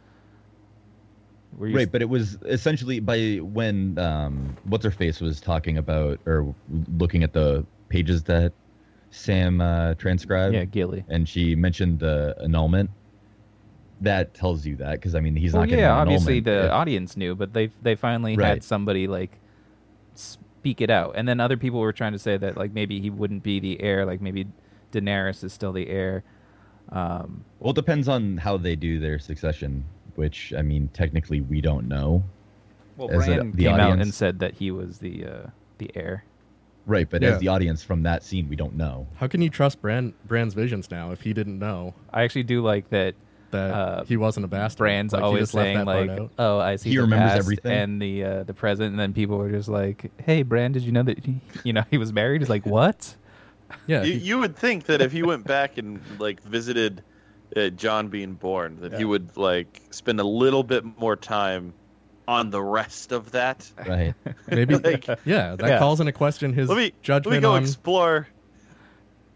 Were 1.57 1.67
you 1.67 1.75
Right, 1.75 1.91
but 1.91 2.01
it 2.01 2.09
was 2.09 2.37
essentially 2.45 2.99
by 2.99 3.37
when 3.37 3.97
um, 3.97 4.57
what's 4.65 4.83
her 4.83 4.91
face 4.91 5.21
was 5.21 5.39
talking 5.39 5.77
about 5.77 6.19
or 6.25 6.53
looking 6.97 7.23
at 7.23 7.33
the 7.33 7.65
pages 7.89 8.23
that 8.23 8.53
Sam 9.17 9.59
uh, 9.61 9.93
transcribed. 9.95 10.53
yeah, 10.53 10.65
Gilly. 10.65 11.03
and 11.09 11.27
she 11.27 11.55
mentioned 11.55 11.99
the 11.99 12.35
annulment. 12.41 12.89
That 14.01 14.33
tells 14.35 14.65
you 14.65 14.75
that 14.77 14.93
because 14.93 15.15
I 15.15 15.21
mean 15.21 15.35
he's 15.35 15.53
Well, 15.53 15.63
not 15.65 15.69
yeah, 15.75 15.91
obviously 15.95 16.39
the 16.39 16.65
if- 16.65 16.71
audience 16.71 17.17
knew, 17.17 17.33
but 17.35 17.53
they 17.53 17.71
they 17.81 17.95
finally 17.95 18.35
had 18.35 18.63
somebody 18.63 19.07
like 19.07 19.31
speak 20.13 20.81
it 20.81 20.89
out, 20.91 21.13
and 21.15 21.27
then 21.27 21.39
other 21.39 21.57
people 21.57 21.79
were 21.79 21.93
trying 21.93 22.13
to 22.13 22.19
say 22.19 22.37
that 22.37 22.57
like 22.57 22.73
maybe 22.73 22.99
he 22.99 23.09
wouldn't 23.09 23.41
be 23.43 23.59
the 23.59 23.81
heir, 23.81 24.05
like 24.05 24.21
maybe 24.21 24.45
Daenerys 24.91 25.43
is 25.43 25.51
still 25.51 25.73
the 25.73 25.87
heir. 25.89 26.23
Um, 26.91 27.43
Well, 27.59 27.71
it 27.71 27.75
depends 27.75 28.07
on 28.07 28.37
how 28.37 28.55
they 28.57 28.75
do 28.75 28.99
their 28.99 29.17
succession, 29.19 29.83
which 30.15 30.53
I 30.55 30.61
mean 30.61 30.89
technically 30.93 31.41
we 31.41 31.59
don't 31.59 31.87
know. 31.87 32.23
well, 32.97 33.09
a- 33.09 33.17
Bran 33.17 33.51
came 33.53 33.75
out 33.79 33.99
and 33.99 34.13
said 34.13 34.39
that 34.39 34.53
he 34.53 34.69
was 34.69 34.99
the 34.99 35.25
uh, 35.25 35.47
the 35.79 35.89
heir. 35.95 36.23
Right, 36.87 37.07
but 37.09 37.21
Yeah. 37.21 37.31
as 37.33 37.39
the 37.39 37.49
audience 37.49 37.83
from 37.83 38.03
that 38.03 38.23
scene, 38.23 38.47
we 38.49 38.55
don't 38.55 38.75
know. 38.75 39.07
How 39.17 39.27
can 39.27 39.41
you 39.41 39.49
trust 39.49 39.81
Bran 39.81 40.13
Bran's 40.25 40.53
visions 40.55 40.89
now 40.89 41.11
if 41.11 41.21
he 41.21 41.33
didn't 41.33 41.59
know 41.59 41.93
I 42.13 42.23
actually 42.23 42.43
do 42.43 42.61
like 42.61 42.89
that. 42.89 43.13
that 43.51 43.73
Uh, 43.73 44.03
he 44.05 44.17
wasn't 44.17 44.45
a 44.45 44.47
bastard? 44.47 44.79
Bran's 44.79 45.13
Like, 45.13 45.21
always 45.23 45.51
saying 45.51 45.85
like, 45.85 46.09
"Oh, 46.39 46.59
I 46.59 46.75
see 46.77 46.89
He 46.89 46.95
the 46.95 47.01
remembers 47.03 47.29
past 47.31 47.39
everything. 47.39 47.71
and 47.71 48.01
the 48.01 48.23
uh, 48.23 48.43
the 48.43 48.53
present," 48.53 48.89
and 48.91 48.99
then 48.99 49.13
people 49.13 49.37
were 49.37 49.49
just 49.51 49.69
like, 49.69 50.11
"Hey, 50.25 50.43
Bran, 50.43 50.71
did 50.71 50.83
you 50.83 50.91
know 50.91 51.03
that 51.03 51.25
he, 51.25 51.41
you 51.63 51.71
know 51.73 51.83
he 51.91 51.97
was 51.97 52.11
married?" 52.13 52.41
He's 52.41 52.49
like, 52.49 52.65
"What?" 52.65 53.15
yeah, 53.85 54.03
you, 54.03 54.13
he- 54.13 54.19
you 54.19 54.37
would 54.39 54.55
think 54.55 54.85
that 54.85 55.01
if 55.01 55.11
he 55.11 55.23
went 55.23 55.45
back 55.45 55.77
and 55.77 55.99
like 56.19 56.41
visited 56.43 57.03
uh, 57.55 57.69
Jon 57.69 58.07
being 58.09 58.33
born, 58.33 58.79
that 58.81 58.93
he 58.93 59.03
would 59.05 59.35
like 59.37 59.81
spend 59.91 60.19
a 60.19 60.25
little 60.25 60.63
bit 60.63 60.83
more 60.99 61.15
time 61.15 61.73
on 62.27 62.49
the 62.49 62.61
rest 62.61 63.11
of 63.11 63.31
that. 63.31 63.69
Right. 63.87 64.13
maybe. 64.49 64.75
like- 64.83 65.07
yeah, 65.25 65.55
that 65.55 65.67
Yeah. 65.67 65.79
calls 65.79 65.99
into 65.99 66.11
question 66.11 66.53
his 66.53 66.69
Let 66.69 66.77
me 66.77 66.93
let 67.07 67.25
me 67.25 67.39
go 67.39 67.53
on. 67.53 67.63
explore. 67.63 68.27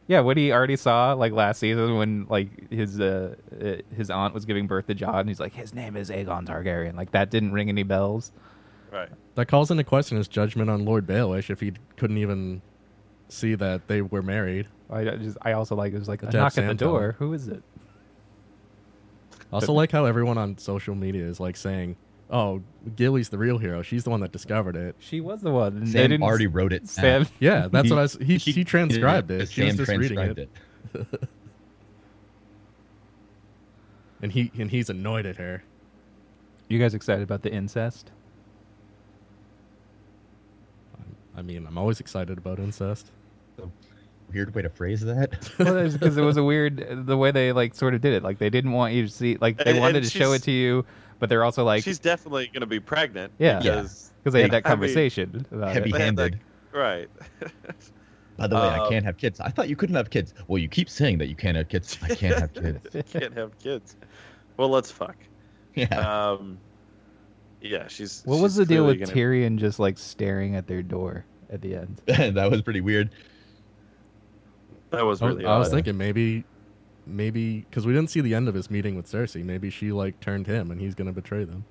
Yeah, 0.07 0.19
what 0.21 0.35
he 0.35 0.51
already 0.51 0.75
saw 0.75 1.13
like 1.13 1.31
last 1.31 1.59
season 1.59 1.95
when 1.95 2.25
like 2.27 2.69
his 2.69 2.99
uh, 2.99 3.35
uh, 3.61 3.75
his 3.95 4.09
aunt 4.09 4.33
was 4.33 4.43
giving 4.43 4.67
birth 4.67 4.87
to 4.87 4.93
Jon, 4.93 5.15
and 5.19 5.29
he's 5.29 5.39
like, 5.39 5.53
"His 5.53 5.73
name 5.73 5.95
is 5.95 6.09
Aegon 6.09 6.45
Targaryen." 6.45 6.95
Like 6.97 7.11
that 7.11 7.29
didn't 7.29 7.53
ring 7.53 7.69
any 7.69 7.83
bells. 7.83 8.31
Right. 8.91 9.07
that 9.35 9.45
calls 9.47 9.71
into 9.71 9.85
question 9.85 10.17
his 10.17 10.27
judgment 10.27 10.69
on 10.69 10.83
Lord 10.83 11.07
Baelish 11.07 11.49
if 11.49 11.61
he 11.61 11.71
couldn't 11.95 12.17
even 12.17 12.61
see 13.29 13.55
that 13.55 13.87
they 13.87 14.01
were 14.01 14.21
married. 14.21 14.67
I 14.89 14.99
I 15.11 15.15
just 15.15 15.37
I 15.41 15.53
also 15.53 15.75
like 15.77 15.93
it 15.93 15.99
was 15.99 16.09
like 16.09 16.23
a 16.23 16.25
Deb 16.25 16.33
knock 16.41 16.57
at 16.57 16.67
the 16.67 16.73
door. 16.73 17.15
Who 17.19 17.31
is 17.31 17.47
it? 17.47 17.63
Also, 19.53 19.71
like 19.71 19.91
how 19.93 20.03
everyone 20.05 20.37
on 20.37 20.57
social 20.57 20.95
media 20.95 21.25
is 21.25 21.39
like 21.39 21.55
saying, 21.55 21.95
"Oh, 22.31 22.61
Gilly's 22.95 23.29
the 23.29 23.37
real 23.37 23.57
hero. 23.59 23.81
She's 23.83 24.03
the 24.05 24.09
one 24.09 24.21
that 24.21 24.31
discovered 24.31 24.75
it." 24.75 24.95
She 24.99 25.19
was 25.21 25.41
the 25.41 25.51
one. 25.51 25.77
and 25.77 25.87
they 25.87 25.91
Sam 25.91 26.09
didn't- 26.09 26.23
already 26.23 26.47
wrote 26.47 26.73
it. 26.73 26.87
Sam. 26.89 27.23
down. 27.23 27.31
Yeah, 27.39 27.67
that's 27.71 27.87
He- 27.87 27.93
what 27.93 27.99
I. 27.99 28.01
Was, 28.03 28.13
he 28.21 28.37
he 28.37 28.63
transcribed 28.63 29.29
it. 29.31 29.49
She 29.49 29.63
was 29.63 29.75
Sam 29.75 29.85
just 29.85 29.91
reading 29.97 30.17
transcribed 30.17 30.39
it, 30.39 30.49
and 34.21 34.31
he 34.31 34.51
and 34.57 34.69
he's 34.71 34.89
annoyed 34.89 35.25
at 35.25 35.37
her. 35.37 35.63
You 36.67 36.79
guys 36.79 36.93
excited 36.93 37.23
about 37.23 37.41
the 37.41 37.51
incest? 37.51 38.11
I 41.35 41.41
mean, 41.41 41.65
I'm 41.65 41.77
always 41.77 41.99
excited 41.99 42.37
about 42.37 42.59
incest. 42.59 43.11
Weird 44.33 44.55
way 44.55 44.61
to 44.61 44.69
phrase 44.69 45.01
that. 45.01 45.49
well, 45.59 45.89
because 45.89 46.15
it 46.15 46.21
was 46.21 46.37
a 46.37 46.43
weird 46.43 47.05
the 47.05 47.17
way 47.17 47.31
they 47.31 47.51
like 47.51 47.75
sort 47.75 47.93
of 47.93 47.99
did 48.01 48.13
it. 48.13 48.23
Like 48.23 48.37
they 48.37 48.49
didn't 48.49 48.71
want 48.71 48.93
you 48.93 49.05
to 49.05 49.11
see. 49.11 49.37
Like 49.41 49.57
they 49.63 49.71
And- 49.71 49.79
wanted 49.79 49.97
and 49.97 50.05
to 50.05 50.09
show 50.17 50.31
it 50.33 50.43
to 50.43 50.51
you, 50.51 50.85
but 51.21 51.29
they're 51.29 51.45
also 51.45 51.63
like 51.63 51.83
She's 51.85 51.99
definitely 51.99 52.47
going 52.47 52.59
to 52.61 52.65
be 52.67 52.79
pregnant. 52.81 53.31
Yeah. 53.37 53.59
Because, 53.59 54.11
because 54.21 54.33
they 54.33 54.41
had 54.41 54.49
I 54.51 54.59
that 54.59 54.65
mean, 54.65 54.71
conversation 54.71 55.45
about 55.51 55.71
Heavy 55.71 55.91
it. 55.91 55.93
They 55.93 55.99
had 56.03 56.15
that- 56.17 56.21
handed. 56.33 56.39
right. 56.73 57.09
By 58.37 58.47
the 58.47 58.55
way, 58.55 58.61
I 58.61 58.79
Um, 58.79 58.89
can't 58.89 59.05
have 59.05 59.17
kids. 59.17 59.39
I 59.39 59.49
thought 59.49 59.69
you 59.69 59.75
couldn't 59.75 59.95
have 59.95 60.09
kids. 60.09 60.33
Well, 60.47 60.57
you 60.57 60.67
keep 60.67 60.89
saying 60.89 61.19
that 61.19 61.27
you 61.27 61.35
can't 61.35 61.55
have 61.55 61.69
kids. 61.69 61.97
I 62.01 62.15
can't 62.15 62.39
have 62.39 62.53
kids. 62.93 63.11
Can't 63.13 63.37
have 63.37 63.57
kids. 63.59 63.95
Well, 64.57 64.69
let's 64.69 64.89
fuck. 64.89 65.15
Yeah. 65.75 65.87
Um, 66.31 66.57
yeah, 67.61 67.87
she's. 67.87 68.23
What 68.25 68.41
was 68.41 68.55
the 68.55 68.65
deal 68.65 68.85
with 68.87 68.99
gonna- 68.99 69.11
Tyrion 69.11 69.57
just 69.57 69.77
like 69.79 69.97
staring 69.99 70.55
at 70.55 70.65
their 70.65 70.81
door 70.81 71.23
at 71.51 71.61
the 71.61 71.75
end? 71.75 72.01
that 72.07 72.49
was 72.49 72.63
pretty 72.63 72.81
weird. 72.81 73.11
That 74.89 75.05
was 75.05 75.21
I 75.21 75.25
was, 75.25 75.35
really. 75.35 75.45
I 75.45 75.57
was 75.59 75.69
thinking 75.69 75.97
maybe, 75.97 76.43
maybe 77.05 77.59
because 77.69 77.85
we 77.85 77.93
didn't 77.93 78.09
see 78.09 78.21
the 78.21 78.33
end 78.35 78.47
of 78.47 78.55
his 78.55 78.69
meeting 78.69 78.95
with 78.95 79.05
Cersei. 79.05 79.43
Maybe 79.43 79.69
she 79.69 79.91
like 79.91 80.19
turned 80.19 80.47
him, 80.47 80.71
and 80.71 80.79
he's 80.81 80.95
gonna 80.95 81.13
betray 81.13 81.43
them. 81.43 81.65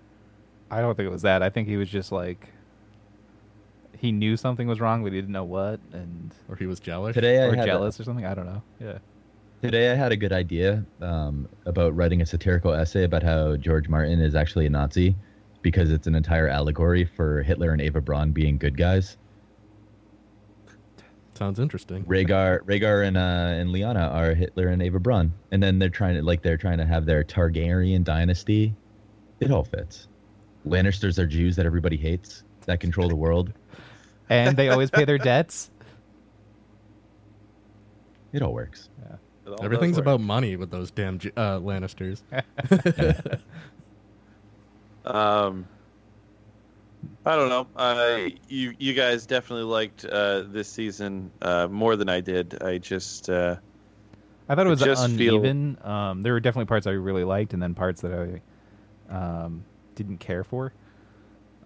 I 0.71 0.81
don't 0.81 0.95
think 0.97 1.07
it 1.09 1.13
was 1.13 1.23
that. 1.23 1.43
I 1.43 1.51
think 1.51 1.69
he 1.69 1.77
was 1.77 1.89
just 1.89 2.13
like 2.13 2.51
he 3.99 4.13
knew 4.13 4.37
something 4.37 4.67
was 4.67 4.81
wrong, 4.81 5.03
but 5.03 5.13
he 5.13 5.19
didn't 5.21 5.33
know 5.33 5.45
what, 5.45 5.79
and 5.93 6.33
Or 6.49 6.57
he 6.57 6.67
was 6.67 6.81
jealous. 6.81 7.15
Today 7.15 7.43
I 7.43 7.47
or 7.49 7.55
had 7.55 7.65
a- 7.65 7.67
jealous 7.67 8.01
or 8.01 8.05
something. 8.05 8.25
I 8.25 8.35
don't 8.35 8.47
know. 8.47 8.63
Yeah. 8.81 8.99
Today 9.63 9.91
I 9.91 9.95
had 9.95 10.11
a 10.11 10.17
good 10.17 10.33
idea 10.33 10.87
um, 11.03 11.47
about 11.67 11.95
writing 11.95 12.23
a 12.23 12.27
satirical 12.27 12.73
essay 12.73 13.05
about 13.05 13.23
how 13.23 13.57
George 13.57 13.91
Martin 13.91 14.19
is 14.21 14.35
actually 14.35 14.65
a 14.65 14.71
Nazi 14.71 15.15
because 15.61 15.91
it's 15.93 16.07
an 16.07 16.15
entire 16.15 16.49
allegory 16.49 17.05
for 17.05 17.43
Hitler 17.43 17.73
and 17.73 17.83
Eva 17.83 18.01
Braun 18.01 18.33
being 18.33 18.57
good 18.57 18.79
guys. 18.79 19.19
Sounds 21.41 21.59
interesting. 21.59 22.05
Rhaegar, 22.05 22.61
Rhaegar 22.65 23.07
and 23.07 23.17
uh, 23.17 23.21
and 23.59 23.71
Lyanna 23.71 24.13
are 24.13 24.35
Hitler 24.35 24.69
and 24.69 24.83
Eva 24.83 25.01
Braun, 25.01 25.33
and 25.51 25.63
then 25.63 25.79
they're 25.79 25.89
trying 25.89 26.17
to 26.17 26.23
like 26.23 26.43
they're 26.43 26.59
trying 26.59 26.77
to 26.77 26.85
have 26.85 27.07
their 27.07 27.25
Targaryen 27.25 28.05
dynasty. 28.05 28.75
It 29.41 29.51
all 29.51 29.65
fits. 29.65 30.07
Lannisters 30.67 31.19
are 31.19 31.27
Jews 31.27 31.57
that 31.57 31.65
everybody 31.65 31.97
hates 31.97 32.45
that 32.67 32.79
control 32.79 33.09
the 33.09 33.17
world. 33.17 33.55
And 34.29 34.55
they 34.55 34.69
always 34.69 34.91
pay 34.91 35.05
their 35.05 35.19
debts. 35.19 35.71
It 38.33 38.43
all 38.43 38.53
works. 38.53 38.89
It 39.45 39.51
all 39.51 39.65
Everything's 39.65 39.97
work. 39.97 40.05
about 40.05 40.21
money 40.21 40.55
with 40.55 40.71
those 40.71 40.93
damn 40.93 41.17
uh, 41.37 41.59
Lannisters. 41.59 42.23
Um, 45.05 45.67
I 47.25 47.37
don't 47.37 47.49
know. 47.49 47.67
I 47.77 48.37
you 48.49 48.75
you 48.79 48.95
guys 48.95 49.27
definitely 49.27 49.65
liked 49.65 50.05
uh, 50.05 50.43
this 50.47 50.69
season 50.69 51.31
uh, 51.43 51.69
more 51.69 51.97
than 51.97 52.09
I 52.09 52.21
did. 52.21 52.63
I 52.63 52.79
just 52.79 53.29
uh, 53.29 53.57
I 54.49 54.55
thought 54.55 54.67
it 54.67 54.71
was 54.71 54.81
just 54.81 55.07
feel- 55.11 55.37
uneven. 55.37 55.79
Um, 55.83 56.23
there 56.23 56.33
were 56.33 56.41
definitely 56.41 56.67
parts 56.67 56.87
I 56.87 56.93
really 56.93 57.25
liked, 57.25 57.53
and 57.53 57.63
then 57.63 57.75
parts 57.75 58.01
that 58.03 58.41
I 59.11 59.15
um, 59.15 59.65
didn't 59.95 60.19
care 60.19 60.45
for. 60.45 60.73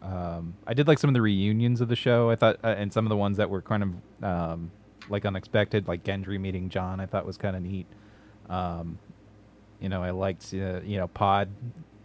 Um, 0.02 0.54
I 0.66 0.74
did 0.74 0.86
like 0.86 0.98
some 0.98 1.08
of 1.08 1.14
the 1.14 1.22
reunions 1.22 1.80
of 1.80 1.88
the 1.88 1.96
show. 1.96 2.30
I 2.30 2.36
thought, 2.36 2.58
uh, 2.62 2.74
and 2.76 2.92
some 2.92 3.06
of 3.06 3.08
the 3.08 3.16
ones 3.16 3.38
that 3.38 3.48
were 3.48 3.62
kind 3.62 3.82
of 3.82 4.24
um, 4.24 4.70
like 5.08 5.24
unexpected, 5.24 5.88
like 5.88 6.04
Gendry 6.04 6.38
meeting 6.38 6.68
Jon. 6.68 7.00
I 7.00 7.06
thought 7.06 7.24
was 7.24 7.38
kind 7.38 7.56
of 7.56 7.62
neat. 7.62 7.86
Um, 8.50 8.98
you 9.80 9.88
know, 9.88 10.02
I 10.02 10.10
liked 10.10 10.52
uh, 10.52 10.80
you 10.84 10.98
know 10.98 11.08
Pod 11.08 11.48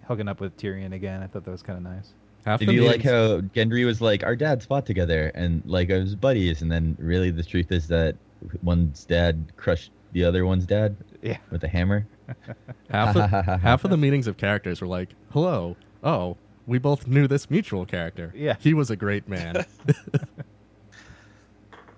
hooking 0.07 0.27
up 0.27 0.39
with 0.39 0.55
Tyrion 0.55 0.93
again. 0.93 1.21
I 1.21 1.27
thought 1.27 1.43
that 1.43 1.51
was 1.51 1.61
kind 1.61 1.77
of 1.77 1.84
nice. 1.84 2.13
Half 2.45 2.61
Did 2.61 2.71
you 2.71 2.83
like 2.85 3.03
how 3.03 3.41
Gendry 3.41 3.85
was 3.85 4.01
like, 4.01 4.23
our 4.23 4.35
dads 4.35 4.65
fought 4.65 4.85
together 4.85 5.31
and 5.35 5.61
like 5.65 5.89
as 5.89 6.15
buddies, 6.15 6.61
and 6.61 6.71
then 6.71 6.95
really 6.99 7.31
the 7.31 7.43
truth 7.43 7.71
is 7.71 7.87
that 7.89 8.15
one's 8.63 9.05
dad 9.05 9.51
crushed 9.57 9.91
the 10.13 10.23
other 10.23 10.45
one's 10.45 10.65
dad 10.65 10.95
Yeah. 11.21 11.37
with 11.51 11.63
a 11.63 11.67
hammer? 11.67 12.07
half 12.89 13.15
of, 13.15 13.29
half 13.61 13.83
of 13.83 13.91
the 13.91 13.97
meetings 13.97 14.25
of 14.27 14.37
characters 14.37 14.81
were 14.81 14.87
like, 14.87 15.09
"Hello, 15.31 15.75
oh, 16.03 16.37
we 16.65 16.77
both 16.79 17.07
knew 17.07 17.27
this 17.27 17.49
mutual 17.49 17.85
character. 17.85 18.31
Yeah. 18.35 18.55
he 18.59 18.73
was 18.73 18.89
a 18.89 18.95
great 18.95 19.27
man." 19.27 19.65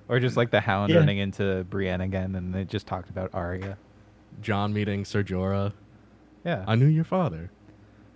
Or 0.09 0.19
just 0.19 0.35
like 0.35 0.51
the 0.51 0.59
Hound 0.59 0.91
Yeah. 0.91 0.97
running 0.99 1.19
into 1.19 1.63
Brienne 1.69 2.01
again, 2.01 2.35
and 2.35 2.53
they 2.53 2.65
just 2.65 2.85
talked 2.85 3.09
about 3.09 3.29
Arya. 3.33 3.77
Jon 4.41 4.73
meeting 4.73 5.05
Ser 5.05 5.23
Jorah. 5.23 5.71
Yeah. 6.43 6.65
I 6.67 6.75
knew 6.75 6.87
your 6.87 7.05
father. 7.05 7.49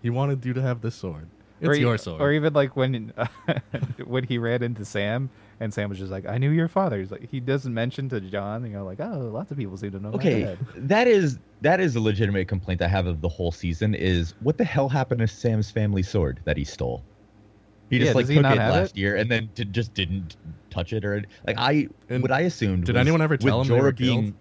He 0.01 0.09
wanted 0.09 0.45
you 0.45 0.51
to 0.53 0.61
have 0.61 0.81
this 0.81 0.95
sword. 0.95 1.27
It's 1.65 1.77
or, 1.77 1.81
your 1.81 1.97
sword. 1.97 2.21
Or 2.21 2.31
even 2.31 2.53
like 2.53 2.75
when 2.75 3.13
when 4.05 4.23
he 4.23 4.37
ran 4.37 4.63
into 4.63 4.85
Sam, 4.85 5.29
and 5.59 5.73
Sam 5.73 5.89
was 5.89 5.97
just 5.99 6.11
like, 6.11 6.25
"I 6.27 6.37
knew 6.37 6.51
your 6.51 6.67
father." 6.67 6.99
He's 6.99 7.11
like, 7.11 7.29
he 7.29 7.39
doesn't 7.39 7.73
mention 7.73 8.09
to 8.09 8.21
Jon, 8.21 8.63
and 8.63 8.71
you're 8.71 8.81
like, 8.83 8.99
"Oh, 8.99 9.29
lots 9.33 9.51
of 9.51 9.57
people 9.57 9.77
seem 9.77 9.91
to 9.91 9.99
know 9.99 10.11
Okay, 10.11 10.57
that 10.77 11.07
is 11.07 11.39
that 11.61 11.79
is 11.79 11.95
a 11.95 11.99
legitimate 11.99 12.47
complaint 12.47 12.81
I 12.81 12.87
have 12.87 13.07
of 13.07 13.21
the 13.21 13.29
whole 13.29 13.51
season. 13.51 13.95
Is 13.95 14.33
what 14.41 14.57
the 14.57 14.65
hell 14.65 14.89
happened 14.89 15.19
to 15.19 15.27
Sam's 15.27 15.71
family 15.71 16.03
sword 16.03 16.39
that 16.45 16.57
he 16.57 16.63
stole? 16.63 17.03
He 17.89 17.99
just 17.99 18.09
Yeah, 18.09 18.13
like 18.15 18.27
he 18.27 18.35
took 18.35 18.43
not 18.43 18.57
it 18.57 18.59
last 18.61 18.95
it? 18.95 18.99
year 18.99 19.15
and 19.15 19.29
then 19.29 19.49
did, 19.53 19.71
just 19.73 19.93
didn't 19.93 20.37
touch 20.71 20.91
it 20.91 21.05
or 21.05 21.23
like 21.45 21.57
I 21.59 21.87
And 22.09 22.21
what 22.21 22.31
I 22.31 22.41
assumed. 22.41 22.85
did 22.85 22.95
was 22.95 23.01
anyone 23.01 23.21
ever 23.21 23.37
tell 23.37 23.61
him 23.61 23.67
they 23.67 23.79
were 23.79 23.91
Jorah 23.91 23.97
being? 23.97 24.35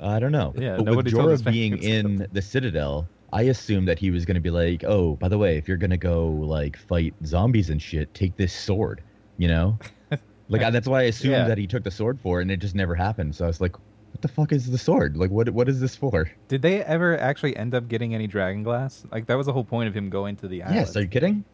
I 0.00 0.18
don't 0.18 0.32
know. 0.32 0.52
Yeah, 0.56 0.76
but 0.76 0.80
with 0.80 0.86
nobody 0.86 1.10
told 1.10 1.30
Jorah 1.30 1.44
being 1.52 1.78
in 1.78 2.26
the 2.32 2.42
Citadel, 2.42 3.08
I 3.36 3.42
assumed 3.42 3.86
that 3.88 3.98
he 3.98 4.10
was 4.10 4.24
going 4.24 4.36
to 4.36 4.40
be 4.40 4.50
like, 4.50 4.82
"Oh, 4.84 5.16
by 5.16 5.28
the 5.28 5.36
way, 5.36 5.58
if 5.58 5.68
you're 5.68 5.76
going 5.76 5.90
to 5.90 5.96
go 5.98 6.26
like 6.28 6.76
fight 6.76 7.12
zombies 7.24 7.68
and 7.68 7.80
shit, 7.82 8.12
take 8.14 8.36
this 8.36 8.52
sword." 8.52 9.02
You 9.36 9.48
know, 9.48 9.78
like 10.48 10.62
I, 10.62 10.70
that's 10.70 10.88
why 10.88 11.00
I 11.00 11.02
assumed 11.04 11.32
Yeah. 11.32 11.48
that 11.48 11.58
he 11.58 11.66
took 11.66 11.84
the 11.84 11.90
sword 11.90 12.18
for, 12.22 12.38
it, 12.38 12.42
and 12.42 12.50
it 12.50 12.56
just 12.60 12.74
never 12.74 12.94
happened. 12.94 13.34
So 13.34 13.44
I 13.44 13.48
was 13.48 13.60
like, 13.60 13.76
"What 14.12 14.22
the 14.22 14.28
fuck 14.28 14.52
is 14.52 14.70
the 14.70 14.78
sword? 14.78 15.16
Like, 15.18 15.30
what 15.30 15.50
what 15.50 15.68
is 15.68 15.80
this 15.80 15.94
for?" 15.94 16.30
Did 16.48 16.62
they 16.62 16.82
ever 16.82 17.18
actually 17.18 17.54
end 17.58 17.74
up 17.74 17.88
getting 17.88 18.14
any 18.14 18.26
dragon 18.26 18.62
glass? 18.62 19.04
Like 19.12 19.26
that 19.26 19.36
was 19.36 19.44
the 19.46 19.52
whole 19.52 19.64
point 19.64 19.88
of 19.88 19.94
him 19.94 20.08
going 20.08 20.36
to 20.36 20.48
the 20.48 20.62
island. 20.62 20.76
Yes, 20.76 20.96
are 20.96 21.02
you 21.02 21.08
kidding? 21.08 21.44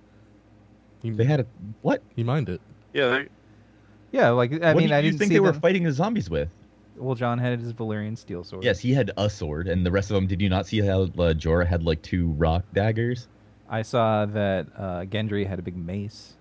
he, 1.02 1.10
They 1.10 1.24
had 1.24 1.40
a 1.40 1.46
what? 1.82 2.00
he 2.14 2.22
mined 2.22 2.48
it. 2.48 2.60
Yeah, 2.92 3.08
they- 3.08 3.28
yeah, 4.12 4.28
like 4.28 4.52
I 4.52 4.74
what 4.74 4.76
mean, 4.76 4.88
do 4.88 4.92
you, 4.92 4.98
I 4.98 5.02
didn't 5.02 5.18
think 5.18 5.30
see 5.30 5.34
they 5.36 5.40
were 5.40 5.52
fighting 5.54 5.82
the 5.84 5.92
zombies 5.92 6.28
with? 6.30 6.48
Well, 6.96 7.14
Jon 7.14 7.38
had 7.38 7.58
his 7.58 7.72
Valyrian 7.72 8.16
steel 8.16 8.44
sword. 8.44 8.64
Yes, 8.64 8.78
he 8.78 8.92
had 8.92 9.10
a 9.16 9.28
sword, 9.30 9.66
and 9.68 9.84
the 9.84 9.90
rest 9.90 10.10
of 10.10 10.14
them. 10.14 10.26
Did 10.26 10.40
you 10.42 10.48
not 10.48 10.66
see 10.66 10.80
how 10.80 11.02
uh, 11.02 11.32
Jorah 11.34 11.66
had 11.66 11.82
like 11.82 12.02
two 12.02 12.28
rock 12.32 12.64
daggers? 12.74 13.28
I 13.68 13.82
saw 13.82 14.26
that 14.26 14.66
uh, 14.76 15.04
Gendry 15.04 15.46
had 15.46 15.58
a 15.58 15.62
big 15.62 15.76
mace. 15.76 16.34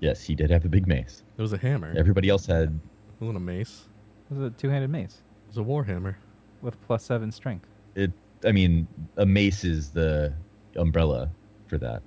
Yes, 0.00 0.22
he 0.22 0.34
did 0.34 0.50
have 0.50 0.64
a 0.64 0.68
big 0.68 0.86
mace. 0.86 1.22
It 1.36 1.42
was 1.42 1.52
a 1.52 1.58
hammer. 1.58 1.92
Everybody 1.96 2.28
else 2.28 2.46
had 2.46 2.68
It 2.68 3.20
wasn't 3.20 3.36
a 3.38 3.40
mace. 3.40 3.88
It 4.30 4.34
was 4.36 4.46
a 4.46 4.50
two-handed 4.50 4.90
mace 4.90 5.22
It 5.46 5.48
was 5.48 5.56
a 5.58 5.62
war 5.62 5.84
hammer. 5.84 6.18
with 6.62 6.80
plus 6.86 7.02
seven 7.04 7.32
strength. 7.32 7.66
it. 7.94 8.12
I 8.44 8.52
mean, 8.52 8.86
a 9.16 9.24
mace 9.26 9.64
is 9.64 9.90
the 9.90 10.34
umbrella 10.76 11.30
for 11.66 11.78
that. 11.78 12.02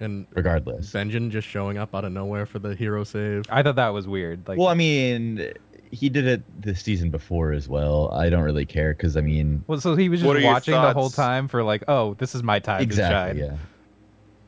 And 0.00 0.26
Regardless. 0.34 0.92
Benjen 0.92 1.30
just 1.30 1.48
showing 1.48 1.76
up 1.76 1.94
out 1.94 2.04
of 2.04 2.12
nowhere 2.12 2.46
for 2.46 2.58
the 2.58 2.74
hero 2.74 3.02
save. 3.04 3.44
I 3.50 3.62
thought 3.62 3.76
that 3.76 3.88
was 3.88 4.06
weird. 4.06 4.46
Like, 4.46 4.58
well, 4.58 4.68
I 4.68 4.74
mean, 4.74 5.52
he 5.90 6.08
did 6.08 6.26
it 6.26 6.62
the 6.62 6.74
season 6.74 7.10
before 7.10 7.52
as 7.52 7.68
well. 7.68 8.10
I 8.12 8.28
don't 8.28 8.42
really 8.42 8.66
care 8.66 8.92
because 8.94 9.16
I 9.16 9.20
mean, 9.20 9.64
well, 9.66 9.80
so 9.80 9.96
he 9.96 10.08
was 10.08 10.20
just 10.20 10.44
watching 10.44 10.74
the 10.74 10.92
whole 10.92 11.10
time 11.10 11.48
for 11.48 11.62
like, 11.62 11.84
oh, 11.88 12.14
this 12.14 12.34
is 12.34 12.42
my 12.42 12.58
time 12.58 12.82
exactly, 12.82 13.40
to 13.40 13.46
shine. 13.48 13.52
yeah. 13.52 13.58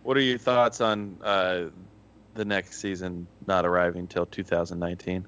what 0.03 0.17
are 0.17 0.21
your 0.21 0.39
thoughts 0.39 0.81
on 0.81 1.17
uh, 1.23 1.65
the 2.35 2.45
next 2.45 2.81
season 2.81 3.27
not 3.47 3.65
arriving 3.67 4.07
till 4.07 4.27
2019? 4.27 5.27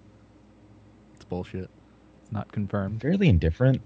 It's 1.16 1.24
bullshit. 1.24 1.70
It's 2.22 2.32
not 2.32 2.50
confirmed. 2.52 3.00
Fairly 3.00 3.28
indifferent, 3.28 3.80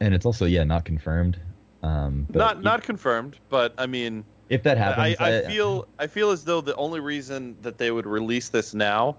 and 0.00 0.14
it's 0.14 0.26
also 0.26 0.44
yeah 0.44 0.64
not 0.64 0.84
confirmed. 0.84 1.38
Um, 1.82 2.26
but 2.30 2.38
Not 2.38 2.62
not 2.62 2.82
confirmed, 2.82 3.36
but 3.48 3.72
I 3.78 3.86
mean, 3.86 4.24
if 4.48 4.62
that 4.62 4.78
I, 4.78 4.80
happens, 4.80 5.16
I 5.20 5.42
feel 5.50 5.86
I 5.98 6.06
feel 6.06 6.30
as 6.30 6.44
though 6.44 6.60
the 6.60 6.74
only 6.76 7.00
reason 7.00 7.56
that 7.62 7.78
they 7.78 7.90
would 7.90 8.06
release 8.06 8.48
this 8.48 8.74
now 8.74 9.18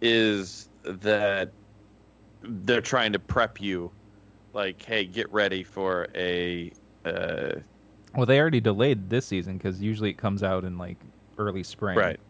is 0.00 0.68
that 0.84 1.50
they're 2.42 2.80
trying 2.80 3.12
to 3.12 3.18
prep 3.18 3.60
you, 3.60 3.90
like, 4.52 4.82
hey, 4.82 5.04
get 5.04 5.30
ready 5.32 5.62
for 5.62 6.08
a. 6.14 6.72
Uh, 7.04 7.60
Well, 8.16 8.26
they 8.26 8.40
already 8.40 8.60
delayed 8.60 9.10
this 9.10 9.26
season 9.26 9.58
because 9.58 9.80
usually 9.80 10.10
it 10.10 10.18
comes 10.18 10.42
out 10.42 10.64
in 10.64 10.78
like 10.78 10.98
early 11.38 11.62
spring. 11.62 11.98
Right. 11.98 12.20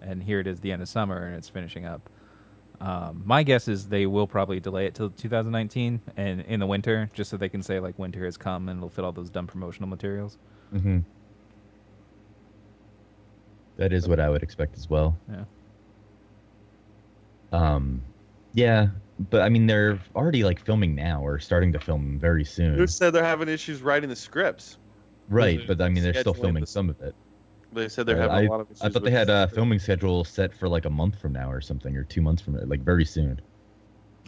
And 0.00 0.22
here 0.22 0.40
it 0.40 0.46
is, 0.46 0.60
the 0.60 0.70
end 0.72 0.82
of 0.82 0.88
summer, 0.88 1.26
and 1.26 1.36
it's 1.36 1.48
finishing 1.48 1.86
up. 1.86 2.10
Um, 2.80 3.22
my 3.24 3.42
guess 3.42 3.68
is 3.68 3.88
they 3.88 4.04
will 4.06 4.26
probably 4.26 4.60
delay 4.60 4.86
it 4.86 4.94
till 4.94 5.08
2019 5.08 6.00
and 6.16 6.40
in 6.42 6.60
the 6.60 6.66
winter, 6.66 7.08
just 7.14 7.30
so 7.30 7.36
they 7.36 7.48
can 7.48 7.62
say 7.62 7.80
like 7.80 7.98
winter 7.98 8.24
has 8.24 8.36
come 8.36 8.68
and 8.68 8.78
it'll 8.78 8.90
fit 8.90 9.04
all 9.04 9.12
those 9.12 9.30
dumb 9.30 9.46
promotional 9.46 9.88
materials. 9.88 10.38
hmm 10.70 11.00
That 13.76 13.92
is 13.92 14.08
what 14.08 14.20
I 14.20 14.28
would 14.28 14.42
expect 14.42 14.76
as 14.78 14.88
well. 14.88 15.16
Yeah. 15.28 15.44
Um, 17.52 18.02
yeah, 18.52 18.88
but 19.30 19.42
I 19.42 19.48
mean 19.48 19.66
they're 19.66 19.98
already 20.14 20.44
like 20.44 20.60
filming 20.64 20.94
now 20.94 21.22
or 21.24 21.38
starting 21.38 21.72
to 21.72 21.80
film 21.80 22.18
very 22.18 22.44
soon. 22.44 22.76
who 22.76 22.86
said 22.86 23.10
they're 23.10 23.24
having 23.24 23.48
issues 23.48 23.82
writing 23.82 24.08
the 24.08 24.16
scripts? 24.16 24.78
Right, 25.28 25.60
but 25.66 25.80
I 25.80 25.88
mean 25.88 26.02
they're 26.02 26.14
still 26.14 26.34
filming 26.34 26.62
the- 26.62 26.66
some 26.66 26.90
of 26.90 27.00
it. 27.00 27.14
They 27.72 27.88
said 27.88 28.06
they're 28.06 28.16
Uh, 28.16 28.28
having 28.28 28.36
I, 28.36 28.42
a 28.46 28.50
lot 28.50 28.60
of 28.60 28.70
issues. 28.70 28.82
I 28.82 28.88
thought 28.90 29.04
they 29.04 29.10
had 29.10 29.28
a 29.30 29.42
script. 29.42 29.54
filming 29.54 29.78
schedule 29.80 30.24
set 30.24 30.54
for 30.54 30.68
like 30.68 30.84
a 30.84 30.90
month 30.90 31.18
from 31.18 31.32
now 31.32 31.50
or 31.50 31.60
something, 31.60 31.96
or 31.96 32.04
two 32.04 32.22
months 32.22 32.42
from 32.42 32.54
now, 32.54 32.60
like 32.66 32.80
very 32.82 33.04
soon. 33.04 33.40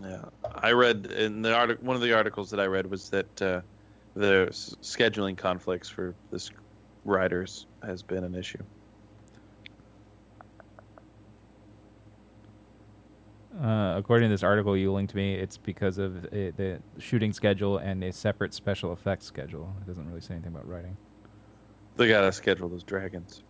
Yeah, 0.03 0.25
I 0.57 0.73
read 0.73 1.07
in 1.07 1.43
the 1.43 1.55
article. 1.55 1.87
One 1.87 1.97
of 1.97 2.03
the 2.03 2.13
articles 2.13 2.51
that 2.51 2.61
I 2.61 2.67
read 2.67 2.87
was 2.87 3.09
that 3.11 3.43
uh, 3.43 3.61
the 4.15 4.47
s- 4.49 4.75
scheduling 4.83 5.37
conflicts 5.39 5.89
for 5.89 6.17
the 6.31 6.39
sc- 6.41 6.55
writers 7.05 7.67
has 7.83 8.03
been 8.03 8.25
an 8.25 8.35
issue. 8.35 8.63
Uh, 13.61 13.95
according 13.97 14.29
to 14.29 14.35
this 14.35 14.43
article 14.43 14.77
you 14.77 14.93
linked 14.93 15.15
me, 15.15 15.35
it's 15.35 15.57
because 15.57 15.97
of 15.99 16.25
uh 16.27 16.29
the 16.31 16.79
shooting 16.99 17.33
schedule 17.33 17.79
and 17.79 18.05
a 18.05 18.13
separate 18.13 18.53
special 18.53 18.93
effects 18.93 19.25
schedule. 19.25 19.75
It 19.81 19.87
doesn't 19.87 20.07
really 20.07 20.21
say 20.21 20.35
anything 20.35 20.53
about 20.53 20.69
writing. 20.69 20.97
They 21.97 22.09
gotta 22.09 22.33
schedule 22.33 22.69
those 22.69 22.83
dragons. 22.83 23.43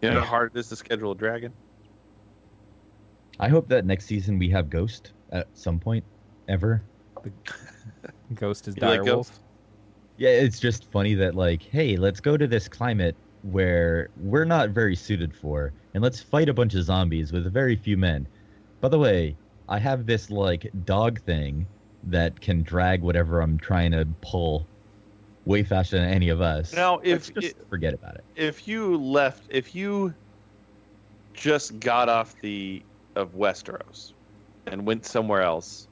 You 0.00 0.10
know 0.10 0.20
how 0.20 0.26
hard 0.26 0.52
it 0.54 0.58
is 0.60 0.68
to 0.68 0.76
schedule 0.76 1.10
a 1.10 1.14
dragon. 1.16 1.52
I 3.40 3.48
hope 3.48 3.68
that 3.68 3.84
next 3.84 4.06
season 4.06 4.38
we 4.38 4.48
have 4.50 4.70
Ghost 4.70 5.12
at 5.32 5.48
some 5.54 5.80
point 5.80 6.04
ever. 6.48 6.82
The 7.22 7.32
Ghost 8.34 8.68
is 8.68 8.76
You 8.76 8.82
like 8.82 9.00
Direwolf. 9.00 9.06
Ghost? 9.06 9.40
Yeah, 10.18 10.30
it's 10.30 10.60
just 10.60 10.84
funny 10.90 11.14
that 11.14 11.34
like, 11.34 11.62
hey, 11.62 11.96
let's 11.96 12.20
go 12.20 12.36
to 12.36 12.46
this 12.46 12.68
climate 12.68 13.16
where 13.42 14.10
we're 14.16 14.44
not 14.44 14.70
very 14.70 14.96
suited 14.96 15.34
for, 15.34 15.72
and 15.94 16.02
let's 16.02 16.20
fight 16.20 16.48
a 16.48 16.54
bunch 16.54 16.74
of 16.74 16.84
zombies 16.84 17.32
with 17.32 17.52
very 17.52 17.76
few 17.76 17.96
men. 17.96 18.26
By 18.80 18.88
the 18.88 18.98
way, 18.98 19.36
I 19.68 19.78
have 19.78 20.06
this 20.06 20.30
like 20.30 20.70
dog 20.84 21.20
thing 21.20 21.66
that 22.04 22.40
can 22.40 22.62
drag 22.62 23.02
whatever 23.02 23.40
I'm 23.40 23.58
trying 23.58 23.90
to 23.92 24.06
pull 24.20 24.66
way 25.44 25.62
faster 25.62 25.98
than 25.98 26.08
any 26.08 26.28
of 26.28 26.40
us. 26.40 26.74
Now, 26.74 26.96
Let's 27.04 27.28
if 27.28 27.34
just 27.34 27.46
it- 27.58 27.66
forget 27.68 27.94
about 27.94 28.14
it. 28.16 28.24
if 28.36 28.66
you 28.68 28.96
left, 28.96 29.44
if 29.50 29.74
you 29.74 30.14
just 31.34 31.78
got 31.80 32.08
off 32.08 32.34
the 32.40 32.82
of 33.14 33.34
Westeros 33.34 34.12
and 34.66 34.86
went 34.86 35.04
somewhere 35.06 35.42
else, 35.42 35.88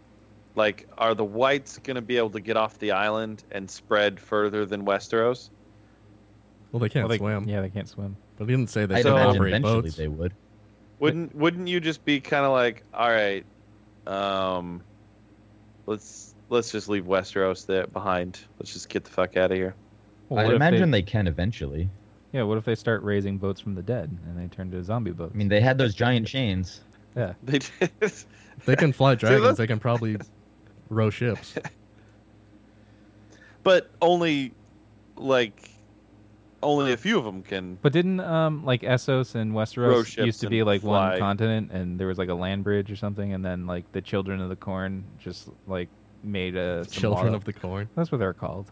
like, 0.55 0.89
are 0.99 1.15
the 1.15 1.25
whites 1.25 1.79
gonna 1.79 2.01
be 2.03 2.17
able 2.17 2.31
to 2.31 2.41
get 2.41 2.57
off 2.57 2.79
the 2.79 2.91
island 2.93 3.45
and 3.51 3.71
spread 3.71 4.19
further 4.21 4.65
than 4.67 4.85
Westeros? 4.85 5.51
Well, 6.73 6.81
they 6.81 6.89
can't 6.89 7.05
Well, 7.05 7.09
they- 7.11 7.19
swim. 7.19 7.49
Yeah, 7.49 7.61
they 7.63 7.71
can't 7.71 7.89
swim. 7.89 8.17
But 8.37 8.47
they 8.47 8.53
didn't 8.53 8.71
say 8.71 8.87
they 8.87 8.97
I'd 8.97 9.03
could 9.05 9.09
So- 9.11 9.17
operate 9.17 9.55
eventually 9.55 9.83
boats. 9.83 9.97
they 9.97 10.09
would. 10.09 10.33
Wouldn't 10.99 11.35
wouldn't 11.35 11.69
you 11.69 11.79
just 11.81 12.05
be 12.05 12.21
kind 12.21 12.45
of 12.47 12.53
like, 12.53 12.83
all 12.95 13.11
right, 13.11 13.45
um, 14.07 14.83
let's 15.87 16.35
let's 16.49 16.71
just 16.71 16.89
leave 16.89 17.05
Westeros 17.05 17.67
there 17.67 17.87
behind. 17.87 18.41
Let's 18.59 18.73
just 18.73 18.89
get 18.89 19.05
the 19.05 19.11
fuck 19.11 19.37
out 19.37 19.51
of 19.51 19.57
here. 19.57 19.75
Well, 20.29 20.41
I'd 20.41 20.45
what 20.45 20.55
if 20.55 20.57
imagine 20.57 20.91
they, 20.91 21.01
they 21.01 21.07
can 21.07 21.27
eventually. 21.27 21.89
Yeah, 22.33 22.43
what 22.43 22.59
if 22.59 22.65
they 22.65 22.75
start 22.75 23.03
raising 23.03 23.39
boats 23.39 23.61
from 23.61 23.75
the 23.75 23.83
dead 23.83 24.17
and 24.27 24.39
they 24.39 24.55
turn 24.55 24.71
to 24.73 24.83
zombie 24.83 25.13
boats? 25.13 25.33
I 25.35 25.39
mean, 25.39 25.49
they 25.49 25.61
had 25.61 25.79
those 25.79 25.95
giant 25.95 26.27
chains. 26.27 26.81
yeah. 27.17 27.35
They 27.45 27.61
did. 27.61 28.13
They 28.65 28.77
can 28.77 28.93
fly 28.93 29.15
dragons, 29.15 29.59
they 29.59 29.67
can 29.67 29.79
probably 29.79 30.17
row 30.91 31.11
ships. 31.11 31.55
but 33.63 33.91
only 34.03 34.53
like 35.17 35.71
only 36.63 36.93
a 36.93 36.97
few 36.97 37.19
of 37.19 37.25
them 37.25 37.43
can. 37.43 37.79
But 37.83 37.93
didn't 37.93 38.21
um 38.21 38.65
like 38.65 38.83
Essos 38.83 39.35
and 39.35 39.53
Westeros 39.53 40.17
used 40.25 40.41
to 40.41 40.49
be 40.49 40.63
like 40.63 40.81
fly. 40.81 41.11
one 41.11 41.19
continent 41.19 41.71
and 41.73 41.99
there 41.99 42.07
was 42.07 42.19
like 42.19 42.29
a 42.29 42.35
land 42.35 42.65
bridge 42.65 42.91
or 42.91 42.97
something 42.97 43.33
and 43.33 43.45
then 43.45 43.67
like 43.67 43.91
the 43.93 44.01
children 44.01 44.41
of 44.41 44.49
the 44.49 44.57
corn 44.57 45.05
just 45.19 45.49
like 45.67 45.89
made 46.23 46.57
a 46.57 46.85
Children 46.87 47.35
of 47.35 47.45
the 47.45 47.53
corn. 47.53 47.89
That's 47.95 48.11
what 48.11 48.19
they're 48.19 48.33
called. 48.35 48.71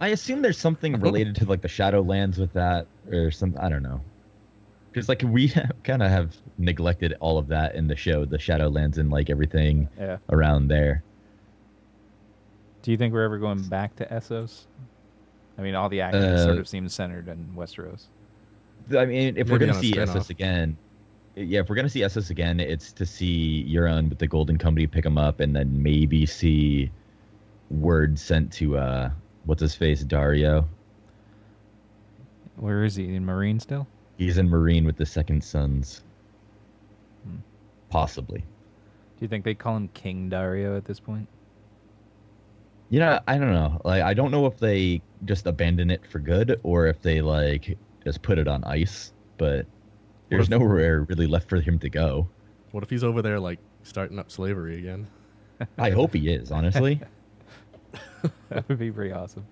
I 0.00 0.08
assume 0.08 0.40
there's 0.40 0.58
something 0.58 0.98
related 1.00 1.34
to 1.36 1.44
like 1.44 1.60
the 1.60 1.68
Shadowlands 1.68 2.38
with 2.38 2.52
that, 2.54 2.86
or 3.12 3.30
some. 3.30 3.54
I 3.60 3.68
don't 3.68 3.82
know. 3.82 4.00
Because 4.90 5.08
like 5.08 5.22
we 5.22 5.52
kind 5.84 6.02
of 6.02 6.10
have 6.10 6.36
neglected 6.58 7.14
all 7.20 7.36
of 7.38 7.48
that 7.48 7.74
in 7.74 7.86
the 7.86 7.96
show, 7.96 8.24
the 8.24 8.38
Shadowlands 8.38 8.96
and 8.98 9.10
like 9.10 9.28
everything 9.28 9.88
Yeah. 9.98 10.16
around 10.30 10.68
there. 10.68 11.02
Do 12.82 12.90
you 12.92 12.96
think 12.96 13.12
we're 13.12 13.24
ever 13.24 13.38
going 13.38 13.62
back 13.68 13.94
to 13.96 14.06
Essos? 14.06 14.62
I 15.60 15.62
mean, 15.62 15.74
all 15.74 15.90
the 15.90 16.00
action 16.00 16.38
sort 16.38 16.56
Uh, 16.56 16.60
of 16.60 16.68
seems 16.68 16.94
centered 16.94 17.28
in 17.28 17.50
Westeros. 17.54 18.06
I 18.96 19.04
mean, 19.04 19.36
if 19.36 19.50
we're 19.50 19.58
gonna 19.58 19.74
see 19.74 19.90
spin-off. 19.92 20.16
Essos 20.16 20.30
again, 20.30 20.76
yeah, 21.36 21.60
if 21.60 21.68
we're 21.68 21.76
gonna 21.76 21.90
see 21.90 22.00
Essos 22.00 22.30
again, 22.30 22.58
it's 22.60 22.92
to 22.94 23.04
see 23.04 23.70
Euron 23.70 24.08
with 24.08 24.18
the 24.18 24.26
Golden 24.26 24.56
Company 24.56 24.86
pick 24.86 25.04
him 25.04 25.18
up, 25.18 25.38
and 25.40 25.54
then 25.54 25.82
maybe 25.82 26.24
see 26.24 26.90
word 27.70 28.18
sent 28.18 28.50
to 28.54 28.78
uh, 28.78 29.10
what's 29.44 29.60
his 29.60 29.74
face, 29.74 30.02
Daario. 30.02 30.64
Where 32.56 32.82
is 32.84 32.96
he? 32.96 33.14
In 33.14 33.26
Meereen 33.26 33.60
still? 33.60 33.86
He's 34.16 34.38
in 34.38 34.48
Meereen 34.48 34.86
with 34.86 34.96
the 34.96 35.06
Second 35.06 35.44
Sons. 35.44 36.02
Hmm. 37.24 37.36
Possibly. 37.90 38.40
Do 38.40 38.46
you 39.24 39.28
think 39.28 39.44
they 39.44 39.54
call 39.54 39.76
him 39.76 39.88
King 39.88 40.30
Daario 40.30 40.76
at 40.76 40.86
this 40.86 41.00
point? 41.00 41.28
You 42.90 42.98
know, 42.98 43.20
I 43.26 43.38
don't 43.38 43.52
know. 43.52 43.80
Like, 43.84 44.02
I 44.02 44.14
don't 44.14 44.30
know 44.32 44.46
if 44.46 44.58
they 44.58 45.00
just 45.24 45.46
abandon 45.46 45.90
it 45.90 46.04
for 46.10 46.18
good 46.18 46.60
or 46.64 46.86
if 46.86 47.00
they 47.02 47.20
like 47.22 47.78
just 48.04 48.20
put 48.22 48.38
it 48.38 48.48
on 48.48 48.64
ice. 48.64 49.12
But 49.38 49.66
there's 50.28 50.44
if- 50.44 50.50
nowhere 50.50 51.02
really 51.02 51.26
left 51.26 51.48
for 51.48 51.60
him 51.60 51.78
to 51.78 51.88
go. 51.88 52.28
What 52.72 52.82
if 52.82 52.90
he's 52.90 53.02
over 53.04 53.22
there 53.22 53.40
like 53.40 53.58
starting 53.82 54.18
up 54.18 54.30
slavery 54.30 54.78
again? 54.78 55.06
I 55.78 55.90
hope 55.90 56.14
he 56.14 56.28
is, 56.30 56.50
honestly. 56.50 57.00
That 58.50 58.68
would 58.68 58.78
be 58.78 58.90
pretty 58.92 59.12
awesome. 59.12 59.46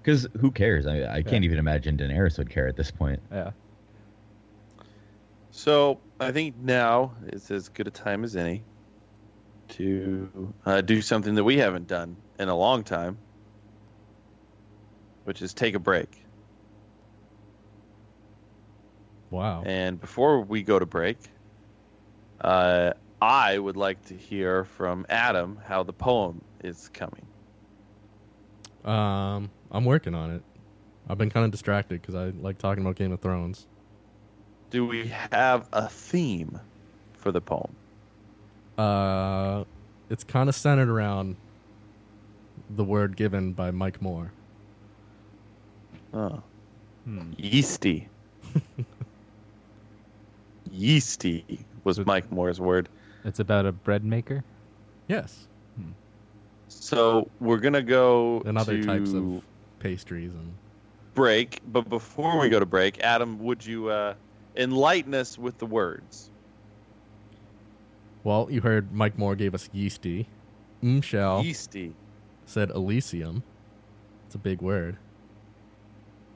Because 0.00 0.28
who 0.40 0.50
cares? 0.50 0.86
I, 0.86 1.16
I 1.16 1.22
can't 1.22 1.44
even 1.44 1.58
imagine 1.58 1.96
Daenerys 1.96 2.38
would 2.38 2.50
care 2.50 2.68
at 2.68 2.76
this 2.76 2.90
point. 2.90 3.20
Yeah. 3.32 3.50
So 5.50 6.00
I 6.20 6.32
think 6.32 6.56
now 6.56 7.14
is 7.26 7.50
as 7.50 7.68
good 7.68 7.86
a 7.86 7.90
time 7.90 8.24
as 8.24 8.36
any 8.36 8.62
to 9.70 10.52
uh, 10.66 10.80
do 10.80 11.02
something 11.02 11.34
that 11.34 11.44
we 11.44 11.58
haven't 11.58 11.88
done 11.88 12.16
in 12.42 12.48
a 12.48 12.56
long 12.56 12.84
time, 12.84 13.16
which 15.24 15.40
is 15.40 15.54
take 15.54 15.74
a 15.74 15.78
break. 15.78 16.10
Wow. 19.30 19.62
And 19.64 19.98
before 19.98 20.40
we 20.40 20.62
go 20.62 20.78
to 20.78 20.84
break, 20.84 21.18
uh, 22.40 22.92
I 23.20 23.56
would 23.56 23.76
like 23.76 24.04
to 24.06 24.14
hear 24.14 24.64
from 24.64 25.06
Adam 25.08 25.58
how 25.64 25.84
the 25.84 25.92
poem 25.92 26.42
is 26.62 26.90
coming. 26.92 27.24
Um, 28.84 29.50
I'm 29.70 29.84
working 29.84 30.14
on 30.14 30.32
it. 30.32 30.42
I've 31.08 31.18
been 31.18 31.30
kind 31.30 31.44
of 31.44 31.50
distracted 31.50 32.00
because 32.00 32.14
I 32.14 32.30
like 32.42 32.58
talking 32.58 32.82
about 32.82 32.96
Game 32.96 33.12
of 33.12 33.20
Thrones. 33.20 33.66
Do 34.70 34.86
we 34.86 35.08
have 35.30 35.68
a 35.72 35.88
theme 35.88 36.60
for 37.14 37.32
the 37.32 37.40
poem? 37.40 37.74
Uh, 38.76 39.64
it's 40.10 40.24
kind 40.24 40.48
of 40.48 40.54
centered 40.54 40.88
around 40.88 41.36
the 42.76 42.84
word 42.84 43.16
given 43.16 43.52
by 43.52 43.70
Mike 43.70 44.00
Moore. 44.02 44.32
Oh, 46.14 46.42
Hmm. 47.04 47.32
yeasty. 47.36 48.08
yeasty 50.70 51.44
was 51.84 51.96
So- 51.96 52.04
Mike 52.06 52.30
Moore's 52.30 52.60
word. 52.60 52.88
It's 53.24 53.40
about 53.40 53.66
a 53.66 53.72
bread 53.72 54.04
maker. 54.04 54.44
Yes, 55.08 55.46
So 56.68 57.28
we're 57.38 57.58
gonna 57.58 57.82
go 57.82 58.40
and 58.46 58.56
other 58.56 58.82
types 58.82 59.12
of 59.12 59.42
pastries 59.78 60.32
and 60.32 60.52
break, 61.14 61.60
but 61.70 61.86
before 61.90 62.40
we 62.40 62.48
go 62.48 62.58
to 62.58 62.64
break, 62.66 62.98
Adam, 63.00 63.38
would 63.40 63.64
you 63.64 63.88
uh, 63.90 64.14
enlighten 64.56 65.12
us 65.14 65.38
with 65.38 65.58
the 65.58 65.66
words? 65.66 66.30
well, 68.24 68.46
you 68.50 68.60
heard 68.60 68.92
Mike 68.92 69.18
Moore 69.18 69.34
gave 69.34 69.52
us 69.54 69.68
yeasty. 69.72 70.26
Mshell 70.82 71.44
Yeasty. 71.44 71.92
Said 72.52 72.70
Elysium. 72.70 73.42
It's 74.26 74.34
a 74.34 74.38
big 74.38 74.60
word. 74.60 74.96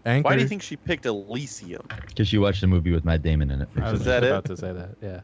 Anchor. 0.04 0.28
Why 0.28 0.36
do 0.36 0.42
you 0.42 0.48
think 0.48 0.62
she 0.62 0.76
picked 0.76 1.06
Elysium? 1.06 1.86
Because 2.06 2.28
she 2.28 2.38
watched 2.38 2.62
a 2.62 2.66
movie 2.66 2.92
with 2.92 3.04
Matt 3.04 3.22
Damon 3.22 3.50
in 3.50 3.62
it. 3.62 3.68
I 3.76 3.90
was 3.92 4.00
Is 4.00 4.06
that 4.06 4.24
about 4.24 4.44
it? 4.44 4.48
to 4.48 4.56
say 4.56 4.72
that. 4.72 4.96
Yeah. 5.02 5.20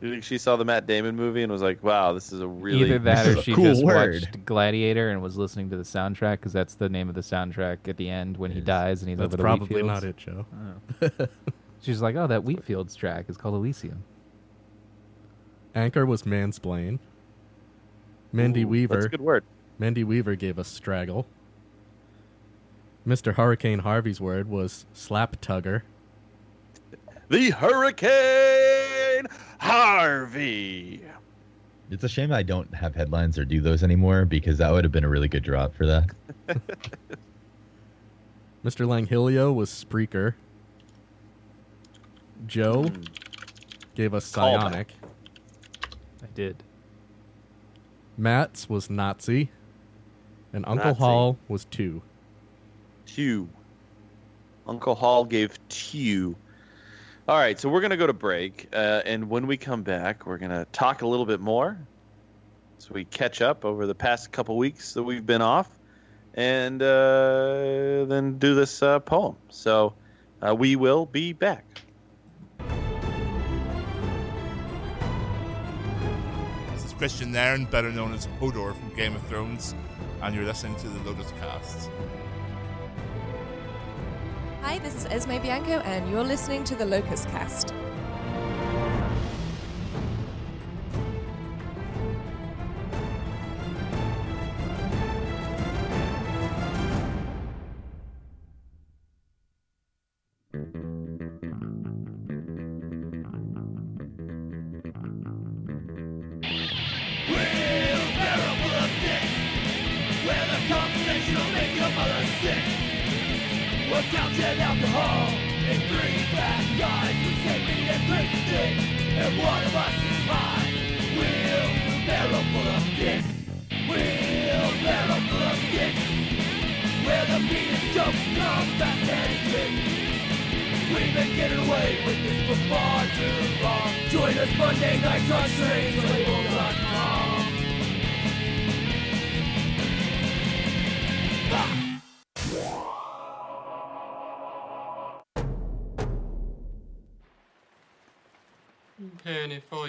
Do 0.00 0.08
you 0.08 0.14
think 0.14 0.24
she 0.24 0.38
saw 0.38 0.56
the 0.56 0.64
Matt 0.64 0.86
Damon 0.88 1.14
movie 1.14 1.42
and 1.44 1.52
was 1.52 1.62
like, 1.62 1.84
"Wow, 1.84 2.12
this 2.12 2.32
is 2.32 2.40
a 2.40 2.48
really 2.48 2.80
Either 2.80 2.98
that 3.00 3.26
or 3.28 3.36
she 3.42 3.54
cool 3.54 3.64
just 3.66 3.84
word. 3.84 4.14
watched 4.14 4.44
Gladiator 4.44 5.10
and 5.10 5.22
was 5.22 5.36
listening 5.36 5.70
to 5.70 5.76
the 5.76 5.84
soundtrack 5.84 6.32
because 6.38 6.52
that's 6.52 6.74
the 6.74 6.88
name 6.88 7.08
of 7.08 7.14
the 7.14 7.20
soundtrack 7.20 7.86
at 7.86 7.96
the 7.98 8.08
end 8.08 8.36
when 8.36 8.50
he 8.50 8.60
dies 8.60 9.02
and 9.02 9.10
he's 9.10 9.18
That's 9.18 9.28
over 9.28 9.36
the 9.36 9.42
probably 9.42 9.76
wheat 9.76 9.84
not 9.84 10.02
it, 10.02 10.16
Joe. 10.16 10.44
Oh. 11.02 11.08
She's 11.82 12.00
like, 12.00 12.14
oh, 12.16 12.26
that 12.28 12.42
Wheatfields 12.44 12.96
track 12.96 13.26
is 13.28 13.36
called 13.36 13.54
Elysium. 13.56 14.02
Anchor 15.74 16.04
was 16.06 16.22
mansplain. 16.24 16.98
Mandy 18.32 18.62
Ooh, 18.64 18.68
Weaver. 18.68 18.94
That's 18.94 19.06
a 19.06 19.10
good 19.10 19.20
word. 19.20 19.44
Mandy 19.78 20.04
Weaver 20.04 20.34
gave 20.36 20.58
us 20.58 20.68
straggle. 20.68 21.26
Mr. 23.06 23.34
Hurricane 23.34 23.80
Harvey's 23.80 24.20
word 24.20 24.48
was 24.48 24.86
slap 24.92 25.40
tugger. 25.40 25.82
The 27.28 27.50
Hurricane 27.50 29.26
Harvey. 29.58 31.02
It's 31.90 32.04
a 32.04 32.08
shame 32.08 32.32
I 32.32 32.42
don't 32.42 32.72
have 32.74 32.94
headlines 32.94 33.38
or 33.38 33.44
do 33.44 33.60
those 33.60 33.82
anymore 33.82 34.24
because 34.24 34.58
that 34.58 34.70
would 34.72 34.84
have 34.84 34.92
been 34.92 35.04
a 35.04 35.08
really 35.08 35.28
good 35.28 35.42
drop 35.42 35.74
for 35.74 35.86
that. 35.86 36.06
Mr. 38.64 38.86
Langhilio 38.86 39.52
was 39.54 39.68
Spreaker. 39.70 40.34
Joe 42.46 42.84
Hmm. 42.84 43.02
gave 43.94 44.14
us 44.14 44.24
psionic. 44.24 44.92
I 46.22 46.26
did. 46.34 46.62
Matt's 48.22 48.68
was 48.68 48.88
Nazi. 48.88 49.50
And 50.52 50.64
Uncle 50.66 50.90
Nazi. 50.90 50.98
Hall 51.00 51.36
was 51.48 51.64
two. 51.64 52.02
Two. 53.04 53.48
Uncle 54.66 54.94
Hall 54.94 55.24
gave 55.24 55.58
two. 55.68 56.36
All 57.28 57.36
right, 57.36 57.58
so 57.58 57.68
we're 57.68 57.80
gonna 57.80 57.96
go 57.96 58.06
to 58.06 58.12
break, 58.12 58.68
uh, 58.72 59.02
and 59.04 59.28
when 59.28 59.46
we 59.46 59.56
come 59.56 59.82
back, 59.82 60.26
we're 60.26 60.38
gonna 60.38 60.66
talk 60.72 61.02
a 61.02 61.06
little 61.06 61.26
bit 61.26 61.40
more, 61.40 61.78
so 62.78 62.90
we 62.92 63.04
catch 63.04 63.40
up 63.40 63.64
over 63.64 63.86
the 63.86 63.94
past 63.94 64.32
couple 64.32 64.56
weeks 64.56 64.94
that 64.94 65.02
we've 65.02 65.24
been 65.24 65.42
off, 65.42 65.68
and 66.34 66.82
uh, 66.82 68.04
then 68.06 68.38
do 68.38 68.54
this 68.54 68.82
uh, 68.82 68.98
poem. 69.00 69.36
So 69.50 69.94
uh, 70.42 70.54
we 70.54 70.76
will 70.76 71.06
be 71.06 71.32
back. 71.32 71.82
Kristian 77.02 77.32
Nairn, 77.32 77.64
better 77.64 77.90
known 77.90 78.14
as 78.14 78.28
Hodor 78.38 78.76
from 78.76 78.94
Game 78.94 79.16
of 79.16 79.26
Thrones, 79.26 79.74
and 80.22 80.32
you're 80.32 80.44
listening 80.44 80.76
to 80.76 80.88
the 80.88 81.00
Lotus 81.00 81.32
Cast. 81.40 81.90
Hi, 84.60 84.78
this 84.78 84.94
is 84.94 85.06
Esme 85.06 85.42
Bianco, 85.42 85.80
and 85.80 86.08
you're 86.08 86.22
listening 86.22 86.62
to 86.62 86.76
the 86.76 86.86
Locust 86.86 87.28
Cast. 87.30 87.74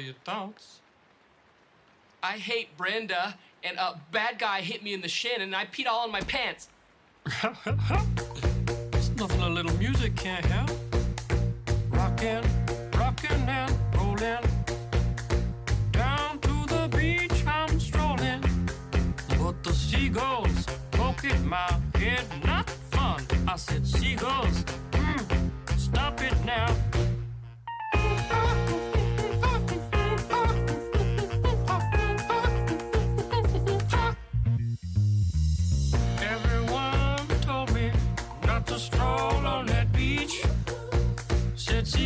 Your 0.03 0.13
thoughts. 0.25 0.79
I 2.21 2.33
hate 2.33 2.75
Brenda, 2.77 3.35
and 3.63 3.77
a 3.77 3.99
bad 4.11 4.39
guy 4.39 4.61
hit 4.61 4.83
me 4.83 4.93
in 4.93 5.01
the 5.01 5.07
shin, 5.07 5.41
and 5.41 5.55
I 5.55 5.65
peed 5.65 5.87
all 5.87 6.05
in 6.05 6.11
my 6.11 6.21
pants. 6.21 6.69
It's 7.25 9.09
nothing 9.15 9.41
a 9.41 9.49
little 9.49 9.75
music 9.77 10.15
can't 10.15 10.45
help. 10.45 10.71
Rockin', 11.89 12.43
rockin' 12.97 13.49
and 13.49 13.73
rollin'. 13.95 14.43
Down 15.91 16.39
to 16.39 16.65
the 16.67 16.89
beach 16.95 17.45
I'm 17.45 17.79
strolling. 17.79 18.41
But 19.39 19.63
the 19.63 19.73
seagulls 19.73 20.65
poke 20.91 21.25
at 21.25 21.41
my 21.43 21.79
head, 21.95 22.25
not 22.45 22.69
fun. 22.91 23.25
I 23.47 23.55
said, 23.57 23.85
seagulls, 23.85 24.63
mm, 24.91 25.77
stop 25.77 26.21
it 26.21 26.33
now. 26.45 26.75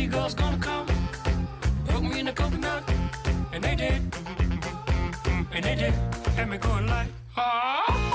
Seagulls 0.08 0.32
gonna 0.32 0.56
come, 0.56 0.86
poke 1.84 2.02
me 2.02 2.20
in 2.20 2.24
the 2.24 2.32
coconut, 2.32 2.82
and 3.52 3.62
they 3.62 3.76
did, 3.76 4.10
mm, 4.10 5.46
and 5.52 5.62
they 5.62 5.74
did, 5.74 5.92
had 6.34 6.48
me 6.48 6.56
going 6.56 6.86
like. 6.86 7.08
Nothing 7.36 8.07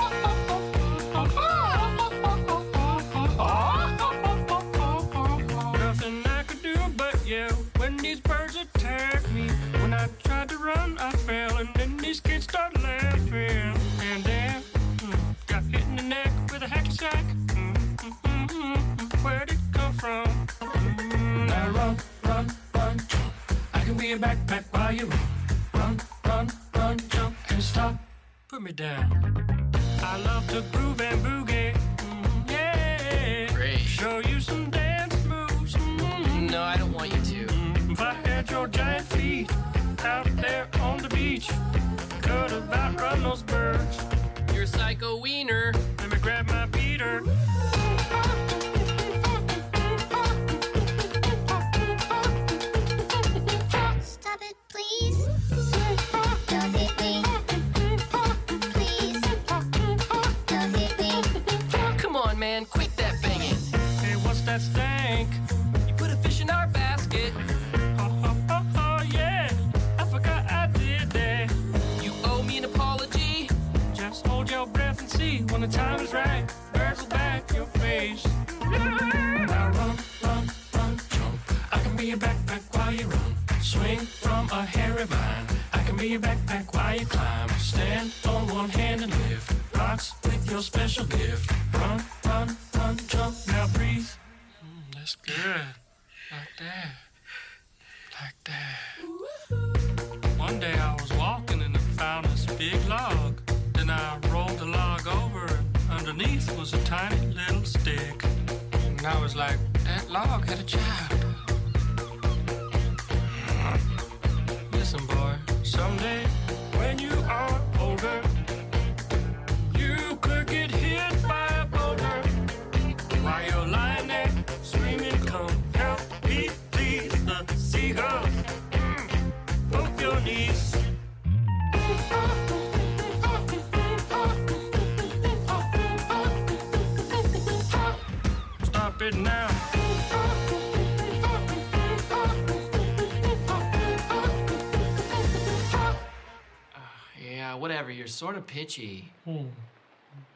sort 148.24 148.36
of 148.38 148.46
pitchy. 148.46 149.12
Hmm. 149.26 149.48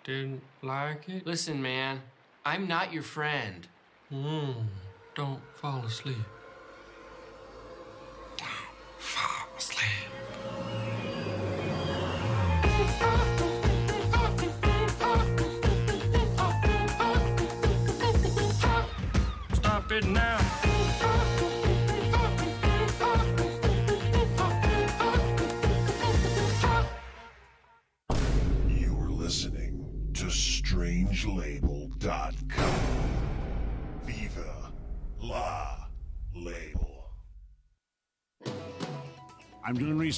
Didn't 0.05 0.43
like 0.61 1.09
it? 1.09 1.27
Listen, 1.27 1.63
man, 1.63 2.03
I'm 2.45 2.69
not 2.69 2.93
your 2.93 3.03
friend. 3.03 3.67
Hmm. 4.11 4.53
Don't 5.15 5.41
fall 5.55 5.83
asleep. 5.87 6.19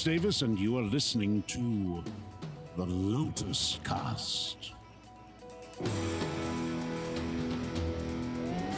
I'm 0.01 0.07
Dylan 0.07 0.13
Reese 0.13 0.23
Davis, 0.23 0.43
and 0.43 0.59
you 0.59 0.79
are 0.79 0.83
listening 0.83 1.43
to 1.49 2.03
the 2.77 2.85
Lotus 2.87 3.81
Cast. 3.85 4.73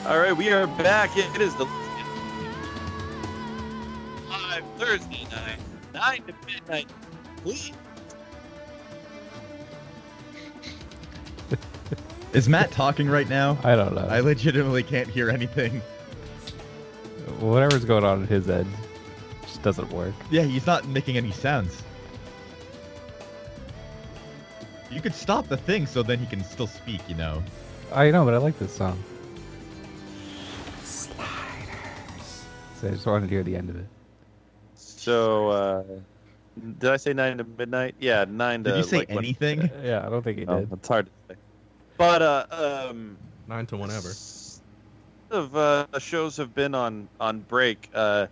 All 0.06 0.18
right, 0.18 0.36
we 0.36 0.50
are 0.50 0.66
back. 0.66 1.16
It 1.16 1.40
is 1.40 1.54
the 1.54 1.66
live 4.28 4.64
Thursday 4.78 5.24
night, 5.30 5.58
nine 5.94 6.22
to 6.24 6.34
midnight. 6.46 6.90
Please. 7.42 7.72
Is 12.32 12.48
Matt 12.48 12.72
talking 12.72 13.08
right 13.08 13.28
now? 13.28 13.58
I 13.62 13.76
don't 13.76 13.94
know. 13.94 14.06
I 14.08 14.20
legitimately 14.20 14.82
can't 14.82 15.08
hear 15.08 15.30
anything. 15.30 15.82
Whatever's 17.38 17.84
going 17.84 18.04
on 18.04 18.22
at 18.24 18.28
his 18.28 18.48
end 18.48 18.68
just 19.62 19.78
doesn't 19.78 19.92
work. 19.96 20.14
Yeah, 20.30 20.42
he's 20.42 20.66
not 20.66 20.86
making 20.88 21.16
any 21.16 21.30
sounds. 21.30 21.82
You 24.90 25.00
could 25.00 25.14
stop 25.14 25.48
the 25.48 25.56
thing 25.56 25.86
so 25.86 26.02
then 26.02 26.18
he 26.18 26.26
can 26.26 26.44
still 26.44 26.66
speak, 26.66 27.00
you 27.08 27.14
know. 27.14 27.42
I 27.92 28.10
know, 28.10 28.24
but 28.24 28.34
I 28.34 28.38
like 28.38 28.58
this 28.58 28.72
song. 28.74 29.02
Sliders. 30.84 32.44
So 32.80 32.88
I 32.88 32.90
just 32.90 33.06
wanted 33.06 33.28
to 33.28 33.34
hear 33.34 33.42
the 33.42 33.56
end 33.56 33.70
of 33.70 33.76
it. 33.76 33.86
So, 34.74 35.48
uh, 35.48 35.82
did 36.78 36.90
I 36.90 36.96
say 36.96 37.12
nine 37.12 37.38
to 37.38 37.44
midnight? 37.44 37.94
Yeah, 37.98 38.24
nine 38.28 38.64
to. 38.64 38.70
Did 38.70 38.76
you 38.78 38.82
say 38.84 38.98
like, 38.98 39.08
when- 39.08 39.18
anything? 39.18 39.70
Yeah, 39.82 40.04
I 40.06 40.10
don't 40.10 40.22
think 40.22 40.38
he 40.38 40.46
Oh, 40.46 40.60
did. 40.60 40.72
it's 40.72 40.88
hard 40.88 41.06
to 41.06 41.12
say. 41.34 41.40
But 41.96 42.22
uh, 42.22 42.86
um, 42.90 43.16
Nine 43.48 43.66
to 43.66 43.76
whenever. 43.76 44.10
of 45.30 45.56
uh, 45.56 45.86
shows 45.98 46.36
have 46.36 46.54
been 46.54 46.74
on 46.74 47.08
on 47.20 47.40
break. 47.40 47.88
Uh, 47.94 48.26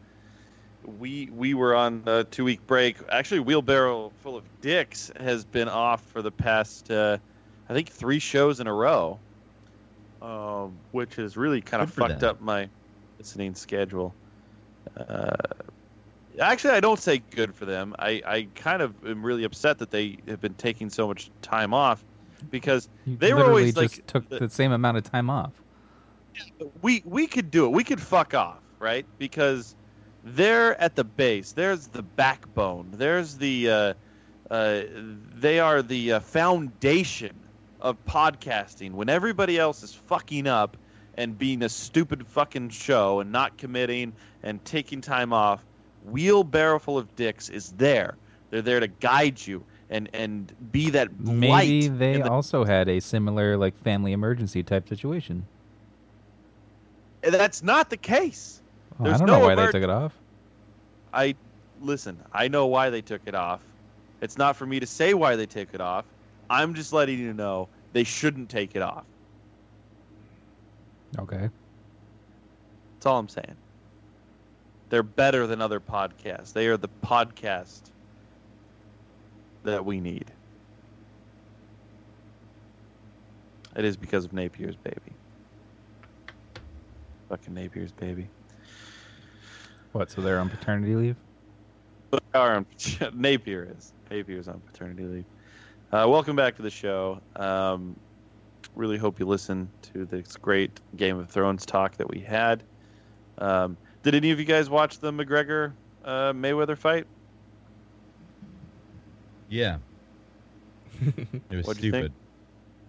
we 0.85 1.31
we 1.32 1.55
were 1.55 1.74
on 1.74 2.02
a 2.07 2.24
two 2.24 2.44
week 2.44 2.66
break. 2.66 2.97
Actually, 3.11 3.40
Wheelbarrow 3.40 4.12
Full 4.23 4.36
of 4.36 4.44
Dicks 4.61 5.11
has 5.19 5.44
been 5.44 5.69
off 5.69 6.02
for 6.07 6.23
the 6.23 6.31
past, 6.31 6.90
uh, 6.90 7.19
I 7.69 7.74
think, 7.74 7.89
three 7.89 8.19
shows 8.19 8.61
in 8.61 8.66
a 8.66 8.74
row, 8.74 9.19
um, 10.23 10.77
which 10.93 11.16
has 11.16 11.36
really 11.36 11.61
kind 11.61 11.82
of 11.82 11.93
fucked 11.93 12.20
them. 12.20 12.31
up 12.31 12.40
my 12.40 12.69
listening 13.19 13.55
schedule. 13.55 14.15
Uh, 14.97 15.36
actually, 16.39 16.74
I 16.74 16.81
don't 16.81 16.98
say 16.98 17.23
good 17.31 17.55
for 17.55 17.65
them. 17.65 17.94
I, 17.98 18.23
I 18.27 18.48
kind 18.55 18.82
of 18.82 18.94
am 19.07 19.24
really 19.24 19.44
upset 19.44 19.78
that 19.78 19.90
they 19.90 20.19
have 20.27 20.40
been 20.40 20.55
taking 20.55 20.90
so 20.90 21.07
much 21.07 21.31
time 21.43 21.74
off 21.74 22.05
because 22.51 22.89
You 23.05 23.16
they 23.16 23.35
were 23.35 23.44
always 23.44 23.77
like 23.77 24.07
took 24.07 24.28
the 24.28 24.48
same 24.48 24.73
amount 24.73 24.97
of 24.97 25.05
time 25.05 25.31
off. 25.31 25.52
we 26.82 27.02
we 27.05 27.27
could 27.27 27.51
do 27.51 27.66
it. 27.66 27.73
We 27.73 27.85
could 27.85 28.01
fuck 28.01 28.35
off, 28.35 28.61
right? 28.78 29.05
Because 29.19 29.74
they're 30.25 30.81
at 30.81 30.97
the 30.97 31.05
base. 31.05 31.53
There's 31.53 31.87
the 31.89 32.03
backbone. 32.03 32.89
There's 32.93 33.37
the 33.37 33.71
uh, 33.71 33.95
uh, 34.51 34.83
they 35.35 35.61
are 35.61 35.83
the 35.83 36.15
uh, 36.15 36.21
foundation 36.21 37.35
of 37.81 37.97
podcasting. 38.05 38.93
When 38.93 39.09
everybody 39.09 39.59
else 39.59 39.83
is 39.83 39.95
fucking 39.95 40.47
up 40.47 40.77
and 41.15 41.39
being 41.39 41.63
a 41.63 41.69
stupid 41.69 42.27
fucking 42.27 42.71
show 42.71 43.21
and 43.21 43.33
not 43.33 43.57
committing 43.57 44.13
and 44.43 44.63
taking 44.65 45.01
time 45.01 45.33
off, 45.33 45.65
wheelbarrow 46.05 46.79
full 46.79 46.99
of 46.99 47.15
dicks 47.17 47.49
is 47.49 47.73
there. 47.73 48.17
They're 48.51 48.63
there 48.63 48.81
to 48.81 48.89
guide 48.89 49.45
you 49.47 49.65
and 49.89 50.09
and 50.13 50.53
be 50.73 50.91
that 50.91 51.19
Maybe 51.19 51.89
they 51.89 52.19
the- 52.19 52.31
also 52.31 52.65
had 52.65 52.89
a 52.89 53.01
similar 53.01 53.57
like 53.57 53.77
family 53.79 54.13
emergency 54.13 54.63
type 54.63 54.89
situation. 54.89 55.47
That's 57.23 57.63
not 57.63 57.91
the 57.91 57.97
case. 57.97 58.60
Oh, 59.01 59.05
I 59.05 59.09
There's 59.09 59.18
don't 59.18 59.28
no 59.28 59.39
know 59.39 59.47
why 59.47 59.55
they 59.55 59.66
took 59.72 59.82
it 59.82 59.89
off. 59.89 60.12
I 61.14 61.35
listen. 61.81 62.18
I 62.32 62.48
know 62.48 62.66
why 62.66 62.90
they 62.90 63.01
took 63.01 63.22
it 63.24 63.35
off. 63.35 63.62
It's 64.20 64.36
not 64.36 64.56
for 64.56 64.66
me 64.66 64.78
to 64.78 64.86
say 64.86 65.14
why 65.14 65.36
they 65.36 65.47
took 65.47 65.72
it 65.72 65.81
off. 65.81 66.05
I'm 66.51 66.74
just 66.74 66.93
letting 66.93 67.18
you 67.18 67.32
know 67.32 67.68
they 67.94 68.05
shouldn't 68.05 68.51
take 68.51 68.77
it 68.77 68.82
off. 68.82 69.05
Okay. 71.18 71.48
That's 72.94 73.06
all 73.06 73.18
I'm 73.18 73.28
saying. 73.28 73.56
They're 74.90 75.02
better 75.02 75.47
than 75.47 75.62
other 75.62 75.81
podcasts. 75.81 76.52
They 76.52 76.66
are 76.66 76.77
the 76.77 76.90
podcast 77.02 77.81
that 79.62 79.85
we 79.85 80.01
need. 80.01 80.31
It 83.77 83.85
is 83.85 83.97
because 83.97 84.27
of 84.27 84.32
Napier's 84.32 84.77
baby. 84.77 85.14
Fucking 87.31 87.55
Napier's 87.55 87.93
baby. 87.93 88.28
What? 89.93 90.11
So 90.11 90.21
they're 90.21 90.39
on 90.39 90.49
paternity 90.49 90.95
leave? 90.95 91.17
They 92.12 92.19
are 92.35 92.57
on- 92.57 92.67
Napier 93.15 93.69
is. 93.77 93.93
Napier's 94.11 94.49
on 94.49 94.61
paternity 94.61 95.05
leave. 95.05 95.25
Uh, 95.93 96.07
welcome 96.09 96.37
back 96.37 96.57
to 96.57 96.62
the 96.62 96.71
show. 96.71 97.21
Um, 97.37 97.97
really 98.77 98.97
hope 98.99 99.19
you 99.19 99.27
listen 99.27 99.69
to 99.93 100.05
this 100.05 100.37
great 100.37 100.81
Game 100.97 101.19
of 101.19 101.29
Thrones 101.29 101.67
talk 101.67 101.97
that 101.97 102.09
we 102.09 102.21
had. 102.21 102.62
Um, 103.39 103.77
did 104.03 104.15
any 104.15 104.31
of 104.31 104.39
you 104.39 104.45
guys 104.45 104.71
watch 104.71 104.99
the 105.01 105.12
McGregor 105.12 105.73
uh, 106.05 106.33
Mayweather 106.33 106.77
fight? 106.77 107.07
Yeah. 109.49 109.79
It 111.51 111.57
was 111.57 111.67
What'd 111.67 111.83
you 111.83 111.91
think? 111.91 112.05
stupid. 112.07 112.12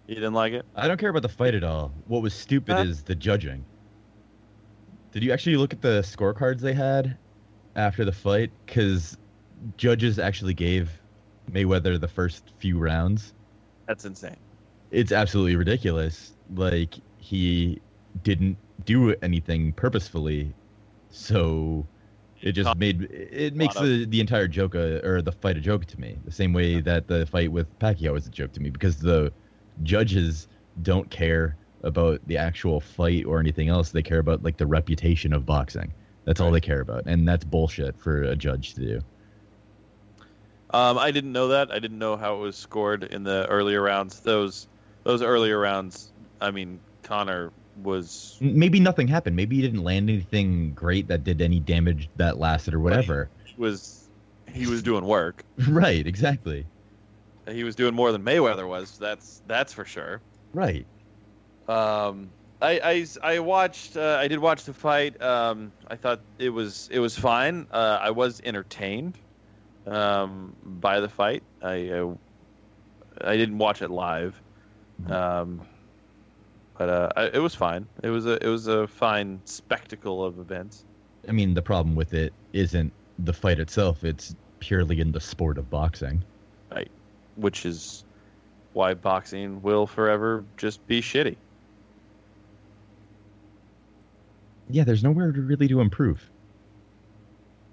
You 0.07 0.15
didn't 0.15 0.34
like 0.34 0.53
it? 0.53 0.65
I 0.76 0.88
don't 0.88 0.99
care 0.99 1.10
about 1.10 1.22
the 1.22 1.30
fight 1.30 1.56
at 1.56 1.64
all. 1.64 1.91
What 2.07 2.22
was 2.22 2.34
stupid 2.34 2.76
Huh? 2.76 2.82
is 2.84 3.02
the 3.03 3.15
judging. 3.15 3.64
Did 5.11 5.23
you 5.23 5.31
actually 5.31 5.57
look 5.57 5.73
at 5.73 5.81
the 5.81 6.01
scorecards 6.01 6.59
they 6.59 6.73
had 6.73 7.17
after 7.75 8.05
the 8.05 8.11
fight? 8.11 8.51
Because 8.65 9.17
judges 9.77 10.19
actually 10.19 10.53
gave 10.53 10.89
Mayweather 11.51 11.99
the 11.99 12.07
first 12.07 12.51
few 12.59 12.79
rounds. 12.79 13.33
That's 13.88 14.05
insane. 14.05 14.38
It's 14.91 15.11
absolutely 15.11 15.55
ridiculous. 15.55 16.33
Like 16.55 16.95
he 17.17 17.81
didn't 18.23 18.57
do 18.85 19.13
anything 19.21 19.73
purposefully, 19.73 20.53
so 21.09 21.85
it 22.41 22.53
just 22.53 22.75
made 22.77 23.03
it 23.11 23.55
makes 23.55 23.75
the, 23.75 24.05
the 24.05 24.19
entire 24.19 24.47
joke 24.47 24.75
a, 24.75 25.05
or 25.05 25.21
the 25.21 25.31
fight 25.31 25.57
a 25.57 25.61
joke 25.61 25.85
to 25.88 25.99
me. 25.99 26.17
The 26.25 26.31
same 26.31 26.53
way 26.53 26.81
that 26.81 27.07
the 27.07 27.25
fight 27.25 27.51
with 27.51 27.67
Pacquiao 27.79 28.13
was 28.13 28.27
a 28.27 28.31
joke 28.31 28.53
to 28.53 28.61
me 28.61 28.69
because 28.69 28.97
the 28.97 29.31
judges 29.83 30.47
don't 30.81 31.09
care 31.09 31.57
about 31.84 32.20
the 32.28 32.38
actual 32.38 32.80
fight 32.80 33.26
or 33.26 33.40
anything 33.40 33.70
else. 33.70 33.90
They 33.91 34.03
care 34.03 34.20
about 34.20 34.44
like 34.44 34.58
the 34.58 34.68
reputation 34.68 35.34
of 35.34 35.45
boxing. 35.45 35.94
That's 36.26 36.40
all 36.40 36.52
they 36.52 36.62
care 36.62 36.82
about, 36.82 37.03
and 37.08 37.28
that's 37.28 37.44
bullshit 37.44 37.98
for 37.98 38.22
a 38.22 38.36
judge 38.36 38.76
to 38.76 38.82
do. 38.82 39.02
Um, 40.74 40.98
I 40.98 41.12
didn't 41.12 41.34
know 41.34 41.49
that. 41.49 41.72
I 41.72 41.80
didn't 41.80 41.99
know 41.99 42.16
how 42.16 42.36
it 42.36 42.40
was 42.40 42.56
scored 42.56 43.03
in 43.03 43.24
the 43.24 43.48
earlier 43.48 43.82
rounds. 43.82 44.20
Those 44.20 44.68
those 45.03 45.22
earlier 45.22 45.60
rounds. 45.60 46.12
I 46.40 46.52
mean, 46.52 46.80
Conor 47.03 47.52
was 47.84 48.38
Maybe 48.40 48.80
nothing 48.80 49.08
happened. 49.08 49.36
Maybe 49.36 49.58
he 49.58 49.62
didn't 49.62 49.84
land 49.84 50.10
anything 50.10 50.74
great 50.74 51.08
that 51.08 51.24
did 51.24 51.41
any 51.41 51.60
damage 51.60 52.10
that 52.18 52.38
lasted 52.38 52.74
or 52.74 52.80
whatever. 52.80 53.30
was 53.58 54.10
he 54.53 54.68
was 54.68 54.84
doing 54.84 55.06
work. 55.06 55.44
right, 55.68 56.06
exactly. 56.06 56.66
He 57.49 57.64
was 57.64 57.76
doing 57.76 57.94
more 57.94 58.12
than 58.12 58.24
Mayweather 58.24 58.68
was. 58.68 58.98
That's 58.98 59.41
that's 59.48 59.74
for 59.74 59.86
sure. 59.86 60.22
Right. 60.53 60.86
Um, 61.67 62.29
I, 62.61 62.79
I, 62.83 63.05
I 63.23 63.39
watched. 63.39 63.97
Uh, 63.97 64.17
I 64.19 64.27
did 64.27 64.39
watch 64.39 64.65
the 64.65 64.73
fight. 64.73 65.21
Um, 65.21 65.71
I 65.88 65.95
thought 65.95 66.21
it 66.38 66.49
was 66.49 66.89
it 66.91 66.99
was 66.99 67.17
fine. 67.17 67.67
Uh, 67.71 67.99
I 68.01 68.11
was 68.11 68.41
entertained 68.43 69.17
um, 69.88 70.55
by 70.63 70.99
the 70.99 71.09
fight. 71.09 71.43
I, 71.61 71.73
I 71.73 72.13
I 73.21 73.38
didn't 73.38 73.57
watch 73.57 73.81
it 73.81 73.89
live, 73.89 74.39
um, 75.07 75.61
but 76.77 76.89
uh, 76.89 77.09
I, 77.15 77.23
it 77.25 77.41
was 77.41 77.55
fine. 77.55 77.88
It 78.03 78.09
was 78.09 78.25
a 78.25 78.43
it 78.43 78.47
was 78.49 78.67
a 78.67 78.88
fine 78.88 79.41
spectacle 79.45 80.23
of 80.23 80.39
events. 80.39 80.85
I 81.27 81.31
mean, 81.31 81.53
the 81.53 81.61
problem 81.61 81.95
with 81.95 82.13
it 82.13 82.33
isn't 82.53 82.93
the 83.19 83.33
fight 83.33 83.59
itself, 83.59 84.03
it's 84.03 84.35
purely 84.59 84.99
in 84.99 85.11
the 85.11 85.19
sport 85.19 85.57
of 85.57 85.69
boxing. 85.69 86.23
Right, 86.71 86.89
which 87.35 87.65
is 87.65 88.03
why 88.73 88.93
boxing 88.93 89.61
will 89.61 89.88
forever 89.88 90.43
just 90.57 90.85
be 90.88 91.01
shitty. 91.01 91.35
Yeah, 94.72 94.84
there's 94.84 95.03
nowhere 95.03 95.31
to 95.31 95.41
really 95.41 95.68
to 95.68 95.81
improve. 95.81 96.30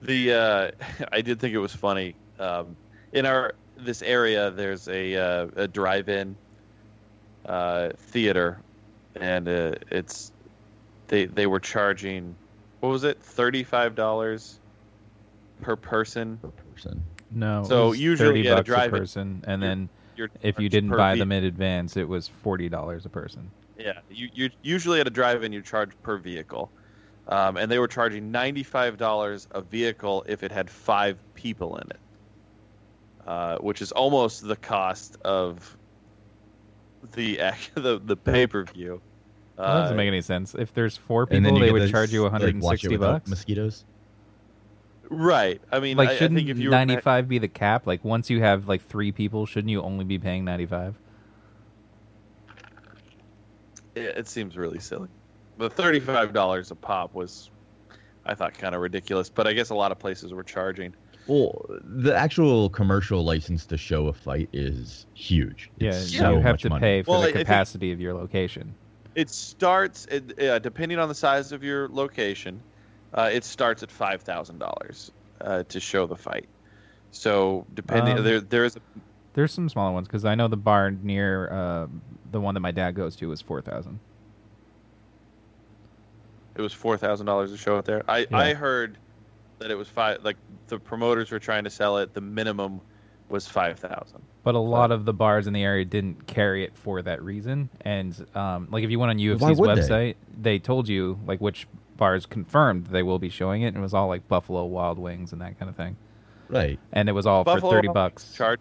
The 0.02 0.32
uh, 0.32 0.70
I 1.12 1.20
did 1.20 1.40
think 1.40 1.54
it 1.54 1.58
was 1.58 1.74
funny. 1.74 2.14
Um, 2.38 2.76
in 3.12 3.26
our 3.26 3.54
this 3.76 4.02
area, 4.02 4.50
there's 4.50 4.88
a 4.88 5.16
uh, 5.16 5.46
a 5.56 5.68
drive-in 5.68 6.36
uh, 7.46 7.90
theater, 7.96 8.60
and 9.16 9.48
uh, 9.48 9.72
it's 9.90 10.32
they 11.08 11.24
they 11.26 11.46
were 11.46 11.60
charging 11.60 12.34
what 12.80 12.90
was 12.90 13.04
it 13.04 13.20
thirty 13.22 13.64
five 13.64 13.94
dollars 13.94 14.60
per 15.62 15.76
person 15.76 16.38
per 16.38 16.48
person. 16.48 17.02
No. 17.30 17.62
So 17.68 17.92
usually 17.92 18.42
30 18.44 18.48
at 18.48 18.52
a 18.52 18.56
bucks 18.56 18.66
drive-in, 18.68 18.94
a 18.94 18.98
person, 19.00 19.44
and 19.46 19.62
you're- 19.62 19.68
then 19.70 19.88
you're 20.16 20.30
if 20.42 20.58
you 20.58 20.68
didn't 20.68 20.90
buy 20.90 21.14
ve- 21.14 21.20
them 21.20 21.30
in 21.32 21.44
advance, 21.44 21.96
it 21.96 22.08
was 22.08 22.26
forty 22.28 22.68
dollars 22.68 23.04
a 23.06 23.08
person. 23.08 23.50
Yeah, 23.78 23.92
you 24.10 24.28
you 24.34 24.50
usually 24.62 25.00
at 25.00 25.06
a 25.06 25.10
drive-in 25.10 25.52
you 25.52 25.62
charge 25.62 25.90
per 26.02 26.16
vehicle, 26.18 26.70
um, 27.28 27.56
and 27.56 27.70
they 27.70 27.78
were 27.78 27.88
charging 27.88 28.30
ninety-five 28.30 28.96
dollars 28.96 29.46
a 29.52 29.60
vehicle 29.60 30.24
if 30.28 30.42
it 30.42 30.50
had 30.52 30.68
five 30.70 31.18
people 31.34 31.76
in 31.76 31.90
it, 31.90 32.00
uh, 33.26 33.58
which 33.58 33.82
is 33.82 33.92
almost 33.92 34.46
the 34.46 34.56
cost 34.56 35.16
of 35.24 35.76
the 37.14 37.38
the 37.74 38.00
the 38.04 38.16
pay-per-view. 38.16 39.00
Well, 39.56 39.66
that 39.66 39.80
doesn't 39.82 39.94
Uh, 39.94 39.96
make 39.96 40.06
any 40.08 40.20
sense. 40.22 40.54
If 40.54 40.72
there's 40.72 40.96
four 40.96 41.26
people, 41.26 41.58
they 41.58 41.72
would 41.72 41.82
this, 41.82 41.90
charge 41.90 42.12
you 42.12 42.22
like, 42.22 42.32
watch 42.32 42.42
it 42.42 42.54
160 42.54 42.88
without 42.96 43.12
bucks. 43.12 43.30
Mosquitoes. 43.30 43.84
right. 45.10 45.60
I 45.72 45.80
mean, 45.80 45.96
like, 45.96 46.10
I, 46.10 46.12
I 46.12 46.16
shouldn't 46.16 46.38
think 46.38 46.48
if 46.48 46.58
you 46.58 46.68
were 46.70 46.76
95 46.76 47.28
be 47.28 47.38
the 47.38 47.48
cap? 47.48 47.84
Like, 47.86 48.04
once 48.04 48.30
you 48.30 48.40
have 48.40 48.68
like 48.68 48.82
three 48.82 49.10
people, 49.10 49.46
shouldn't 49.46 49.70
you 49.70 49.82
only 49.82 50.04
be 50.04 50.18
paying 50.18 50.44
95? 50.44 50.94
it, 53.96 54.00
it 54.18 54.28
seems 54.28 54.56
really 54.56 54.78
silly. 54.78 55.08
The 55.58 55.68
thirty-five 55.70 56.32
dollars 56.32 56.70
a 56.70 56.74
pop 56.76 57.14
was, 57.14 57.50
I 58.24 58.34
thought, 58.34 58.54
kind 58.54 58.74
of 58.74 58.80
ridiculous. 58.80 59.28
But 59.28 59.46
I 59.46 59.52
guess 59.52 59.70
a 59.70 59.74
lot 59.74 59.92
of 59.92 59.98
places 59.98 60.32
were 60.32 60.42
charging. 60.44 60.94
Well, 61.26 61.66
the 61.82 62.14
actual 62.16 62.70
commercial 62.70 63.22
license 63.24 63.66
to 63.66 63.76
show 63.76 64.06
a 64.06 64.12
fight 64.14 64.48
is 64.52 65.06
huge. 65.14 65.70
Yeah, 65.78 65.90
It's 65.90 66.12
you 66.12 66.20
so 66.20 66.36
have 66.40 66.54
much 66.54 66.62
to 66.62 66.70
money. 66.70 66.80
pay 66.80 67.02
for 67.02 67.10
Well, 67.10 67.20
I- 67.20 67.24
I 67.24 67.26
the 67.26 67.32
think- 67.34 67.46
capacity 67.48 67.92
of 67.92 68.00
your 68.00 68.14
location. 68.14 68.74
It 69.14 69.28
starts, 69.30 70.06
it, 70.06 70.40
uh, 70.40 70.58
depending 70.60 70.98
on 70.98 71.08
the 71.08 71.14
size 71.14 71.50
of 71.52 71.62
your 71.64 71.88
location, 71.88 72.62
uh, 73.12 73.28
it 73.32 73.42
starts 73.44 73.82
at 73.82 73.90
five 73.90 74.22
thousand 74.22 74.58
dollars 74.58 75.10
uh, 75.40 75.64
to 75.64 75.80
show 75.80 76.06
the 76.06 76.16
fight. 76.16 76.48
So 77.10 77.66
depending, 77.74 78.18
Um, 78.18 78.24
there 78.24 78.40
there 78.40 78.64
is 78.64 78.76
a, 78.76 78.80
There's 79.34 79.52
some 79.52 79.68
smaller 79.68 79.92
ones 79.92 80.06
because 80.08 80.24
I 80.24 80.34
know 80.34 80.46
the 80.48 80.56
bar 80.56 80.90
near 80.92 81.50
uh, 81.50 81.86
the 82.30 82.40
one 82.40 82.54
that 82.54 82.60
my 82.60 82.70
dad 82.70 82.94
goes 82.94 83.16
to 83.16 83.30
is 83.32 83.40
4,000. 83.42 83.98
It 86.58 86.62
was 86.62 86.72
four 86.72 86.98
thousand 86.98 87.26
dollars 87.26 87.52
to 87.52 87.56
show 87.56 87.78
it 87.78 87.84
there. 87.84 88.02
I 88.08 88.26
Yeah. 88.30 88.36
I 88.36 88.54
heard 88.54 88.98
that 89.60 89.70
it 89.70 89.76
was 89.76 89.88
five. 89.88 90.24
Like 90.24 90.36
the 90.66 90.78
promoters 90.78 91.30
were 91.30 91.38
trying 91.38 91.64
to 91.64 91.70
sell 91.70 91.98
it. 91.98 92.12
The 92.12 92.20
minimum 92.20 92.80
was 93.28 93.46
five 93.46 93.78
thousand. 93.78 94.22
But 94.42 94.54
a 94.54 94.58
lot 94.58 94.90
of 94.90 95.04
the 95.04 95.12
bars 95.12 95.46
in 95.46 95.52
the 95.52 95.62
area 95.62 95.84
didn't 95.84 96.26
carry 96.26 96.64
it 96.64 96.76
for 96.76 97.00
that 97.02 97.22
reason. 97.22 97.70
And 97.82 98.26
um, 98.34 98.68
like 98.70 98.84
if 98.84 98.90
you 98.90 98.98
went 98.98 99.10
on 99.10 99.18
UFC's 99.18 99.60
would 99.60 99.76
they? 99.76 99.82
website, 99.82 100.14
they? 100.36 100.58
told 100.58 100.88
you 100.88 101.18
like 101.26 101.40
which 101.40 101.68
bars 101.96 102.26
confirmed 102.26 102.88
they 102.88 103.02
will 103.02 103.18
be 103.18 103.28
showing 103.28 103.62
it, 103.62 103.68
and 103.68 103.76
it 103.76 103.80
was 103.80 103.94
all 103.94 104.08
like 104.08 104.26
Buffalo 104.26 104.64
Wild 104.64 104.98
Wings 104.98 105.32
and 105.32 105.40
that 105.40 105.58
kind 105.58 105.68
of 105.68 105.76
thing. 105.76 105.96
Right. 106.48 106.78
And 106.92 107.08
it 107.08 107.12
was 107.12 107.26
all 107.26 107.44
Buffalo 107.44 107.70
for 107.70 107.76
thirty 107.76 107.88
bucks. 107.88 108.32
Charge 108.34 108.60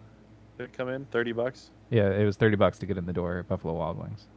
to 0.58 0.68
come 0.68 0.88
in 0.88 1.04
thirty 1.06 1.32
bucks. 1.32 1.70
Yeah, 1.90 2.10
it 2.10 2.24
was 2.24 2.36
thirty 2.36 2.56
bucks 2.56 2.78
to 2.78 2.86
get 2.86 2.96
in 2.96 3.06
the 3.06 3.12
door 3.12 3.38
at 3.38 3.48
Buffalo 3.48 3.74
Wild 3.74 3.98
Wings. 3.98 4.28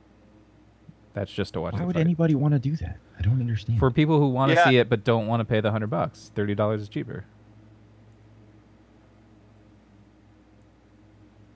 That's 1.13 1.31
just 1.31 1.53
to 1.53 1.61
watch. 1.61 1.73
Why 1.73 1.83
would 1.83 1.95
fight. 1.95 2.01
anybody 2.01 2.35
want 2.35 2.53
to 2.53 2.59
do 2.59 2.75
that? 2.77 2.97
I 3.19 3.21
don't 3.21 3.39
understand. 3.41 3.79
For 3.79 3.91
people 3.91 4.19
who 4.19 4.29
want 4.29 4.51
to 4.51 4.55
Yeah. 4.55 4.63
see 4.65 4.77
it 4.77 4.89
but 4.89 5.03
don't 5.03 5.27
want 5.27 5.41
to 5.41 5.45
pay 5.45 5.59
the 5.59 5.71
hundred 5.71 5.89
bucks, 5.89 6.31
thirty 6.35 6.55
dollars 6.55 6.81
is 6.81 6.89
cheaper. 6.89 7.25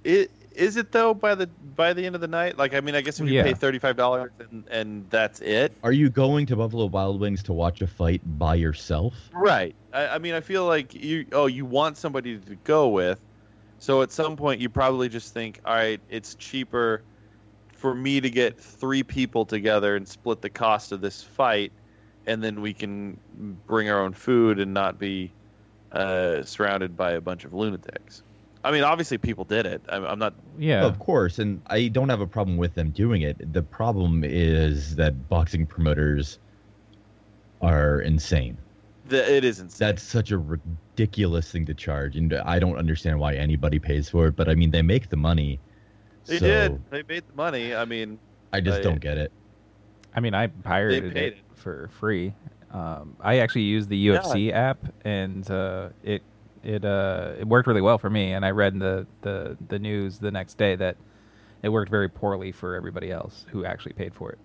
It, 0.04 0.30
is 0.52 0.78
it 0.78 0.92
though 0.92 1.14
by 1.14 1.36
the 1.36 1.48
by 1.48 1.94
the 1.94 2.06
end 2.06 2.16
of 2.16 2.22
the 2.22 2.28
night? 2.28 2.58
Like 2.58 2.74
I 2.74 2.80
mean, 2.82 2.96
I 2.96 3.02
guess 3.02 3.20
if 3.20 3.28
you 3.28 3.34
Yeah. 3.34 3.44
pay 3.44 3.54
thirty 3.54 3.80
five 3.80 3.96
dollars 3.96 4.32
and 4.40 4.66
and 4.70 5.10
that's 5.10 5.40
it. 5.42 5.74
Are 5.84 5.92
you 5.92 6.10
going 6.10 6.46
to 6.48 6.56
Buffalo 6.56 6.86
Wild 6.86 7.20
Wings 7.20 7.42
to 7.44 7.54
watch 7.54 7.82
a 7.82 7.88
fight 7.88 8.22
by 8.38 8.56
yourself? 8.56 9.14
Right. 9.34 9.76
I, 9.94 10.08
I 10.10 10.18
mean, 10.20 10.34
I 10.34 10.42
feel 10.42 10.66
like 10.66 10.94
you. 10.94 11.26
Oh, 11.32 11.48
you 11.48 11.66
want 11.66 11.98
somebody 11.98 12.38
to 12.38 12.56
go 12.64 12.90
with, 12.90 13.20
so 13.80 14.02
at 14.02 14.12
some 14.12 14.36
point 14.36 14.62
you 14.62 14.70
probably 14.70 15.10
just 15.10 15.34
think, 15.34 15.60
all 15.66 15.74
right, 15.74 16.00
it's 16.10 16.36
cheaper 16.36 17.02
for 17.76 17.94
me 17.94 18.22
to 18.22 18.30
get 18.30 18.60
three 18.60 19.04
people 19.04 19.46
together 19.46 19.96
and 19.96 20.08
split 20.08 20.42
the 20.42 20.50
cost 20.50 20.92
of 20.92 21.02
this 21.02 21.22
fight, 21.22 21.72
and 22.26 22.44
then 22.44 22.62
we 22.62 22.74
can 22.74 23.20
bring 23.68 23.90
our 23.90 24.02
own 24.02 24.14
food 24.14 24.60
and 24.60 24.74
not 24.74 24.98
be 24.98 25.32
uh, 25.92 26.44
surrounded 26.44 26.98
by 26.98 27.12
a 27.12 27.22
bunch 27.22 27.46
of 27.46 27.54
lunatics. 27.54 28.24
I 28.64 28.72
mean, 28.72 28.84
obviously 28.84 29.20
people 29.20 29.44
did 29.44 29.68
it. 29.68 29.84
I'm, 29.88 30.04
I'm 30.06 30.20
not. 30.20 30.34
Yeah. 30.58 30.86
Of 30.86 30.98
course, 30.98 31.38
and 31.38 31.62
I 31.68 31.88
don't 31.88 32.10
have 32.10 32.22
a 32.22 32.28
problem 32.28 32.58
with 32.58 32.74
them 32.74 32.90
doing 32.90 33.22
it. 33.22 33.54
The 33.54 33.62
problem 33.62 34.24
is 34.24 34.96
that 34.96 35.30
boxing 35.30 35.68
promoters 35.68 36.40
are 37.62 38.02
insane. 38.02 38.58
The, 39.08 39.36
it 39.36 39.44
is 39.44 39.60
insane. 39.60 39.88
That's 39.88 40.02
such 40.02 40.32
a 40.32 40.40
ridiculous 40.40 41.52
thing 41.52 41.68
to 41.68 41.76
charge, 41.76 42.16
and 42.16 42.34
I 42.34 42.58
don't 42.58 42.78
understand 42.78 43.20
why 43.20 43.36
anybody 43.36 43.78
pays 43.78 44.10
for 44.10 44.28
it. 44.28 44.36
But 44.36 44.50
I 44.50 44.56
mean, 44.56 44.72
they 44.72 44.82
make 44.82 45.10
the 45.10 45.18
money. 45.18 45.60
They 46.26 46.40
so 46.40 46.46
did. 46.46 46.82
They 46.90 47.04
made 47.04 47.24
the 47.28 47.36
money. 47.36 47.76
I 47.76 47.86
mean, 47.86 48.20
I 48.52 48.62
just 48.62 48.80
I- 48.80 48.84
don't 48.84 49.00
get 49.00 49.18
it. 49.18 49.32
I 50.16 50.22
mean, 50.22 50.34
I 50.34 50.48
pirated 50.48 51.14
paid 51.14 51.34
it, 51.34 51.38
for 51.56 51.90
free. 52.00 52.34
Um, 52.72 53.18
I 53.20 53.40
actually 53.40 53.64
used 53.64 53.90
the 53.90 54.08
UFC 54.08 54.52
app, 54.52 54.80
and 55.04 55.50
uh, 55.52 55.90
it 56.04 56.24
it 56.64 56.84
uh, 56.84 57.34
it 57.40 57.48
worked 57.48 57.68
really 57.68 57.82
well 57.82 57.98
for 57.98 58.10
me. 58.10 58.34
And 58.34 58.46
I 58.46 58.52
read 58.52 58.80
the, 58.80 59.06
the 59.22 59.58
the 59.68 59.78
news 59.78 60.20
the 60.20 60.32
next 60.32 60.58
day 60.58 60.76
that 60.76 60.98
it 61.64 61.70
worked 61.70 61.92
very 61.92 62.10
poorly 62.10 62.52
for 62.52 62.76
everybody 62.76 63.12
else 63.12 63.46
who 63.50 63.66
actually 63.66 63.94
paid 63.94 64.14
for 64.14 64.32
it. 64.32 64.40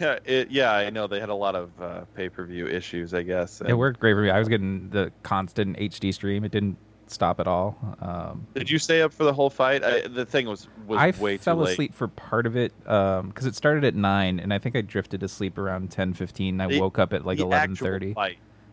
Yeah, 0.00 0.18
it, 0.24 0.50
yeah, 0.50 0.72
I 0.72 0.90
know 0.90 1.06
they 1.06 1.20
had 1.20 1.28
a 1.28 1.34
lot 1.34 1.54
of 1.54 1.70
uh, 1.80 2.00
pay 2.14 2.28
per 2.28 2.44
view 2.44 2.66
issues. 2.66 3.12
I 3.14 3.22
guess 3.22 3.60
It 3.60 3.74
worked 3.74 4.00
great 4.00 4.14
for 4.14 4.22
me. 4.22 4.30
I 4.30 4.38
was 4.38 4.48
getting 4.48 4.88
the 4.90 5.12
constant 5.22 5.76
HD 5.76 6.12
stream. 6.12 6.44
It 6.44 6.52
didn't 6.52 6.78
stop 7.10 7.40
at 7.40 7.46
all. 7.46 7.76
Um, 8.00 8.46
Did 8.54 8.70
you 8.70 8.78
stay 8.78 9.02
up 9.02 9.12
for 9.12 9.24
the 9.24 9.32
whole 9.32 9.50
fight? 9.50 9.82
I, 9.84 10.06
the 10.06 10.24
thing 10.24 10.46
was 10.46 10.68
was 10.86 10.98
I 10.98 11.10
way 11.22 11.36
fell 11.36 11.56
too 11.56 11.62
late. 11.64 11.72
asleep 11.72 11.94
for 11.94 12.08
part 12.08 12.46
of 12.46 12.56
it 12.56 12.72
because 12.84 13.46
it 13.46 13.54
started 13.54 13.84
at 13.84 13.94
nine, 13.94 14.38
and 14.40 14.52
I 14.52 14.58
think 14.58 14.76
I 14.76 14.80
drifted 14.80 15.20
to 15.20 15.28
sleep 15.28 15.58
around 15.58 15.90
ten 15.90 16.12
fifteen. 16.12 16.60
I 16.60 16.68
The- 16.68 16.80
woke 16.80 16.98
up 16.98 17.12
at 17.12 17.24
like 17.26 17.38
eleven 17.38 17.76
thirty. 17.76 18.14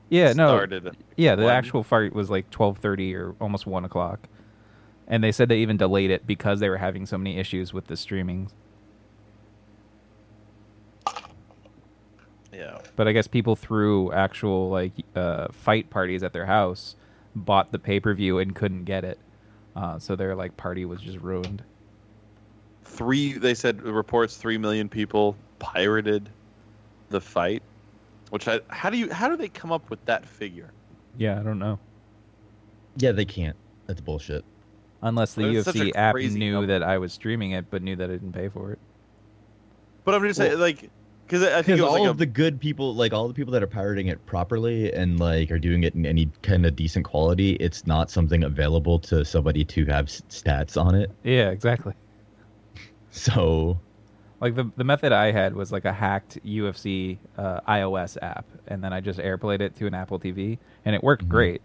Yeah, 0.10 0.32
no, 0.32 0.48
started 0.56 0.96
yeah, 1.18 1.36
the 1.36 1.44
1. 1.44 1.52
actual 1.52 1.84
fight 1.84 2.14
was 2.14 2.30
like 2.30 2.50
twelve 2.50 2.78
thirty 2.78 3.14
or 3.14 3.36
almost 3.42 3.66
one 3.68 3.84
o'clock, 3.84 4.30
and 5.08 5.22
they 5.24 5.34
said 5.34 5.50
they 5.50 5.58
even 5.60 5.76
delayed 5.76 6.12
it 6.12 6.26
because 6.26 6.62
they 6.62 6.70
were 6.70 6.78
having 6.78 7.06
so 7.06 7.18
many 7.18 7.38
issues 7.38 7.74
with 7.74 7.88
the 7.88 7.98
streaming. 7.98 8.50
Yeah. 12.54 12.80
But 12.96 13.08
I 13.08 13.12
guess 13.12 13.28
people 13.28 13.56
threw 13.56 14.12
actual 14.12 14.70
like 14.70 14.94
uh, 15.16 15.48
fight 15.52 15.90
parties 15.90 16.24
at 16.24 16.34
their 16.34 16.46
house, 16.46 16.96
bought 17.46 17.72
the 17.72 17.80
pay 17.80 18.00
per 18.00 18.14
view 18.14 18.40
and 18.40 18.56
couldn't 18.56 18.84
get 18.86 19.04
it, 19.04 19.20
uh, 19.76 20.00
so 20.00 20.16
their 20.16 20.36
like 20.36 20.58
party 20.58 20.86
was 20.86 21.02
just 21.02 21.18
ruined. 21.20 21.64
Three. 22.84 23.34
They 23.34 23.54
said 23.54 23.82
reports 23.82 24.38
three 24.38 24.58
million 24.58 24.90
people 24.90 25.36
pirated 25.60 26.30
the 27.10 27.22
fight. 27.22 27.64
Which 28.30 28.48
I 28.48 28.60
how 28.68 28.90
do 28.90 28.98
you 28.98 29.12
how 29.12 29.30
do 29.30 29.38
they 29.38 29.48
come 29.48 29.72
up 29.72 29.90
with 29.90 30.04
that 30.06 30.26
figure? 30.26 30.72
Yeah, 31.18 31.40
I 31.40 31.44
don't 31.44 31.60
know. 31.60 31.80
Yeah, 32.98 33.12
they 33.12 33.26
can't. 33.26 33.56
That's 33.86 34.02
bullshit. 34.02 34.44
Unless 35.02 35.36
the 35.36 35.44
But 35.44 35.56
it's 35.56 35.66
such 35.66 35.76
a 35.76 35.80
UFC 35.80 35.96
app 35.96 36.16
knew 36.16 36.54
number. 36.54 36.68
that 36.68 36.84
I 36.84 36.98
was 36.98 37.14
streaming 37.14 37.52
it, 37.52 37.70
but 37.70 37.82
knew 37.84 37.96
that 37.96 38.10
I 38.10 38.14
didn't 38.14 38.34
pay 38.34 38.50
for 38.50 38.72
it. 38.72 38.80
But 40.04 40.16
I'm 40.16 40.24
just 40.24 40.38
saying, 40.38 40.58
like, 40.58 40.90
because 41.28 41.44
I 41.44 41.62
think 41.62 41.78
Because 41.78 41.80
it 41.80 41.84
was 41.84 41.94
all 41.94 42.04
like 42.04 42.10
of 42.12 42.18
the 42.18 42.26
good 42.26 42.60
people, 42.60 42.96
like 42.96 43.14
all 43.14 43.28
the 43.28 43.34
people 43.34 43.52
that 43.54 43.64
are 43.64 43.68
pirating 43.68 44.08
it 44.08 44.26
properly 44.26 44.92
and 44.94 45.20
like 45.20 45.52
are 45.52 45.60
doing 45.60 45.84
it 45.84 45.94
in 45.96 46.06
any 46.06 46.32
kind 46.42 46.66
of 46.66 46.76
decent 46.76 47.06
quality, 47.06 47.54
it's 47.56 47.86
not 47.86 48.10
something 48.10 48.44
available 48.44 49.00
to 49.00 49.26
somebody 49.26 49.66
to 49.66 49.86
have 49.86 50.08
stats 50.08 50.82
on 50.82 50.96
it. 50.96 51.12
Yeah, 51.24 51.50
exactly. 51.52 51.94
So 53.10 53.82
Like 54.40 54.56
the 54.56 54.72
the 54.76 54.84
method 54.84 55.12
I 55.12 55.32
had 55.32 55.56
was 55.56 55.72
like 55.72 55.86
a 55.86 55.94
hacked 55.94 56.38
UFC 56.46 57.18
uh, 57.38 57.62
iOS 57.68 58.18
app, 58.22 58.46
and 58.68 58.84
then 58.84 58.94
I 58.94 59.02
just 59.02 59.20
AirPlayed 59.20 59.62
it 59.62 59.76
to 59.78 59.88
an 59.88 59.96
Apple 59.96 60.20
TV, 60.20 60.60
and 60.86 60.96
it 60.96 61.04
worked 61.04 61.28
great. 61.28 61.62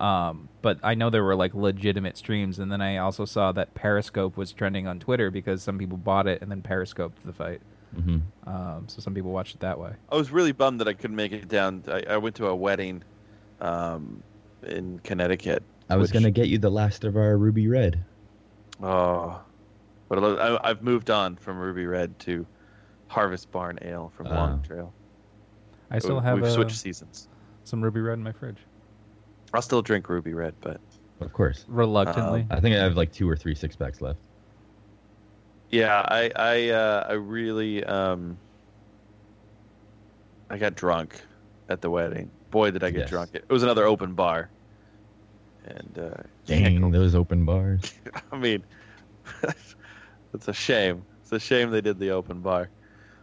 Um, 0.00 0.48
but 0.62 0.78
I 0.82 0.94
know 0.94 1.10
there 1.10 1.24
were 1.24 1.36
like 1.36 1.54
legitimate 1.54 2.16
streams, 2.16 2.58
and 2.60 2.70
then 2.70 2.80
I 2.80 2.98
also 2.98 3.24
saw 3.24 3.52
that 3.52 3.74
Periscope 3.74 4.36
was 4.36 4.52
trending 4.52 4.86
on 4.86 5.00
Twitter 5.00 5.30
because 5.30 5.62
some 5.62 5.78
people 5.78 5.96
bought 5.98 6.26
it 6.28 6.42
and 6.42 6.50
then 6.50 6.62
Periscoped 6.62 7.24
the 7.24 7.32
fight. 7.32 7.60
Mhm. 7.96 8.22
Um, 8.46 8.84
so 8.88 9.00
some 9.00 9.14
people 9.14 9.30
watched 9.32 9.54
it 9.54 9.60
that 9.60 9.78
way. 9.78 9.92
I 10.10 10.16
was 10.16 10.30
really 10.30 10.52
bummed 10.52 10.80
that 10.80 10.88
I 10.88 10.94
couldn't 10.94 11.16
make 11.16 11.32
it 11.32 11.48
down. 11.48 11.84
I, 11.88 12.02
I 12.10 12.16
went 12.16 12.34
to 12.36 12.46
a 12.46 12.54
wedding, 12.56 13.02
um, 13.60 14.22
in 14.62 14.98
Connecticut. 15.00 15.62
I 15.90 15.96
was 15.96 16.08
which- 16.10 16.14
gonna 16.20 16.30
get 16.30 16.48
you 16.48 16.58
the 16.58 16.70
last 16.70 17.04
of 17.04 17.16
our 17.16 17.36
Ruby 17.36 17.68
Red. 17.68 18.02
Oh, 18.82 19.40
but 20.08 20.18
I, 20.22 20.26
I, 20.56 20.70
I've 20.70 20.82
moved 20.82 21.10
on 21.10 21.36
from 21.36 21.58
Ruby 21.58 21.86
Red 21.86 22.18
to 22.20 22.46
Harvest 23.08 23.50
Barn 23.52 23.78
Ale 23.82 24.10
from 24.16 24.26
Ah. 24.28 24.34
Long 24.34 24.62
Trail. 24.62 24.92
I 25.90 25.98
still 25.98 26.20
have 26.20 26.36
We've 26.36 26.44
uh, 26.44 26.50
switched 26.54 26.76
seasons. 26.78 27.28
some 27.64 27.82
Ruby 27.82 28.00
Red 28.00 28.14
in 28.14 28.22
my 28.22 28.32
fridge. 28.32 28.56
I'll 29.52 29.60
still 29.62 29.82
drink 29.82 30.08
Ruby 30.08 30.32
Red, 30.32 30.54
but 30.62 30.80
Of 31.20 31.32
course. 31.34 31.66
Reluctantly. 31.68 32.46
I 32.50 32.58
think 32.60 32.74
I 32.74 32.78
have 32.78 32.96
like 32.96 33.12
two 33.12 33.28
or 33.28 33.36
three 33.36 33.54
six 33.54 33.76
packs 33.76 34.00
left. 34.00 34.18
Yeah, 35.72 36.02
I 36.06 36.30
I 36.36 36.68
uh, 36.70 37.06
I 37.08 37.12
really 37.14 37.84
um 37.84 38.40
I 40.48 40.58
got 40.58 40.76
drunk 40.76 41.20
at 41.68 41.80
the 41.80 41.90
wedding. 41.90 42.32
Boy, 42.50 42.70
did 42.70 42.84
I 42.84 42.90
get 42.92 43.04
Yes. 43.04 43.06
drunk! 43.06 43.34
It 43.34 43.44
was 43.50 43.62
another 43.64 43.84
open 43.86 44.14
bar, 44.14 44.52
and 45.64 45.98
uh, 45.98 46.14
can't 46.50 46.74
Dang, 46.74 46.90
those 46.92 47.16
open 47.16 47.44
bars. 47.44 48.00
I 48.32 48.36
mean, 48.38 48.64
it's 50.34 50.48
a 50.48 50.52
shame. 50.52 51.06
It's 51.22 51.32
a 51.32 51.40
shame 51.40 51.70
they 51.70 51.80
did 51.80 51.98
the 51.98 52.10
open 52.10 52.42
bar. 52.42 52.72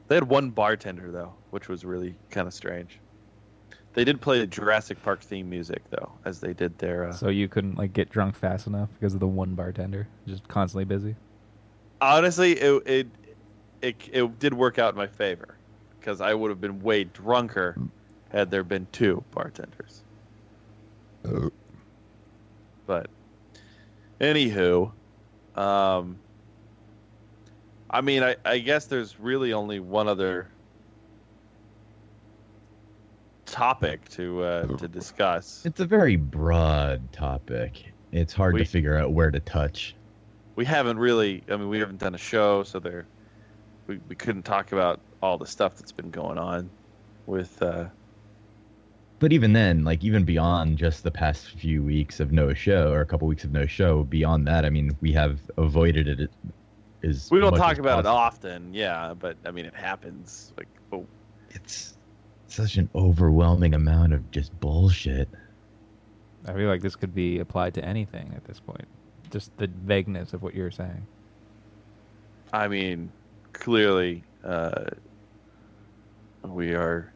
They 0.09 0.15
had 0.15 0.29
one 0.29 0.51
bartender 0.51 1.11
though, 1.11 1.39
which 1.51 1.69
was 1.69 1.85
really 1.85 2.19
kind 2.31 2.47
of 2.47 2.53
strange. 2.55 3.01
They 3.93 4.05
did 4.05 4.21
play 4.21 4.39
the 4.39 4.47
Jurassic 4.47 5.01
Park 5.03 5.23
theme 5.23 5.49
music 5.49 5.83
though, 5.91 6.19
as 6.25 6.39
they 6.41 6.53
did 6.53 6.77
their. 6.79 7.09
Uh, 7.09 7.17
So 7.17 7.27
you 7.29 7.47
couldn't 7.49 7.75
like 7.75 7.93
get 7.93 8.09
drunk 8.09 8.35
fast 8.35 8.67
enough 8.67 8.93
because 8.93 9.13
of 9.13 9.19
the 9.19 9.27
one 9.27 9.55
bartender, 9.55 10.09
just 10.27 10.47
constantly 10.47 10.85
busy. 10.85 11.17
Honestly, 12.01 12.53
it, 12.53 12.87
it 12.87 13.07
it 13.81 13.95
it 14.11 14.39
did 14.39 14.53
work 14.53 14.79
out 14.79 14.93
in 14.93 14.97
my 14.97 15.07
favor 15.07 15.55
because 15.99 16.21
I 16.21 16.33
would 16.33 16.49
have 16.49 16.61
been 16.61 16.81
way 16.81 17.03
drunker 17.03 17.75
had 18.31 18.51
there 18.51 18.63
been 18.63 18.87
two 18.91 19.23
bartenders. 19.31 20.01
But 22.85 23.07
anywho, 24.19 24.91
um, 25.55 26.17
I 27.89 28.01
mean, 28.01 28.23
I, 28.23 28.35
I 28.45 28.59
guess 28.59 28.85
there's 28.85 29.19
really 29.19 29.53
only 29.53 29.79
one 29.79 30.07
other 30.07 30.47
topic 33.45 34.07
to 34.09 34.43
uh, 34.43 34.77
to 34.77 34.87
discuss. 34.87 35.63
It's 35.65 35.79
a 35.79 35.85
very 35.85 36.15
broad 36.15 37.11
topic. 37.11 37.91
It's 38.11 38.33
hard 38.33 38.55
We- 38.55 38.63
to 38.63 38.65
figure 38.65 38.97
out 38.97 39.11
where 39.11 39.31
to 39.31 39.39
touch. 39.39 39.95
We 40.59 40.65
haven't 40.65 40.99
really 40.99 41.43
i 41.49 41.55
mean 41.55 41.69
we 41.69 41.79
haven't 41.79 41.99
done 41.99 42.15
a 42.15 42.17
show 42.19 42.63
so 42.63 42.79
there 42.81 43.07
we, 43.87 43.99
we 44.09 44.15
couldn't 44.15 44.43
talk 44.43 44.73
about 44.73 45.01
all 45.21 45.37
the 45.37 45.47
stuff 45.47 45.75
that's 45.77 45.93
been 45.93 46.11
going 46.11 46.37
on 46.37 46.71
with 47.27 47.61
uh 47.61 47.89
But 49.19 49.33
even 49.33 49.53
then, 49.53 49.83
like 49.83 50.03
even 50.03 50.23
beyond 50.23 50.77
just 50.77 51.03
the 51.03 51.11
past 51.11 51.47
few 51.49 51.83
weeks 51.83 52.19
of 52.19 52.31
no 52.31 52.53
show 52.53 52.91
or 52.91 53.01
a 53.01 53.05
couple 53.05 53.27
weeks 53.27 53.43
of 53.43 53.51
no 53.51 53.65
show, 53.65 54.03
beyond 54.03 54.47
that, 54.47 54.65
I 54.65 54.69
mean, 54.69 54.97
we 55.01 55.11
have 55.13 55.41
avoided 55.57 56.07
it 56.07 56.31
as 57.03 57.29
we 57.31 57.39
don't 57.39 57.55
talk 57.55 57.73
as 57.73 57.79
about 57.79 57.99
it 57.99 58.05
often 58.05 58.73
yeah 58.73 59.13
but 59.13 59.37
i 59.45 59.51
mean 59.51 59.65
it 59.65 59.75
happens 59.75 60.51
like 60.57 60.69
oh 60.91 61.07
It's 61.51 61.97
such 62.47 62.77
an 62.77 62.89
overwhelming 62.95 63.73
amount 63.73 64.13
of 64.13 64.31
just 64.31 64.57
bullshit. 64.59 65.29
I 66.45 66.53
feel 66.53 66.67
like 66.67 66.81
this 66.81 66.95
could 66.95 67.13
be 67.13 67.39
applied 67.39 67.73
to 67.75 67.85
anything 67.85 68.33
at 68.35 68.45
this 68.45 68.59
point. 68.59 68.87
Just 69.29 69.55
the 69.57 69.67
vagueness 69.67 70.33
of 70.33 70.41
what 70.41 70.55
you're 70.55 70.71
saying. 70.71 71.05
I 72.51 72.67
mean, 72.67 73.11
clearly, 73.53 74.23
uh, 74.43 74.85
we 76.43 76.73
are 76.73 77.11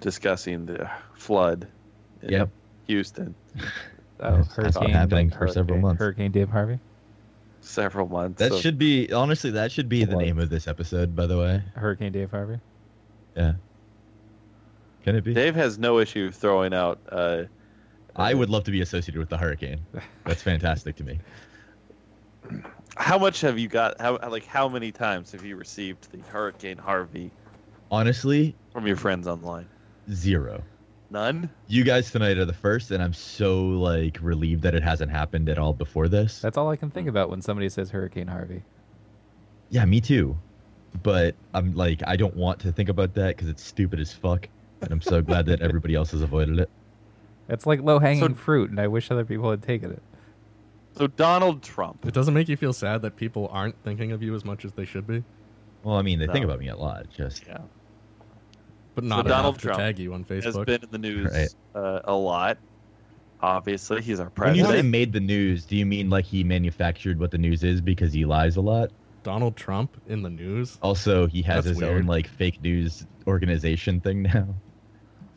discussing 0.00 0.66
the 0.66 0.90
flood 1.14 1.66
in 2.22 2.30
Yep. 2.30 2.50
Houston. 2.86 3.34
Oh, 4.20 4.28
It's- 4.28 4.46
it's 4.46 4.54
been 4.56 4.64
hurricane, 4.64 4.90
happening 4.90 5.30
for 5.30 5.48
several 5.48 5.78
months. 5.78 5.98
Hurricane 6.00 6.30
Dave 6.30 6.48
Harvey. 6.48 6.78
Several 7.60 8.08
months. 8.08 8.38
That 8.38 8.54
should 8.54 8.78
be 8.78 9.12
honestly. 9.12 9.50
That 9.50 9.72
should 9.72 9.88
be 9.88 10.04
the 10.04 10.16
name 10.16 10.38
of 10.38 10.48
this 10.50 10.68
episode. 10.68 11.16
By 11.16 11.26
the 11.26 11.36
way. 11.36 11.62
Hurricane 11.74 12.12
Dave 12.12 12.30
Harvey. 12.30 12.60
Yeah. 13.36 13.54
Can 15.04 15.16
it 15.16 15.24
be? 15.24 15.34
Dave 15.34 15.54
has 15.56 15.78
no 15.78 15.98
issue 15.98 16.30
throwing 16.30 16.72
out. 16.72 17.00
Uh, 17.08 17.44
I 18.16 18.34
would 18.34 18.50
love 18.50 18.64
to 18.64 18.70
be 18.70 18.80
associated 18.80 19.18
with 19.18 19.28
the 19.28 19.36
hurricane. 19.36 19.80
That's 20.24 20.42
fantastic 20.42 20.96
to 20.96 21.04
me. 21.04 21.18
how 22.96 23.18
much 23.18 23.40
have 23.42 23.58
you 23.58 23.68
got? 23.68 24.00
How 24.00 24.18
like 24.28 24.46
how 24.46 24.68
many 24.68 24.92
times 24.92 25.32
have 25.32 25.44
you 25.44 25.56
received 25.56 26.10
the 26.12 26.18
Hurricane 26.30 26.78
Harvey 26.78 27.30
Honestly, 27.90 28.54
from 28.72 28.86
your 28.86 28.96
friends 28.96 29.26
online? 29.26 29.66
zero. 30.10 30.62
None. 31.10 31.48
You 31.68 31.84
guys 31.84 32.10
tonight 32.10 32.36
are 32.38 32.44
the 32.44 32.52
first, 32.52 32.90
and 32.90 33.00
I'm 33.02 33.12
so 33.12 33.64
like 33.66 34.18
relieved 34.20 34.62
that 34.62 34.74
it 34.74 34.82
hasn't 34.82 35.10
happened 35.10 35.48
at 35.48 35.58
all 35.58 35.72
before 35.72 36.08
this. 36.08 36.40
That's 36.40 36.56
all 36.56 36.68
I 36.68 36.76
can 36.76 36.90
think 36.90 37.06
about 37.08 37.30
when 37.30 37.40
somebody 37.42 37.68
says 37.68 37.90
Hurricane 37.90 38.26
Harvey. 38.26 38.62
Yeah, 39.70 39.84
me 39.84 40.00
too. 40.00 40.36
But 41.02 41.34
I'm 41.54 41.74
like, 41.74 42.02
I 42.06 42.16
don't 42.16 42.34
want 42.34 42.58
to 42.60 42.72
think 42.72 42.88
about 42.88 43.14
that 43.14 43.36
because 43.36 43.48
it's 43.48 43.62
stupid 43.62 44.00
as 44.00 44.12
fuck. 44.12 44.48
And 44.80 44.90
I'm 44.90 45.00
so 45.00 45.20
glad 45.22 45.46
that 45.46 45.60
everybody 45.60 45.94
else 45.94 46.10
has 46.12 46.22
avoided 46.22 46.58
it. 46.58 46.70
It's 47.48 47.66
like 47.66 47.80
low 47.82 47.98
hanging 47.98 48.34
fruit, 48.34 48.70
and 48.70 48.80
I 48.80 48.88
wish 48.88 49.10
other 49.10 49.24
people 49.24 49.50
had 49.50 49.62
taken 49.62 49.92
it. 49.92 50.02
So 50.96 51.06
Donald 51.06 51.62
Trump. 51.62 52.06
It 52.06 52.14
doesn't 52.14 52.32
make 52.34 52.48
you 52.48 52.56
feel 52.56 52.72
sad 52.72 53.02
that 53.02 53.16
people 53.16 53.48
aren't 53.52 53.80
thinking 53.84 54.12
of 54.12 54.22
you 54.22 54.34
as 54.34 54.44
much 54.44 54.64
as 54.64 54.72
they 54.72 54.84
should 54.86 55.06
be, 55.06 55.22
Well, 55.82 55.96
I 55.96 56.02
mean, 56.02 56.18
they 56.18 56.26
think 56.26 56.44
about 56.44 56.58
me 56.58 56.68
a 56.68 56.76
lot. 56.76 57.06
Just 57.14 57.46
Yeah. 57.46 57.58
but 58.94 59.04
So 59.04 59.08
not 59.08 59.26
Donald 59.26 59.54
enough 59.56 59.62
Trump 59.62 59.78
tag 59.78 59.98
you 59.98 60.14
on 60.14 60.24
Facebook. 60.24 60.44
has 60.44 60.56
been 60.64 60.82
in 60.82 60.88
the 60.90 60.98
news 60.98 61.30
Right. 61.32 61.54
uh, 61.74 62.00
a 62.04 62.14
lot. 62.14 62.56
Obviously, 63.42 64.00
he's 64.00 64.18
our 64.18 64.30
president. 64.30 64.66
when 64.68 64.76
you 64.76 64.82
say 64.82 64.88
made 64.88 65.12
the 65.12 65.20
news, 65.20 65.66
do 65.66 65.76
you 65.76 65.84
mean 65.84 66.08
like 66.08 66.24
he 66.24 66.42
manufactured 66.42 67.20
what 67.20 67.30
the 67.30 67.38
news 67.38 67.62
is 67.62 67.80
because 67.82 68.12
he 68.12 68.24
lies 68.24 68.56
a 68.56 68.62
lot? 68.62 68.90
Donald 69.22 69.54
Trump 69.56 70.00
in 70.08 70.22
the 70.22 70.30
news. 70.30 70.78
Also, 70.82 71.26
he 71.26 71.42
has 71.42 71.64
That's 71.66 71.78
his 71.78 71.78
weird. 71.86 71.98
own 72.00 72.06
like 72.06 72.26
fake 72.26 72.62
news 72.62 73.06
organization 73.26 74.00
thing 74.00 74.22
now. 74.22 74.54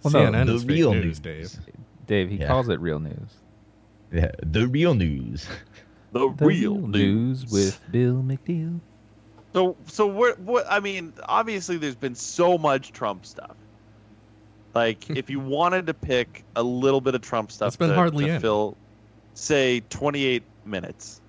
Well, 0.03 0.31
no, 0.31 0.45
the 0.45 0.53
is 0.53 0.61
fake 0.63 0.71
real 0.71 0.93
news, 0.93 1.21
news. 1.21 1.51
Dave. 1.53 1.59
Dave, 2.09 2.29
he 2.29 2.37
Yeah. 2.37 2.47
calls 2.47 2.67
it 2.69 2.79
real 2.81 2.99
news. 2.99 3.43
Yeah, 4.11 4.31
the 4.41 4.67
real 4.67 4.95
news. 4.95 5.47
the, 6.11 6.33
The 6.35 6.45
real 6.45 6.75
news. 6.87 7.45
with 7.51 7.79
Bill 7.91 8.23
McNeil. 8.23 8.81
So, 9.53 9.77
so 9.85 10.07
what? 10.07 10.39
What? 10.39 10.65
I 10.69 10.79
mean, 10.79 11.13
obviously, 11.27 11.77
there's 11.77 11.95
been 11.95 12.15
so 12.15 12.57
much 12.57 12.91
Trump 12.91 13.25
stuff. 13.27 13.55
Like, 14.73 15.07
if 15.15 15.29
you 15.29 15.39
wanted 15.39 15.85
to 15.87 15.93
pick 15.93 16.43
a 16.55 16.63
little 16.63 16.99
bit 16.99 17.13
of 17.15 17.21
Trump 17.21 17.51
stuff 17.51 17.67
It's 17.67 17.77
been 17.77 17.89
to, 17.89 17.95
hardly 17.95 18.25
to 18.25 18.39
fill, 18.39 18.75
say, 19.35 19.81
28 19.91 20.43
minutes. 20.65 21.21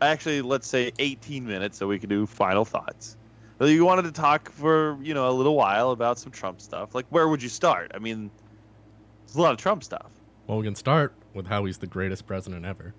Actually, 0.00 0.42
let's 0.42 0.66
say 0.66 0.92
18 0.98 1.44
minutes, 1.46 1.78
so 1.78 1.86
we 1.88 1.98
can 2.00 2.08
do 2.08 2.26
final 2.26 2.64
thoughts. 2.64 3.16
But 3.58 3.66
you 3.66 3.84
wanted 3.84 4.02
to 4.02 4.12
talk 4.12 4.50
for 4.50 4.96
you 5.02 5.14
know 5.14 5.28
a 5.28 5.32
little 5.32 5.54
while 5.56 5.90
about 5.92 6.18
some 6.18 6.32
Trump 6.32 6.60
stuff. 6.60 6.96
Like, 6.96 7.06
where 7.10 7.28
would 7.28 7.42
you 7.42 7.48
start? 7.48 7.92
I 7.94 7.98
mean, 8.00 8.30
there's 9.28 9.36
a 9.36 9.42
lot 9.42 9.52
of 9.52 9.58
Trump 9.58 9.84
stuff. 9.84 10.10
Well, 10.46 10.58
we 10.58 10.64
can 10.64 10.74
start 10.74 11.12
with 11.34 11.46
how 11.46 11.66
he's 11.66 11.76
the 11.76 11.86
greatest 11.86 12.26
president 12.26 12.64
ever. 12.64 12.94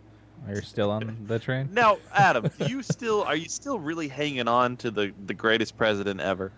Are 0.47 0.53
you 0.53 0.61
still 0.61 0.91
on 0.91 1.25
the 1.27 1.39
train? 1.39 1.69
Now, 1.73 1.97
Adam, 2.13 2.49
you 2.59 2.83
still 2.83 3.23
are 3.23 3.35
you 3.35 3.49
still 3.49 3.79
really 3.79 4.07
hanging 4.07 4.47
on 4.47 4.77
to 4.77 4.91
the 4.91 5.11
the 5.25 5.33
greatest 5.33 5.75
president 5.75 6.21
ever? 6.21 6.51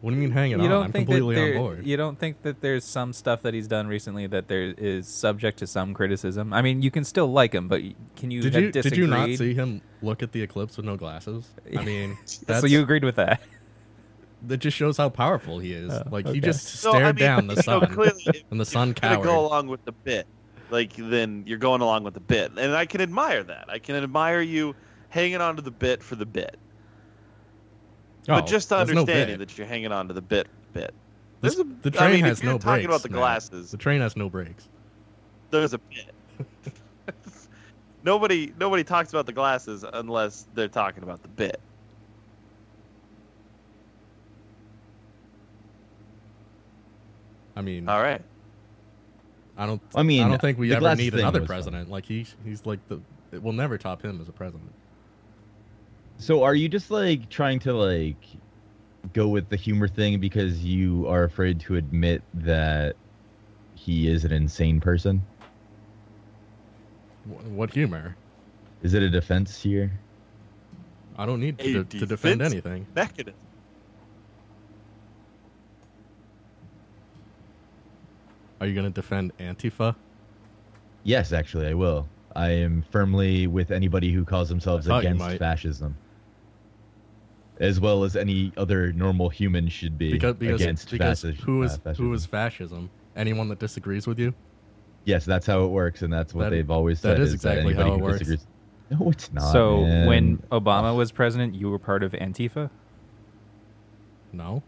What 0.00 0.10
do 0.10 0.16
you 0.16 0.22
mean 0.22 0.32
hanging 0.32 0.58
you 0.58 0.64
on? 0.64 0.70
don't 0.70 0.84
I'm 0.86 0.92
think 0.92 1.06
completely 1.06 1.36
that 1.36 1.56
on 1.56 1.62
board. 1.62 1.86
You 1.86 1.96
don't 1.96 2.18
think 2.18 2.42
that 2.42 2.60
there's 2.60 2.84
some 2.84 3.12
stuff 3.12 3.42
that 3.42 3.54
he's 3.54 3.68
done 3.68 3.86
recently 3.86 4.26
that 4.26 4.48
there 4.48 4.74
is 4.76 5.06
subject 5.06 5.58
to 5.58 5.66
some 5.68 5.94
criticism? 5.94 6.52
I 6.52 6.62
mean, 6.62 6.82
you 6.82 6.90
can 6.90 7.04
still 7.04 7.30
like 7.30 7.54
him, 7.54 7.68
but 7.68 7.82
can 8.16 8.32
you 8.32 8.42
Did 8.42 8.54
have 8.54 8.62
you 8.62 8.72
did 8.72 8.96
you 8.96 9.06
not 9.06 9.28
see 9.28 9.54
him 9.54 9.82
look 10.00 10.22
at 10.24 10.32
the 10.32 10.42
eclipse 10.42 10.76
with 10.76 10.86
no 10.86 10.96
glasses? 10.96 11.48
I 11.78 11.84
mean, 11.84 12.16
that's, 12.46 12.62
so 12.62 12.66
you 12.66 12.82
agreed 12.82 13.04
with 13.04 13.16
that? 13.16 13.42
That 14.46 14.58
just 14.58 14.76
shows 14.76 14.96
how 14.96 15.08
powerful 15.08 15.58
he 15.58 15.72
is. 15.72 15.92
Oh, 15.92 16.02
like 16.10 16.26
okay. 16.26 16.34
he 16.34 16.40
just 16.40 16.66
So, 16.80 16.90
stared 16.90 17.04
I 17.04 17.06
mean, 17.12 17.16
down 17.16 17.46
the 17.46 17.54
you 17.54 17.56
know, 17.56 17.80
sun, 17.80 17.92
clearly, 17.92 18.44
and 18.50 18.60
the 18.60 18.64
sun 18.64 18.88
you're 18.88 18.94
cowered. 18.94 19.24
go 19.24 19.46
along 19.46 19.68
with 19.68 19.84
the 19.84 19.92
bit, 19.92 20.26
like 20.70 20.92
then 20.96 21.44
you're 21.46 21.58
going 21.58 21.80
along 21.80 22.04
with 22.04 22.14
the 22.14 22.20
bit, 22.20 22.52
and 22.56 22.74
I 22.74 22.86
can 22.86 23.00
admire 23.00 23.42
that. 23.44 23.66
I 23.68 23.78
can 23.78 23.94
admire 23.96 24.40
you 24.40 24.74
hanging 25.10 25.40
on 25.40 25.56
to 25.56 25.62
the 25.62 25.70
bit 25.70 26.02
for 26.02 26.16
the 26.16 26.26
bit, 26.26 26.56
Oh, 28.28 28.34
but 28.36 28.46
just 28.46 28.68
there's 28.68 28.88
no 28.90 29.00
understanding 29.00 29.38
that 29.38 29.56
you're 29.58 29.66
hanging 29.66 29.92
on 29.92 30.08
to 30.08 30.14
the 30.14 30.22
bit 30.22 30.46
bit. 30.72 30.94
This- 31.40 31.58
a- 31.58 31.64
the 31.64 31.88
I 31.88 31.90
train 31.90 32.12
mean, 32.12 32.24
has 32.24 32.38
if 32.38 32.44
you're 32.44 32.52
no 32.52 32.58
talking 32.58 32.84
brakes. 32.86 32.86
about 32.86 33.02
the 33.02 33.08
man. 33.10 33.18
glasses. 33.18 33.70
The 33.72 33.76
train 33.76 34.00
has 34.00 34.16
no 34.16 34.28
brakes. 34.30 34.68
There's 35.50 35.72
a 35.74 35.78
bit. 35.78 36.14
nobody 38.04 38.52
nobody 38.58 38.84
talks 38.84 39.12
about 39.12 39.26
the 39.26 39.32
glasses 39.32 39.84
unless 39.92 40.46
they're 40.54 40.68
talking 40.68 41.02
about 41.02 41.22
the 41.22 41.28
bit. 41.28 41.60
I 47.56 47.62
mean, 47.62 47.88
All 47.88 48.00
right. 48.00 48.22
I 49.56 49.66
don't. 49.66 49.80
I 49.94 50.02
mean, 50.02 50.22
I 50.22 50.28
don't 50.28 50.40
think 50.40 50.58
we 50.58 50.74
ever 50.74 50.94
need 50.96 51.14
another 51.14 51.40
was 51.40 51.48
fun. 51.48 51.56
president. 51.56 51.90
Like 51.90 52.06
he's 52.06 52.34
he's 52.44 52.64
like 52.64 52.78
the. 52.88 53.00
It 53.32 53.42
will 53.42 53.52
never 53.52 53.78
top 53.78 54.02
him 54.02 54.20
as 54.20 54.28
a 54.28 54.32
president. 54.32 54.72
So 56.18 56.42
are 56.42 56.54
you 56.54 56.68
just 56.68 56.90
like 56.90 57.28
trying 57.28 57.58
to 57.60 57.72
like 57.72 58.16
go 59.12 59.28
with 59.28 59.48
the 59.48 59.56
humor 59.56 59.88
thing 59.88 60.20
because 60.20 60.64
you 60.64 61.06
are 61.08 61.24
afraid 61.24 61.60
to 61.60 61.76
admit 61.76 62.22
that 62.34 62.96
he 63.74 64.08
is 64.08 64.24
an 64.24 64.32
insane 64.32 64.80
person? 64.80 65.20
What 67.24 67.72
humor? 67.72 68.16
Is 68.82 68.94
it 68.94 69.02
a 69.02 69.10
defense 69.10 69.60
here? 69.60 69.90
I 71.16 71.26
don't 71.26 71.40
need 71.40 71.58
to, 71.58 71.84
de- 71.84 71.98
to 72.00 72.06
defend 72.06 72.40
defense 72.40 72.52
anything. 72.52 72.86
Mechanism. 72.94 73.34
Are 78.62 78.66
you 78.66 78.74
going 78.74 78.86
to 78.86 78.92
defend 78.92 79.36
Antifa? 79.38 79.96
Yes, 81.02 81.32
actually, 81.32 81.66
I 81.66 81.74
will. 81.74 82.08
I 82.36 82.50
am 82.50 82.84
firmly 82.92 83.48
with 83.48 83.72
anybody 83.72 84.12
who 84.12 84.24
calls 84.24 84.48
themselves 84.48 84.86
I 84.86 84.90
thought 84.90 85.02
you 85.02 85.10
against 85.10 85.38
fascism, 85.40 85.96
as 87.58 87.80
well 87.80 88.04
as 88.04 88.14
any 88.14 88.52
other 88.56 88.92
normal 88.92 89.28
human 89.30 89.68
should 89.68 89.98
be 89.98 90.12
Because 90.12 90.36
because, 90.36 90.60
against 90.60 90.92
because 90.92 91.24
fasci- 91.24 91.34
who 91.40 91.64
uh, 91.64 91.68
fascism. 91.70 92.06
who 92.06 92.12
is 92.12 92.24
fascism? 92.24 92.88
Anyone 93.16 93.48
that 93.48 93.58
disagrees 93.58 94.06
with 94.06 94.20
you? 94.20 94.32
Yes, 95.06 95.24
that's 95.24 95.44
how 95.44 95.64
it 95.64 95.68
works, 95.72 96.02
and 96.02 96.12
that's 96.12 96.32
what 96.32 96.44
That- 96.44 96.50
they've 96.50 96.70
always 96.70 97.00
that 97.00 97.16
said. 97.16 97.20
is 97.20 97.32
that 97.42 97.58
exactly 97.58 97.74
how 97.74 97.94
it 97.94 98.00
works. 98.00 98.20
disagrees- 98.20 98.46
No, 98.92 99.10
it's 99.10 99.32
not. 99.32 99.50
so 99.52 99.80
man. 99.80 100.06
when 100.06 100.36
Obama 100.52 100.96
was 100.96 101.10
president, 101.10 101.56
you 101.56 101.68
were 101.68 101.80
part 101.80 102.04
of 102.04 102.12
Antifa 102.12 102.70
No, 104.32 104.62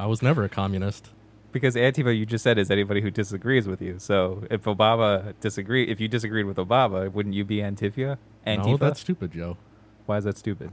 I 0.00 0.06
was 0.06 0.22
never 0.22 0.44
a 0.44 0.48
communist. 0.48 1.10
Because 1.54 1.76
Antifa 1.76 2.14
you 2.14 2.26
just 2.26 2.42
said 2.42 2.58
is 2.58 2.68
anybody 2.70 3.00
who 3.00 3.10
disagrees 3.12 3.66
with 3.68 3.80
you. 3.80 3.98
So 3.98 4.42
if 4.50 4.64
Obama 4.64 5.32
disagree, 5.40 5.84
if 5.84 6.00
you 6.00 6.08
disagreed 6.08 6.46
with 6.46 6.56
Obama, 6.56 7.10
wouldn't 7.10 7.34
you 7.34 7.44
be 7.44 7.58
Antifa? 7.58 8.18
Antifa? 8.44 8.66
No, 8.66 8.76
that's 8.76 9.00
stupid, 9.00 9.32
Joe. 9.32 9.56
Why 10.04 10.18
is 10.18 10.24
that 10.24 10.36
stupid? 10.36 10.70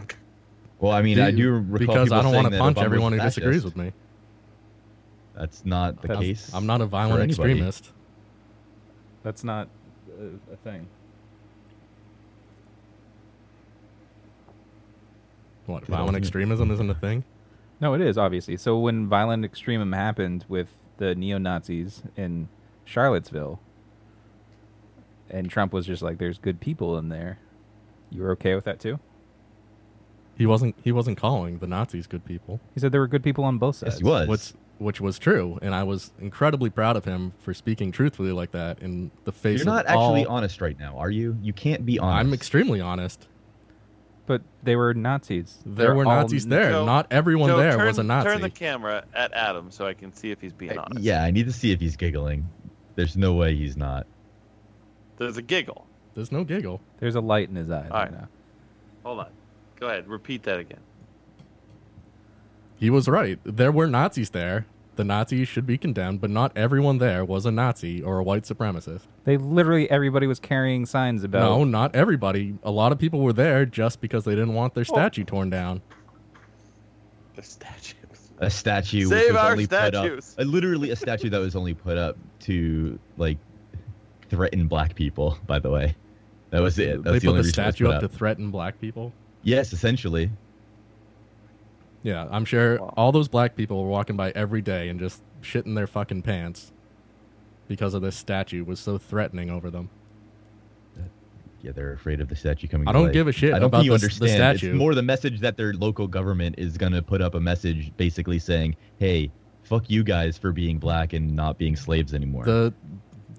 well, 0.80 0.92
I 0.92 1.04
mean, 1.04 1.20
I 1.20 1.30
do 1.32 1.52
recall 1.52 1.78
because 1.78 2.12
I 2.12 2.24
don't 2.24 2.34
want 2.34 2.52
to 2.52 2.58
punch 2.58 2.78
Obama 2.78 2.84
everyone 2.84 3.14
who 3.14 3.20
fascist. 3.20 3.38
disagrees 3.38 3.64
with 3.64 3.78
me. 3.78 3.94
That's 5.36 5.64
not 5.66 6.02
the 6.02 6.08
That's- 6.10 6.26
case. 6.26 6.52
I'm 6.54 6.66
not 6.66 6.82
a 6.82 6.86
violent 6.88 7.24
extremist. 7.30 7.92
That's 9.24 9.44
not 9.44 9.70
a, 10.20 10.54
a 10.54 10.58
thing. 10.58 10.88
What 15.68 15.84
Yeah, 15.88 15.96
violent 15.96 16.18
extremism 16.18 16.72
isn't 16.72 16.90
a 16.90 16.96
thing? 16.96 17.24
No, 17.82 17.94
it 17.96 18.02
is 18.02 18.18
obviously. 18.18 18.56
So 18.58 18.78
when 18.78 19.08
violent 19.08 19.44
extremism 19.44 19.92
happened 19.94 20.46
with 20.48 20.70
the 20.98 21.16
neo 21.16 21.40
Nazis 21.40 22.04
in 22.16 22.48
Charlottesville, 22.86 23.60
and 25.30 25.50
Trump 25.50 25.74
was 25.74 25.86
just 25.88 26.02
like, 26.02 26.20
"There's 26.20 26.38
good 26.38 26.60
people 26.60 26.98
in 26.98 27.10
there," 27.10 27.40
you 28.12 28.22
were 28.22 28.32
okay 28.32 28.54
with 28.54 28.66
that 28.66 28.80
too. 28.80 29.00
He 30.38 30.46
wasn't. 30.46 30.76
He 30.84 30.92
wasn't 30.92 31.18
calling 31.18 31.58
the 31.60 31.68
Nazis 31.68 32.08
good 32.08 32.24
people. 32.26 32.60
He 32.74 32.80
said 32.80 32.92
there 32.92 33.02
were 33.02 33.08
good 33.08 33.24
people 33.24 33.44
on 33.44 33.58
both 33.58 33.78
sides. 33.78 33.94
Yes, 33.96 34.00
he 34.00 34.04
was. 34.06 34.28
Which, 34.28 34.54
which 34.78 35.02
was 35.02 35.20
true, 35.20 35.60
and 35.62 35.76
I 35.76 35.84
was 35.84 36.12
incredibly 36.20 36.70
proud 36.70 36.96
of 36.98 37.06
him 37.06 37.34
for 37.40 37.54
speaking 37.54 37.92
truthfully 37.92 38.32
like 38.32 38.52
that 38.52 38.80
in 38.80 39.12
the 39.26 39.32
face 39.32 39.62
of 39.62 39.66
You're 39.66 39.76
not 39.76 39.86
of 39.86 39.96
all. 39.96 40.16
actually 40.16 40.26
honest 40.28 40.62
right 40.62 40.78
now, 40.80 40.98
are 40.98 41.12
you? 41.12 41.38
You 41.42 41.54
can't 41.54 41.86
be 41.86 42.00
honest. 42.00 42.20
I'm 42.28 42.34
extremely 42.34 42.82
honest. 42.82 43.28
But 44.32 44.44
they 44.64 44.78
were 44.78 44.94
Nazis. 44.94 45.58
There 45.66 45.88
They're 45.88 45.94
were 45.96 46.06
all- 46.06 46.22
Nazis 46.22 46.48
there. 46.48 46.72
Joe- 46.72 46.86
not 46.86 47.08
everyone 47.12 47.50
Joe, 47.50 47.58
there 47.58 47.76
turn, 47.76 47.86
was 47.86 47.98
a 48.00 48.04
Nazi. 48.04 48.30
Turn 48.30 48.40
the 48.42 48.50
camera 48.50 49.04
at 49.14 49.34
Adam 49.34 49.72
so 49.72 49.86
I 49.86 49.94
can 49.94 50.14
see 50.14 50.32
if 50.32 50.40
he's 50.40 50.54
being 50.54 50.78
honest. 50.78 51.02
Yeah, 51.02 51.22
I 51.22 51.32
need 51.32 51.48
to 51.48 51.52
see 51.52 51.74
if 51.74 51.82
he's 51.82 51.98
giggling. 51.98 52.48
There's 52.96 53.18
no 53.18 53.34
way 53.34 53.54
he's 53.58 53.76
not. 53.76 54.08
There's 55.18 55.36
a 55.36 55.42
giggle. 55.42 55.86
There's 56.16 56.32
no 56.32 56.46
giggle. 56.46 56.80
There's 57.02 57.16
a 57.16 57.20
light 57.20 57.50
in 57.50 57.58
his 57.58 57.70
eye. 57.70 57.84
All 57.84 57.90
right 57.90 58.04
right. 58.04 58.12
now. 58.14 58.28
Hold 59.04 59.20
on. 59.20 59.30
Go 59.82 59.88
ahead. 59.88 60.08
Repeat 60.08 60.44
that 60.44 60.60
again. 60.60 60.80
He 62.78 62.90
was 62.90 63.10
right. 63.10 63.38
There 63.44 63.74
were 63.74 63.88
Nazis 63.88 64.30
there. 64.30 64.66
The 65.02 65.06
Nazis 65.06 65.48
should 65.48 65.66
be 65.66 65.80
condemned, 65.80 66.22
but 66.22 66.30
not 66.30 66.56
everyone 66.56 67.00
there 67.00 67.26
was 67.26 67.48
a 67.48 67.52
Nazi 67.52 68.04
or 68.04 68.20
a 68.20 68.24
white 68.24 68.44
supremacist. 68.44 69.02
They 69.24 69.36
literally 69.36 69.90
everybody 69.90 70.28
was 70.28 70.40
carrying 70.40 70.86
signs 70.86 71.24
about. 71.24 71.40
No, 71.40 71.64
not 71.64 71.96
everybody. 71.96 72.54
A 72.62 72.70
lot 72.70 72.92
of 72.92 73.00
people 73.00 73.20
were 73.22 73.34
there 73.34 73.66
just 73.66 74.00
because 74.00 74.26
they 74.26 74.36
didn't 74.36 74.54
want 74.54 74.76
their 74.76 74.86
statue 74.86 75.24
torn 75.24 75.50
down. 75.50 75.82
The 77.34 77.42
statues. 77.42 78.32
a 78.38 78.52
statue 78.52 79.08
Save 79.08 79.22
which 79.22 79.34
was 79.34 79.42
our 79.42 79.52
only 79.54 79.66
put 79.66 79.88
statues. 79.88 80.36
up 80.38 80.46
uh, 80.46 80.48
literally 80.48 80.92
a 80.92 80.96
statue 80.96 81.32
that 81.32 81.40
was 81.40 81.56
only 81.56 81.74
put 81.74 81.98
up 81.98 82.16
to 82.42 83.00
like 83.18 83.40
threaten 84.30 84.68
black 84.68 84.94
people 84.94 85.36
by 85.48 85.58
the 85.58 85.72
way 85.72 85.96
that 86.52 86.62
was 86.62 86.78
it 86.78 87.02
they 87.04 87.12
that's 87.12 87.24
the 87.24 87.28
put 87.28 87.30
only 87.30 87.42
the 87.42 87.48
reason 87.48 87.64
it 87.64 87.68
was 87.68 87.76
statue 87.76 87.86
put 87.86 87.96
up 87.96 88.02
to 88.02 88.08
threaten 88.08 88.52
black 88.52 88.80
people. 88.80 89.12
yes 89.42 89.74
essentially 89.74 90.30
Yeah, 92.04 92.28
I'm 92.32 92.46
sure 92.46 92.80
all 92.80 93.12
those 93.12 93.28
black 93.28 93.56
people 93.56 93.84
were 93.84 93.90
walking 93.90 94.16
by 94.18 94.32
every 94.32 94.62
day 94.62 94.90
and 94.90 95.00
just 95.00 95.22
shitting 95.44 95.76
their 95.76 95.88
fucking 95.88 96.24
pants 96.24 96.72
because 97.68 97.94
of 97.94 98.02
this 98.02 98.16
statue 98.16 98.64
was 98.64 98.80
so 98.80 98.98
threatening 98.98 99.50
over 99.50 99.70
them. 99.70 99.90
yeah 101.64 101.72
they're 101.72 101.94
afraid 101.94 102.20
of 102.20 102.28
the 102.28 102.36
statue 102.36 102.68
coming 102.68 102.88
I 102.88 102.92
don't 102.92 103.06
life. 103.06 103.14
give 103.14 103.28
a 103.28 103.32
shit 103.32 103.54
i 103.54 103.60
don't 103.60 103.68
about 103.68 103.80
think 103.84 103.86
you 103.86 103.92
the- 103.92 103.98
the 104.00 104.06
understand 104.14 104.60
statue. 104.60 104.72
it's 104.72 104.80
more 104.80 104.96
the 104.96 105.04
message 105.04 105.40
that 105.42 105.58
their 105.58 105.74
local 105.74 106.08
government 106.08 106.56
is 106.58 106.76
going 106.78 106.92
to 106.94 107.02
put 107.04 107.22
up 107.22 107.36
a 107.36 107.40
message 107.40 107.92
basically 107.98 108.40
saying 108.40 108.76
hey 108.98 109.32
fuck 109.62 109.88
you 109.90 110.04
guys 110.04 110.38
for 110.40 110.52
being 110.52 110.80
black 110.80 111.14
and 111.14 111.36
not 111.36 111.58
being 111.60 111.76
slaves 111.76 112.14
anymore 112.16 112.46
The 112.46 112.74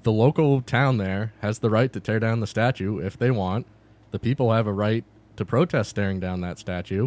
the 0.04 0.12
local 0.12 0.60
town 0.62 0.98
there 0.98 1.32
has 1.40 1.58
the 1.58 1.68
right 1.70 1.92
to 1.92 1.98
tear 2.00 2.18
down 2.20 2.40
the 2.40 2.46
statue 2.46 2.98
if 2.98 3.16
they 3.18 3.30
want. 3.30 3.66
The 4.12 4.18
people 4.18 4.52
have 4.52 4.66
a 4.66 4.72
right 4.72 5.04
to 5.36 5.44
protest 5.44 5.94
tearing 5.94 6.18
down 6.18 6.40
that 6.40 6.58
statue. 6.58 7.06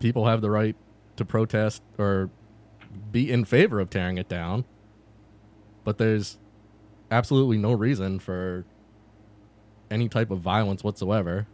People 0.00 0.26
have 0.26 0.40
the 0.40 0.50
right 0.50 0.74
to 1.16 1.24
protest 1.24 1.82
or 1.98 2.30
be 3.12 3.30
in 3.30 3.44
favor 3.44 3.78
of 3.78 3.90
tearing 3.90 4.18
it 4.18 4.28
down. 4.28 4.64
But 5.84 5.98
there's 5.98 6.38
absolutely 7.10 7.58
no 7.58 7.72
reason 7.72 8.18
for 8.18 8.64
any 9.90 10.08
type 10.08 10.30
of 10.30 10.40
violence 10.40 10.82
whatsoever. 10.82 11.46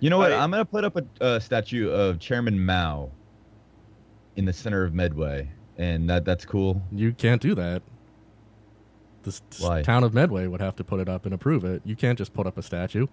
You 0.00 0.10
know 0.10 0.18
what? 0.18 0.32
I'm 0.32 0.50
gonna 0.50 0.64
put 0.64 0.84
up 0.84 0.96
a, 0.96 1.04
a 1.20 1.40
statue 1.40 1.90
of 1.90 2.20
Chairman 2.20 2.64
Mao 2.64 3.10
in 4.36 4.44
the 4.44 4.52
center 4.52 4.84
of 4.84 4.94
Medway, 4.94 5.48
and 5.76 6.08
that 6.08 6.24
that's 6.24 6.44
cool. 6.44 6.82
You 6.92 7.12
can't 7.12 7.42
do 7.42 7.54
that. 7.56 7.82
The 9.24 9.30
s- 9.30 9.42
Why? 9.60 9.82
town 9.82 10.04
of 10.04 10.14
Medway 10.14 10.46
would 10.46 10.60
have 10.60 10.76
to 10.76 10.84
put 10.84 11.00
it 11.00 11.08
up 11.08 11.24
and 11.24 11.34
approve 11.34 11.64
it. 11.64 11.82
You 11.84 11.96
can't 11.96 12.16
just 12.16 12.32
put 12.32 12.46
up 12.46 12.56
a 12.56 12.62
statue. 12.62 13.08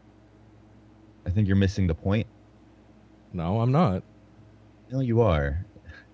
I 1.25 1.31
think 1.31 1.47
you're 1.47 1.57
missing 1.57 1.87
the 1.87 1.95
point. 1.95 2.27
No, 3.35 3.59
I'm 3.59 3.71
not. 3.71 4.01
No, 4.91 5.01
you 5.01 5.19
are. 5.21 5.65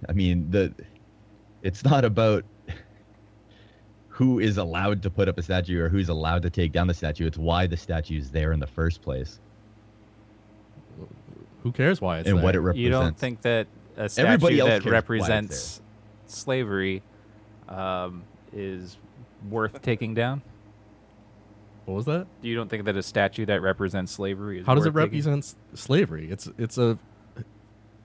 I 0.10 0.14
mean, 0.14 0.50
the 0.50 0.74
it's 1.62 1.84
not 1.86 2.04
about 2.04 2.44
who 4.08 4.40
is 4.40 4.58
allowed 4.58 5.04
to 5.04 5.10
put 5.12 5.30
up 5.30 5.38
a 5.38 5.44
statue 5.44 5.80
or 5.84 5.88
who's 5.90 6.10
allowed 6.10 6.42
to 6.42 6.50
take 6.50 6.72
down 6.72 6.88
the 6.88 6.94
statue. 6.96 7.28
It's 7.28 7.38
why 7.38 7.68
the 7.68 7.78
statue's 7.78 8.32
there 8.32 8.52
in 8.54 8.60
the 8.60 8.66
first 8.68 9.04
place. 9.04 9.40
Who 11.62 11.72
cares 11.72 12.02
why 12.02 12.20
it's 12.20 12.28
and 12.30 12.42
what 12.42 12.56
it 12.56 12.60
represents. 12.62 12.84
You 12.84 12.90
don't 12.90 13.16
think 13.18 13.42
that 13.44 13.68
a 13.98 14.10
statue 14.10 14.28
Everybody 14.28 14.60
else 14.60 14.70
that 14.70 14.82
cares 14.82 14.86
why 14.92 14.98
it's 14.98 15.02
represents 15.04 15.82
slavery 16.26 17.04
um, 17.70 18.24
is 18.52 18.98
worth 19.48 19.80
taking 19.84 20.16
down? 20.16 20.42
What 21.86 21.96
was 21.96 22.06
that? 22.06 22.26
You 22.42 22.56
don't 22.56 22.70
think 22.70 22.86
that 22.86 22.96
a 22.96 23.04
statue 23.04 23.46
that 23.46 23.62
represents 23.62 24.12
slavery 24.12 24.60
is 24.60 24.66
How 24.66 24.74
does 24.74 24.86
it 24.88 24.94
worth 24.94 25.04
taking- 25.12 25.20
represent 25.20 25.44
s- 25.44 25.56
slavery? 25.76 26.32
It's 26.32 26.50
it's 26.58 26.80
a 26.80 26.98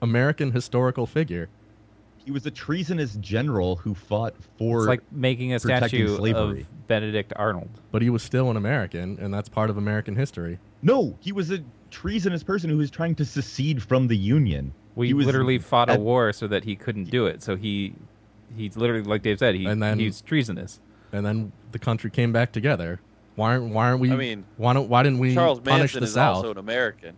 American 0.02 0.52
historical 0.52 1.06
figure. 1.06 1.48
He 2.24 2.30
was 2.32 2.44
a 2.44 2.50
treasonous 2.50 3.14
general 3.20 3.76
who 3.76 3.94
fought 3.94 4.34
for 4.58 4.78
It's 4.80 4.88
like 4.88 5.12
making 5.12 5.54
a 5.54 5.60
protecting 5.60 5.88
statue 6.08 6.16
slavery. 6.16 6.60
of 6.62 6.86
Benedict 6.88 7.32
Arnold. 7.36 7.70
But 7.92 8.02
he 8.02 8.10
was 8.10 8.22
still 8.22 8.50
an 8.50 8.56
American, 8.56 9.16
and 9.20 9.32
that's 9.32 9.48
part 9.48 9.70
of 9.70 9.76
American 9.76 10.16
history. 10.16 10.58
No, 10.82 11.16
he 11.20 11.30
was 11.30 11.52
a 11.52 11.60
treasonous 11.90 12.42
person 12.42 12.68
who 12.68 12.78
was 12.78 12.90
trying 12.90 13.14
to 13.16 13.24
secede 13.24 13.80
from 13.82 14.08
the 14.08 14.16
Union. 14.16 14.72
We 14.96 15.08
he 15.08 15.14
was 15.14 15.26
literally 15.26 15.58
fought 15.58 15.88
a 15.88 15.92
at- 15.92 16.00
war 16.00 16.32
so 16.32 16.48
that 16.48 16.64
he 16.64 16.74
couldn't 16.74 17.10
do 17.10 17.26
it. 17.26 17.42
So 17.44 17.54
he, 17.54 17.94
he's 18.56 18.76
literally 18.76 19.02
like 19.04 19.22
Dave 19.22 19.38
said, 19.38 19.54
he 19.54 19.66
And 19.66 19.80
then- 19.82 19.98
he's 20.00 20.20
treasonous. 20.20 20.80
And 21.12 21.24
then 21.24 21.52
the 21.70 21.78
country 21.78 22.10
came 22.10 22.32
back 22.32 22.50
together. 22.50 23.00
Why 23.36 23.52
aren't 23.52 23.72
Why 23.72 23.86
aren't 23.88 24.00
we? 24.00 24.10
I 24.10 24.16
mean, 24.16 24.44
why 24.56 24.72
don't 24.72 24.88
Why 24.88 25.02
didn't 25.04 25.18
we 25.20 25.32
Charles 25.34 25.60
punish 25.60 25.94
Manson 25.94 26.00
the 26.00 26.06
is 26.06 26.14
South? 26.14 26.36
also 26.38 26.50
an 26.52 26.58
American. 26.58 27.14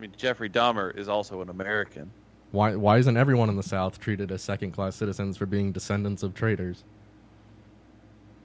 I 0.00 0.02
mean, 0.02 0.12
Jeffrey 0.16 0.48
Dahmer 0.48 0.96
is 0.96 1.10
also 1.10 1.42
an 1.42 1.50
American. 1.50 2.10
Why 2.52 2.74
Why 2.74 2.96
isn't 2.96 3.18
everyone 3.18 3.50
in 3.50 3.56
the 3.56 3.62
South 3.62 3.98
treated 4.00 4.32
as 4.32 4.40
second 4.40 4.70
class 4.72 4.96
citizens 4.96 5.36
for 5.36 5.44
being 5.44 5.72
descendants 5.72 6.22
of 6.22 6.32
traitors? 6.32 6.84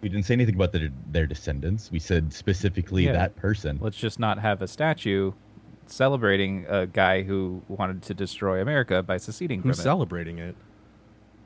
We 0.02 0.10
didn't 0.10 0.26
say 0.26 0.34
anything 0.34 0.56
about 0.56 0.74
their, 0.74 0.90
their 1.10 1.26
descendants. 1.26 1.92
We 1.94 2.00
said 2.00 2.34
specifically 2.34 3.06
Yeah. 3.06 3.14
that 3.14 3.38
person. 3.38 3.78
Let's 3.82 3.96
just 3.98 4.20
not 4.20 4.38
have 4.40 4.62
a 4.62 4.68
statue 4.68 5.32
celebrating 5.86 6.66
a 6.68 6.88
guy 6.88 7.24
who 7.24 7.62
wanted 7.70 8.02
to 8.04 8.14
destroy 8.14 8.60
America 8.62 9.02
by 9.02 9.16
seceding 9.16 9.62
Who's 9.62 9.78
from 9.78 9.82
it. 9.82 9.84
celebrating 9.84 10.38
it? 10.40 10.58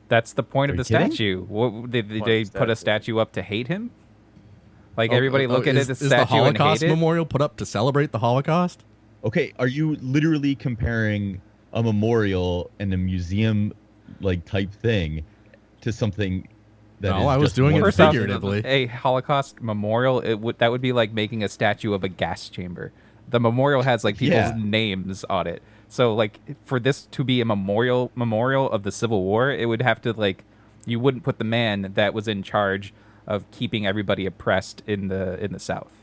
That's 0.07 0.33
the 0.33 0.41
point 0.41 0.71
Are 0.71 0.73
of 0.73 0.77
you 0.79 0.83
the 0.85 0.89
kidding? 0.89 1.11
statue. 1.11 1.43
What, 1.45 1.91
did, 1.91 2.09
did 2.09 2.19
Point 2.21 2.25
they 2.25 2.41
of 2.41 2.53
put 2.53 2.69
a 2.71 2.75
statue. 2.75 3.03
statue 3.13 3.19
up 3.19 3.31
to 3.33 3.43
hate 3.43 3.67
him? 3.67 3.91
Like 4.97 5.11
Oh, 5.11 5.15
everybody 5.15 5.45
oh, 5.45 5.49
look 5.49 5.67
at 5.67 5.75
is, 5.75 5.87
it, 5.87 5.91
is 5.93 5.99
the 5.99 6.05
the 6.05 6.09
statue 6.09 6.21
and 6.43 6.57
Holocaust 6.57 6.81
hate 6.81 6.87
it? 6.87 6.89
memorial 6.89 7.25
put 7.27 7.41
up 7.43 7.57
to 7.57 7.65
celebrate 7.65 8.11
the 8.11 8.19
Holocaust? 8.19 8.83
Okay, 9.23 9.53
are 9.59 9.67
you 9.67 9.95
literally 10.01 10.55
comparing 10.55 11.41
a 11.73 11.83
memorial 11.83 12.71
and 12.79 12.93
a 12.93 12.97
museum 12.97 13.73
like 14.21 14.45
type 14.45 14.71
thing 14.71 15.23
to 15.81 15.91
something 15.91 16.47
that 17.01 17.09
No, 17.11 17.27
I 17.27 17.37
was 17.37 17.53
doing 17.53 17.71
it 17.75 17.81
one 17.81 17.83
First 17.83 17.99
off, 17.99 18.13
figuratively. 18.13 18.61
a 18.65 18.87
Holocaust 18.87 19.61
memorial, 19.61 20.19
it 20.19 20.35
would 20.35 20.57
that 20.59 20.71
would 20.71 20.81
be 20.81 20.91
like 20.93 21.11
making 21.13 21.43
a 21.43 21.49
statue 21.49 21.93
of 21.93 22.03
a 22.03 22.09
gas 22.09 22.49
chamber. 22.49 22.91
The 23.29 23.39
memorial 23.39 23.83
has 23.83 24.03
like 24.03 24.17
people's 24.17 24.49
Yeah. 24.49 24.55
names 24.57 25.23
on 25.29 25.47
it. 25.47 25.61
So 25.87 26.13
like 26.15 26.39
for 26.65 26.79
this 26.79 27.05
to 27.11 27.23
be 27.23 27.41
a 27.41 27.45
memorial 27.45 28.11
memorial 28.15 28.69
of 28.71 28.83
the 28.83 28.91
Civil 28.91 29.23
War, 29.23 29.51
it 29.51 29.65
would 29.67 29.81
have 29.81 30.01
to 30.01 30.13
like 30.13 30.43
you 30.85 30.99
wouldn't 30.99 31.23
put 31.23 31.37
the 31.39 31.43
man 31.45 31.91
that 31.95 32.13
was 32.13 32.27
in 32.27 32.41
charge 32.41 32.93
of 33.27 33.49
keeping 33.51 33.85
everybody 33.85 34.25
oppressed 34.25 34.81
in 34.87 35.07
the 35.09 35.43
in 35.43 35.51
the 35.53 35.59
South. 35.59 35.98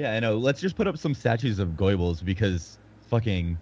Yeah, 0.00 0.14
I 0.14 0.20
know. 0.20 0.38
Let's 0.38 0.62
just 0.62 0.76
put 0.76 0.86
up 0.86 0.96
some 0.96 1.12
statues 1.12 1.58
of 1.58 1.70
Goebbels 1.70 2.24
because 2.24 2.78
fucking 3.08 3.58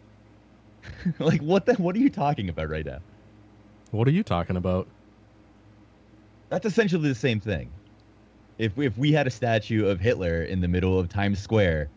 like 1.19 1.41
what 1.43 1.67
the 1.67 1.75
what 1.75 1.97
are 1.97 1.99
you 1.99 2.11
talking 2.11 2.49
about 2.49 2.69
right 2.71 2.87
now? 2.87 3.01
What 3.91 4.07
are 4.07 4.13
you 4.13 4.23
talking 4.23 4.57
about? 4.57 4.87
That's 6.49 6.65
essentially 6.65 7.09
the 7.09 7.15
same 7.17 7.41
thing. 7.41 7.73
If 8.57 8.77
we, 8.77 8.87
if 8.87 8.97
we 8.97 9.11
had 9.11 9.27
a 9.27 9.31
statue 9.31 9.87
of 9.89 9.99
Hitler 9.99 10.45
in 10.45 10.61
the 10.61 10.69
middle 10.69 10.97
of 10.97 11.09
Times 11.09 11.41
Square 11.41 11.91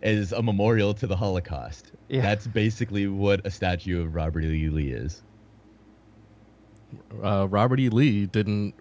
as 0.00 0.30
a 0.30 0.40
memorial 0.42 0.94
to 0.94 1.08
the 1.08 1.16
Holocaust, 1.16 1.90
Yeah. 2.08 2.22
that's 2.22 2.46
basically 2.46 3.08
what 3.08 3.44
a 3.44 3.50
statue 3.50 4.00
of 4.02 4.14
Robert 4.14 4.44
E. 4.44 4.68
Lee 4.68 4.92
is. 4.92 5.22
Uh, 7.20 7.48
Robert 7.50 7.80
E. 7.80 7.88
Lee 7.88 8.26
didn't 8.26 8.74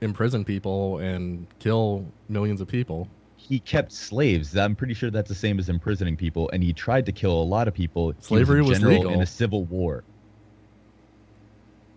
imprison 0.00 0.46
people 0.46 0.96
and 0.98 1.46
kill 1.58 2.06
millions 2.30 2.62
of 2.62 2.68
people. 2.68 3.06
He 3.46 3.58
kept 3.58 3.92
slaves. 3.92 4.56
I'm 4.56 4.74
pretty 4.74 4.94
sure 4.94 5.10
that's 5.10 5.28
the 5.28 5.34
same 5.34 5.58
as 5.58 5.68
imprisoning 5.68 6.16
people, 6.16 6.48
and 6.54 6.62
he 6.62 6.72
tried 6.72 7.04
to 7.06 7.12
kill 7.12 7.42
a 7.42 7.44
lot 7.44 7.68
of 7.68 7.74
people. 7.74 8.14
Slavery 8.20 8.62
was, 8.62 8.80
was 8.80 8.84
legal. 8.84 9.12
in 9.12 9.20
a 9.20 9.26
civil 9.26 9.64
war. 9.64 10.02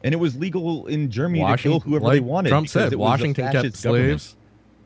And 0.03 0.13
it 0.13 0.17
was 0.17 0.35
legal 0.35 0.87
in 0.87 1.09
Germany 1.09 1.45
to 1.45 1.57
kill 1.57 1.79
whoever 1.79 2.05
like 2.05 2.15
they 2.15 2.19
wanted. 2.19 2.49
Trump 2.49 2.67
said, 2.67 2.93
Washington 2.93 3.45
kept 3.45 3.53
government. 3.53 3.75
slaves. 3.77 4.35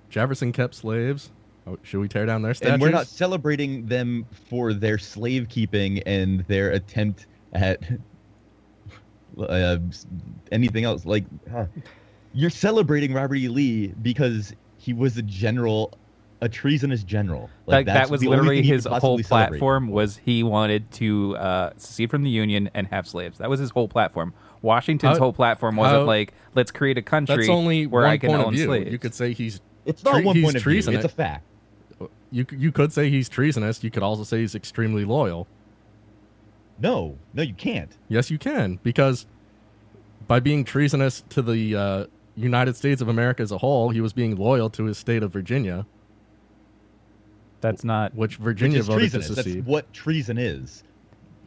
Jefferson 0.09 0.51
kept 0.51 0.75
slaves. 0.75 1.31
Oh, 1.65 1.77
should 1.83 1.99
we 1.99 2.07
tear 2.07 2.25
down 2.25 2.43
their 2.43 2.53
statues? 2.53 2.73
And 2.73 2.81
we're 2.81 2.89
not 2.89 3.07
celebrating 3.07 3.85
them 3.87 4.25
for 4.49 4.73
their 4.73 4.97
slave 4.97 5.47
keeping 5.49 5.99
and 6.03 6.41
their 6.41 6.71
attempt 6.71 7.27
at 7.53 7.81
uh, 9.39 9.77
anything 10.51 10.83
else. 10.83 11.05
Like, 11.05 11.25
huh. 11.51 11.65
you're 12.33 12.49
celebrating 12.49 13.13
Robert 13.13 13.35
E. 13.35 13.47
Lee 13.47 13.87
because 13.87 14.53
he 14.77 14.93
was 14.93 15.17
a 15.17 15.21
general, 15.21 15.93
a 16.41 16.49
treasonous 16.49 17.03
general. 17.03 17.49
Like, 17.67 17.85
Like 17.87 17.95
that 17.95 18.09
was 18.09 18.23
literally 18.23 18.61
his 18.63 18.85
whole 18.85 18.93
possibly 18.99 19.23
celebrate. 19.23 19.59
platform 19.59 19.89
was 19.89 20.17
he 20.17 20.41
wanted 20.43 20.89
to 20.93 21.37
uh, 21.37 21.69
secede 21.77 22.09
from 22.09 22.23
the 22.23 22.29
Union 22.31 22.69
and 22.73 22.87
have 22.87 23.07
slaves. 23.07 23.37
That 23.37 23.49
was 23.49 23.59
his 23.59 23.69
whole 23.69 23.87
platform. 23.87 24.33
Washington's 24.63 25.17
How- 25.17 25.25
whole 25.25 25.33
platform 25.33 25.75
wasn't 25.75 25.99
how- 26.01 26.05
like 26.05 26.33
let's 26.55 26.71
create 26.71 26.97
a 26.97 27.01
country 27.01 27.35
That's 27.37 27.49
only 27.49 27.85
where 27.87 28.03
one 28.03 28.11
I 28.11 28.17
can 28.17 28.29
point 28.29 28.41
own 28.41 28.47
of 28.49 28.53
view. 28.55 28.65
slaves. 28.65 28.91
You 28.91 28.97
could 28.99 29.13
say 29.13 29.33
he's 29.33 29.61
It's 29.85 30.03
not 30.03 30.15
tre- 30.15 30.23
one 30.23 30.41
point 30.41 30.55
of 30.55 30.63
view. 30.63 30.73
treasonous. 30.73 31.03
It's 31.05 31.13
a 31.13 31.15
fact. 31.15 31.43
You 32.31 32.45
you 32.51 32.71
could 32.71 32.91
say 32.93 33.09
he's 33.09 33.27
treasonous. 33.29 33.83
You 33.83 33.91
could 33.91 34.03
also 34.03 34.23
say 34.23 34.39
he's 34.39 34.55
extremely 34.55 35.05
loyal. 35.05 35.47
No, 36.79 37.17
no, 37.33 37.43
you 37.43 37.53
can't. 37.53 37.91
Yes, 38.07 38.31
you 38.31 38.37
can 38.39 38.79
because 38.83 39.25
by 40.27 40.39
being 40.39 40.63
treasonous 40.63 41.23
to 41.29 41.41
the 41.41 41.75
uh, 41.75 42.05
United 42.35 42.75
States 42.75 43.01
of 43.01 43.07
America 43.07 43.43
as 43.43 43.51
a 43.51 43.59
whole, 43.59 43.89
he 43.89 44.01
was 44.01 44.13
being 44.13 44.35
loyal 44.35 44.69
to 44.71 44.85
his 44.85 44.97
state 44.97 45.21
of 45.23 45.31
Virginia, 45.33 45.85
That's 47.61 47.83
not. 47.83 48.13
which 48.15 48.37
Which 48.37 48.43
Virginia 48.43 48.79
is 48.79 48.87
voted 48.87 49.11
to 49.11 49.17
treasonous. 49.19 49.45
That's 49.45 49.67
what 49.67 49.91
treason 49.93 50.37
is. 50.37 50.83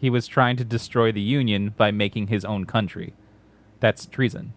He 0.00 0.10
was 0.10 0.26
trying 0.26 0.56
to 0.56 0.64
destroy 0.64 1.12
the 1.12 1.20
Union 1.20 1.74
by 1.76 1.90
making 1.90 2.28
his 2.28 2.44
own 2.44 2.64
country. 2.66 3.14
That's 3.80 4.06
treason. 4.06 4.52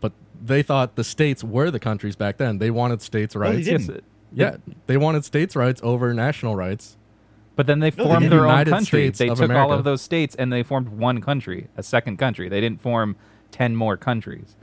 But 0.00 0.12
they 0.40 0.62
thought 0.62 0.96
the 0.96 1.04
states 1.04 1.42
were 1.42 1.70
the 1.70 1.80
countries 1.80 2.16
back 2.16 2.36
then. 2.36 2.58
They 2.58 2.70
wanted 2.70 3.02
states' 3.02 3.34
they 3.34 3.40
rights. 3.40 3.66
didn't. 3.66 3.88
Yes, 3.88 4.00
Yeah, 4.32 4.74
they 4.86 4.96
wanted 4.96 5.24
states' 5.24 5.56
rights 5.56 5.80
over 5.82 6.12
national 6.12 6.56
rights. 6.56 6.96
But 7.54 7.66
then 7.66 7.80
they 7.80 7.88
they 7.90 8.02
formed 8.04 8.24
didn't. 8.24 8.30
their 8.38 8.46
own 8.46 8.64
country. 8.66 9.04
States 9.06 9.18
they 9.18 9.28
of 9.28 9.38
took 9.38 9.50
all 9.50 9.72
of 9.72 9.84
those 9.84 10.02
states 10.02 10.34
and 10.34 10.52
they 10.52 10.62
formed 10.62 10.88
one 10.90 11.22
country, 11.22 11.68
a 11.76 11.82
second 11.82 12.18
country. 12.18 12.48
They 12.50 12.60
didn't 12.60 12.82
form 12.82 13.16
10 13.52 13.74
more 13.74 13.96
countries. 13.96 14.56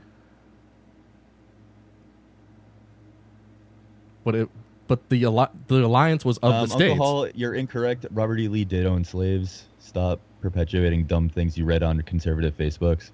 But 4.24 4.34
it, 4.34 4.48
but 4.86 5.08
the 5.10 5.24
alli- 5.24 5.48
the 5.68 5.84
alliance 5.84 6.24
was 6.24 6.38
of 6.38 6.52
um, 6.52 6.62
the 6.68 6.74
states. 6.74 6.92
Uncle 6.92 7.06
Hall, 7.06 7.28
you're 7.34 7.54
incorrect. 7.54 8.06
Robert 8.10 8.38
E. 8.40 8.48
Lee 8.48 8.64
did 8.64 8.86
own 8.86 9.04
slaves. 9.04 9.64
Stop 9.78 10.18
perpetuating 10.40 11.04
dumb 11.04 11.28
things 11.28 11.56
you 11.56 11.64
read 11.64 11.82
on 11.82 12.00
conservative 12.02 12.56
Facebooks. 12.56 13.10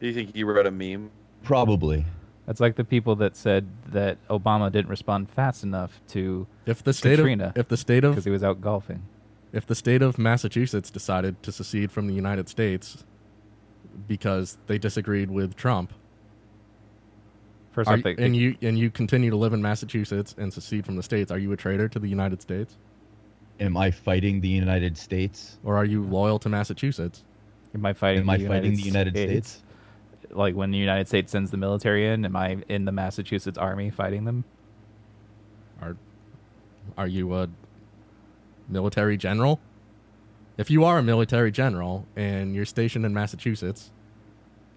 Do 0.00 0.06
you 0.06 0.14
think 0.14 0.34
he 0.34 0.44
wrote 0.44 0.66
a 0.66 0.70
meme? 0.70 1.10
Probably. 1.42 2.04
That's 2.46 2.60
like 2.60 2.76
the 2.76 2.84
people 2.84 3.16
that 3.16 3.36
said 3.36 3.66
that 3.92 4.16
Obama 4.28 4.72
didn't 4.72 4.88
respond 4.90 5.30
fast 5.30 5.62
enough 5.62 6.00
to 6.08 6.46
If 6.66 6.82
the 6.82 6.92
state 6.92 7.16
Katrina 7.16 7.48
of 7.48 7.58
if 7.58 7.68
the 7.68 7.76
state 7.76 8.02
of 8.04 8.12
because 8.12 8.24
he 8.24 8.30
was 8.30 8.42
out 8.42 8.60
golfing. 8.60 9.02
if 9.52 9.66
the 9.66 9.74
state 9.74 10.02
of 10.02 10.18
Massachusetts 10.18 10.90
decided 10.90 11.42
to 11.42 11.52
secede 11.52 11.92
from 11.92 12.08
the 12.08 12.14
United 12.14 12.48
States 12.48 13.04
because 14.08 14.58
they 14.66 14.78
disagreed 14.78 15.30
with 15.30 15.54
Trump, 15.54 15.92
First 17.72 17.88
are 17.88 17.96
you- 17.98 18.14
and 18.18 18.36
you 18.36 18.56
and 18.62 18.78
you 18.78 18.90
continue 18.90 19.30
to 19.30 19.36
live 19.36 19.52
in 19.52 19.62
Massachusetts 19.62 20.34
and 20.36 20.52
secede 20.52 20.84
from 20.84 20.96
the 20.96 21.02
states, 21.02 21.30
are 21.30 21.38
you 21.38 21.52
a 21.52 21.56
traitor 21.56 21.88
to 21.88 21.98
the 21.98 22.08
United 22.08 22.42
States, 22.42 22.76
Am 23.60 23.76
I 23.76 23.90
fighting 23.90 24.40
the 24.40 24.48
United 24.48 24.96
States? 24.96 25.58
or 25.62 25.76
are 25.76 25.84
you 25.84 26.02
loyal 26.02 26.38
to 26.40 26.48
Massachusetts? 26.48 27.22
am 27.74 27.86
I 27.86 27.92
fighting? 27.92 28.22
Am 28.22 28.30
I 28.30 28.36
the 28.38 28.46
fighting 28.48 28.72
United 28.78 29.14
the 29.14 29.20
United 29.20 29.30
States? 29.50 29.62
Like 30.32 30.54
when 30.56 30.70
the 30.70 30.78
United 30.78 31.06
States 31.08 31.30
sends 31.32 31.50
the 31.50 31.56
military 31.56 32.06
in, 32.06 32.24
am 32.24 32.34
I 32.36 32.58
in 32.68 32.84
the 32.84 32.92
Massachusetts 32.92 33.58
Army 33.58 33.90
fighting 33.90 34.24
them? 34.24 34.44
Are 35.80 35.96
are 36.98 37.06
you 37.06 37.34
a 37.34 37.48
military 38.68 39.16
general? 39.16 39.60
If 40.58 40.70
you 40.70 40.84
are 40.84 40.98
a 40.98 41.02
military 41.02 41.50
general 41.52 42.06
and 42.16 42.54
you're 42.54 42.64
stationed 42.64 43.06
in 43.06 43.14
Massachusetts, 43.14 43.90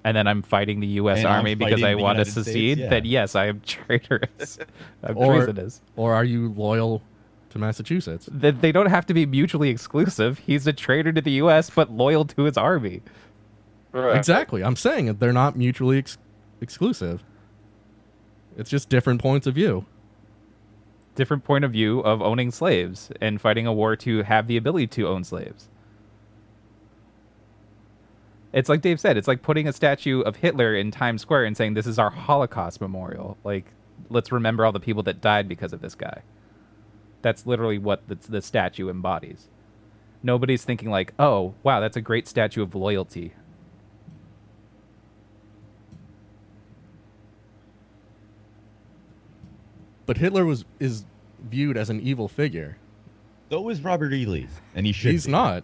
And 0.05 0.17
then 0.17 0.27
I'm 0.27 0.41
fighting 0.41 0.79
the 0.81 0.87
U.S. 0.87 1.19
And 1.19 1.27
Army 1.27 1.55
because 1.55 1.81
I 1.81 1.95
the 1.95 2.01
want 2.01 2.17
to 2.17 2.21
United 2.23 2.31
States, 2.31 2.45
secede. 2.47 2.77
yeah. 2.79 2.89
Then 2.89 3.05
yes, 3.05 3.35
I 3.35 3.45
am 3.47 3.61
traitorous. 3.65 4.59
I'm 5.01 5.17
or 5.17 5.35
treasonous. 5.37 5.81
or 5.95 6.13
are 6.13 6.25
you 6.25 6.49
loyal 6.57 7.01
to 7.51 7.57
Massachusetts? 7.59 8.27
They, 8.31 8.51
they 8.51 8.71
don't 8.73 8.87
have 8.89 9.05
to 9.05 9.13
be 9.13 9.25
mutually 9.25 9.69
exclusive. 9.69 10.39
He's 10.39 10.67
a 10.67 10.73
traitor 10.73 11.13
to 11.13 11.21
the 11.21 11.31
U.S. 11.33 11.69
but 11.69 11.89
loyal 11.91 12.25
to 12.25 12.43
his 12.43 12.57
army. 12.57 13.01
Right. 13.93 14.17
Exactly. 14.17 14.63
I'm 14.63 14.75
saying 14.75 15.05
that 15.05 15.19
they're 15.19 15.31
not 15.31 15.55
mutually 15.55 15.99
ex- 15.99 16.17
exclusive. 16.59 17.23
It's 18.57 18.69
just 18.69 18.89
different 18.89 19.21
points 19.21 19.47
of 19.47 19.55
view. 19.55 19.85
Different 21.15 21.43
point 21.43 21.63
of 21.63 21.71
view 21.71 21.99
of 22.01 22.21
owning 22.21 22.49
slaves 22.51 23.11
and 23.21 23.39
fighting 23.39 23.67
a 23.67 23.73
war 23.73 23.95
to 23.97 24.23
have 24.23 24.47
the 24.47 24.57
ability 24.57 24.87
to 24.87 25.07
own 25.07 25.23
slaves. 25.23 25.69
It's 28.53 28.69
like 28.69 28.81
Dave 28.81 28.99
said. 28.99 29.17
It's 29.17 29.27
like 29.27 29.41
putting 29.41 29.67
a 29.67 29.73
statue 29.73 30.21
of 30.21 30.37
Hitler 30.37 30.75
in 30.75 30.91
Times 30.91 31.23
Square 31.23 31.45
and 31.45 31.57
saying 31.57 31.73
this 31.73 31.87
is 31.87 31.97
our 31.97 32.11
Holocaust 32.11 32.79
memorial. 32.79 33.37
Like, 33.43 33.65
let's 34.09 34.31
remember 34.31 34.63
all 34.63 34.71
the 34.71 34.79
people 34.79 35.01
that 35.03 35.21
died 35.21 35.49
because 35.49 35.73
of 35.73 35.81
this 35.81 35.95
guy. 35.95 36.21
That's 37.23 37.47
literally 37.47 37.79
what 37.79 38.07
the, 38.07 38.15
the 38.15 38.41
statue 38.43 38.89
embodies. 38.89 39.47
Nobody's 40.21 40.63
thinking 40.63 40.91
like, 40.91 41.13
oh, 41.17 41.55
wow, 41.63 41.79
that's 41.79 41.97
a 41.97 42.01
great 42.01 42.27
statue 42.27 42.61
of 42.61 42.75
loyalty. 42.75 43.33
But 50.05 50.17
Hitler 50.17 50.45
was 50.45 50.65
is 50.79 51.05
viewed 51.41 51.77
as 51.77 51.89
an 51.89 52.01
evil 52.01 52.27
figure. 52.27 52.77
So 53.49 53.69
is 53.69 53.81
Robert 53.81 54.13
E. 54.13 54.25
Lee, 54.25 54.47
and 54.75 54.85
he 54.85 54.91
should. 54.91 55.11
He's 55.11 55.25
be. 55.25 55.31
not. 55.31 55.63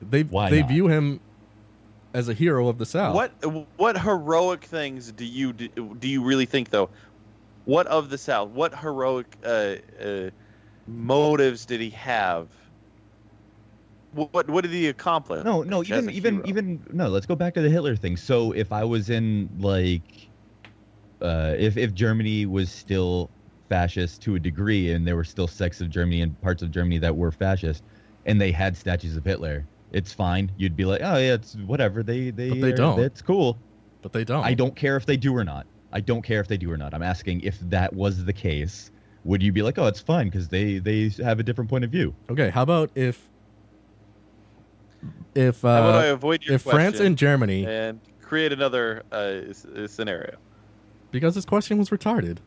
They 0.00 0.22
Why 0.22 0.50
they 0.50 0.60
not? 0.60 0.68
view 0.68 0.88
him 0.88 1.20
as 2.14 2.28
a 2.28 2.34
hero 2.34 2.68
of 2.68 2.78
the 2.78 2.86
South. 2.86 3.14
What 3.14 3.32
what 3.76 4.00
heroic 4.00 4.64
things 4.64 5.12
do 5.12 5.24
you 5.24 5.52
do, 5.52 5.94
do 5.98 6.08
you 6.08 6.22
really 6.22 6.46
think 6.46 6.70
though? 6.70 6.90
What 7.64 7.86
of 7.86 8.10
the 8.10 8.18
South? 8.18 8.50
What 8.50 8.74
heroic 8.74 9.36
uh, 9.44 9.76
uh, 10.02 10.30
motives 10.86 11.66
did 11.66 11.80
he 11.80 11.90
have? 11.90 12.48
What 14.12 14.32
what, 14.32 14.50
what 14.50 14.62
did 14.62 14.72
he 14.72 14.88
accomplish? 14.88 15.44
No, 15.44 15.62
no, 15.62 15.82
even 15.82 16.10
even 16.10 16.34
hero? 16.34 16.46
even 16.46 16.86
no. 16.92 17.08
Let's 17.08 17.26
go 17.26 17.34
back 17.34 17.54
to 17.54 17.62
the 17.62 17.70
Hitler 17.70 17.96
thing. 17.96 18.16
So 18.16 18.52
if 18.52 18.72
I 18.72 18.84
was 18.84 19.10
in 19.10 19.48
like, 19.58 20.28
uh, 21.20 21.54
if 21.58 21.76
if 21.76 21.94
Germany 21.94 22.46
was 22.46 22.70
still 22.70 23.30
fascist 23.68 24.20
to 24.22 24.34
a 24.34 24.38
degree, 24.38 24.92
and 24.92 25.06
there 25.06 25.16
were 25.16 25.24
still 25.24 25.48
sects 25.48 25.80
of 25.80 25.88
Germany 25.88 26.20
and 26.20 26.38
parts 26.42 26.62
of 26.62 26.70
Germany 26.70 26.98
that 26.98 27.16
were 27.16 27.32
fascist, 27.32 27.82
and 28.26 28.38
they 28.38 28.52
had 28.52 28.76
statues 28.76 29.16
of 29.16 29.24
Hitler, 29.24 29.66
it's 29.92 30.12
fine. 30.12 30.50
You'd 30.56 30.76
be 30.76 30.84
like, 30.84 31.00
oh 31.02 31.16
yeah, 31.18 31.34
it's 31.34 31.54
whatever. 31.54 32.02
They 32.02 32.30
they 32.30 32.48
But 32.50 32.60
they 32.60 32.72
are- 32.72 32.76
don't. 32.76 33.00
It's 33.00 33.22
cool. 33.22 33.58
But 34.02 34.12
they 34.12 34.24
don't. 34.24 34.44
I 34.44 34.54
don't 34.54 34.74
care 34.74 34.96
if 34.96 35.06
they 35.06 35.16
do 35.16 35.34
or 35.36 35.44
not. 35.44 35.66
I 35.92 36.00
don't 36.00 36.22
care 36.22 36.40
if 36.40 36.48
they 36.48 36.56
do 36.56 36.70
or 36.72 36.76
not. 36.76 36.94
I'm 36.94 37.02
asking 37.02 37.42
if 37.42 37.60
that 37.70 37.92
was 37.94 38.24
the 38.24 38.32
case, 38.32 38.90
would 39.24 39.42
you 39.42 39.52
be 39.52 39.62
like, 39.62 39.78
oh, 39.78 39.86
it's 39.86 40.00
fine 40.00 40.26
because 40.28 40.48
they 40.48 40.78
they 40.78 41.10
have 41.22 41.38
a 41.38 41.42
different 41.42 41.70
point 41.70 41.84
of 41.84 41.90
view? 41.90 42.14
Okay, 42.30 42.50
how 42.50 42.62
about 42.62 42.90
if 42.94 43.28
if 45.34 45.64
uh, 45.64 45.68
How 45.82 45.88
about 45.90 46.02
I 46.02 46.06
avoid 46.06 46.44
your 46.44 46.54
if 46.56 46.62
France 46.62 47.00
and 47.00 47.16
Germany 47.16 47.66
and 47.66 48.00
create 48.20 48.52
another 48.52 49.02
uh, 49.12 49.14
uh, 49.76 49.86
scenario? 49.86 50.36
because 51.10 51.34
this 51.34 51.44
question 51.44 51.76
was 51.78 51.90
retarded. 51.90 52.38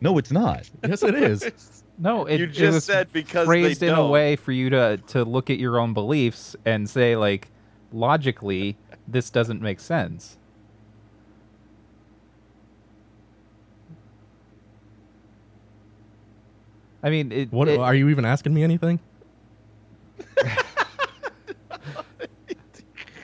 No, 0.00 0.16
it's 0.18 0.32
not. 0.32 0.68
Yes, 0.86 1.02
it 1.02 1.14
is. 1.14 1.82
No, 1.98 2.24
it, 2.26 2.38
You 2.40 2.44
it 2.46 2.52
just 2.52 2.74
was 2.74 2.84
said 2.84 3.12
because 3.12 3.46
phrased 3.46 3.80
they 3.80 3.86
in 3.88 3.92
a 3.92 3.96
don't. 3.96 4.10
way 4.10 4.36
for 4.36 4.52
you 4.52 4.70
to 4.70 4.98
to 5.08 5.24
look 5.24 5.48
at 5.50 5.58
your 5.58 5.78
own 5.78 5.94
beliefs 5.94 6.56
and 6.64 6.88
say 6.90 7.16
like 7.16 7.48
logically 7.92 8.76
this 9.06 9.30
doesn't 9.30 9.60
make 9.62 9.78
sense. 9.80 10.36
I 17.02 17.10
mean, 17.10 17.32
it, 17.32 17.52
What 17.52 17.68
it- 17.68 17.78
are 17.78 17.94
you 17.94 18.08
even 18.08 18.24
asking 18.24 18.54
me 18.54 18.62
anything? 18.62 18.98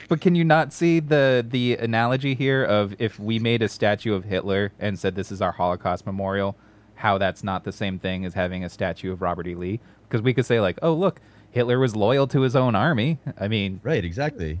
but 0.07 0.21
can 0.21 0.35
you 0.35 0.43
not 0.43 0.71
see 0.73 0.99
the 0.99 1.45
the 1.47 1.77
analogy 1.77 2.35
here 2.35 2.63
of 2.63 2.93
if 2.99 3.17
we 3.19 3.39
made 3.39 3.61
a 3.61 3.69
statue 3.69 4.13
of 4.13 4.25
Hitler 4.25 4.71
and 4.79 4.99
said 4.99 5.15
this 5.15 5.31
is 5.31 5.41
our 5.41 5.53
Holocaust 5.53 6.05
memorial, 6.05 6.55
how 7.01 7.17
that's 7.17 7.43
not 7.43 7.63
the 7.63 7.71
same 7.71 7.97
thing 7.99 8.25
as 8.25 8.33
having 8.35 8.63
a 8.63 8.69
statue 8.69 9.11
of 9.11 9.21
Robert 9.21 9.47
E. 9.47 9.55
Lee? 9.55 9.79
Because 10.07 10.21
we 10.21 10.33
could 10.33 10.45
say 10.45 10.59
like, 10.61 10.77
oh 10.81 10.93
look, 10.93 11.19
Hitler 11.49 11.79
was 11.79 11.95
loyal 11.95 12.27
to 12.27 12.41
his 12.41 12.55
own 12.55 12.75
army. 12.75 13.19
I 13.39 13.47
mean, 13.47 13.79
Right, 13.83 14.05
exactly. 14.05 14.59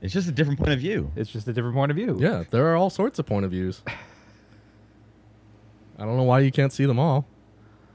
It's 0.00 0.14
just 0.14 0.28
a 0.28 0.32
different 0.32 0.58
point 0.58 0.72
of 0.72 0.78
view. 0.78 1.10
it's 1.16 1.30
just 1.30 1.48
a 1.48 1.52
different 1.52 1.74
point 1.74 1.90
of 1.90 1.96
view. 1.96 2.16
Yeah, 2.20 2.44
there 2.50 2.66
are 2.68 2.76
all 2.76 2.90
sorts 2.90 3.18
of 3.18 3.26
point 3.26 3.44
of 3.44 3.50
views. 3.50 3.82
I 5.98 6.04
don't 6.04 6.16
know 6.16 6.22
why 6.22 6.40
you 6.40 6.52
can't 6.52 6.72
see 6.72 6.86
them 6.86 6.98
all, 6.98 7.26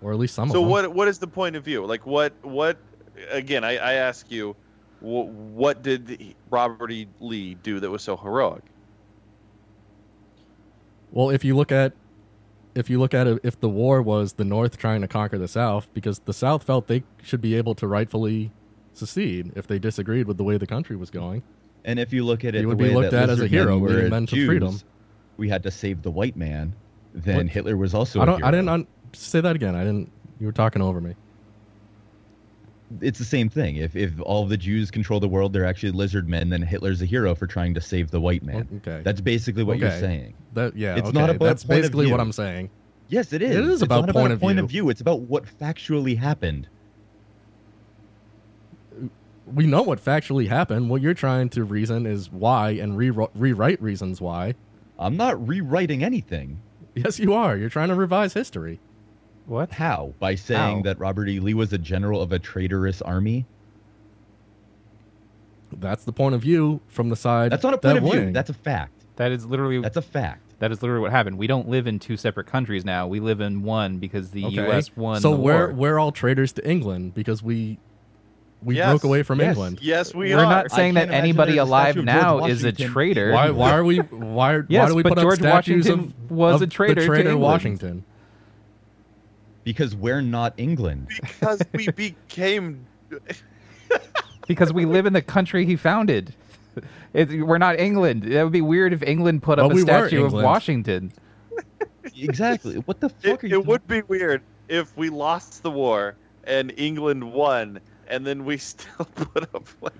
or 0.02 0.12
at 0.12 0.20
least 0.20 0.36
some 0.36 0.50
So 0.50 0.58
of 0.58 0.62
them. 0.64 0.70
what 0.70 0.94
what 0.94 1.08
is 1.08 1.20
the 1.20 1.28
point 1.28 1.56
of 1.56 1.64
view? 1.64 1.86
Like 1.86 2.06
what 2.06 2.34
what? 2.44 2.78
Again, 3.32 3.64
I, 3.64 3.78
I 3.78 3.94
ask 3.94 4.30
you, 4.32 4.56
what, 5.00 5.28
what 5.28 5.84
did 5.84 6.36
Robert 6.50 6.92
E. 6.92 7.08
Lee 7.20 7.54
do 7.56 7.80
that 7.80 7.90
was 7.90 8.02
so 8.02 8.18
heroic? 8.18 8.64
Well, 11.12 11.30
if 11.30 11.46
you 11.46 11.56
look 11.56 11.72
at 11.72 11.94
if 12.76 12.90
you 12.90 13.00
look 13.00 13.14
at 13.14 13.28
it, 13.28 13.40
if 13.44 13.60
the 13.60 13.70
war 13.70 14.02
was 14.02 14.34
the 14.34 14.46
North 14.46 14.78
trying 14.78 15.02
to 15.02 15.08
conquer 15.08 15.38
the 15.38 15.48
South, 15.48 15.88
because 15.94 16.20
the 16.20 16.34
South 16.34 16.64
felt 16.64 16.88
they 16.88 17.04
should 17.22 17.42
be 17.42 17.56
able 17.56 17.76
to 17.76 17.88
rightfully 17.88 18.52
secede 18.94 19.52
if 19.56 19.68
they 19.68 19.80
disagreed 19.80 20.28
with 20.28 20.38
the 20.38 20.44
way 20.44 20.58
the 20.58 20.68
country 20.68 20.96
was 20.96 21.10
going. 21.10 21.44
And 21.86 22.00
if 22.00 22.14
you 22.14 22.24
look 22.24 22.44
at 22.46 22.56
it, 22.56 22.60
He 22.60 22.62
the 22.62 22.68
would 22.70 22.78
be 22.78 22.90
looked 22.90 23.14
at 23.14 23.30
as 23.30 23.42
a 23.42 23.48
hero, 23.48 23.78
leading 23.78 24.10
men 24.10 24.26
to 24.28 24.36
Jews, 24.36 24.48
freedom. 24.48 24.80
We 25.38 25.50
had 25.50 25.64
to 25.64 25.72
save 25.72 26.02
the 26.02 26.12
white 26.12 26.36
man. 26.36 26.74
Then 27.14 27.38
What? 27.38 27.48
Hitler 27.48 27.78
was 27.78 27.94
also. 27.94 28.22
I 28.22 28.26
don't. 28.26 28.44
I 28.44 28.52
didn't 28.52 28.70
un- 28.70 28.88
say 29.14 29.42
that 29.42 29.56
again. 29.56 29.76
I 29.76 29.84
didn't. 29.84 30.12
You 30.40 30.48
were 30.48 30.54
talking 30.54 30.82
over 30.82 31.00
me. 31.02 31.16
It's 33.02 33.20
the 33.20 33.26
same 33.26 33.50
thing. 33.50 33.78
If 33.78 33.96
if 33.96 34.12
all 34.22 34.46
the 34.46 34.58
Jews 34.58 34.92
control 34.92 35.20
the 35.20 35.28
world, 35.28 35.54
they're 35.54 35.66
actually 35.66 35.92
lizard 35.92 36.28
men. 36.28 36.50
Then 36.50 36.62
Hitler's 36.62 37.02
a 37.02 37.06
hero 37.06 37.34
for 37.36 37.48
trying 37.48 37.74
to 37.74 37.82
save 37.82 38.12
the 38.12 38.20
white 38.22 38.44
man. 38.44 38.68
Okay. 38.86 39.02
That's 39.04 39.22
basically 39.22 39.64
what 39.64 39.80
you're 39.80 39.92
saying. 39.92 40.34
That 40.54 40.76
yeah. 40.76 40.96
It's 40.96 41.10
okay. 41.10 41.18
not 41.20 41.30
about 41.30 41.46
That's 41.46 41.64
point 41.64 41.80
of 41.80 41.84
basically 41.84 42.12
what. 42.12 42.20
I'm 42.20 42.32
saying. 42.32 42.70
Yes, 43.10 43.34
it 43.34 43.42
is. 43.42 43.56
It 43.56 43.64
is 43.64 43.74
It's 43.74 43.82
about 43.84 44.06
point 44.06 44.10
about 44.12 44.32
of 44.32 44.40
point 44.40 44.56
view. 44.58 44.64
of 44.64 44.70
view. 44.70 44.90
It's 44.90 45.02
about 45.02 45.22
what 45.22 45.46
factually 45.46 46.18
happened. 46.18 46.68
we 49.46 49.66
know 49.68 49.82
what 49.82 50.04
factually 50.04 50.48
happened. 50.48 50.90
What 50.90 51.02
you're 51.02 51.14
trying 51.14 51.50
to 51.50 51.64
reason 51.64 52.06
is 52.06 52.32
why 52.32 52.72
and 52.72 52.98
re- 52.98 53.12
rewrite 53.36 53.82
reasons 53.82 54.22
why. 54.22 54.56
I'm 54.98 55.18
not 55.18 55.46
rewriting 55.48 56.04
anything. 56.04 56.62
Yes, 56.96 57.20
you 57.20 57.34
are. 57.34 57.58
You're 57.58 57.70
trying 57.70 57.90
to 57.90 57.96
revise 57.96 58.34
history. 58.34 58.80
What? 59.46 59.72
How? 59.72 60.14
By 60.20 60.36
saying 60.36 60.78
How? 60.78 60.82
that 60.84 61.00
Robert 61.00 61.28
E. 61.30 61.40
Lee 61.40 61.54
was 61.54 61.74
a 61.74 61.78
general 61.78 62.22
of 62.22 62.32
a 62.32 62.40
traitorous 62.40 63.02
army? 63.02 63.46
That's 65.72 66.04
the 66.06 66.14
point 66.14 66.36
of 66.36 66.42
view 66.42 66.82
from 66.88 67.10
the 67.10 67.16
side. 67.16 67.52
That's 67.52 67.64
not 67.64 67.74
a 67.74 67.78
point 67.78 67.98
of 67.98 68.04
view. 68.04 68.32
That's 68.32 68.50
a 68.50 68.54
fact. 68.54 68.92
That 69.16 69.32
is 69.32 69.46
literally 69.46 69.80
That's 69.82 69.98
a 69.98 70.02
fact. 70.02 70.42
that 70.60 70.72
is 70.72 70.82
literally 70.82 71.02
what 71.02 71.12
happened. 71.12 71.38
We 71.38 71.48
don't 71.48 71.68
live 71.68 71.88
in 71.88 72.00
two 72.00 72.16
separate 72.18 72.48
countries 72.48 72.86
now. 72.86 73.08
We 73.08 73.20
live 73.20 73.42
in 73.42 73.64
one 73.64 73.98
because 73.98 74.32
the 74.32 74.46
Okay. 74.46 74.56
U.S. 74.56 74.96
won. 74.96 75.20
So 75.22 75.32
the 75.32 75.38
we're 75.38 75.68
war. 75.68 75.74
we're 75.74 76.00
all 76.00 76.12
traitors 76.12 76.54
to 76.54 76.68
England 76.68 77.14
because 77.16 77.42
we 77.44 77.80
we 78.64 78.78
Yes. 78.78 78.92
broke 78.92 79.04
away 79.04 79.24
from 79.24 79.40
Yes. 79.40 79.50
England. 79.50 79.80
Yes, 79.82 80.16
we 80.16 80.32
are. 80.34 80.38
We're 80.38 80.44
not 80.44 80.72
saying 80.72 80.94
that 80.94 81.10
anybody 81.12 81.58
alive 81.58 81.98
now 81.98 82.46
is 82.46 82.64
a 82.64 82.72
traitor. 82.72 83.32
Why 83.34 83.50
why 83.50 83.72
are 83.74 83.84
we 83.84 83.98
why 83.98 84.62
Yes, 84.70 84.84
why 84.84 84.88
do 84.90 84.96
we 84.96 85.04
put 85.04 85.18
George 85.18 85.40
up 85.42 85.64
statues 85.64 85.86
Washington 85.88 86.14
of, 86.30 86.32
was 86.32 86.56
of 86.56 86.62
a 86.62 86.68
traitor 86.68 86.96
the 86.96 87.02
to 87.02 87.08
traitor 87.08 87.30
England. 87.32 87.42
Washington? 87.42 88.04
Because 89.64 89.96
we're 89.96 90.22
not 90.22 90.54
England. 90.58 91.08
because 91.22 91.62
we 91.74 91.88
became. 91.96 92.86
because 94.48 94.74
we 94.74 94.86
live 94.86 95.06
in 95.06 95.14
the 95.14 95.22
country 95.22 95.66
he 95.66 95.76
founded. 95.76 96.34
It, 97.14 97.46
we're 97.46 97.60
not 97.60 97.80
England. 97.80 98.24
That 98.24 98.44
would 98.44 98.52
be 98.52 98.62
weird 98.62 98.94
if 98.94 99.04
England 99.04 99.44
put 99.44 99.60
up 99.60 99.68
But 99.70 99.74
a 99.74 99.76
we 99.76 99.82
statue 99.82 100.26
of 100.26 100.34
Washington. 100.34 101.12
exactly. 102.18 102.76
What 102.80 103.00
the 103.00 103.10
fuck 103.10 103.26
It, 103.26 103.44
are 103.44 103.48
you 103.48 103.60
it 103.60 103.66
would 103.66 103.88
be 103.88 104.02
weird 104.02 104.42
if 104.68 104.96
we 104.98 105.10
lost 105.10 105.62
the 105.64 105.70
war 105.72 106.16
and 106.46 106.74
England 106.78 107.32
won, 107.32 107.80
and 108.08 108.26
then 108.26 108.44
we 108.46 108.58
still 108.58 109.06
put 109.16 109.44
up 109.56 109.68
like 109.82 109.94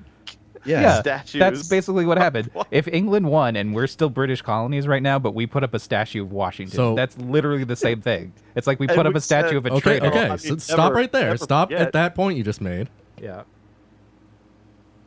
Yeah. 0.66 0.82
Yeah, 0.82 1.00
statues. 1.02 1.40
that's 1.40 1.68
basically 1.68 2.06
what 2.06 2.18
happened. 2.28 2.50
What? 2.54 2.68
If 2.72 2.88
England 2.88 3.28
won 3.28 3.56
and 3.56 3.74
we're 3.76 3.88
still 3.88 4.10
British 4.10 4.42
colonies 4.42 4.88
right 4.88 5.04
now, 5.04 5.20
but 5.20 5.34
we 5.36 5.46
put 5.46 5.64
up 5.64 5.74
a 5.74 5.80
statue 5.80 6.22
of 6.22 6.32
Washington, 6.32 6.76
So- 6.76 6.96
that's 6.96 7.18
literally 7.18 7.64
the 7.64 7.76
same 7.76 8.02
thing. 8.02 8.34
It's 8.56 8.68
like 8.68 8.80
we 8.80 8.88
put 8.88 9.06
up 9.06 9.16
a 9.16 9.22
statue 9.22 9.48
said- 9.50 9.56
of 9.58 9.66
a 9.66 9.72
Okay, 9.74 9.80
traitor. 10.00 10.06
okay. 10.08 10.26
I 10.26 10.30
mean, 10.30 10.38
so 10.38 10.58
stop 10.58 10.78
never- 10.78 10.96
right 10.96 11.12
there. 11.12 11.36
Stop 11.38 11.70
forget. 11.70 11.88
at 11.88 11.94
that 11.94 12.16
point 12.16 12.38
you 12.38 12.44
just 12.44 12.62
made. 12.62 12.90
Yeah. 13.22 13.44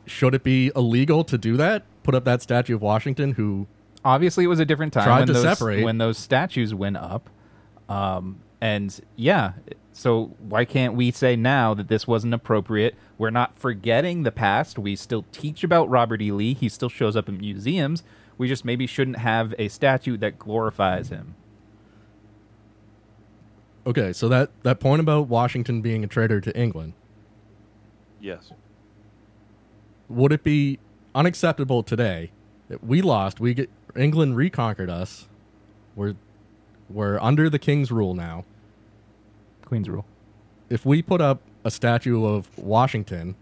Should 0.05 0.33
it 0.35 0.43
be 0.43 0.71
illegal 0.75 1.23
to 1.25 1.37
do 1.37 1.57
that? 1.57 1.83
Put 2.03 2.15
up 2.15 2.23
that 2.25 2.41
statue 2.41 2.75
of 2.75 2.81
Washington 2.81 3.33
who 3.33 3.67
Obviously, 4.05 4.45
it 4.45 4.47
was 4.47 4.59
a 4.59 4.65
different 4.65 4.93
time 4.93 5.03
Tried 5.03 5.17
when 5.19 5.27
to 5.27 5.33
those 5.33 5.43
separate. 5.43 5.83
when 5.83 5.97
those 5.97 6.17
statues 6.17 6.73
went 6.73 6.95
up. 6.95 7.29
Um, 7.89 8.37
and 8.61 8.97
yeah, 9.17 9.53
so 9.97 10.35
why 10.37 10.63
can't 10.63 10.93
we 10.93 11.09
say 11.09 11.35
now 11.35 11.73
that 11.73 11.87
this 11.87 12.05
wasn't 12.05 12.35
appropriate? 12.35 12.93
We're 13.17 13.31
not 13.31 13.57
forgetting 13.57 14.21
the 14.21 14.31
past. 14.31 14.77
We 14.77 14.95
still 14.95 15.25
teach 15.31 15.63
about 15.63 15.89
Robert 15.89 16.21
E. 16.21 16.31
Lee. 16.31 16.53
He 16.53 16.69
still 16.69 16.87
shows 16.87 17.15
up 17.15 17.27
in 17.27 17.39
museums. 17.39 18.03
We 18.37 18.47
just 18.47 18.63
maybe 18.63 18.85
shouldn't 18.85 19.17
have 19.17 19.55
a 19.57 19.69
statue 19.69 20.15
that 20.17 20.37
glorifies 20.37 21.09
him. 21.09 21.33
Okay, 23.87 24.13
so 24.13 24.29
that, 24.29 24.51
that 24.61 24.79
point 24.79 24.99
about 24.99 25.29
Washington 25.29 25.81
being 25.81 26.03
a 26.03 26.07
traitor 26.07 26.39
to 26.41 26.55
England, 26.55 26.93
yes. 28.21 28.51
would 30.07 30.31
it 30.31 30.43
be 30.43 30.77
unacceptable 31.15 31.81
today 31.81 32.29
that 32.67 32.83
we 32.83 33.01
lost, 33.01 33.39
we 33.39 33.55
get 33.55 33.71
England 33.95 34.35
reconquered 34.35 34.91
us. 34.91 35.27
We're 35.95 36.13
we're 36.87 37.19
under 37.19 37.49
the 37.49 37.57
king's 37.57 37.91
rule 37.91 38.13
now. 38.13 38.45
Queen's 39.67 39.89
rule. 39.89 40.05
If 40.69 40.85
we 40.85 41.01
put 41.01 41.19
up 41.21 41.41
a 41.65 41.69
statue 41.71 42.25
of 42.25 42.47
Washington, 42.57 43.35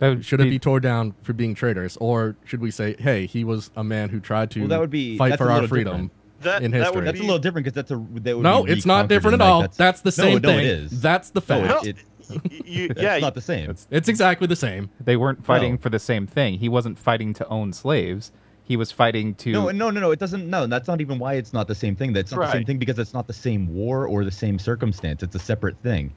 That 0.00 0.08
would 0.10 0.24
should 0.26 0.40
it 0.40 0.50
be 0.50 0.58
torn 0.58 0.82
down 0.82 1.14
for 1.22 1.32
being 1.32 1.54
traitors 1.54 1.96
or 1.98 2.36
should 2.44 2.60
we 2.60 2.70
say, 2.70 2.96
"Hey, 2.98 3.24
he 3.26 3.44
was 3.44 3.70
a 3.76 3.82
man 3.84 4.10
who 4.10 4.20
tried 4.20 4.50
to 4.50 4.60
Well, 4.60 4.68
that 4.68 4.80
would 4.80 4.90
be- 4.90 5.16
fight 5.16 5.38
for 5.38 5.50
our 5.50 5.66
freedom." 5.66 5.92
different. 5.92 6.12
That, 6.42 6.62
in 6.62 6.70
that 6.72 6.78
history. 6.78 6.96
would 6.96 7.06
That's 7.06 7.18
a 7.18 7.22
little 7.22 7.38
different 7.38 7.64
because 7.64 7.74
that's 7.74 7.90
a 7.90 7.96
that 8.22 8.36
would 8.36 8.42
No, 8.42 8.64
be 8.64 8.72
it's 8.72 8.84
not 8.84 9.08
different 9.08 9.34
and, 9.34 9.42
at 9.42 9.44
like, 9.46 9.54
all. 9.70 9.74
That's 9.76 10.02
the 10.02 10.12
same 10.12 10.42
no, 10.42 10.48
thing. 10.50 10.58
it 10.58 10.66
is. 10.66 11.00
That's 11.00 11.30
the 11.30 11.40
No, 11.40 11.46
fact. 11.46 11.86
it, 11.86 11.96
y- 12.30 12.40
you- 12.66 12.88
that's 12.88 13.00
yeah, 13.00 13.18
not 13.18 13.34
the 13.34 13.40
same. 13.40 13.74
It's 13.90 14.08
exactly 14.08 14.46
the 14.46 14.54
same. 14.56 14.90
They 15.00 15.16
weren't 15.16 15.46
fighting 15.46 15.72
No. 15.72 15.78
for 15.78 15.88
the 15.88 15.98
same 15.98 16.26
thing. 16.26 16.58
He 16.58 16.68
wasn't 16.68 16.98
fighting 16.98 17.32
to 17.34 17.48
own 17.48 17.72
slaves. 17.72 18.32
He 18.66 18.76
was 18.76 18.90
fighting 18.90 19.34
to. 19.36 19.52
No, 19.52 19.70
no, 19.70 19.90
no, 19.90 20.00
no. 20.00 20.10
It 20.10 20.18
doesn't. 20.18 20.50
No, 20.50 20.66
that's 20.66 20.88
not 20.88 21.00
even 21.00 21.20
why 21.20 21.34
it's 21.34 21.52
not 21.52 21.68
the 21.68 21.74
same 21.74 21.94
thing. 21.94 22.12
That's 22.12 22.32
not 22.32 22.46
the 22.46 22.52
same 22.52 22.64
thing 22.64 22.78
because 22.78 22.98
it's 22.98 23.14
not 23.14 23.28
the 23.28 23.32
same 23.32 23.72
war 23.72 24.06
or 24.06 24.24
the 24.24 24.30
same 24.32 24.58
circumstance. 24.58 25.22
It's 25.22 25.36
a 25.36 25.38
separate 25.38 25.78
thing. 25.82 26.12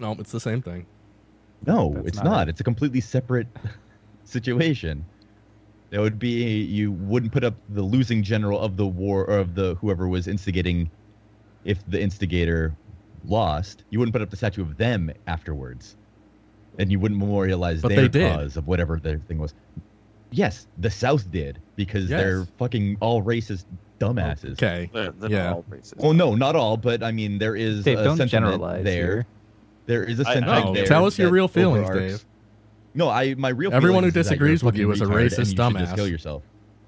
No, 0.00 0.16
it's 0.18 0.32
the 0.32 0.40
same 0.40 0.60
thing. 0.60 0.86
No, 1.66 1.92
That's 1.94 2.08
it's 2.08 2.16
not 2.18 2.24
not. 2.24 2.48
it. 2.48 2.50
It's 2.50 2.60
a 2.60 2.64
completely 2.64 3.00
separate 3.00 3.46
situation. 4.24 5.04
That 5.90 6.00
would 6.00 6.18
be 6.18 6.62
you 6.62 6.90
wouldn't 6.90 7.32
put 7.32 7.44
up 7.44 7.54
the 7.68 7.82
losing 7.82 8.24
general 8.24 8.58
of 8.58 8.76
the 8.76 8.86
war 8.86 9.24
or 9.26 9.38
of 9.38 9.54
the 9.54 9.76
whoever 9.76 10.08
was 10.08 10.26
instigating. 10.26 10.90
If 11.64 11.78
the 11.88 12.02
instigator 12.02 12.74
lost, 13.24 13.84
you 13.90 14.00
wouldn't 14.00 14.12
put 14.12 14.20
up 14.20 14.30
the 14.30 14.36
statue 14.36 14.62
of 14.62 14.76
them 14.76 15.12
afterwards, 15.26 15.96
and 16.78 16.90
you 16.90 16.98
wouldn't 16.98 17.18
memorialize 17.20 17.80
But 17.80 17.94
their 17.94 18.08
they 18.08 18.28
cause 18.28 18.56
of 18.56 18.66
whatever 18.66 18.98
their 18.98 19.18
thing 19.18 19.38
was. 19.38 19.54
Yes, 20.34 20.66
the 20.78 20.90
South 20.90 21.30
did 21.30 21.58
because 21.76 22.10
Yes. 22.10 22.20
they're 22.20 22.44
fucking 22.58 22.96
all 23.00 23.22
racist 23.22 23.64
dumbasses. 24.00 24.52
Okay. 24.54 24.90
They're, 24.92 25.12
they're 25.12 25.30
Yeah. 25.30 25.44
not 25.44 25.52
all 25.54 25.64
racist. 25.70 25.96
Well, 25.98 26.12
no, 26.12 26.34
not 26.34 26.56
all, 26.56 26.76
but 26.76 27.02
I 27.02 27.12
mean, 27.12 27.38
there 27.38 27.54
is 27.56 27.84
Dave, 27.84 28.00
a 28.00 28.04
don't 28.04 28.16
sentiment 28.16 28.30
generalize 28.52 28.84
there. 28.84 28.94
here. 29.06 29.26
There 29.86 30.02
is 30.04 30.18
a 30.20 30.28
I- 30.28 30.34
sentiment 30.34 30.64
No, 30.66 30.74
there. 30.74 30.86
tell 30.86 31.06
us 31.06 31.18
your 31.18 31.30
real 31.30 31.46
feelings, 31.48 31.88
overarches- 31.88 32.18
Dave. 32.20 32.26
No, 32.96 33.08
I 33.08 33.34
my 33.34 33.48
real. 33.50 33.72
Everyone 33.72 34.02
who 34.04 34.10
feelings 34.10 34.26
is 34.26 34.28
that 34.28 34.34
disagrees 34.34 34.62
with 34.64 34.76
you 34.76 34.90
is 34.92 35.00
a 35.00 35.04
racist 35.06 35.50
you 35.50 35.56
dumbass. 35.56 35.78
Just 35.80 35.94
kill 35.96 36.08
yourself. 36.08 36.42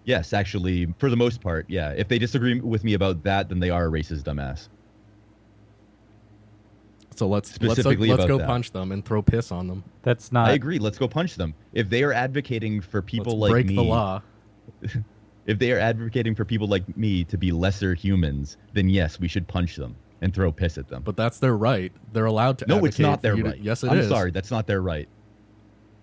Yes, 0.04 0.32
actually, 0.32 0.86
for 0.98 1.10
the 1.10 1.16
most 1.16 1.40
part, 1.40 1.66
yeah. 1.68 1.90
If 1.96 2.06
they 2.08 2.18
disagree 2.18 2.60
with 2.60 2.84
me 2.84 2.94
about 2.94 3.24
that, 3.24 3.48
then 3.48 3.58
they 3.58 3.70
are 3.70 3.86
a 3.86 3.90
racist 3.90 4.22
dumbass. 4.22 4.68
So 7.16 7.26
let's 7.26 7.50
let's, 7.50 7.72
Specifically 7.72 8.08
let's 8.08 8.24
about 8.24 8.28
go 8.28 8.38
that. 8.38 8.46
punch 8.46 8.72
them 8.72 8.92
and 8.92 9.04
throw 9.04 9.22
piss 9.22 9.50
on 9.50 9.66
them. 9.66 9.82
That's 10.02 10.32
not. 10.32 10.48
I 10.48 10.52
agree. 10.52 10.78
Let's 10.78 10.98
go 10.98 11.08
punch 11.08 11.36
them. 11.36 11.54
If 11.72 11.88
they 11.88 12.02
are 12.02 12.12
advocating 12.12 12.80
for 12.80 13.00
people 13.02 13.38
let's 13.38 13.40
like 13.40 13.50
break 13.52 13.66
me, 13.66 13.76
the 13.76 13.82
law. 13.82 14.22
if 15.46 15.58
they 15.58 15.72
are 15.72 15.78
advocating 15.78 16.34
for 16.34 16.44
people 16.44 16.68
like 16.68 16.96
me 16.96 17.24
to 17.24 17.38
be 17.38 17.52
lesser 17.52 17.94
humans, 17.94 18.58
then 18.74 18.88
yes, 18.88 19.18
we 19.18 19.28
should 19.28 19.48
punch 19.48 19.76
them 19.76 19.96
and 20.20 20.34
throw 20.34 20.50
piss 20.52 20.78
at 20.78 20.88
them. 20.88 21.02
But 21.02 21.16
that's 21.16 21.38
their 21.38 21.56
right. 21.56 21.92
They're 22.12 22.26
allowed 22.26 22.58
to. 22.58 22.66
no, 22.66 22.84
it's 22.84 22.98
not 22.98 23.22
their 23.22 23.36
you 23.36 23.42
to- 23.44 23.50
right. 23.50 23.60
yes, 23.60 23.82
it 23.84 23.90
I'm 23.90 23.98
is. 23.98 24.08
sorry, 24.08 24.30
that's 24.30 24.50
not 24.50 24.66
their 24.66 24.82
right. 24.82 25.08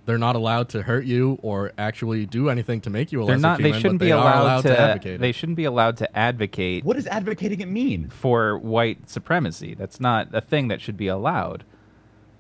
They're 0.06 0.18
not 0.18 0.36
allowed 0.36 0.68
to 0.70 0.82
hurt 0.82 1.06
you 1.06 1.40
or 1.42 1.72
actually 1.78 2.26
do 2.26 2.50
anything 2.50 2.82
to 2.82 2.90
make 2.90 3.12
you 3.14 3.24
a 3.24 3.26
They're 3.26 3.36
lesser 3.38 3.42
not. 3.48 3.60
human. 3.60 3.72
They 3.72 3.80
shouldn't 3.80 4.00
but 4.00 4.04
be 4.06 4.10
they 4.10 4.12
are 4.12 4.42
allowed, 4.42 4.62
to. 4.64 4.80
advocate. 4.80 5.20
they 5.22 5.32
shouldn't 5.32 5.56
be 5.56 5.64
allowed 5.64 5.98
to 5.98 6.18
advocate 6.18 6.84
What 6.84 6.98
does 6.98 7.08
advocating 7.08 7.62
it 7.62 7.70
mean? 7.70 8.10
for 8.10 8.58
white 8.58 9.10
supremacy. 9.10 9.76
That's 9.76 10.00
not 10.02 10.28
a 10.34 10.42
thing 10.42 10.68
that 10.68 10.82
should 10.82 10.98
be 10.98 11.08
allowed, 11.08 11.64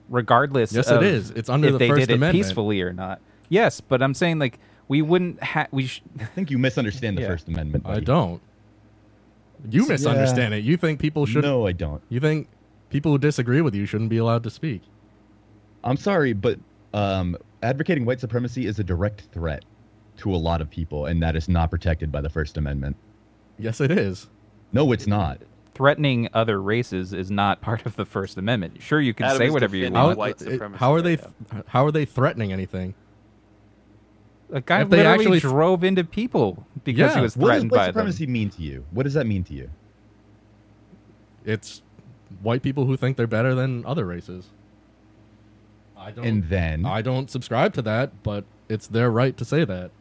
regardless. 0.09 0.73
Yes, 0.73 0.89
it 0.89 0.97
of 0.97 1.03
is. 1.03 1.29
It's 1.31 1.49
under 1.49 1.67
if 1.67 1.73
the 1.73 1.77
they 1.79 1.87
First 1.87 2.07
did 2.09 2.21
it 2.21 2.31
peacefully 2.33 2.81
or 2.81 2.91
not. 2.91 3.21
Yes, 3.49 3.79
but 3.79 4.01
I'm 4.01 4.13
saying 4.13 4.39
like 4.39 4.59
we 4.89 5.01
wouldn't 5.01 5.41
have. 5.41 5.67
We 5.71 5.87
sh- 5.87 6.01
I 6.19 6.25
think 6.25 6.51
you 6.51 6.57
misunderstand 6.57 7.17
the 7.17 7.21
Yeah. 7.21 7.27
First 7.29 7.47
Amendment. 7.47 7.85
I 7.87 7.99
don't. 8.01 8.41
You 9.69 9.87
misunderstand 9.87 10.53
it. 10.53 10.63
You 10.65 10.75
think 10.75 10.99
people 10.99 11.25
should. 11.25 11.43
No, 11.45 11.65
I 11.65 11.71
don't. 11.71 12.01
You 12.09 12.19
think 12.19 12.49
people 12.89 13.11
who 13.13 13.17
disagree 13.17 13.61
with 13.61 13.73
you 13.73 13.85
shouldn't 13.85 14.09
be 14.09 14.17
allowed 14.17 14.43
to 14.43 14.49
speak. 14.49 14.81
I'm 15.85 15.95
sorry, 15.97 16.33
but 16.33 16.59
um, 16.93 17.37
advocating 17.63 18.05
white 18.05 18.19
supremacy 18.19 18.67
is 18.67 18.77
a 18.77 18.83
direct 18.83 19.21
threat 19.31 19.65
to 20.17 20.33
a 20.33 20.37
lot 20.37 20.61
of 20.61 20.69
people, 20.69 21.07
and 21.07 21.23
that 21.23 21.35
is 21.35 21.49
not 21.49 21.71
protected 21.71 22.11
by 22.11 22.21
the 22.21 22.29
First 22.29 22.57
Amendment. 22.57 22.95
Yes, 23.57 23.81
it 23.81 23.89
is. 23.91 24.29
No, 24.71 24.91
it's 24.91 25.07
not. 25.07 25.41
threatening 25.75 26.29
other 26.35 26.61
races 26.61 27.13
is 27.13 27.31
not 27.31 27.59
part 27.61 27.83
of 27.87 27.95
the 27.95 28.05
First 28.05 28.37
Amendment. 28.37 28.79
Sure, 28.79 29.01
you 29.01 29.11
can 29.13 29.25
Adam 29.25 29.37
say 29.39 29.49
whatever 29.49 29.75
you 29.75 29.89
want. 29.91 30.19
white 30.19 30.37
supremacy 30.39 30.77
how 30.79 30.93
are 30.93 31.01
they? 31.01 31.15
right 31.15 31.63
how 31.67 31.83
are 31.83 31.91
they 31.91 32.05
threatening 32.05 32.53
anything? 32.53 32.93
A 34.51 34.61
guy 34.61 34.81
if 34.81 34.89
they 34.91 34.97
literally 34.97 35.15
actually 35.19 35.39
drove 35.39 35.83
into 35.83 36.03
people 36.03 36.67
because 36.83 37.11
Yeah. 37.11 37.15
he 37.15 37.21
was 37.21 37.33
threatened 37.33 37.39
by 37.39 37.47
them. 37.47 37.71
What 37.71 37.71
does 37.71 37.71
white 37.71 37.77
by 37.79 37.85
them. 37.85 37.93
supremacy 37.93 38.27
mean 38.27 38.49
to 38.51 38.61
you? 38.61 38.85
What 38.91 39.03
does 39.03 39.15
that 39.15 39.25
mean 39.25 39.43
to 39.45 39.53
you? 39.55 39.69
It's 41.43 41.81
white 42.43 42.61
people 42.61 42.85
who 42.85 42.95
think 42.95 43.17
they're 43.17 43.25
better 43.25 43.55
than 43.55 43.83
other 43.85 44.05
races. 44.05 44.49
I 46.03 46.11
don't. 46.11 46.25
And 46.25 46.43
then, 46.49 46.85
I 46.85 47.01
don't 47.01 47.29
subscribe 47.29 47.73
to 47.75 47.81
that, 47.83 48.23
but 48.23 48.43
it's 48.69 48.87
their 48.87 49.09
right 49.09 49.35
to 49.37 49.45
say 49.45 49.63
that. 49.65 49.91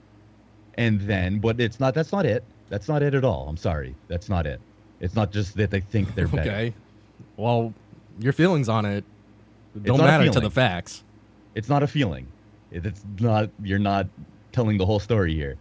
and 0.74 1.00
then, 1.02 1.38
but 1.38 1.60
it's 1.60 1.78
not. 1.78 1.94
That's 1.94 2.12
not 2.12 2.26
it. 2.26 2.44
That's 2.68 2.88
not 2.88 3.02
it 3.02 3.14
at 3.14 3.24
all. 3.24 3.46
I'm 3.48 3.56
sorry. 3.56 3.94
That's 4.08 4.28
not 4.28 4.46
it. 4.46 4.60
It's 5.00 5.14
not 5.14 5.30
just 5.32 5.56
that 5.56 5.70
they 5.70 5.80
think 5.80 6.14
they're 6.14 6.26
better. 6.28 6.50
Okay. 6.50 6.74
Well, 7.36 7.74
your 8.18 8.32
feelings 8.32 8.68
on 8.68 8.84
it 8.84 9.04
don't 9.82 9.98
matter 9.98 10.28
to 10.30 10.40
the 10.40 10.50
facts. 10.50 11.04
It's 11.54 11.68
not 11.68 11.82
a 11.82 11.86
feeling. 11.86 12.26
It's 12.70 13.04
not. 13.20 13.50
You're 13.62 13.78
not 13.78 14.06
telling 14.52 14.78
the 14.78 14.86
whole 14.86 15.00
story 15.00 15.34
here. 15.34 15.56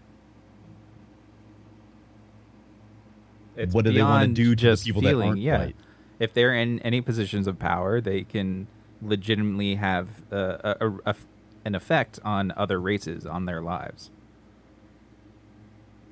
It's 3.57 3.73
What 3.73 3.85
do 3.85 3.91
they 3.91 4.01
wanna 4.01 4.27
do 4.29 4.43
to 4.43 4.49
the 4.51 4.55
just 4.55 4.85
people 4.85 5.01
that 5.01 5.09
feeling, 5.09 5.29
aren't 5.29 5.41
yeah. 5.41 5.59
white? 5.65 5.75
If 6.19 6.33
they're 6.33 6.53
in 6.55 6.79
any 6.79 7.01
positions 7.01 7.47
of 7.47 7.59
power, 7.59 7.99
they 7.99 8.23
can 8.23 8.67
legitimately 9.01 9.75
have 9.75 10.07
uh, 10.31 10.57
a, 10.79 10.87
a, 10.87 10.93
a, 11.07 11.15
an 11.65 11.75
effect 11.75 12.19
on 12.23 12.53
other 12.55 12.79
races 12.79 13.25
on 13.25 13.45
their 13.45 13.61
lives. 13.61 14.09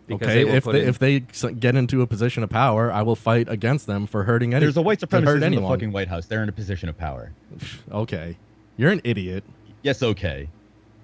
Because 0.08 0.28
okay, 0.30 0.44
will 0.44 0.56
if 0.56 0.64
they, 0.64 0.82
in- 0.82 0.88
if 0.90 1.00
they 1.00 1.20
get 1.60 1.76
into 1.76 2.02
a 2.02 2.08
position 2.08 2.42
of 2.42 2.50
power, 2.50 2.92
I 2.92 3.04
will 3.04 3.16
fight 3.16 3.48
against 3.48 3.86
them 3.86 4.08
for 4.08 4.24
hurting 4.24 4.54
any. 4.56 4.66
There's 4.66 4.78
a 4.78 4.82
white 4.82 5.00
supremacist 5.00 5.44
in 5.44 5.54
the 5.56 5.62
fucking 5.62 5.92
White 5.92 6.08
House. 6.08 6.26
They're 6.26 6.42
in 6.42 6.50
a 6.50 6.54
position 6.54 6.90
of 6.90 6.98
power. 6.98 7.32
Okay, 7.92 8.38
you're 8.78 8.92
an 8.92 9.02
idiot. 9.04 9.44
Yes, 9.84 10.02
okay. 10.02 10.50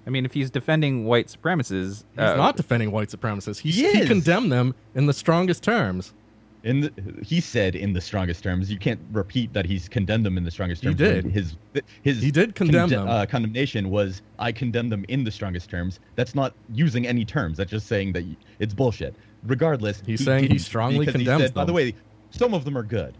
I 0.06 0.10
mean, 0.10 0.24
if 0.24 0.34
he's 0.34 0.50
defending 0.50 1.04
white 1.04 1.26
supremacists, 1.28 2.04
He's 2.12 2.18
uh, 2.18 2.36
not 2.36 2.56
defending 2.56 2.90
white 2.92 3.08
supremacists. 3.08 3.58
He, 3.60 3.70
He 3.70 3.82
he 3.92 3.98
is. 4.00 4.08
condemned 4.08 4.50
them 4.52 4.74
in 4.94 5.06
the 5.06 5.12
strongest 5.12 5.62
terms. 5.62 6.12
In 6.62 6.80
the, 6.80 6.92
he 7.24 7.40
said 7.40 7.76
in 7.76 7.92
the 7.92 8.00
strongest 8.00 8.42
terms. 8.42 8.70
You 8.70 8.78
can't 8.78 8.98
repeat 9.12 9.52
that 9.52 9.66
he's 9.66 9.88
condemned 9.88 10.26
them 10.26 10.36
in 10.36 10.42
the 10.42 10.50
strongest 10.50 10.82
terms. 10.82 10.98
when 11.00 11.22
did. 11.22 11.24
His 11.26 11.54
his 12.02 12.20
He 12.20 12.30
did 12.32 12.54
condemn 12.56 12.88
conde- 12.88 12.92
them. 12.92 13.08
Uh, 13.08 13.26
condemnation 13.26 13.88
was 13.90 14.22
I 14.38 14.50
condemn 14.50 14.88
them 14.88 15.04
in 15.08 15.22
the 15.22 15.30
strongest 15.30 15.70
terms. 15.70 16.00
That's 16.16 16.34
not 16.34 16.54
using 16.72 17.06
any 17.06 17.24
terms. 17.24 17.58
That's 17.58 17.70
just 17.70 17.86
saying 17.86 18.12
that 18.14 18.24
y- 18.24 18.36
it's 18.58 18.74
bullshit. 18.74 19.14
Regardless, 19.44 20.02
He's 20.04 20.18
he 20.20 20.24
saying 20.24 20.50
he 20.50 20.58
strongly 20.58 21.00
because 21.06 21.14
he 21.20 21.24
condemns 21.24 21.42
said, 21.44 21.54
By 21.54 21.64
the 21.64 21.72
way, 21.72 21.94
some 22.30 22.52
of 22.52 22.64
them 22.64 22.76
are 22.76 22.82
good. 22.82 23.14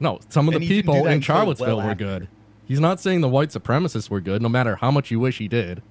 No, 0.00 0.20
some 0.28 0.48
of 0.48 0.54
And 0.54 0.62
the 0.62 0.66
he 0.68 0.74
people 0.82 0.94
in 1.06 1.06
until 1.14 1.20
Charlottesville 1.20 1.76
well 1.76 1.84
were 1.86 1.90
after. 1.92 2.04
good. 2.04 2.28
He's 2.66 2.80
not 2.80 3.00
saying 3.00 3.20
the 3.20 3.28
white 3.28 3.48
supremacists 3.50 4.08
were 4.08 4.20
good, 4.20 4.40
no 4.42 4.48
matter 4.48 4.76
how 4.76 4.90
much 4.90 5.10
you 5.10 5.18
wish 5.18 5.38
he 5.38 5.48
did. 5.48 5.82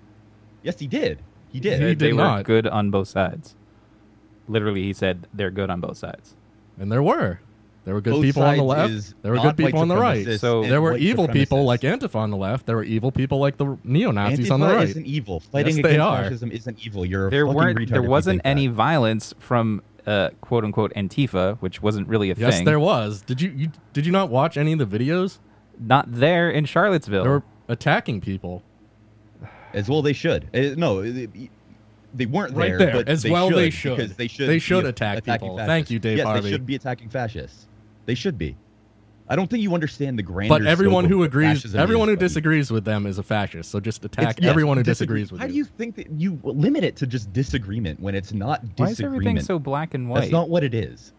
Yes, 0.63 0.79
he 0.79 0.87
did. 0.87 1.19
He 1.51 1.59
did. 1.59 1.73
He 1.73 1.79
they, 1.79 1.89
did 1.95 1.99
they 1.99 2.13
were 2.13 2.41
good 2.43 2.67
on 2.67 2.89
both 2.91 3.09
sides. 3.09 3.55
Literally, 4.47 4.83
he 4.83 4.93
said 4.93 5.27
they're 5.33 5.51
good 5.51 5.69
on 5.69 5.81
both 5.81 5.97
sides. 5.97 6.35
And 6.79 6.91
there 6.91 7.03
were. 7.03 7.39
There 7.85 7.93
were 7.93 8.01
good 8.01 8.15
Both 8.15 8.23
people 8.23 8.43
on 8.43 8.57
the 8.57 8.63
left. 8.63 9.13
There 9.21 9.31
were 9.31 9.39
good 9.39 9.55
people 9.55 9.79
on 9.79 9.87
the 9.87 9.95
right. 9.95 10.39
So- 10.41 10.63
There 10.63 10.81
were 10.81 10.97
evil 10.97 11.27
people 11.29 11.63
like 11.63 11.81
Antifa 11.81 12.15
on 12.15 12.31
the 12.31 12.37
left. 12.37 12.65
There 12.65 12.75
were 12.75 12.83
evil 12.83 13.13
people 13.13 13.39
like 13.39 13.55
the 13.55 13.77
neo 13.85 14.11
Nazis 14.11 14.51
on 14.51 14.59
the 14.59 14.65
Antifa 14.67 14.75
right. 14.75 14.89
isn't 14.89 15.05
evil. 15.05 15.39
Fighting 15.39 15.77
Yes, 15.77 15.83
they 15.83 15.89
against 15.91 16.01
are. 16.05 16.23
fascism 16.23 16.51
isn't 16.51 16.85
evil. 16.85 17.05
You're 17.05 17.29
There 17.29 17.45
fucking 17.45 17.55
weren't. 17.57 17.89
There 17.89 18.01
wasn't 18.03 18.35
think 18.37 18.43
that. 18.43 18.49
any 18.49 18.67
violence 18.67 19.33
from 19.39 19.83
uh, 20.05 20.31
quote 20.41 20.65
unquote 20.65 20.93
Antifa, 20.95 21.57
which 21.59 21.81
wasn't 21.81 22.09
really 22.09 22.27
a 22.29 22.35
Yes, 22.35 22.37
thing. 22.37 22.47
Yes, 22.61 22.65
there 22.65 22.79
was. 22.79 23.21
Did 23.21 23.41
you, 23.41 23.51
you 23.55 23.71
did 23.93 24.05
you 24.05 24.11
not 24.11 24.29
watch 24.29 24.57
any 24.57 24.73
of 24.73 24.79
the 24.79 24.85
videos? 24.85 25.39
Not 25.79 26.05
there 26.11 26.49
in 26.51 26.65
Charlottesville. 26.65 27.23
They 27.23 27.29
were 27.29 27.43
attacking 27.69 28.19
people. 28.19 28.63
As 29.73 29.87
well, 29.89 30.01
they 30.01 30.13
should. 30.13 30.49
Uh, 30.53 30.75
no, 30.75 31.01
they, 32.17 32.25
they 32.25 32.31
weren't 32.31 32.55
Right 32.55 32.69
there. 32.69 32.77
there. 32.77 32.93
But 32.93 33.09
As 33.09 33.23
they 33.23 33.29
well, 33.31 33.49
should, 33.49 33.57
they 33.57 33.69
should. 33.69 33.97
because 33.97 34.15
they 34.15 34.27
should. 34.27 34.49
They 34.49 34.59
should 34.59 34.85
attack 34.85 35.23
people. 35.23 35.49
fascists. 35.57 35.67
Thank 35.67 35.89
you, 35.91 35.99
Dave 35.99 36.17
yes, 36.17 36.25
Harvey. 36.25 36.41
they 36.41 36.51
should 36.51 36.65
be 36.65 36.75
attacking 36.75 37.09
fascists. 37.09 37.67
They 38.05 38.15
should 38.15 38.37
be. 38.37 38.55
I 39.29 39.35
don't 39.35 39.49
think 39.49 39.61
you 39.61 39.73
understand 39.73 40.17
the 40.17 40.23
grander. 40.23 40.57
But 40.57 40.65
everyone 40.65 41.03
who 41.03 41.23
agrees, 41.23 41.75
everyone 41.75 42.07
is, 42.07 42.13
who 42.13 42.15
buddy. 42.15 42.25
disagrees 42.27 42.71
with 42.71 42.85
them 42.85 43.05
is 43.05 43.17
a 43.17 43.23
fascist. 43.23 43.69
So 43.69 43.81
just 43.81 44.05
attack 44.05 44.39
yes, 44.39 44.49
everyone 44.49 44.77
who 44.77 44.83
disagree- 44.83 45.19
disagrees 45.23 45.31
with 45.33 45.41
them. 45.41 45.49
How 45.49 45.53
you. 45.53 45.63
do 45.63 45.69
you 45.69 45.75
think 45.77 45.95
that 45.97 46.09
you 46.11 46.39
limit 46.43 46.85
it 46.85 46.95
to 46.97 47.07
just 47.07 47.33
disagreement 47.33 47.99
when 47.99 48.15
it's 48.15 48.31
not 48.31 48.61
disagreement? 48.61 48.79
Why 48.79 48.91
is 48.91 49.01
everything 49.01 49.39
so 49.41 49.59
black 49.59 49.93
and 49.93 50.09
white? 50.09 50.21
That's 50.21 50.31
not 50.31 50.47
what 50.49 50.63
it 50.63 50.73
is. 50.73 51.11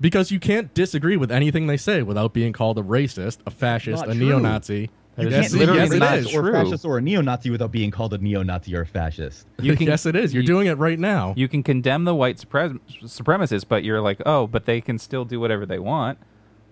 Because 0.00 0.30
you 0.30 0.40
can't 0.40 0.72
disagree 0.74 1.16
with 1.16 1.30
anything 1.30 1.66
they 1.66 1.76
say 1.76 2.02
without 2.02 2.32
being 2.32 2.52
called 2.52 2.78
a 2.78 2.82
racist, 2.82 3.38
a 3.46 3.50
fascist, 3.50 4.00
Not 4.00 4.10
a 4.10 4.14
true. 4.14 4.26
neo-Nazi. 4.28 4.90
You 5.16 5.28
yes, 5.28 5.42
can't 5.42 5.52
be 5.52 5.58
literally 5.60 5.80
yes, 5.80 5.92
a 5.92 5.96
it 5.96 5.98
not 6.00 6.18
is. 6.18 6.26
racist 6.26 6.34
or 6.34 6.42
true. 6.42 6.52
fascist 6.52 6.84
or 6.84 6.98
a 6.98 7.00
neo-Nazi 7.00 7.50
without 7.50 7.70
being 7.70 7.90
called 7.92 8.14
a 8.14 8.18
neo-Nazi 8.18 8.74
or 8.74 8.80
a 8.82 8.86
fascist. 8.86 9.46
You 9.60 9.76
can- 9.76 9.86
yes, 9.88 10.06
it 10.06 10.16
is. 10.16 10.34
You're 10.34 10.42
you- 10.42 10.46
doing 10.46 10.66
it 10.66 10.76
right 10.78 10.98
now. 10.98 11.34
You 11.36 11.46
can 11.48 11.62
condemn 11.62 12.04
the 12.04 12.14
white 12.14 12.38
supre- 12.38 12.80
supremacists, 13.04 13.64
but 13.68 13.84
you're 13.84 14.00
like, 14.00 14.20
oh, 14.26 14.46
but 14.48 14.64
they 14.64 14.80
can 14.80 14.98
still 14.98 15.24
do 15.24 15.38
whatever 15.38 15.64
they 15.66 15.78
want. 15.78 16.18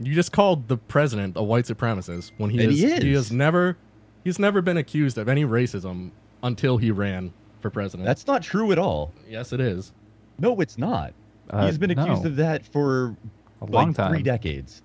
You 0.00 0.14
just 0.14 0.32
called 0.32 0.66
the 0.68 0.76
president 0.76 1.36
a 1.36 1.42
white 1.44 1.66
supremacist 1.66 2.32
when 2.38 2.50
he 2.50 2.58
is, 2.60 2.78
he 2.80 2.86
is. 3.12 3.28
has 3.28 3.32
never 3.32 3.76
he's 4.24 4.38
never 4.38 4.60
been 4.60 4.76
accused 4.76 5.16
of 5.18 5.28
any 5.28 5.44
racism 5.44 6.10
until 6.42 6.78
he 6.78 6.90
ran 6.90 7.32
for 7.60 7.70
president. 7.70 8.06
That's 8.06 8.26
not 8.26 8.42
true 8.42 8.72
at 8.72 8.78
all. 8.78 9.12
yes, 9.28 9.52
it 9.52 9.60
is. 9.60 9.92
No, 10.40 10.60
it's 10.60 10.78
not. 10.78 11.12
Uh, 11.50 11.66
He's 11.66 11.78
been 11.78 11.90
accused 11.90 12.22
no. 12.24 12.30
of 12.30 12.36
that 12.36 12.64
for 12.66 13.14
A 13.60 13.64
like, 13.64 13.70
long 13.72 13.94
time. 13.94 14.10
three 14.12 14.22
decades. 14.22 14.82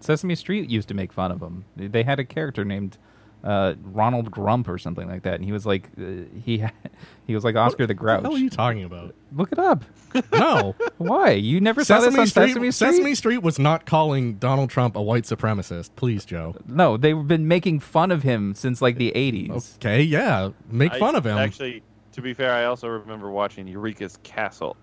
Sesame 0.00 0.34
Street 0.34 0.68
used 0.70 0.88
to 0.88 0.94
make 0.94 1.12
fun 1.12 1.32
of 1.32 1.40
him. 1.40 1.64
They 1.76 2.02
had 2.02 2.20
a 2.20 2.24
character 2.24 2.64
named 2.64 2.98
uh, 3.44 3.74
Ronald 3.82 4.30
Grump 4.30 4.68
or 4.68 4.76
something 4.76 5.08
like 5.08 5.22
that, 5.22 5.34
and 5.34 5.44
he 5.44 5.52
was 5.52 5.64
like 5.64 5.88
uh, 5.98 6.24
he 6.44 6.58
had, 6.58 6.72
he 7.26 7.34
was 7.34 7.44
like 7.44 7.54
Oscar 7.54 7.86
the 7.86 7.94
Grouch. 7.94 8.16
What 8.16 8.22
the 8.22 8.28
hell 8.30 8.36
are 8.36 8.40
you 8.40 8.50
talking 8.50 8.84
about? 8.84 9.14
Look 9.34 9.52
it 9.52 9.58
up. 9.58 9.84
No. 10.32 10.74
Why? 10.96 11.32
You 11.32 11.60
never 11.60 11.84
saw 11.84 11.96
this 11.96 12.04
Sesame 12.06 12.20
on 12.20 12.26
Street, 12.26 12.48
Sesame 12.48 12.70
Street? 12.70 12.88
Sesame 12.92 13.14
Street 13.14 13.42
was 13.42 13.58
not 13.58 13.84
calling 13.84 14.36
Donald 14.36 14.70
Trump 14.70 14.96
a 14.96 15.02
white 15.02 15.24
supremacist. 15.24 15.90
Please, 15.94 16.24
Joe. 16.24 16.56
No, 16.66 16.96
they've 16.96 17.26
been 17.26 17.46
making 17.46 17.80
fun 17.80 18.10
of 18.10 18.22
him 18.22 18.54
since 18.54 18.80
like 18.80 18.96
the 18.96 19.12
80s. 19.14 19.76
Okay, 19.76 20.00
yeah. 20.00 20.50
Make 20.70 20.92
I- 20.92 20.98
fun 20.98 21.16
of 21.16 21.26
him. 21.26 21.36
Actually, 21.36 21.82
to 22.12 22.22
be 22.22 22.32
fair, 22.32 22.50
I 22.50 22.64
also 22.64 22.88
remember 22.88 23.30
watching 23.30 23.68
Eureka's 23.68 24.18
Castle, 24.22 24.74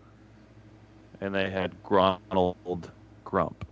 and 1.19 1.33
they 1.33 1.49
had 1.49 1.73
Ronald 1.89 2.91
Grump. 3.23 3.65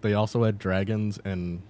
They 0.00 0.14
also 0.14 0.44
had 0.44 0.58
dragons 0.58 1.18
and 1.24 1.62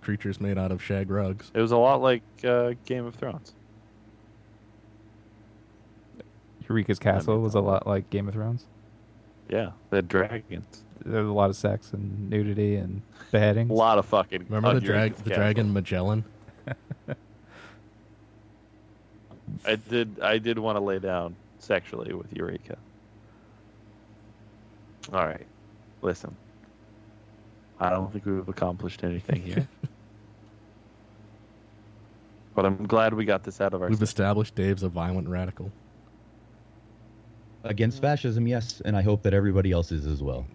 creatures 0.00 0.40
made 0.40 0.58
out 0.58 0.72
of 0.72 0.82
shag 0.82 1.10
rugs. 1.10 1.50
It 1.54 1.60
was 1.60 1.72
a 1.72 1.76
lot 1.76 2.00
like 2.00 2.22
uh, 2.44 2.74
Game 2.86 3.04
of 3.06 3.14
Thrones. 3.14 3.54
Eureka's 6.68 6.98
Castle 6.98 7.40
was 7.40 7.54
a 7.54 7.60
lot 7.60 7.86
like 7.86 8.08
Game 8.10 8.28
of 8.28 8.34
Thrones. 8.34 8.66
Yeah, 9.48 9.72
they 9.90 9.98
had 9.98 10.08
dragons. 10.08 10.84
There 11.04 11.22
was 11.22 11.30
a 11.30 11.32
lot 11.34 11.50
of 11.50 11.56
sex 11.56 11.92
and 11.92 12.30
nudity 12.30 12.76
and 12.76 13.02
beheadings. 13.32 13.70
A 13.70 13.74
lot 13.74 13.98
of 13.98 14.06
fucking. 14.06 14.46
Remember 14.48 14.74
the 14.78 14.80
drag 14.80 15.16
the 15.16 15.30
dragon 15.30 15.72
Magellan? 15.72 16.24
I 19.66 19.74
did. 19.76 20.20
I 20.20 20.38
did 20.38 20.58
want 20.58 20.76
to 20.76 20.80
lay 20.80 20.98
down 20.98 21.34
sexually 21.58 22.12
with 22.14 22.32
Eureka. 22.32 22.76
All 25.12 25.26
right, 25.26 25.46
listen. 26.02 26.36
I 27.80 27.90
don't 27.90 28.12
think 28.12 28.26
we've 28.26 28.48
accomplished 28.48 29.02
anything 29.04 29.42
here, 29.42 29.66
but 32.54 32.66
I'm 32.66 32.86
glad 32.86 33.14
we 33.14 33.24
got 33.24 33.42
this 33.42 33.60
out 33.60 33.72
of 33.72 33.82
our. 33.82 33.88
We've 33.88 33.98
system. 33.98 34.22
established 34.22 34.54
Dave's 34.54 34.82
a 34.82 34.88
violent 34.88 35.28
radical. 35.28 35.72
Against 37.64 38.00
fascism, 38.00 38.46
yes, 38.46 38.80
and 38.84 38.96
I 38.96 39.02
hope 39.02 39.22
that 39.22 39.34
everybody 39.34 39.72
else 39.72 39.92
is 39.92 40.06
as 40.06 40.22
well. 40.22 40.46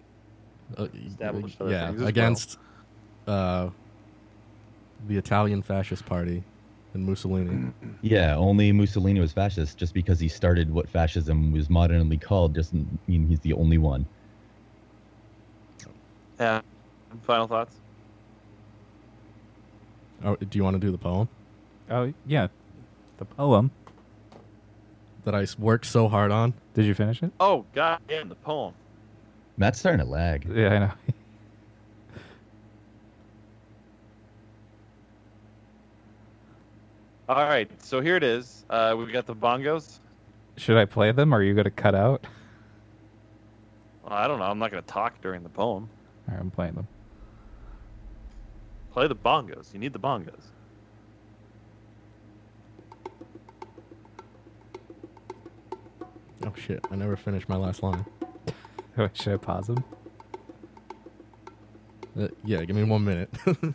Uh, 0.76 0.88
Established 1.06 1.60
other 1.60 1.70
yeah, 1.70 1.86
things 1.86 1.94
as 1.96 2.00
well. 2.00 2.08
against 2.08 2.58
uh, 3.28 3.70
the 5.08 5.16
Italian 5.16 5.62
fascist 5.62 6.04
party 6.06 6.42
and 6.94 7.04
Mussolini. 7.04 7.72
Yeah, 8.02 8.36
only 8.36 8.70
Mussolini 8.72 9.20
was 9.20 9.32
fascist. 9.32 9.78
Just 9.78 9.94
because 9.94 10.20
he 10.20 10.28
started 10.28 10.72
what 10.72 10.88
fascism 10.88 11.50
was 11.52 11.68
modernly 11.70 12.18
called 12.18 12.54
doesn't 12.54 12.86
mean 13.08 13.26
he's 13.26 13.40
the 13.40 13.52
only 13.52 13.78
one. 13.78 14.06
Yeah. 16.38 16.60
Final 17.24 17.46
thoughts. 17.46 17.76
Oh, 20.24 20.36
do 20.36 20.56
you 20.58 20.64
want 20.64 20.74
to 20.74 20.80
do 20.80 20.90
the 20.90 20.98
poem 20.98 21.28
Oh 21.90 22.12
yeah, 22.26 22.48
the 23.18 23.24
poem. 23.26 23.70
that 25.24 25.34
I 25.34 25.46
worked 25.58 25.86
so 25.86 26.08
hard 26.08 26.30
on? 26.30 26.54
Did 26.74 26.86
you 26.86 26.94
finish 26.94 27.22
it? 27.22 27.32
Oh 27.38 27.64
God, 27.74 28.00
damn 28.08 28.28
the 28.28 28.34
poem. 28.34 28.74
Matt's 29.56 29.78
starting 29.78 30.04
to 30.04 30.10
lag. 30.10 30.46
Yeah, 30.52 30.68
I 30.68 30.78
know. 30.78 30.90
All 37.28 37.44
right, 37.44 37.68
so 37.82 38.00
here 38.00 38.16
it 38.16 38.22
is. 38.22 38.64
Uh, 38.70 38.94
we've 38.96 39.12
got 39.12 39.26
the 39.26 39.34
bongos. 39.34 39.98
Should 40.56 40.76
I 40.76 40.84
play 40.84 41.10
them? 41.12 41.34
Or 41.34 41.38
are 41.38 41.42
you 41.42 41.54
gonna 41.54 41.70
cut 41.70 41.94
out? 41.94 42.24
Well, 44.04 44.12
I 44.14 44.28
don't 44.28 44.38
know. 44.38 44.44
I'm 44.44 44.58
not 44.60 44.70
going 44.70 44.82
to 44.82 44.88
talk 44.88 45.20
during 45.20 45.42
the 45.42 45.48
poem. 45.48 45.88
All 46.28 46.34
right, 46.34 46.40
I'm 46.40 46.50
playing 46.50 46.74
them. 46.74 46.86
Play 48.96 49.08
the 49.08 49.14
bongos. 49.14 49.74
You 49.74 49.78
need 49.78 49.92
the 49.92 49.98
bongos. 49.98 50.40
Oh 56.42 56.54
shit! 56.56 56.80
I 56.90 56.96
never 56.96 57.14
finished 57.14 57.46
my 57.46 57.56
last 57.56 57.82
line. 57.82 58.06
Should 59.12 59.34
I 59.34 59.36
pause 59.36 59.66
them? 59.66 59.84
Uh, 62.18 62.28
yeah, 62.42 62.64
give 62.64 62.74
me 62.74 62.84
one 62.84 63.04
minute. 63.04 63.28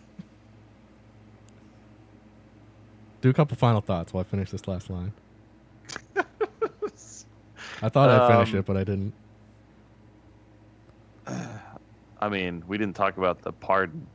do 3.22 3.30
a 3.30 3.34
couple 3.34 3.56
final 3.56 3.82
thoughts 3.82 4.14
while 4.14 4.22
I 4.22 4.24
finish 4.24 4.50
this 4.50 4.68
last 4.68 4.90
line. 4.90 5.14
I 7.84 7.90
thought 7.90 8.10
I'd 8.10 8.28
finish 8.28 8.54
Um, 8.54 8.60
it, 8.62 8.66
but 8.66 8.76
I 8.76 8.84
didn't. 8.84 9.14
I 12.20 12.28
mean, 12.28 12.64
we 12.68 12.80
didn't 12.80 12.96
talk 12.96 13.18
about 13.18 13.44
the 13.44 13.52
pardon. 13.52 14.08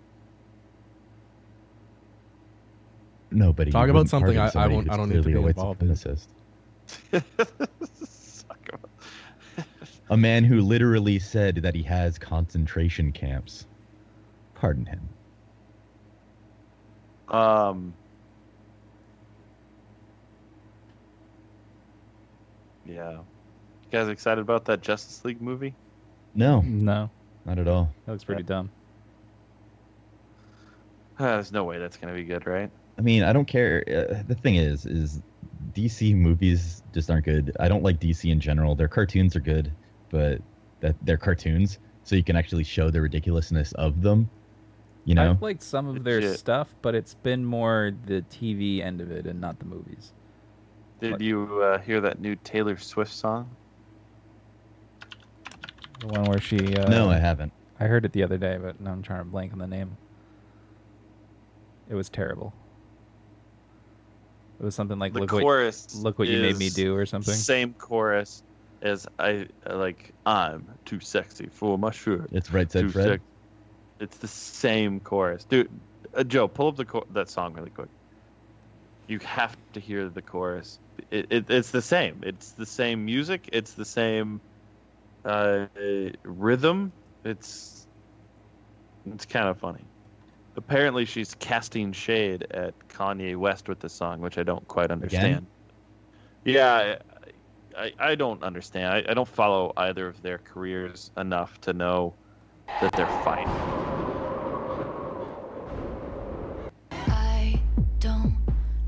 No, 3.37 3.53
but 3.53 3.71
Talk 3.71 3.91
about 3.91 4.09
something 4.09 4.39
I- 4.39 4.51
I 4.55 4.67
won't- 4.67 4.91
I 4.91 4.97
don't 4.97 5.11
need 5.11 5.17
to 5.17 5.29
be 5.29 5.35
a 5.35 5.41
white 5.43 5.51
involved 5.51 5.83
in. 5.83 5.91
supremacist. 5.91 6.27
A 10.09 10.17
man 10.17 10.45
who 10.45 10.61
literally 10.63 11.19
said 11.19 11.57
that 11.57 11.75
he 11.75 11.83
has 11.83 12.17
concentration 12.19 13.13
camps. 13.13 13.67
pardon 14.55 14.87
him. 14.87 15.01
Um. 17.29 17.93
Yeah. 22.87 23.11
You 23.13 23.25
guys 23.91 24.09
excited 24.09 24.41
about 24.41 24.65
that 24.67 24.81
Justice 24.81 25.23
League 25.27 25.43
movie? 25.43 25.75
No, 26.35 26.61
No, 26.63 27.11
not 27.45 27.59
at 27.59 27.69
all. 27.69 27.91
that 28.07 28.13
looks 28.13 28.25
pretty 28.25 28.45
dumb. 28.45 28.71
Ah, 31.19 31.23
there's 31.35 31.53
no 31.53 31.65
way 31.65 31.79
that's 31.79 31.97
gonna 31.99 32.15
be 32.15 32.25
good, 32.25 32.47
right? 32.47 32.71
I 32.99 33.03
mean, 33.03 33.23
I 33.23 33.33
don't 33.33 33.47
care. 33.47 33.85
Uh, 33.87 34.23
the 34.27 34.35
thing 34.35 34.57
is, 34.57 34.87
is 34.87 35.21
DC 35.75 36.15
movies 36.15 36.83
just 36.95 37.11
aren't 37.11 37.25
good. 37.27 37.55
I 37.61 37.69
don't 37.69 37.83
like 37.83 38.01
DC 38.01 38.31
in 38.31 38.41
general. 38.41 38.75
Their 38.75 38.89
cartoons 38.89 39.37
are 39.37 39.41
good, 39.41 39.71
but 40.11 40.41
that 40.81 40.97
they're 41.03 41.17
cartoons, 41.19 41.79
so 42.05 42.17
you 42.17 42.25
can 42.25 42.37
actually 42.37 42.65
show 42.65 42.91
the 42.91 43.01
ridiculousness 43.01 43.73
of 43.73 44.03
them. 44.03 44.31
You 45.05 45.15
know, 45.15 45.31
I've 45.31 45.43
liked 45.43 45.63
some 45.63 45.87
of 45.87 46.03
their 46.05 46.21
Legit. 46.21 46.39
stuff, 46.39 46.75
but 46.83 46.95
it's 46.95 47.15
been 47.15 47.45
more 47.45 47.93
the 48.07 48.23
TV 48.31 48.83
end 48.83 49.01
of 49.01 49.11
it 49.13 49.27
and 49.27 49.41
not 49.41 49.59
the 49.59 49.65
movies. 49.67 50.13
Did 51.01 51.13
What? 51.13 51.21
you 51.21 51.63
uh, 51.63 51.79
hear 51.79 52.01
that 52.01 52.21
new 52.21 52.35
Taylor 52.37 52.77
Swift 52.77 53.13
song? 53.13 53.49
The 56.01 56.09
one 56.09 56.25
where 56.25 56.41
she. 56.41 56.59
Uh, 56.77 56.89
no, 56.89 57.11
I 57.11 57.19
haven't. 57.19 57.53
I 57.79 57.85
heard 57.85 58.05
it 58.05 58.13
the 58.13 58.23
other 58.23 58.39
day, 58.39 58.59
but 58.61 58.81
now 58.81 58.91
I'm 58.93 59.03
trying 59.03 59.21
to 59.21 59.25
blank 59.27 59.53
on 59.53 59.59
the 59.59 59.67
name. 59.67 59.97
It 61.89 61.95
was 61.95 62.09
terrible. 62.09 62.53
It 64.59 64.65
was 64.65 64.75
something 64.75 64.99
like 64.99 65.13
The 65.13 65.21
look 65.21 65.33
what 65.33 65.43
chorus. 65.43 65.95
look 65.95 66.19
what 66.19 66.29
you 66.29 66.41
made 66.41 66.57
me 66.57 66.71
do 66.71 66.97
or 66.97 67.05
something. 67.07 67.35
Same 67.35 67.75
chorus 67.75 68.43
as 68.81 69.07
I 69.19 69.47
like. 69.69 70.15
I'm 70.25 70.79
too 70.87 71.01
sexy 71.01 71.49
for 71.53 71.79
my 71.79 71.91
shirt. 71.91 72.31
It's 72.33 72.51
right 72.51 72.71
said 72.71 72.91
Fred. 72.93 73.05
sex- 73.07 73.25
It's 74.01 74.19
the 74.19 74.29
same 74.29 75.01
chorus, 75.01 75.45
dude. 75.45 75.69
Uh, 76.15 76.25
Joe, 76.25 76.49
pull 76.49 76.69
up 76.69 76.77
the 76.77 76.85
cho- 76.85 77.07
that 77.11 77.29
song 77.29 77.53
really 77.55 77.71
quick. 77.71 77.91
You 79.09 79.19
have 79.21 79.57
to 79.75 79.81
hear 79.81 80.09
the 80.09 80.23
chorus. 80.23 80.79
It, 81.11 81.27
it, 81.31 81.51
it's 81.51 81.71
the 81.71 81.83
same. 81.83 82.23
It's 82.25 82.53
the 82.53 82.67
same 82.67 83.05
music. 83.05 83.49
It's 83.53 83.75
the 83.75 83.85
same 83.85 84.41
uh, 85.25 85.67
rhythm. 86.25 86.93
It's 87.25 87.87
it's 89.05 89.27
kind 89.27 89.49
of 89.49 89.59
funny. 89.59 89.85
Apparently, 90.57 91.05
she's 91.05 91.35
casting 91.35 91.93
shade 91.93 92.47
at 92.51 92.75
Kanye 92.89 93.37
West 93.37 93.69
with 93.69 93.79
the 93.81 93.89
song, 93.89 94.21
which 94.21 94.39
I 94.39 94.43
don't 94.43 94.67
quite 94.69 94.91
understand. 94.91 95.47
Yeah, 96.45 96.97
I, 97.77 97.83
I, 97.85 97.93
I 97.99 98.15
don't 98.15 98.43
understand. 98.43 98.87
I, 98.93 99.11
I 99.11 99.15
don't 99.15 99.29
follow 99.29 99.73
either 99.77 100.09
of 100.09 100.23
their 100.23 100.39
careers 100.39 101.11
enough 101.19 101.61
to 101.63 101.73
know 101.75 102.15
that 102.81 102.93
they're 102.93 103.07
fighting. 103.23 103.49
I 106.91 107.61
don't 108.01 108.37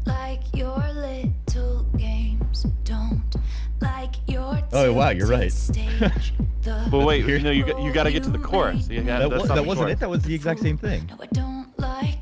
like 0.06 0.40
your 0.54 0.76
little 0.94 1.82
games. 1.98 2.62
Don't 2.84 3.36
like 3.80 4.14
your 4.26 4.58
Oh, 4.72 4.92
wow, 4.92 5.10
you're 5.10 5.26
right. 5.28 5.52
stage. 5.52 6.32
But 6.90 7.06
wait, 7.06 7.24
Here- 7.24 7.36
you 7.38 7.42
know, 7.44 7.50
you 7.50 7.64
got, 7.64 7.80
you 7.80 7.92
got 7.92 8.02
to 8.02 8.12
get 8.12 8.22
to 8.24 8.30
the 8.30 8.38
chorus. 8.38 8.90
You 8.90 9.00
gotta, 9.02 9.28
That, 9.28 9.38
that's 9.38 9.48
that 9.48 9.64
wasn't 9.64 9.86
chorus. 9.86 9.92
it. 9.94 10.00
That 10.00 10.10
was 10.10 10.22
the 10.22 10.34
exact 10.34 10.60
same 10.60 10.76
thing. 10.76 11.06
No, 11.08 11.16
I 11.18 11.26
don't 11.26 11.57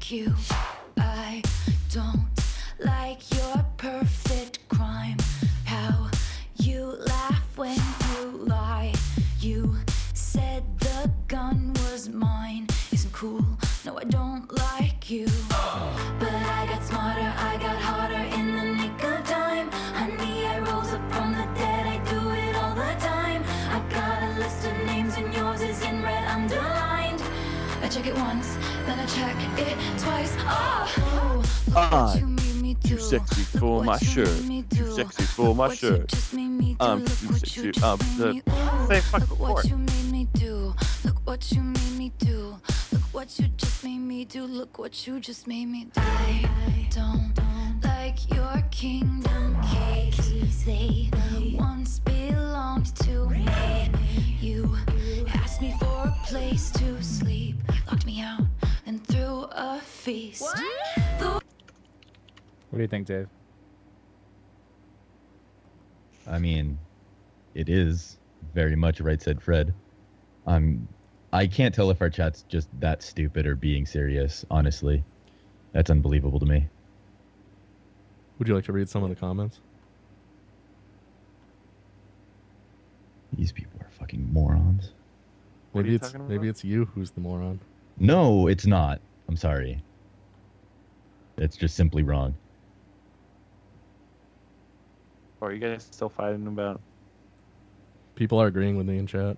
like 0.06 0.12
you. 0.12 0.34
I 0.98 1.42
don't 1.92 2.28
like 2.78 3.22
your 3.34 3.64
perfect 3.76 4.15
check 29.16 29.36
it 29.58 29.76
twice. 29.98 30.34
Oh, 30.40 31.42
look 31.68 31.76
what 31.76 31.92
I'm 31.92 32.18
you 32.18 32.26
made 32.26 32.56
me 32.62 32.74
do. 32.74 32.96
Too 32.96 32.98
sexy 32.98 33.42
for 33.58 33.82
my 33.82 33.98
shirt. 33.98 34.28
Too 34.70 34.92
sexy 34.92 35.22
for 35.22 35.54
my 35.54 35.68
What 35.68 35.78
shirt. 35.78 36.12
I'm 36.80 37.04
too 37.06 37.32
sexy. 37.32 37.66
you 37.66 37.72
Um, 37.80 37.98
the 38.18 38.42
same 38.88 39.02
fucking 39.02 39.28
Look 39.28 39.38
what 39.38 39.64
you 39.64 39.78
made 39.78 40.10
me 40.12 40.28
do. 40.34 40.74
Look 41.04 41.18
what 41.24 41.50
you 41.52 41.62
made 41.62 41.96
me 41.96 42.12
do. 42.18 42.58
Look 42.92 43.02
what 43.12 43.38
you 43.38 43.48
just 43.56 43.84
made 43.84 44.00
me 44.00 44.24
do. 44.26 44.44
Look 44.44 44.78
what 44.78 45.06
you 45.06 45.18
just 45.20 45.46
made 45.46 45.66
me 45.66 45.84
do. 45.84 46.00
I 46.02 46.86
don't 46.90 47.32
like 47.84 48.18
your 48.34 48.62
kingdom 48.70 49.56
keys. 49.62 50.64
They 50.64 51.10
once 51.54 52.00
belonged 52.00 52.94
to 52.96 53.30
me. 53.30 53.46
You 54.40 54.76
asked 55.28 55.60
me 55.60 55.74
for 55.78 55.86
a 55.86 56.16
place 56.24 56.70
to 56.72 57.02
sleep, 57.02 57.56
locked 57.90 58.06
me 58.06 58.20
out, 58.20 58.42
and 58.86 59.04
threw 59.06 59.46
a 59.52 59.80
feast. 59.80 60.44
The 61.18 61.40
What 62.70 62.76
do 62.76 62.80
you 62.80 62.88
think, 62.88 63.06
Dave? 63.06 63.28
I 66.26 66.38
mean, 66.38 66.78
it 67.54 67.68
is 67.68 68.18
very 68.54 68.76
much 68.76 69.00
right 69.00 69.20
said 69.20 69.40
Fred. 69.40 69.72
Um, 70.46 70.88
I 71.32 71.46
can't 71.46 71.74
tell 71.74 71.90
if 71.90 72.00
our 72.00 72.10
chat's 72.10 72.42
just 72.42 72.68
that 72.80 73.02
stupid 73.02 73.46
or 73.46 73.56
being 73.56 73.86
serious. 73.86 74.44
Honestly, 74.50 75.04
that's 75.72 75.90
unbelievable 75.90 76.40
to 76.40 76.46
me. 76.46 76.66
Would 78.38 78.48
you 78.48 78.54
like 78.54 78.64
to 78.64 78.72
read 78.72 78.88
some 78.88 79.02
of 79.02 79.08
the 79.08 79.16
comments? 79.16 79.60
These 83.32 83.52
people 83.52 83.80
are 83.80 83.90
fucking 83.98 84.32
morons. 84.32 84.92
What 85.76 85.84
Maybe 85.84 85.96
it's 85.96 86.14
maybe 86.14 86.48
it's 86.48 86.64
you 86.64 86.86
who's 86.86 87.10
the 87.10 87.20
moron. 87.20 87.60
No, 87.98 88.46
it's 88.46 88.64
not. 88.64 88.98
I'm 89.28 89.36
sorry. 89.36 89.82
It's 91.36 91.54
just 91.54 91.76
simply 91.76 92.02
wrong. 92.02 92.34
Or 95.38 95.50
are 95.50 95.52
you 95.52 95.58
guys 95.58 95.86
still 95.90 96.08
fighting 96.08 96.46
about? 96.46 96.80
People 98.14 98.40
are 98.40 98.46
agreeing 98.46 98.78
with 98.78 98.86
me 98.86 98.96
in 98.96 99.06
chat. 99.06 99.36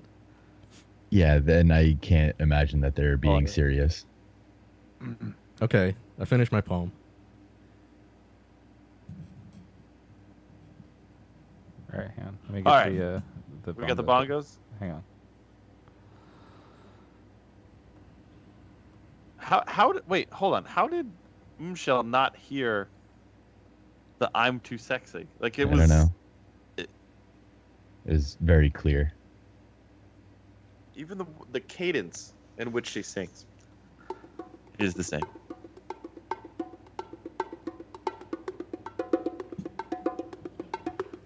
Yeah, 1.10 1.40
then 1.40 1.72
I 1.72 1.94
can't 1.94 2.36
imagine 2.38 2.82
that 2.82 2.94
they're 2.94 3.16
being 3.16 3.46
yeah. 3.46 3.52
serious. 3.52 4.06
Okay, 5.60 5.96
I 6.20 6.24
finished 6.24 6.52
my 6.52 6.60
poem. 6.60 6.92
All 11.92 11.98
right, 11.98 12.10
hang 12.16 12.26
on. 12.26 12.38
Let 12.44 12.54
me 12.54 12.62
get 12.62 12.70
All 12.70 12.76
right. 12.76 12.96
the 12.96 13.14
uh, 13.16 13.20
the. 13.64 13.72
We 13.72 13.86
got 13.86 13.96
the 13.96 14.04
bongos. 14.04 14.58
Hang 14.78 14.92
on. 14.92 15.02
How 19.48 19.64
how 19.66 19.92
did 19.94 20.06
wait? 20.06 20.30
Hold 20.30 20.52
on. 20.56 20.64
How 20.66 20.88
did 20.88 21.10
Michelle 21.58 22.02
not 22.02 22.36
hear 22.36 22.86
the 24.18 24.30
"I'm 24.34 24.60
too 24.60 24.76
sexy"? 24.76 25.26
Like 25.40 25.58
it 25.58 25.66
I 25.68 25.70
was. 25.70 25.80
don't 25.80 25.88
know. 25.88 26.12
it- 26.76 26.90
It 28.04 28.12
was 28.12 28.36
very 28.42 28.68
clear. 28.68 29.14
even 30.94 31.16
the 31.16 31.24
the 31.52 31.60
cadence 31.60 32.34
in 32.58 32.72
which 32.72 32.88
she 32.90 33.02
sings 33.02 33.46
is 34.78 34.92
the 34.92 35.02
same. 35.04 35.22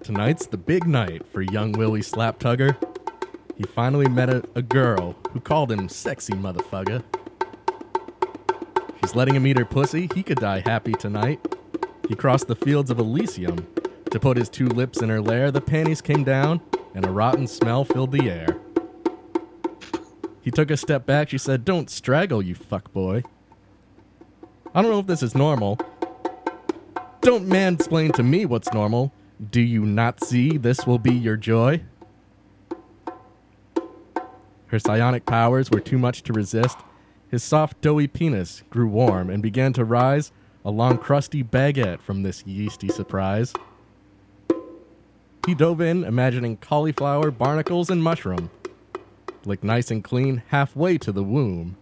Tonight's 0.04 0.46
the 0.46 0.56
big 0.58 0.86
night 0.86 1.26
for 1.32 1.42
young 1.42 1.72
Willie 1.72 2.02
Slaptugger. 2.02 2.76
He 3.56 3.64
finally 3.64 4.08
met 4.08 4.28
a, 4.30 4.44
a 4.54 4.62
girl 4.62 5.16
who 5.32 5.40
called 5.40 5.72
him 5.72 5.88
sexy 5.88 6.34
motherfucker. 6.34 7.02
Letting 9.14 9.34
him 9.34 9.47
eat 9.47 9.59
her 9.59 9.64
pussy. 9.64 10.09
He 10.14 10.22
could 10.22 10.39
die 10.39 10.62
happy 10.64 10.93
tonight. 10.93 11.40
He 12.09 12.14
crossed 12.14 12.48
the 12.48 12.56
fields 12.56 12.90
of 12.90 12.98
Elysium 12.98 13.66
to 14.10 14.18
put 14.18 14.36
his 14.36 14.48
two 14.48 14.66
lips 14.66 15.02
in 15.02 15.09
her 15.09 15.20
lair. 15.20 15.51
The 15.51 15.60
panties 15.60 16.01
came 16.01 16.24
down, 16.24 16.60
and 16.94 17.05
a 17.05 17.10
rotten 17.10 17.47
smell 17.47 17.84
filled 17.84 18.12
the 18.12 18.30
air. 18.30 18.59
He 20.40 20.51
took 20.51 20.70
a 20.70 20.76
step 20.76 21.06
back. 21.06 21.28
She 21.28 21.39
said, 21.39 21.64
Don't 21.64 21.90
straggle, 21.90 22.43
you 22.43 22.55
fuck 22.55 22.93
boy." 22.93 23.22
I 24.74 24.80
don't 24.80 24.90
know 24.90 25.01
if 25.01 25.06
this 25.06 25.22
is 25.22 25.34
normal. 25.34 25.78
Don't 27.20 27.47
mansplain 27.47 28.12
to 28.14 28.22
me 28.22 28.47
what's 28.47 28.72
normal. 28.72 29.12
Do 29.51 29.60
you 29.60 29.84
not 29.84 30.24
see 30.24 30.56
this 30.56 30.86
will 30.86 30.98
be 30.98 31.12
your 31.12 31.36
joy? 31.36 31.82
Her 34.66 34.78
psionic 34.78 35.26
powers 35.26 35.70
were 35.70 35.80
too 35.80 35.98
much 35.98 36.22
to 36.22 36.32
resist. 36.32 36.78
His 37.32 37.42
soft, 37.42 37.80
doughy 37.80 38.06
penis 38.09 38.62
grew 38.68 38.86
warm 38.86 39.30
and 39.30 39.42
began 39.42 39.72
to 39.72 39.86
rise 39.86 40.32
a 40.66 40.70
long, 40.70 40.98
crusty 40.98 41.42
baguette 41.42 42.00
from 42.02 42.22
this 42.22 42.46
yeasty 42.46 42.88
surprise. 42.88 43.54
He 45.46 45.54
dove 45.54 45.80
in, 45.80 46.04
imagining 46.04 46.59
cauliflower, 46.59 47.30
barnacles, 47.30 47.88
and 47.88 48.02
mushroom. 48.02 48.50
Licked 49.46 49.64
nice 49.64 49.90
and 49.90 50.04
clean 50.04 50.42
halfway 50.48 50.98
to 50.98 51.10
the 51.10 51.24
womb. 51.24 51.78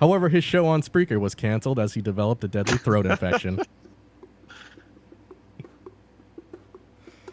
However, 0.00 0.28
his 0.28 0.42
show 0.42 0.66
on 0.66 0.82
Spreaker 0.82 1.20
was 1.20 1.36
canceled 1.36 1.78
as 1.78 1.94
he 1.94 2.02
developed 2.02 2.42
a 2.42 2.48
deadly 2.48 2.76
throat 2.76 3.06
infection. 3.06 3.60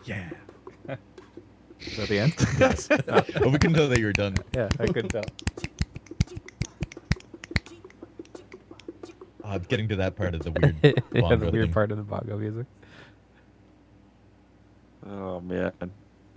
Yeah. 0.03 0.31
Is 1.79 1.97
that 1.97 2.09
the 2.09 2.17
end? 2.17 2.33
Yes. 2.59 2.89
oh, 2.89 3.49
we 3.49 3.59
can 3.59 3.71
tell 3.71 3.87
that 3.87 3.99
you're 3.99 4.11
done. 4.11 4.35
Yeah, 4.51 4.67
I 4.79 4.87
couldn't 4.87 5.09
tell. 5.09 5.23
I'm 9.43 9.61
getting 9.63 9.87
to 9.89 9.95
that 9.97 10.15
part 10.15 10.35
of 10.35 10.41
the 10.43 10.51
weird. 10.61 10.75
yeah, 10.83 11.35
the 11.35 11.49
weird 11.51 11.65
thing. 11.67 11.73
part 11.73 11.91
of 11.91 11.97
the 11.97 12.03
bongo 12.03 12.37
music. 12.37 12.65
Oh 15.09 15.39
man, 15.41 15.71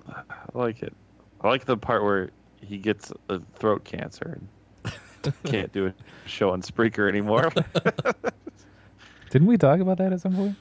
I 0.09 0.23
like 0.55 0.83
it. 0.83 0.95
I 1.41 1.49
like 1.49 1.65
the 1.67 1.77
part 1.77 2.03
where 2.03 2.31
he 2.61 2.79
gets 2.79 3.13
a 3.29 3.41
throat 3.57 3.85
cancer 3.85 4.39
and 4.85 4.95
can't 5.45 5.73
do 5.73 5.87
a 5.89 5.95
show 6.27 6.51
on 6.51 6.63
Spreaker 6.63 7.09
anymore. 7.09 7.51
Didn't 9.31 9.49
we 9.49 9.59
talk 9.59 9.81
about 9.81 9.99
that 9.99 10.13
at 10.13 10.21
some 10.21 10.35
point? 10.35 10.57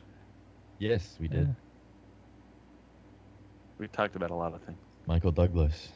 Yes, 0.79 1.15
we 1.19 1.27
did. 1.27 1.55
we 3.77 3.87
talked 3.87 4.15
about 4.15 4.31
a 4.31 4.35
lot 4.35 4.53
of 4.53 4.61
things. 4.63 4.77
Michael 5.05 5.31
Douglas. 5.31 5.89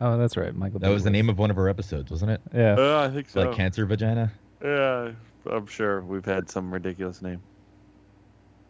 Oh, 0.00 0.16
that's 0.16 0.36
right, 0.36 0.54
Michael. 0.54 0.78
That 0.78 0.90
was 0.90 1.04
the 1.04 1.10
name 1.10 1.28
of 1.28 1.38
one 1.38 1.50
of 1.50 1.58
our 1.58 1.68
episodes, 1.68 2.10
wasn't 2.10 2.30
it? 2.30 2.40
Yeah. 2.54 2.76
Uh, 2.78 3.06
I 3.10 3.12
think 3.12 3.28
so. 3.28 3.40
Like 3.42 3.56
cancer 3.56 3.84
vagina. 3.86 4.30
Yeah, 4.62 5.12
I'm 5.50 5.66
sure 5.66 6.02
we've 6.02 6.24
had 6.24 6.50
some 6.50 6.72
ridiculous 6.72 7.22
name. 7.22 7.40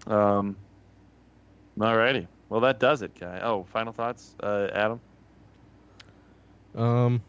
Um. 0.07 0.57
Alrighty. 1.79 2.27
Well, 2.49 2.61
that 2.61 2.79
does 2.79 3.03
it, 3.03 3.19
guy. 3.19 3.41
Oh, 3.43 3.65
final 3.65 3.93
thoughts, 3.93 4.35
uh, 4.43 4.69
Adam. 4.73 5.01
Um, 6.75 7.23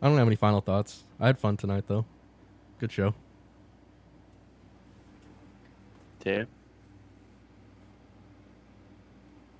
I 0.00 0.08
don't 0.08 0.18
have 0.18 0.26
any 0.26 0.36
final 0.36 0.60
thoughts. 0.60 1.04
I 1.18 1.26
had 1.26 1.38
fun 1.38 1.56
tonight, 1.56 1.84
though. 1.88 2.04
Good 2.78 2.92
show. 2.92 3.14
Dan. 6.20 6.46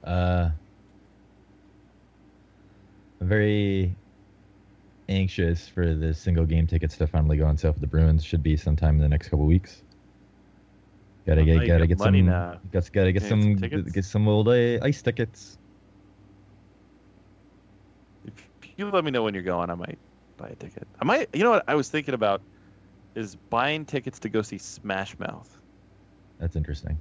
Uh, 0.05 0.51
I'm 3.21 3.29
very 3.29 3.97
anxious 5.11 5.69
for 5.69 5.95
the 5.95 6.15
single 6.15 6.47
game 6.47 6.66
tickets 6.66 6.97
to 6.99 7.07
finally 7.07 7.37
go 7.37 7.47
on 7.47 7.57
sale 7.59 7.73
for 7.73 7.81
the 7.81 7.87
Bruins. 7.87 8.24
Should 8.24 8.43
be 8.43 8.57
sometime 8.57 8.95
in 8.97 9.01
the 9.03 9.09
next 9.09 9.28
couple 9.28 9.45
weeks. 9.47 9.82
Gotta 11.27 11.45
get, 11.45 11.66
gotta 11.66 11.87
got 11.87 11.89
get 11.89 11.99
some, 11.99 12.27
gotta, 12.73 12.91
gotta 12.91 13.12
get 13.12 13.23
some 13.23 13.59
some, 13.59 13.85
get 13.85 14.05
some 14.05 14.27
old 14.28 14.49
uh, 14.49 14.78
ice 14.82 15.03
tickets. 15.03 15.59
If 18.24 18.32
you 18.77 18.91
let 18.91 19.05
me 19.05 19.11
know 19.11 19.23
when 19.23 19.35
you're 19.35 19.43
going, 19.43 19.70
I 19.70 19.74
might 19.74 19.99
buy 20.39 20.49
a 20.49 20.55
ticket. 20.55 20.89
I 21.01 21.05
might. 21.05 21.28
You 21.35 21.45
know 21.45 21.51
what 21.51 21.65
I 21.69 21.74
was 21.74 21.91
thinking 21.91 22.15
about 22.15 22.41
is 23.15 23.37
buying 23.51 23.85
tickets 23.85 24.19
to 24.20 24.28
go 24.28 24.41
see 24.43 24.59
Smash 24.59 25.19
Mouth. 25.19 25.61
That's 26.39 26.57
interesting. 26.57 26.99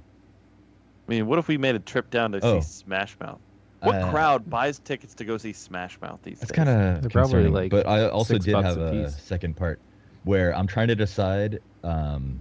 I 1.08 1.10
mean, 1.10 1.26
what 1.26 1.38
if 1.38 1.48
we 1.48 1.56
made 1.56 1.74
a 1.74 1.80
trip 1.80 2.10
down 2.10 2.32
to 2.32 2.40
Oh. 2.42 2.60
see 2.60 2.66
Smash 2.66 3.18
Mouth? 3.18 3.40
What 3.82 3.96
Uh, 3.96 4.10
crowd 4.10 4.50
buys 4.50 4.78
tickets 4.78 5.14
to 5.14 5.24
go 5.24 5.36
see 5.38 5.52
Smash 5.52 6.00
Mouth 6.00 6.20
these 6.22 6.38
That's 6.40 6.52
days? 6.52 6.56
That's 6.64 6.68
kind 6.68 6.96
of 6.96 7.02
They're 7.02 7.10
probably, 7.10 7.32
concerning. 7.44 7.52
like, 7.54 7.70
but 7.70 7.86
I 7.86 8.08
also 8.08 8.36
did 8.38 8.54
have 8.54 8.76
a 8.78 9.04
a 9.04 9.10
second 9.10 9.56
part 9.56 9.80
where 10.24 10.54
I'm 10.54 10.66
trying 10.66 10.88
to 10.88 10.94
decide 10.96 11.60
um, 11.82 12.40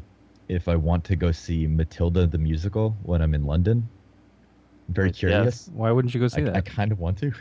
if 0.49 0.67
I 0.67 0.75
want 0.75 1.03
to 1.05 1.15
go 1.15 1.31
see 1.31 1.65
Matilda 1.65 2.27
the 2.27 2.37
musical 2.37 2.97
when 3.03 3.21
I'm 3.21 3.33
in 3.33 3.45
London. 3.45 3.87
I'm 4.87 4.93
very 4.93 5.09
Yes. 5.09 5.17
curious. 5.19 5.69
Why 5.73 5.91
wouldn't 5.91 6.13
you 6.13 6.19
go 6.19 6.27
see 6.27 6.41
I, 6.41 6.45
that? 6.45 6.55
I 6.57 6.61
kind 6.61 6.91
of 6.91 6.99
want 6.99 7.17
to, 7.19 7.31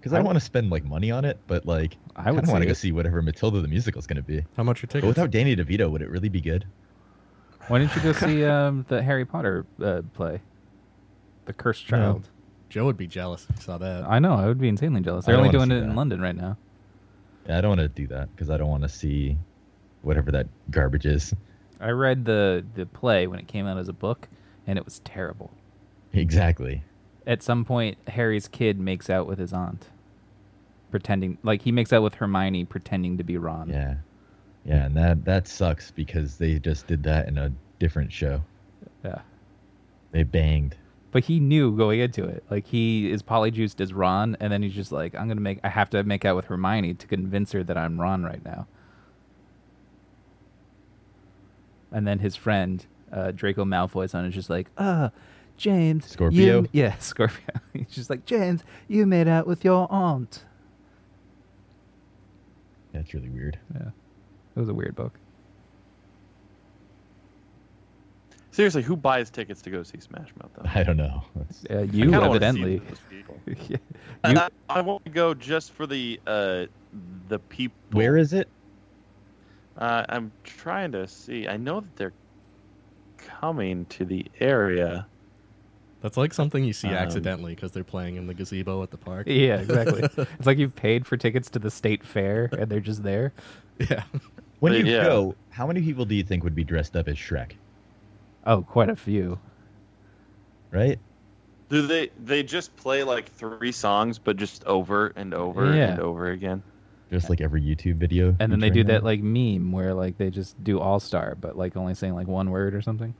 because 0.00 0.12
I 0.12 0.16
I 0.16 0.18
don't 0.20 0.26
want 0.26 0.36
to 0.36 0.44
spend 0.44 0.70
like 0.70 0.84
money 0.84 1.10
on 1.10 1.24
it, 1.26 1.38
but 1.46 1.66
like 1.66 1.96
I 2.16 2.28
I, 2.28 2.30
would 2.30 2.44
kind 2.44 2.52
want 2.52 2.62
to 2.62 2.66
go 2.66 2.72
see 2.72 2.92
whatever 2.92 3.20
Matilda 3.20 3.60
the 3.60 3.68
musical 3.68 3.98
is 3.98 4.06
going 4.06 4.16
to 4.16 4.22
be. 4.22 4.42
How 4.56 4.62
much 4.62 4.82
are 4.82 4.86
But 4.86 4.92
tickets? 4.94 5.08
without 5.08 5.30
Danny 5.30 5.54
DeVito, 5.56 5.90
would 5.90 6.00
it 6.00 6.08
really 6.08 6.28
be 6.30 6.40
good? 6.40 6.64
Why 7.68 7.80
didn't 7.80 7.94
you 7.96 8.02
go 8.02 8.12
see 8.26 8.44
um, 8.46 8.86
the 8.88 9.02
Harry 9.02 9.24
Potter 9.26 9.66
uh, 9.82 10.02
play, 10.14 10.40
The 11.44 11.52
Cursed 11.52 11.90
No. 11.90 12.22
Child? 12.72 12.82
Joe 12.82 12.86
would 12.86 12.96
be 12.96 13.06
jealous 13.06 13.46
if 13.48 13.56
he 13.56 13.62
saw 13.62 13.78
that. 13.78 14.04
I 14.04 14.18
know. 14.18 14.34
I 14.34 14.46
would 14.46 14.58
be 14.58 14.68
insanely 14.68 15.00
jealous. 15.00 15.26
They're 15.26 15.36
only 15.36 15.50
doing 15.50 15.68
see 15.68 15.76
it 15.76 15.82
in. 15.82 15.94
London 15.94 16.20
right 16.20 16.36
now. 16.36 16.56
Yeah, 17.46 17.58
I 17.58 17.60
don't 17.60 17.76
want 17.76 17.80
to 17.80 17.88
do 17.88 18.06
that 18.08 18.34
because 18.34 18.50
I 18.50 18.56
don't 18.56 18.70
want 18.70 18.82
to 18.82 18.88
see 18.88 19.36
whatever 20.02 20.30
that 20.32 20.46
garbage 20.70 21.06
is. 21.06 21.34
I 21.80 21.90
read 21.90 22.24
the 22.24 22.64
the 22.74 22.86
play 22.86 23.26
when 23.26 23.38
it 23.38 23.48
came 23.48 23.66
out 23.66 23.78
as 23.78 23.88
a 23.88 23.92
book, 23.92 24.28
and 24.66 24.78
it 24.78 24.84
was 24.84 25.00
terrible. 25.00 25.50
Exactly. 26.12 26.82
At 27.26 27.42
some 27.42 27.64
point, 27.64 27.98
Harry's 28.08 28.48
kid 28.48 28.78
makes 28.80 29.08
out 29.10 29.26
with 29.26 29.38
his 29.38 29.52
aunt, 29.52 29.88
pretending 30.90 31.38
like 31.42 31.62
he 31.62 31.72
makes 31.72 31.92
out 31.92 32.02
with 32.02 32.14
Hermione, 32.14 32.64
pretending 32.64 33.18
to 33.18 33.24
be 33.24 33.36
Ron. 33.38 33.68
Yeah. 33.68 33.96
Yeah, 34.64 34.84
and 34.84 34.96
that 34.96 35.24
that 35.24 35.48
sucks 35.48 35.90
because 35.90 36.36
they 36.38 36.58
just 36.60 36.86
did 36.86 37.02
that 37.02 37.26
in 37.26 37.36
a 37.36 37.52
different 37.80 38.12
show. 38.12 38.42
Yeah. 39.04 39.22
They 40.12 40.22
banged. 40.22 40.76
But 41.12 41.24
he 41.24 41.38
knew 41.40 41.76
going 41.76 42.00
into 42.00 42.24
it. 42.24 42.42
Like 42.50 42.66
he 42.66 43.10
is 43.10 43.22
polyjuiced 43.22 43.80
as 43.80 43.92
Ron, 43.92 44.36
and 44.40 44.52
then 44.52 44.62
he's 44.62 44.72
just 44.74 44.90
like, 44.90 45.14
I'm 45.14 45.28
gonna 45.28 45.40
make. 45.42 45.60
I 45.62 45.68
have 45.68 45.88
to 45.90 46.02
make 46.02 46.24
out 46.24 46.34
with 46.36 46.46
Hermione 46.46 46.94
to 46.94 47.06
convince 47.06 47.52
her 47.52 47.62
that 47.62 47.76
I'm 47.76 48.00
Ron 48.00 48.24
right 48.24 48.44
now. 48.44 48.66
And 51.90 52.06
then 52.06 52.20
his 52.20 52.34
friend 52.34 52.84
uh, 53.12 53.30
Draco 53.32 53.64
Malfoy's 53.64 54.12
son 54.12 54.24
is 54.24 54.34
just 54.34 54.48
like, 54.48 54.68
uh, 54.78 55.10
James, 55.58 56.06
Scorpio? 56.06 56.62
you- 56.62 56.68
yeah, 56.72 56.96
Scorpio. 56.98 57.44
he's 57.74 57.88
just 57.90 58.08
like, 58.08 58.24
James, 58.24 58.64
you 58.88 59.04
made 59.06 59.28
out 59.28 59.46
with 59.46 59.64
your 59.64 59.86
aunt. 59.92 60.44
That's 62.92 63.12
really 63.12 63.28
weird. 63.28 63.58
Yeah, 63.74 63.88
it 64.56 64.60
was 64.60 64.68
a 64.70 64.74
weird 64.74 64.96
book. 64.96 65.18
Seriously, 68.52 68.82
who 68.82 68.96
buys 68.96 69.30
tickets 69.30 69.60
to 69.62 69.70
go 69.70 69.82
see 69.82 69.98
Smash 69.98 70.28
Mouth? 70.40 70.50
Though? 70.54 70.70
I 70.72 70.82
don't 70.84 70.96
know. 70.98 71.24
Uh, 71.70 71.80
you 71.80 72.04
kinda 72.04 72.20
wanna 72.20 72.30
see 72.32 72.36
evidently. 72.36 72.78
those 72.78 72.98
people. 73.10 73.40
Yeah. 73.68 73.76
I- 74.24 74.30
You- 74.32 74.38
I, 74.38 74.48
I 74.68 74.80
want 74.82 75.04
to 75.06 75.10
go 75.10 75.34
just 75.34 75.72
for 75.72 75.86
the 75.86 76.20
uh, 76.26 76.66
the 77.28 77.38
people. 77.40 77.76
Where 77.92 78.16
is 78.16 78.32
it? 78.32 78.46
Uh, 79.76 80.04
I'm 80.08 80.30
trying 80.44 80.92
to 80.92 81.08
see. 81.08 81.48
I 81.48 81.56
know 81.56 81.80
that 81.80 81.96
they're 81.96 82.12
coming 83.16 83.86
to 83.86 84.04
the 84.04 84.26
area. 84.40 85.06
That's 86.02 86.16
like 86.16 86.34
something 86.34 86.62
you 86.64 86.72
see 86.72 86.88
Um, 86.88 86.94
accidentally 86.94 87.54
because 87.54 87.70
they're 87.72 87.84
playing 87.84 88.16
in 88.16 88.26
the 88.26 88.34
gazebo 88.34 88.82
at 88.82 88.90
the 88.90 88.96
park. 88.98 89.28
Yeah, 89.28 89.56
exactly. 89.60 90.02
it's 90.38 90.46
like 90.46 90.58
you've 90.58 90.74
paid 90.74 91.06
for 91.06 91.16
tickets 91.16 91.48
to 91.50 91.58
the 91.58 91.70
state 91.70 92.04
fair 92.04 92.48
and 92.58 92.68
they're 92.68 92.80
just 92.80 93.02
there. 93.04 93.32
Yeah. 93.78 94.02
When 94.58 94.72
But 94.72 94.80
you 94.80 94.92
yeah. 94.92 95.04
go, 95.04 95.34
how 95.50 95.66
many 95.66 95.80
people 95.80 96.04
do 96.04 96.14
you 96.16 96.22
think 96.24 96.42
would 96.44 96.54
be 96.56 96.64
dressed 96.64 96.96
up 96.96 97.06
as 97.08 97.16
Shrek? 97.16 97.52
Oh, 98.46 98.62
quite 98.62 98.88
a 98.90 98.96
few. 98.96 99.38
Right? 100.70 100.98
Do 101.68 101.86
they 101.86 102.10
they 102.22 102.42
just 102.42 102.74
play 102.76 103.02
like 103.04 103.30
three 103.30 103.72
songs, 103.72 104.18
but 104.18 104.36
just 104.36 104.64
over 104.64 105.12
and 105.16 105.32
over 105.34 105.74
Yeah. 105.74 105.92
and 105.92 106.00
over 106.00 106.30
again? 106.30 106.62
Just 107.10 107.28
like 107.30 107.40
every 107.40 107.62
YouTube 107.62 107.96
video. 107.96 108.34
And 108.40 108.50
then 108.50 108.58
they 108.60 108.68
do 108.70 108.80
featuring 108.80 108.86
that 108.88 109.04
like 109.04 109.22
meme 109.22 109.70
where 109.72 109.92
like 109.94 110.16
they 110.18 110.30
just 110.30 110.62
do 110.64 110.80
All 110.80 110.98
Star, 111.00 111.36
but 111.40 111.56
like 111.56 111.76
only 111.76 111.94
saying 111.94 112.14
like 112.14 112.26
one 112.26 112.50
word 112.50 112.74
or 112.74 112.82
something. 112.82 113.14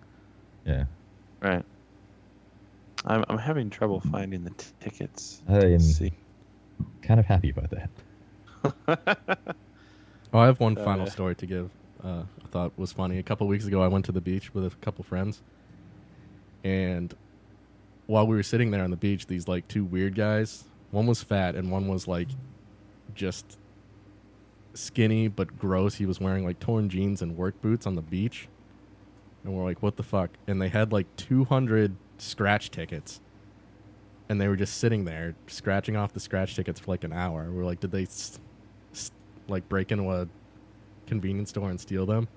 Yeah. 0.67 0.85
Right. 1.41 1.65
I'm 3.05 3.25
I'm 3.29 3.39
having 3.39 3.69
trouble 3.71 4.01
finding 4.01 4.45
the 4.45 4.51
t- 4.51 4.67
tickets. 4.81 5.43
I 5.49 5.59
am 5.59 5.81
see. 5.81 6.13
kind 7.03 7.21
of 7.21 7.27
happy 7.27 7.51
about 7.51 7.71
that. 7.71 7.91
Oh, 10.35 10.39
I 10.39 10.47
have 10.47 10.61
one 10.61 10.77
final 10.77 11.05
yeah. 11.05 11.13
story 11.13 11.35
to 11.35 11.47
give. 11.47 11.71
Uh, 12.05 12.23
I 12.45 12.49
thought 12.51 12.73
was 12.77 12.93
funny. 12.93 13.19
A 13.19 13.23
couple 13.23 13.47
weeks 13.47 13.65
ago, 13.67 13.83
I 13.83 13.87
went 13.89 14.05
to 14.07 14.13
the 14.13 14.21
beach 14.21 14.53
with 14.55 14.65
a 14.67 14.71
couple 14.81 15.05
friends, 15.05 15.41
and 16.65 17.15
while 18.07 18.27
we 18.27 18.35
were 18.35 18.43
sitting 18.43 18.71
there 18.73 18.83
on 18.83 18.91
the 18.91 18.97
beach, 18.97 19.27
these 19.27 19.47
like 19.49 19.69
two 19.69 19.85
weird 19.85 20.15
guys. 20.15 20.65
One 20.91 21.07
was 21.07 21.23
fat, 21.23 21.55
and 21.55 21.71
one 21.71 21.89
was 21.89 22.07
like 22.09 22.29
just 23.15 23.59
skinny 24.75 25.29
but 25.29 25.59
gross. 25.59 25.95
He 25.97 26.07
was 26.07 26.21
wearing 26.21 26.45
like 26.45 26.59
torn 26.59 26.89
jeans 26.89 27.23
and 27.23 27.37
work 27.37 27.61
boots 27.63 27.87
on 27.87 27.95
the 27.95 28.03
beach, 28.03 28.49
and 29.45 29.55
we're 29.55 29.65
like, 29.65 29.83
"What 29.83 29.97
the 29.97 30.03
fuck?" 30.03 30.31
And 30.47 30.61
they 30.61 30.69
had 30.69 30.93
like 30.93 31.07
two 31.17 31.45
hundred 31.45 31.95
scratch 32.19 32.71
tickets, 32.71 33.21
and 34.29 34.41
they 34.41 34.49
were 34.49 34.57
just 34.57 34.77
sitting 34.79 35.05
there 35.05 35.35
scratching 35.47 35.97
off 35.97 36.13
the 36.13 36.21
scratch 36.21 36.57
tickets 36.57 36.81
for 36.81 36.91
like 36.91 37.05
an 37.05 37.13
hour. 37.13 37.49
We're 37.51 37.65
like, 37.65 37.79
"Did 37.81 37.93
they?" 37.93 38.03
S- 38.03 38.41
s- 38.93 39.13
like 39.49 39.69
break 39.69 39.93
into 39.93 40.11
a 40.11 40.29
convenience 41.07 41.51
store 41.51 41.71
and 41.71 41.81
steal 41.81 42.07
them. 42.07 42.29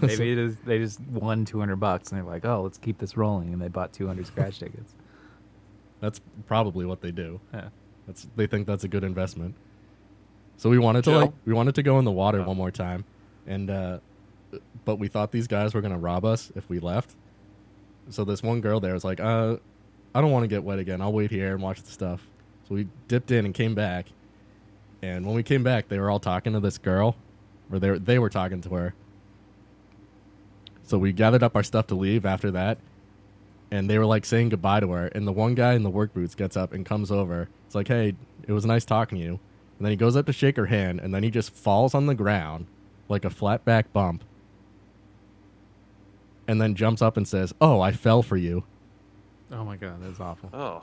Maybe 0.00 0.32
it 0.32 0.38
is, 0.38 0.56
they 0.64 0.78
just 0.78 1.00
won 1.00 1.44
200 1.44 1.76
bucks 1.76 2.10
and 2.10 2.18
they're 2.18 2.30
like, 2.30 2.44
oh, 2.44 2.62
let's 2.62 2.78
keep 2.78 2.98
this 2.98 3.16
rolling. 3.16 3.52
And 3.52 3.60
they 3.60 3.68
bought 3.68 3.92
200 3.92 4.26
scratch 4.26 4.58
tickets. 4.60 4.94
That's 6.00 6.20
probably 6.46 6.86
what 6.86 7.00
they 7.00 7.10
do. 7.10 7.40
Yeah. 7.52 7.68
That's 8.06 8.26
they 8.36 8.46
think 8.46 8.66
that's 8.66 8.84
a 8.84 8.88
good 8.88 9.04
investment. 9.04 9.54
So 10.56 10.70
we 10.70 10.78
wanted 10.78 11.04
to 11.04 11.10
like 11.10 11.32
we 11.44 11.52
wanted 11.52 11.74
to 11.76 11.82
go 11.82 11.98
in 11.98 12.04
the 12.04 12.10
water 12.10 12.42
one 12.42 12.56
more 12.56 12.70
time, 12.70 13.04
and 13.46 13.70
uh, 13.70 13.98
but 14.84 14.96
we 14.96 15.06
thought 15.06 15.30
these 15.30 15.46
guys 15.46 15.74
were 15.74 15.82
gonna 15.82 15.98
rob 15.98 16.24
us 16.24 16.50
if 16.56 16.68
we 16.70 16.80
left. 16.80 17.14
So 18.08 18.24
this 18.24 18.42
one 18.42 18.60
girl 18.62 18.80
there 18.80 18.94
was 18.94 19.04
like, 19.04 19.20
uh, 19.20 19.56
I 20.14 20.20
don't 20.20 20.30
want 20.32 20.44
to 20.44 20.48
get 20.48 20.64
wet 20.64 20.78
again. 20.78 21.02
I'll 21.02 21.12
wait 21.12 21.30
here 21.30 21.52
and 21.52 21.62
watch 21.62 21.82
the 21.82 21.92
stuff. 21.92 22.26
So 22.66 22.74
we 22.74 22.88
dipped 23.06 23.30
in 23.30 23.44
and 23.44 23.54
came 23.54 23.74
back, 23.74 24.06
and 25.02 25.24
when 25.26 25.34
we 25.34 25.42
came 25.42 25.62
back, 25.62 25.88
they 25.88 25.98
were 25.98 26.10
all 26.10 26.20
talking 26.20 26.52
to 26.54 26.60
this 26.60 26.78
girl, 26.78 27.16
or 27.70 27.78
they 27.78 27.90
were, 27.90 27.98
they 27.98 28.18
were 28.18 28.30
talking 28.30 28.60
to 28.62 28.70
her. 28.70 28.94
So 30.84 30.98
we 30.98 31.12
gathered 31.12 31.42
up 31.42 31.54
our 31.54 31.62
stuff 31.62 31.86
to 31.88 31.94
leave 31.94 32.24
after 32.24 32.50
that, 32.52 32.78
and 33.70 33.88
they 33.90 33.98
were 33.98 34.06
like 34.06 34.24
saying 34.24 34.48
goodbye 34.48 34.80
to 34.80 34.90
her. 34.92 35.06
And 35.08 35.26
the 35.26 35.32
one 35.32 35.54
guy 35.54 35.74
in 35.74 35.82
the 35.82 35.90
work 35.90 36.14
boots 36.14 36.34
gets 36.34 36.56
up 36.56 36.72
and 36.72 36.84
comes 36.86 37.10
over. 37.10 37.48
It's 37.66 37.74
like, 37.74 37.88
hey, 37.88 38.14
it 38.46 38.52
was 38.52 38.64
nice 38.64 38.84
talking 38.84 39.18
to 39.18 39.24
you. 39.24 39.40
And 39.78 39.84
then 39.84 39.90
he 39.90 39.96
goes 39.96 40.16
up 40.16 40.26
to 40.26 40.32
shake 40.32 40.56
her 40.56 40.66
hand, 40.66 41.00
and 41.00 41.14
then 41.14 41.22
he 41.22 41.30
just 41.30 41.54
falls 41.54 41.94
on 41.94 42.06
the 42.06 42.14
ground 42.14 42.66
like 43.08 43.24
a 43.24 43.30
flat 43.30 43.64
back 43.64 43.92
bump, 43.92 44.24
and 46.46 46.60
then 46.60 46.74
jumps 46.74 47.02
up 47.02 47.16
and 47.16 47.28
says, 47.28 47.54
"Oh, 47.60 47.80
I 47.80 47.92
fell 47.92 48.22
for 48.22 48.36
you." 48.36 48.64
Oh 49.52 49.64
my 49.64 49.76
god, 49.76 50.02
that's 50.02 50.20
awful. 50.20 50.50
Oh, 50.52 50.82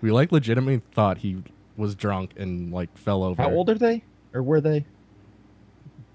We 0.00 0.10
like 0.12 0.30
legitimately 0.32 0.82
thought 0.92 1.18
he 1.18 1.42
was 1.76 1.94
drunk 1.94 2.32
and 2.36 2.72
like 2.72 2.96
fell 2.96 3.22
over. 3.24 3.42
How 3.42 3.50
old 3.50 3.68
are 3.70 3.74
they? 3.78 4.04
Or 4.32 4.42
were 4.42 4.60
they? 4.60 4.84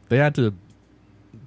They 0.09 0.17
had 0.17 0.33
to 0.35 0.53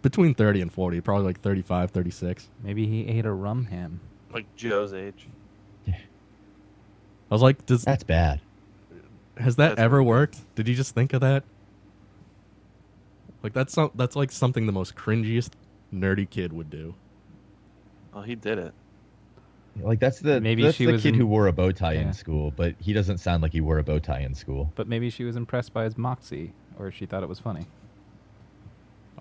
between 0.03 0.35
30 0.35 0.61
and 0.63 0.73
40, 0.73 1.01
probably 1.01 1.25
like 1.27 1.41
35, 1.41 1.91
36. 1.91 2.49
Maybe 2.63 2.87
he 2.87 3.07
ate 3.09 3.25
a 3.27 3.33
rum 3.33 3.67
ham. 3.67 4.01
like 4.33 4.47
Joe's 4.57 4.93
age. 4.93 5.29
I 5.89 7.35
was 7.35 7.43
like, 7.43 7.65
does 7.67 7.83
That's 7.85 8.05
bad. 8.05 8.41
has 9.39 9.57
that 9.57 9.71
That's 9.71 9.81
ever 9.81 10.01
bad. 10.03 10.07
worked? 10.09 10.55
Did 10.55 10.69
you 10.69 10.75
just 10.75 10.95
think 10.95 11.13
of 11.15 11.21
that? 11.23 11.45
Like 13.43 13.53
that's 13.55 13.73
some, 13.73 13.91
that's 13.95 14.15
like 14.17 14.31
something 14.31 14.67
the 14.67 14.73
most 14.73 14.95
cringiest 14.97 15.51
nerdy 15.93 16.29
kid 16.29 16.53
would 16.53 16.69
do. 16.71 16.95
Well, 18.13 18.23
he 18.23 18.35
did 18.35 18.59
it. 18.59 18.75
Like 19.81 20.01
that's 20.01 20.21
the 20.21 20.41
Maybe 20.41 20.63
that's 20.65 20.77
she 20.77 20.85
the 20.87 20.93
was 20.93 21.03
kid 21.03 21.15
in- 21.15 21.21
who 21.21 21.27
wore 21.27 21.47
a 21.47 21.53
bow 21.53 21.73
tie 21.73 21.95
Yeah. 21.95 22.03
in 22.03 22.13
school, 22.13 22.53
but 22.57 22.75
he 22.79 22.93
doesn't 22.93 23.19
sound 23.19 23.43
like 23.43 23.53
he 23.53 23.61
wore 23.61 23.79
a 23.79 23.83
bow 23.83 23.99
tie 23.99 24.21
in 24.21 24.35
school. 24.35 24.71
But 24.75 24.87
maybe 24.87 25.09
she 25.09 25.25
was 25.25 25.35
impressed 25.37 25.73
by 25.73 25.85
his 25.85 25.97
moxie, 25.97 26.53
or 26.79 26.91
she 26.91 27.07
thought 27.07 27.23
it 27.23 27.29
was 27.29 27.39
funny. 27.39 27.67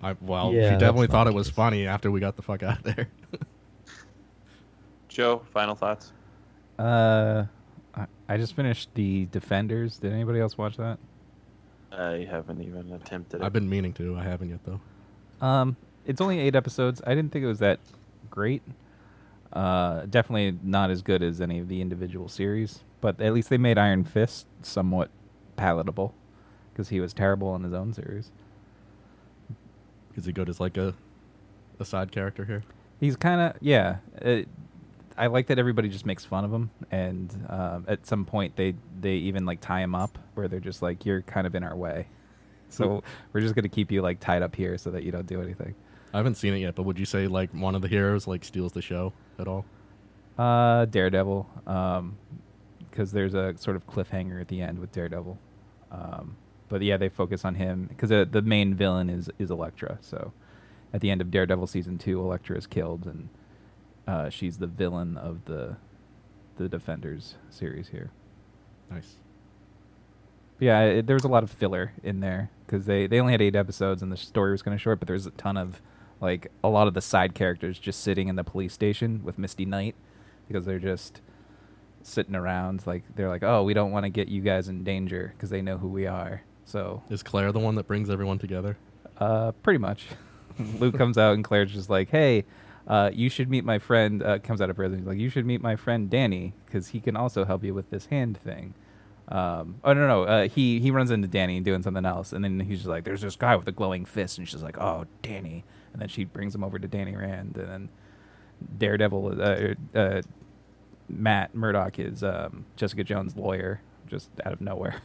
I 0.02 0.14
well, 0.20 0.52
Yeah, 0.52 0.72
she 0.74 0.78
definitely 0.78 1.06
thought 1.06 1.26
it 1.26 1.34
was 1.34 1.46
case. 1.48 1.54
funny 1.56 1.86
after 1.86 2.10
we 2.10 2.20
got 2.20 2.36
the 2.36 2.42
fuck 2.42 2.62
out 2.62 2.78
of 2.78 2.82
there. 2.84 3.08
Joe, 5.08 5.42
final 5.52 5.74
thoughts? 5.74 6.12
Uh, 6.78 7.44
I, 7.94 8.06
I 8.28 8.36
just 8.36 8.54
finished 8.56 8.88
the 8.94 9.26
Defenders. 9.26 9.98
Did 9.98 10.12
anybody 10.12 10.40
else 10.40 10.56
watch 10.56 10.76
that? 10.78 10.98
I 11.92 12.26
haven't 12.30 12.62
even 12.62 12.90
attempted 12.92 13.40
it. 13.40 13.44
I've 13.44 13.52
been 13.52 13.68
meaning 13.68 13.92
to. 13.94 14.16
I 14.16 14.22
haven't 14.24 14.48
yet 14.48 14.60
though. 14.64 14.80
Um, 15.46 15.76
it's 16.06 16.20
only 16.20 16.38
eight 16.40 16.56
episodes. 16.56 17.02
I 17.06 17.14
didn't 17.14 17.32
think 17.32 17.44
it 17.44 17.48
was 17.48 17.58
that 17.58 17.78
great. 18.30 18.62
Uh, 19.52 20.06
definitely 20.06 20.58
not 20.62 20.90
as 20.90 21.02
good 21.02 21.22
as 21.22 21.40
any 21.40 21.58
of 21.58 21.68
the 21.68 21.80
individual 21.80 22.28
series, 22.28 22.80
but 23.00 23.20
at 23.20 23.34
least 23.34 23.50
they 23.50 23.58
made 23.58 23.76
Iron 23.76 24.04
Fist 24.04 24.46
somewhat 24.62 25.10
palatable 25.56 26.14
because 26.72 26.88
he 26.88 27.00
was 27.00 27.12
terrible 27.12 27.54
in 27.54 27.62
his 27.62 27.72
own 27.74 27.92
series. 27.92 28.30
Is 30.16 30.24
he 30.24 30.32
good 30.32 30.48
as 30.48 30.58
like 30.58 30.76
a 30.76 30.94
a 31.78 31.84
side 31.84 32.12
character 32.12 32.44
here? 32.44 32.62
He's 33.00 33.16
kind 33.16 33.40
of 33.40 33.56
yeah. 33.60 33.96
It, 34.16 34.48
I 35.18 35.26
like 35.26 35.48
that 35.48 35.58
everybody 35.58 35.90
just 35.90 36.06
makes 36.06 36.24
fun 36.24 36.44
of 36.44 36.52
him, 36.52 36.70
and 36.90 37.46
um, 37.50 37.84
at 37.86 38.06
some 38.06 38.24
point 38.24 38.56
they 38.56 38.74
they 39.00 39.14
even 39.14 39.44
like 39.44 39.60
tie 39.60 39.82
him 39.82 39.94
up 39.94 40.18
where 40.34 40.48
they're 40.48 40.60
just 40.60 40.80
like 40.80 41.04
you're 41.04 41.20
kind 41.22 41.46
of 41.46 41.54
in 41.54 41.62
our 41.62 41.76
way, 41.76 42.06
so 42.70 43.02
we're 43.32 43.40
just 43.42 43.54
gonna 43.54 43.68
keep 43.68 43.92
you 43.92 44.00
like 44.00 44.20
tied 44.20 44.42
up 44.42 44.56
here 44.56 44.78
so 44.78 44.90
that 44.90 45.02
you 45.02 45.12
don't 45.12 45.26
do 45.26 45.42
anything. 45.42 45.74
I 46.12 46.18
haven't 46.18 46.34
seen 46.36 46.54
it 46.54 46.58
yet, 46.58 46.74
but 46.74 46.82
would 46.82 46.98
you 46.98 47.06
say 47.06 47.26
like 47.26 47.52
one 47.52 47.74
of 47.74 47.82
the 47.82 47.88
heroes 47.88 48.26
like 48.26 48.44
steals 48.44 48.72
the 48.72 48.82
show 48.82 49.12
at 49.38 49.48
all? 49.48 49.64
Uh, 50.38 50.84
Daredevil, 50.86 51.48
um, 51.66 52.16
because 52.90 53.12
there's 53.12 53.34
a 53.34 53.54
sort 53.56 53.76
of 53.76 53.86
cliffhanger 53.86 54.40
at 54.40 54.48
the 54.48 54.60
end 54.60 54.78
with 54.78 54.92
Daredevil. 54.92 55.38
Um, 55.90 56.36
but 56.68 56.82
yeah, 56.82 56.96
they 56.96 57.08
focus 57.08 57.44
on 57.44 57.54
him 57.54 57.86
because 57.88 58.10
the, 58.10 58.28
the 58.30 58.42
main 58.42 58.74
villain 58.74 59.10
is 59.10 59.30
is 59.38 59.50
Elektra. 59.50 59.98
So 60.00 60.32
at 60.92 61.00
the 61.00 61.10
end 61.10 61.20
of 61.20 61.30
Daredevil 61.30 61.66
season 61.66 61.98
two, 61.98 62.20
Elektra 62.20 62.56
is 62.56 62.66
killed, 62.66 63.06
and 63.06 63.28
uh, 64.06 64.28
she's 64.30 64.58
the 64.58 64.66
villain 64.66 65.16
of 65.16 65.44
the 65.46 65.76
the 66.56 66.68
Defenders 66.68 67.36
series 67.50 67.88
here. 67.88 68.10
Nice. 68.90 69.16
But 70.58 70.66
yeah, 70.66 70.80
it, 70.82 71.06
there 71.06 71.14
was 71.14 71.24
a 71.24 71.28
lot 71.28 71.42
of 71.42 71.50
filler 71.50 71.92
in 72.02 72.20
there 72.20 72.50
because 72.66 72.86
they, 72.86 73.06
they 73.06 73.20
only 73.20 73.32
had 73.32 73.42
eight 73.42 73.56
episodes 73.56 74.02
and 74.02 74.12
the 74.12 74.16
story 74.16 74.52
was 74.52 74.62
kind 74.62 74.74
of 74.74 74.80
short. 74.80 74.98
But 74.98 75.08
there's 75.08 75.26
a 75.26 75.30
ton 75.32 75.56
of 75.56 75.80
like 76.22 76.50
a 76.64 76.68
lot 76.68 76.86
of 76.88 76.94
the 76.94 77.02
side 77.02 77.34
characters 77.34 77.78
just 77.78 78.00
sitting 78.00 78.28
in 78.28 78.36
the 78.36 78.44
police 78.44 78.72
station 78.72 79.20
with 79.22 79.38
Misty 79.38 79.66
Knight 79.66 79.94
because 80.48 80.64
they're 80.64 80.78
just 80.78 81.20
sitting 82.02 82.34
around. 82.34 82.86
Like 82.86 83.02
they're 83.16 83.28
like, 83.28 83.42
oh, 83.42 83.62
we 83.64 83.74
don't 83.74 83.90
want 83.90 84.04
to 84.04 84.10
get 84.10 84.28
you 84.28 84.40
guys 84.40 84.68
in 84.68 84.84
danger 84.84 85.34
because 85.36 85.50
they 85.50 85.60
know 85.60 85.76
who 85.78 85.88
we 85.88 86.06
are. 86.06 86.42
So 86.64 87.02
Is 87.10 87.22
Claire 87.22 87.52
the 87.52 87.58
one 87.58 87.74
that 87.74 87.86
brings 87.86 88.08
everyone 88.08 88.38
together? 88.38 88.78
uh, 89.18 89.52
pretty 89.62 89.78
much. 89.78 90.06
Luke 90.78 90.96
comes 90.96 91.18
out 91.18 91.34
and 91.34 91.44
Claire's 91.44 91.72
just 91.72 91.90
like, 91.90 92.08
"Hey, 92.10 92.44
uh, 92.86 93.10
you 93.12 93.28
should 93.28 93.50
meet 93.50 93.64
my 93.64 93.78
friend." 93.78 94.22
Uh, 94.22 94.38
comes 94.38 94.60
out 94.60 94.70
of 94.70 94.76
prison. 94.76 94.98
He's 94.98 95.06
like, 95.06 95.18
"You 95.18 95.28
should 95.28 95.46
meet 95.46 95.60
my 95.60 95.76
friend 95.76 96.08
Danny 96.10 96.52
because 96.66 96.88
he 96.88 97.00
can 97.00 97.16
also 97.16 97.44
help 97.44 97.64
you 97.64 97.74
with 97.74 97.90
this 97.90 98.06
hand 98.06 98.36
thing." 98.38 98.74
Um, 99.28 99.76
oh 99.84 99.92
no, 99.94 100.06
no, 100.06 100.22
uh, 100.24 100.48
he 100.48 100.78
he 100.80 100.90
runs 100.90 101.10
into 101.10 101.26
Danny 101.28 101.60
doing 101.60 101.82
something 101.82 102.04
else, 102.04 102.32
and 102.32 102.44
then 102.44 102.60
he's 102.60 102.78
just 102.78 102.88
like, 102.88 103.04
"There's 103.04 103.22
this 103.22 103.36
guy 103.36 103.56
with 103.56 103.66
a 103.68 103.72
glowing 103.72 104.04
fist," 104.04 104.38
and 104.38 104.46
she's 104.48 104.62
like, 104.62 104.78
"Oh, 104.78 105.06
Danny," 105.22 105.64
and 105.92 106.00
then 106.00 106.08
she 106.08 106.24
brings 106.24 106.54
him 106.54 106.64
over 106.64 106.78
to 106.78 106.88
Danny 106.88 107.16
Rand, 107.16 107.56
and 107.56 107.68
then 107.68 107.88
Daredevil, 108.78 109.40
uh, 109.40 109.98
uh, 109.98 110.22
Matt 111.08 111.54
Murdock 111.54 111.98
is 111.98 112.22
um, 112.22 112.64
Jessica 112.76 113.04
Jones' 113.04 113.36
lawyer, 113.36 113.80
just 114.06 114.30
out 114.44 114.52
of 114.52 114.60
nowhere. 114.60 114.96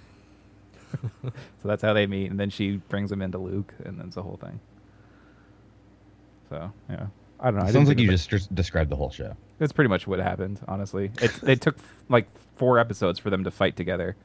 so 1.21 1.67
that's 1.67 1.81
how 1.81 1.93
they 1.93 2.07
meet, 2.07 2.31
and 2.31 2.39
then 2.39 2.49
she 2.49 2.77
brings 2.77 3.11
him 3.11 3.21
into 3.21 3.37
Luke, 3.37 3.73
and 3.83 3.99
then 3.99 4.07
it's 4.07 4.15
the 4.15 4.23
whole 4.23 4.37
thing. 4.37 4.59
So 6.49 6.71
yeah, 6.89 7.07
I 7.39 7.51
don't 7.51 7.59
know. 7.59 7.65
I 7.65 7.71
Sounds 7.71 7.89
like 7.89 7.99
you 7.99 8.09
just, 8.09 8.29
just 8.29 8.53
described 8.55 8.89
the 8.89 8.95
whole 8.95 9.09
show. 9.09 9.35
That's 9.59 9.73
pretty 9.73 9.89
much 9.89 10.07
what 10.07 10.19
happened. 10.19 10.59
Honestly, 10.67 11.11
it 11.21 11.43
it 11.43 11.61
took 11.61 11.77
like 12.09 12.27
four 12.55 12.79
episodes 12.79 13.19
for 13.19 13.29
them 13.29 13.43
to 13.43 13.51
fight 13.51 13.75
together. 13.75 14.15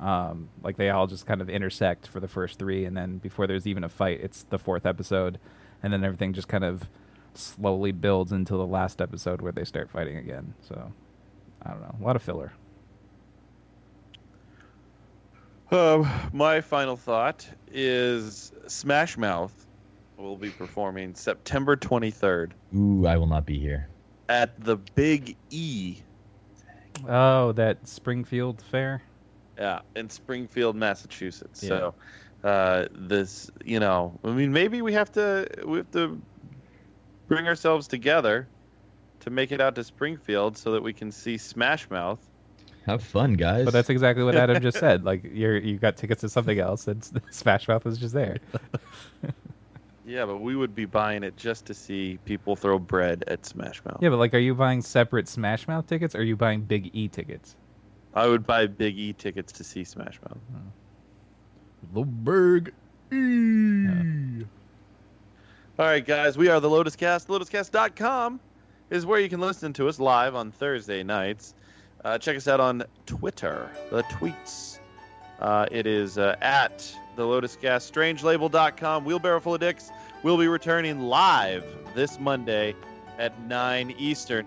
Um, 0.00 0.48
like 0.62 0.76
they 0.76 0.90
all 0.90 1.06
just 1.06 1.26
kind 1.26 1.40
of 1.40 1.48
intersect 1.48 2.08
for 2.08 2.20
the 2.20 2.28
first 2.28 2.58
three, 2.58 2.84
and 2.84 2.96
then 2.96 3.18
before 3.18 3.46
there's 3.46 3.66
even 3.66 3.84
a 3.84 3.88
fight, 3.88 4.20
it's 4.20 4.42
the 4.44 4.58
fourth 4.58 4.84
episode, 4.84 5.38
and 5.84 5.92
then 5.92 6.02
everything 6.02 6.32
just 6.32 6.48
kind 6.48 6.64
of 6.64 6.88
slowly 7.34 7.92
builds 7.92 8.32
until 8.32 8.56
the 8.58 8.66
last 8.66 9.00
episode 9.02 9.42
where 9.42 9.52
they 9.52 9.64
start 9.64 9.90
fighting 9.90 10.16
again. 10.16 10.54
So 10.62 10.90
I 11.62 11.70
don't 11.70 11.82
know, 11.82 11.94
a 12.00 12.02
lot 12.02 12.16
of 12.16 12.22
filler. 12.22 12.52
Um, 15.70 16.08
my 16.32 16.60
final 16.60 16.96
thought 16.96 17.46
is 17.70 18.52
Smash 18.66 19.16
Mouth 19.18 19.66
will 20.16 20.36
be 20.36 20.50
performing 20.50 21.14
September 21.14 21.76
23rd 21.76 22.52
Ooh, 22.76 23.06
I 23.06 23.16
will 23.16 23.26
not 23.26 23.44
be 23.44 23.58
here. 23.58 23.88
at 24.28 24.58
the 24.64 24.76
Big 24.76 25.36
E, 25.50 25.96
Oh, 27.08 27.52
that 27.52 27.86
Springfield 27.88 28.62
fair. 28.62 29.02
yeah, 29.58 29.80
in 29.96 30.08
Springfield, 30.08 30.76
Massachusetts. 30.76 31.62
Yeah. 31.62 31.68
So, 31.68 31.94
uh, 32.44 32.86
this, 32.92 33.50
you 33.64 33.80
know, 33.80 34.18
I 34.22 34.30
mean, 34.30 34.52
maybe 34.52 34.82
we 34.82 34.92
have 34.92 35.10
to 35.12 35.48
we 35.64 35.78
have 35.78 35.90
to 35.92 36.20
bring 37.26 37.48
ourselves 37.48 37.88
together 37.88 38.46
to 39.20 39.30
make 39.30 39.50
it 39.50 39.60
out 39.60 39.74
to 39.76 39.82
Springfield 39.82 40.56
so 40.58 40.72
that 40.72 40.82
we 40.82 40.92
can 40.92 41.10
see 41.10 41.38
Smash 41.38 41.88
Mouth. 41.88 42.20
Have 42.84 43.02
fun, 43.02 43.32
guys. 43.32 43.64
But 43.64 43.72
that's 43.72 43.88
exactly 43.88 44.22
what 44.22 44.36
Adam 44.36 44.62
just 44.62 44.78
said. 44.80 45.04
Like 45.04 45.24
you're 45.32 45.56
you 45.56 45.78
got 45.78 45.96
tickets 45.96 46.20
to 46.20 46.28
something 46.28 46.58
else, 46.58 46.86
and 46.86 47.02
Smash 47.30 47.66
Mouth 47.66 47.84
was 47.84 47.98
just 47.98 48.14
there. 48.14 48.38
Yeah, 50.06 50.26
but 50.26 50.42
we 50.42 50.54
would 50.54 50.74
be 50.74 50.84
buying 50.84 51.22
it 51.22 51.34
just 51.36 51.64
to 51.64 51.72
see 51.72 52.18
people 52.26 52.56
throw 52.56 52.78
bread 52.78 53.24
at 53.26 53.46
Smash 53.46 53.82
Mouth. 53.86 54.02
Yeah, 54.02 54.10
but 54.10 54.18
like, 54.18 54.34
are 54.34 54.38
you 54.38 54.54
buying 54.54 54.82
separate 54.82 55.28
Smash 55.28 55.66
Mouth 55.66 55.86
tickets, 55.86 56.14
or 56.14 56.18
are 56.18 56.24
you 56.24 56.36
buying 56.36 56.60
Big 56.60 56.90
E 56.92 57.08
tickets? 57.08 57.56
I 58.12 58.26
would 58.26 58.46
buy 58.46 58.66
Big 58.66 58.98
E 58.98 59.14
tickets 59.14 59.50
to 59.52 59.64
see 59.64 59.82
Smash 59.82 60.20
Mouth. 60.20 60.36
The 60.52 60.58
Berg 61.92 62.72
E. 63.12 64.44
All 65.78 65.86
right, 65.86 66.04
guys, 66.04 66.38
we 66.38 66.48
are 66.48 66.60
the 66.60 66.70
Lotus 66.70 66.96
Cast. 66.96 67.28
LotusCast.com 67.28 68.40
is 68.90 69.04
where 69.04 69.20
you 69.20 69.28
can 69.28 69.40
listen 69.40 69.72
to 69.74 69.88
us 69.88 69.98
live 69.98 70.34
on 70.34 70.52
Thursday 70.52 71.02
nights. 71.02 71.54
Uh, 72.04 72.18
check 72.18 72.36
us 72.36 72.46
out 72.46 72.60
on 72.60 72.84
Twitter, 73.06 73.70
the 73.90 74.02
tweets. 74.04 74.78
Uh, 75.40 75.66
it 75.70 75.86
is 75.86 76.16
uh, 76.18 76.36
at 76.40 76.94
the 77.16 77.24
Lotus 77.24 77.56
Cast. 77.56 77.92
Strangelabel.com. 77.92 79.04
Wheelbarrow 79.04 79.40
full 79.40 79.54
of 79.54 79.60
dicks 79.60 79.90
We'll 80.24 80.38
be 80.38 80.48
returning 80.48 81.00
live 81.00 81.66
this 81.94 82.18
Monday 82.18 82.74
at 83.18 83.38
9 83.42 83.94
Eastern. 83.98 84.46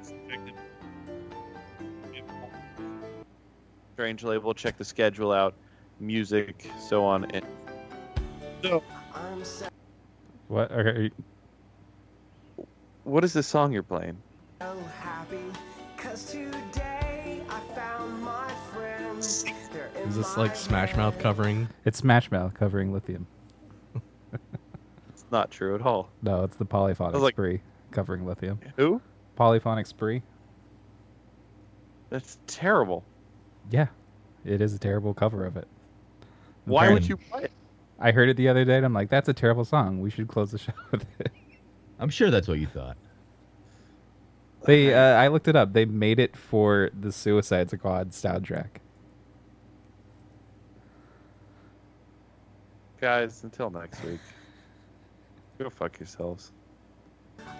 Strange 3.93 4.23
Label. 4.23 4.55
Check 4.55 4.77
the 4.77 4.83
schedule 4.83 5.31
out. 5.31 5.53
Music, 5.99 6.69
so 6.79 7.03
on. 7.03 7.25
And 7.25 7.45
so, 8.63 8.83
What? 10.47 10.71
Are, 10.71 11.01
you- 11.03 11.11
what 13.03 13.23
is 13.23 13.33
this 13.33 13.47
song 13.47 13.71
you're 13.71 13.83
playing? 13.83 14.17
Is 19.17 20.15
this 20.15 20.37
like 20.37 20.55
Smash 20.55 20.95
Mouth 20.95 21.17
covering? 21.19 21.67
it's 21.85 21.97
Smash 21.99 22.31
Mouth 22.31 22.53
covering 22.53 22.93
Lithium. 22.93 23.27
It's 25.09 25.25
not 25.31 25.51
true 25.51 25.75
at 25.75 25.81
all. 25.81 26.09
No, 26.21 26.43
it's 26.43 26.55
the 26.57 26.65
polyphonic 26.65 27.19
like- 27.21 27.33
spree 27.33 27.61
covering 27.91 28.25
lithium. 28.25 28.59
Who? 28.77 29.01
Polyphonic 29.35 29.87
spree. 29.87 30.21
That's 32.09 32.37
terrible. 32.47 33.03
Yeah, 33.71 33.87
it 34.45 34.61
is 34.61 34.73
a 34.73 34.79
terrible 34.79 35.13
cover 35.13 35.45
of 35.45 35.57
it. 35.57 35.67
Why 36.67 36.91
would 36.91 37.07
you 37.07 37.17
play 37.17 37.43
it? 37.43 37.51
I 37.99 38.11
heard 38.11 38.29
it 38.29 38.37
the 38.37 38.47
other 38.47 38.63
day, 38.63 38.77
and 38.77 38.85
I'm 38.85 38.93
like, 38.93 39.09
"That's 39.09 39.29
a 39.29 39.33
terrible 39.33 39.65
song. 39.65 40.01
We 40.01 40.09
should 40.09 40.27
close 40.27 40.51
the 40.51 40.57
show 40.59 40.73
with 40.91 41.05
it." 41.19 41.31
I'm 41.99 42.09
sure 42.09 42.29
that's 42.29 42.47
what 42.47 42.59
you 42.59 42.67
thought. 42.67 42.97
They, 44.65 44.93
uh, 44.93 44.99
I 44.99 45.29
looked 45.29 45.47
it 45.47 45.55
up. 45.55 45.73
They 45.73 45.85
made 45.85 46.19
it 46.19 46.35
for 46.35 46.89
the 46.99 47.11
Suicide 47.11 47.69
Squad 47.69 48.11
soundtrack. 48.11 48.81
Guys, 52.99 53.43
until 53.43 53.69
next 53.69 54.03
week. 54.03 54.19
Go 55.59 55.69
fuck 55.69 55.99
yourselves. 55.99 56.51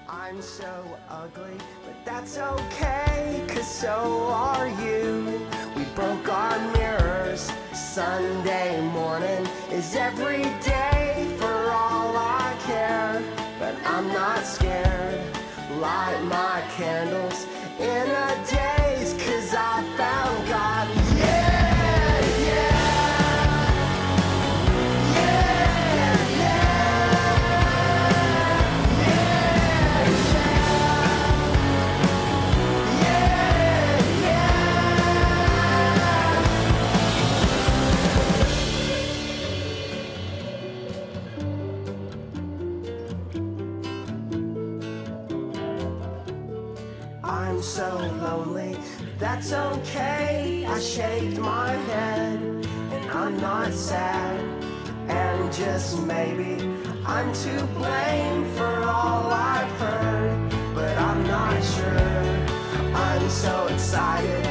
I'm 0.09 0.41
so 0.41 0.97
ugly, 1.09 1.57
but 1.85 2.05
that's 2.05 2.37
okay, 2.37 3.43
cause 3.47 3.69
so 3.69 4.27
are 4.31 4.67
you. 4.67 5.41
We 5.75 5.83
broke 5.95 6.27
our 6.29 6.57
mirrors. 6.59 6.76
Sunday 7.97 8.79
morning 8.93 9.43
is 9.71 9.95
every 9.95 10.43
day 10.61 11.35
for 11.39 11.71
all 11.71 12.15
I 12.15 12.55
care. 12.67 13.23
But 13.57 13.73
I'm 13.87 14.07
not 14.09 14.45
scared. 14.45 15.19
Light 15.79 16.21
my 16.25 16.61
candles 16.75 17.47
in 17.79 18.07
a 18.07 18.29
daze, 18.45 19.13
cause 19.25 19.55
I 19.55 19.81
that's 49.37 49.53
okay. 49.53 50.65
I 50.67 50.79
shaved 50.79 51.37
my 51.37 51.69
head, 51.69 52.39
and 52.41 53.11
I'm 53.11 53.39
not 53.39 53.71
sad. 53.71 54.39
And 55.07 55.53
just 55.53 56.01
maybe 56.01 56.57
I'm 57.05 57.31
to 57.31 57.63
blame 57.75 58.45
for 58.55 58.83
all 58.83 59.31
I've 59.31 59.71
heard, 59.79 60.49
but 60.73 60.97
I'm 60.97 61.23
not 61.27 61.63
sure. 61.63 62.95
I'm 62.95 63.29
so 63.29 63.67
excited, 63.67 64.46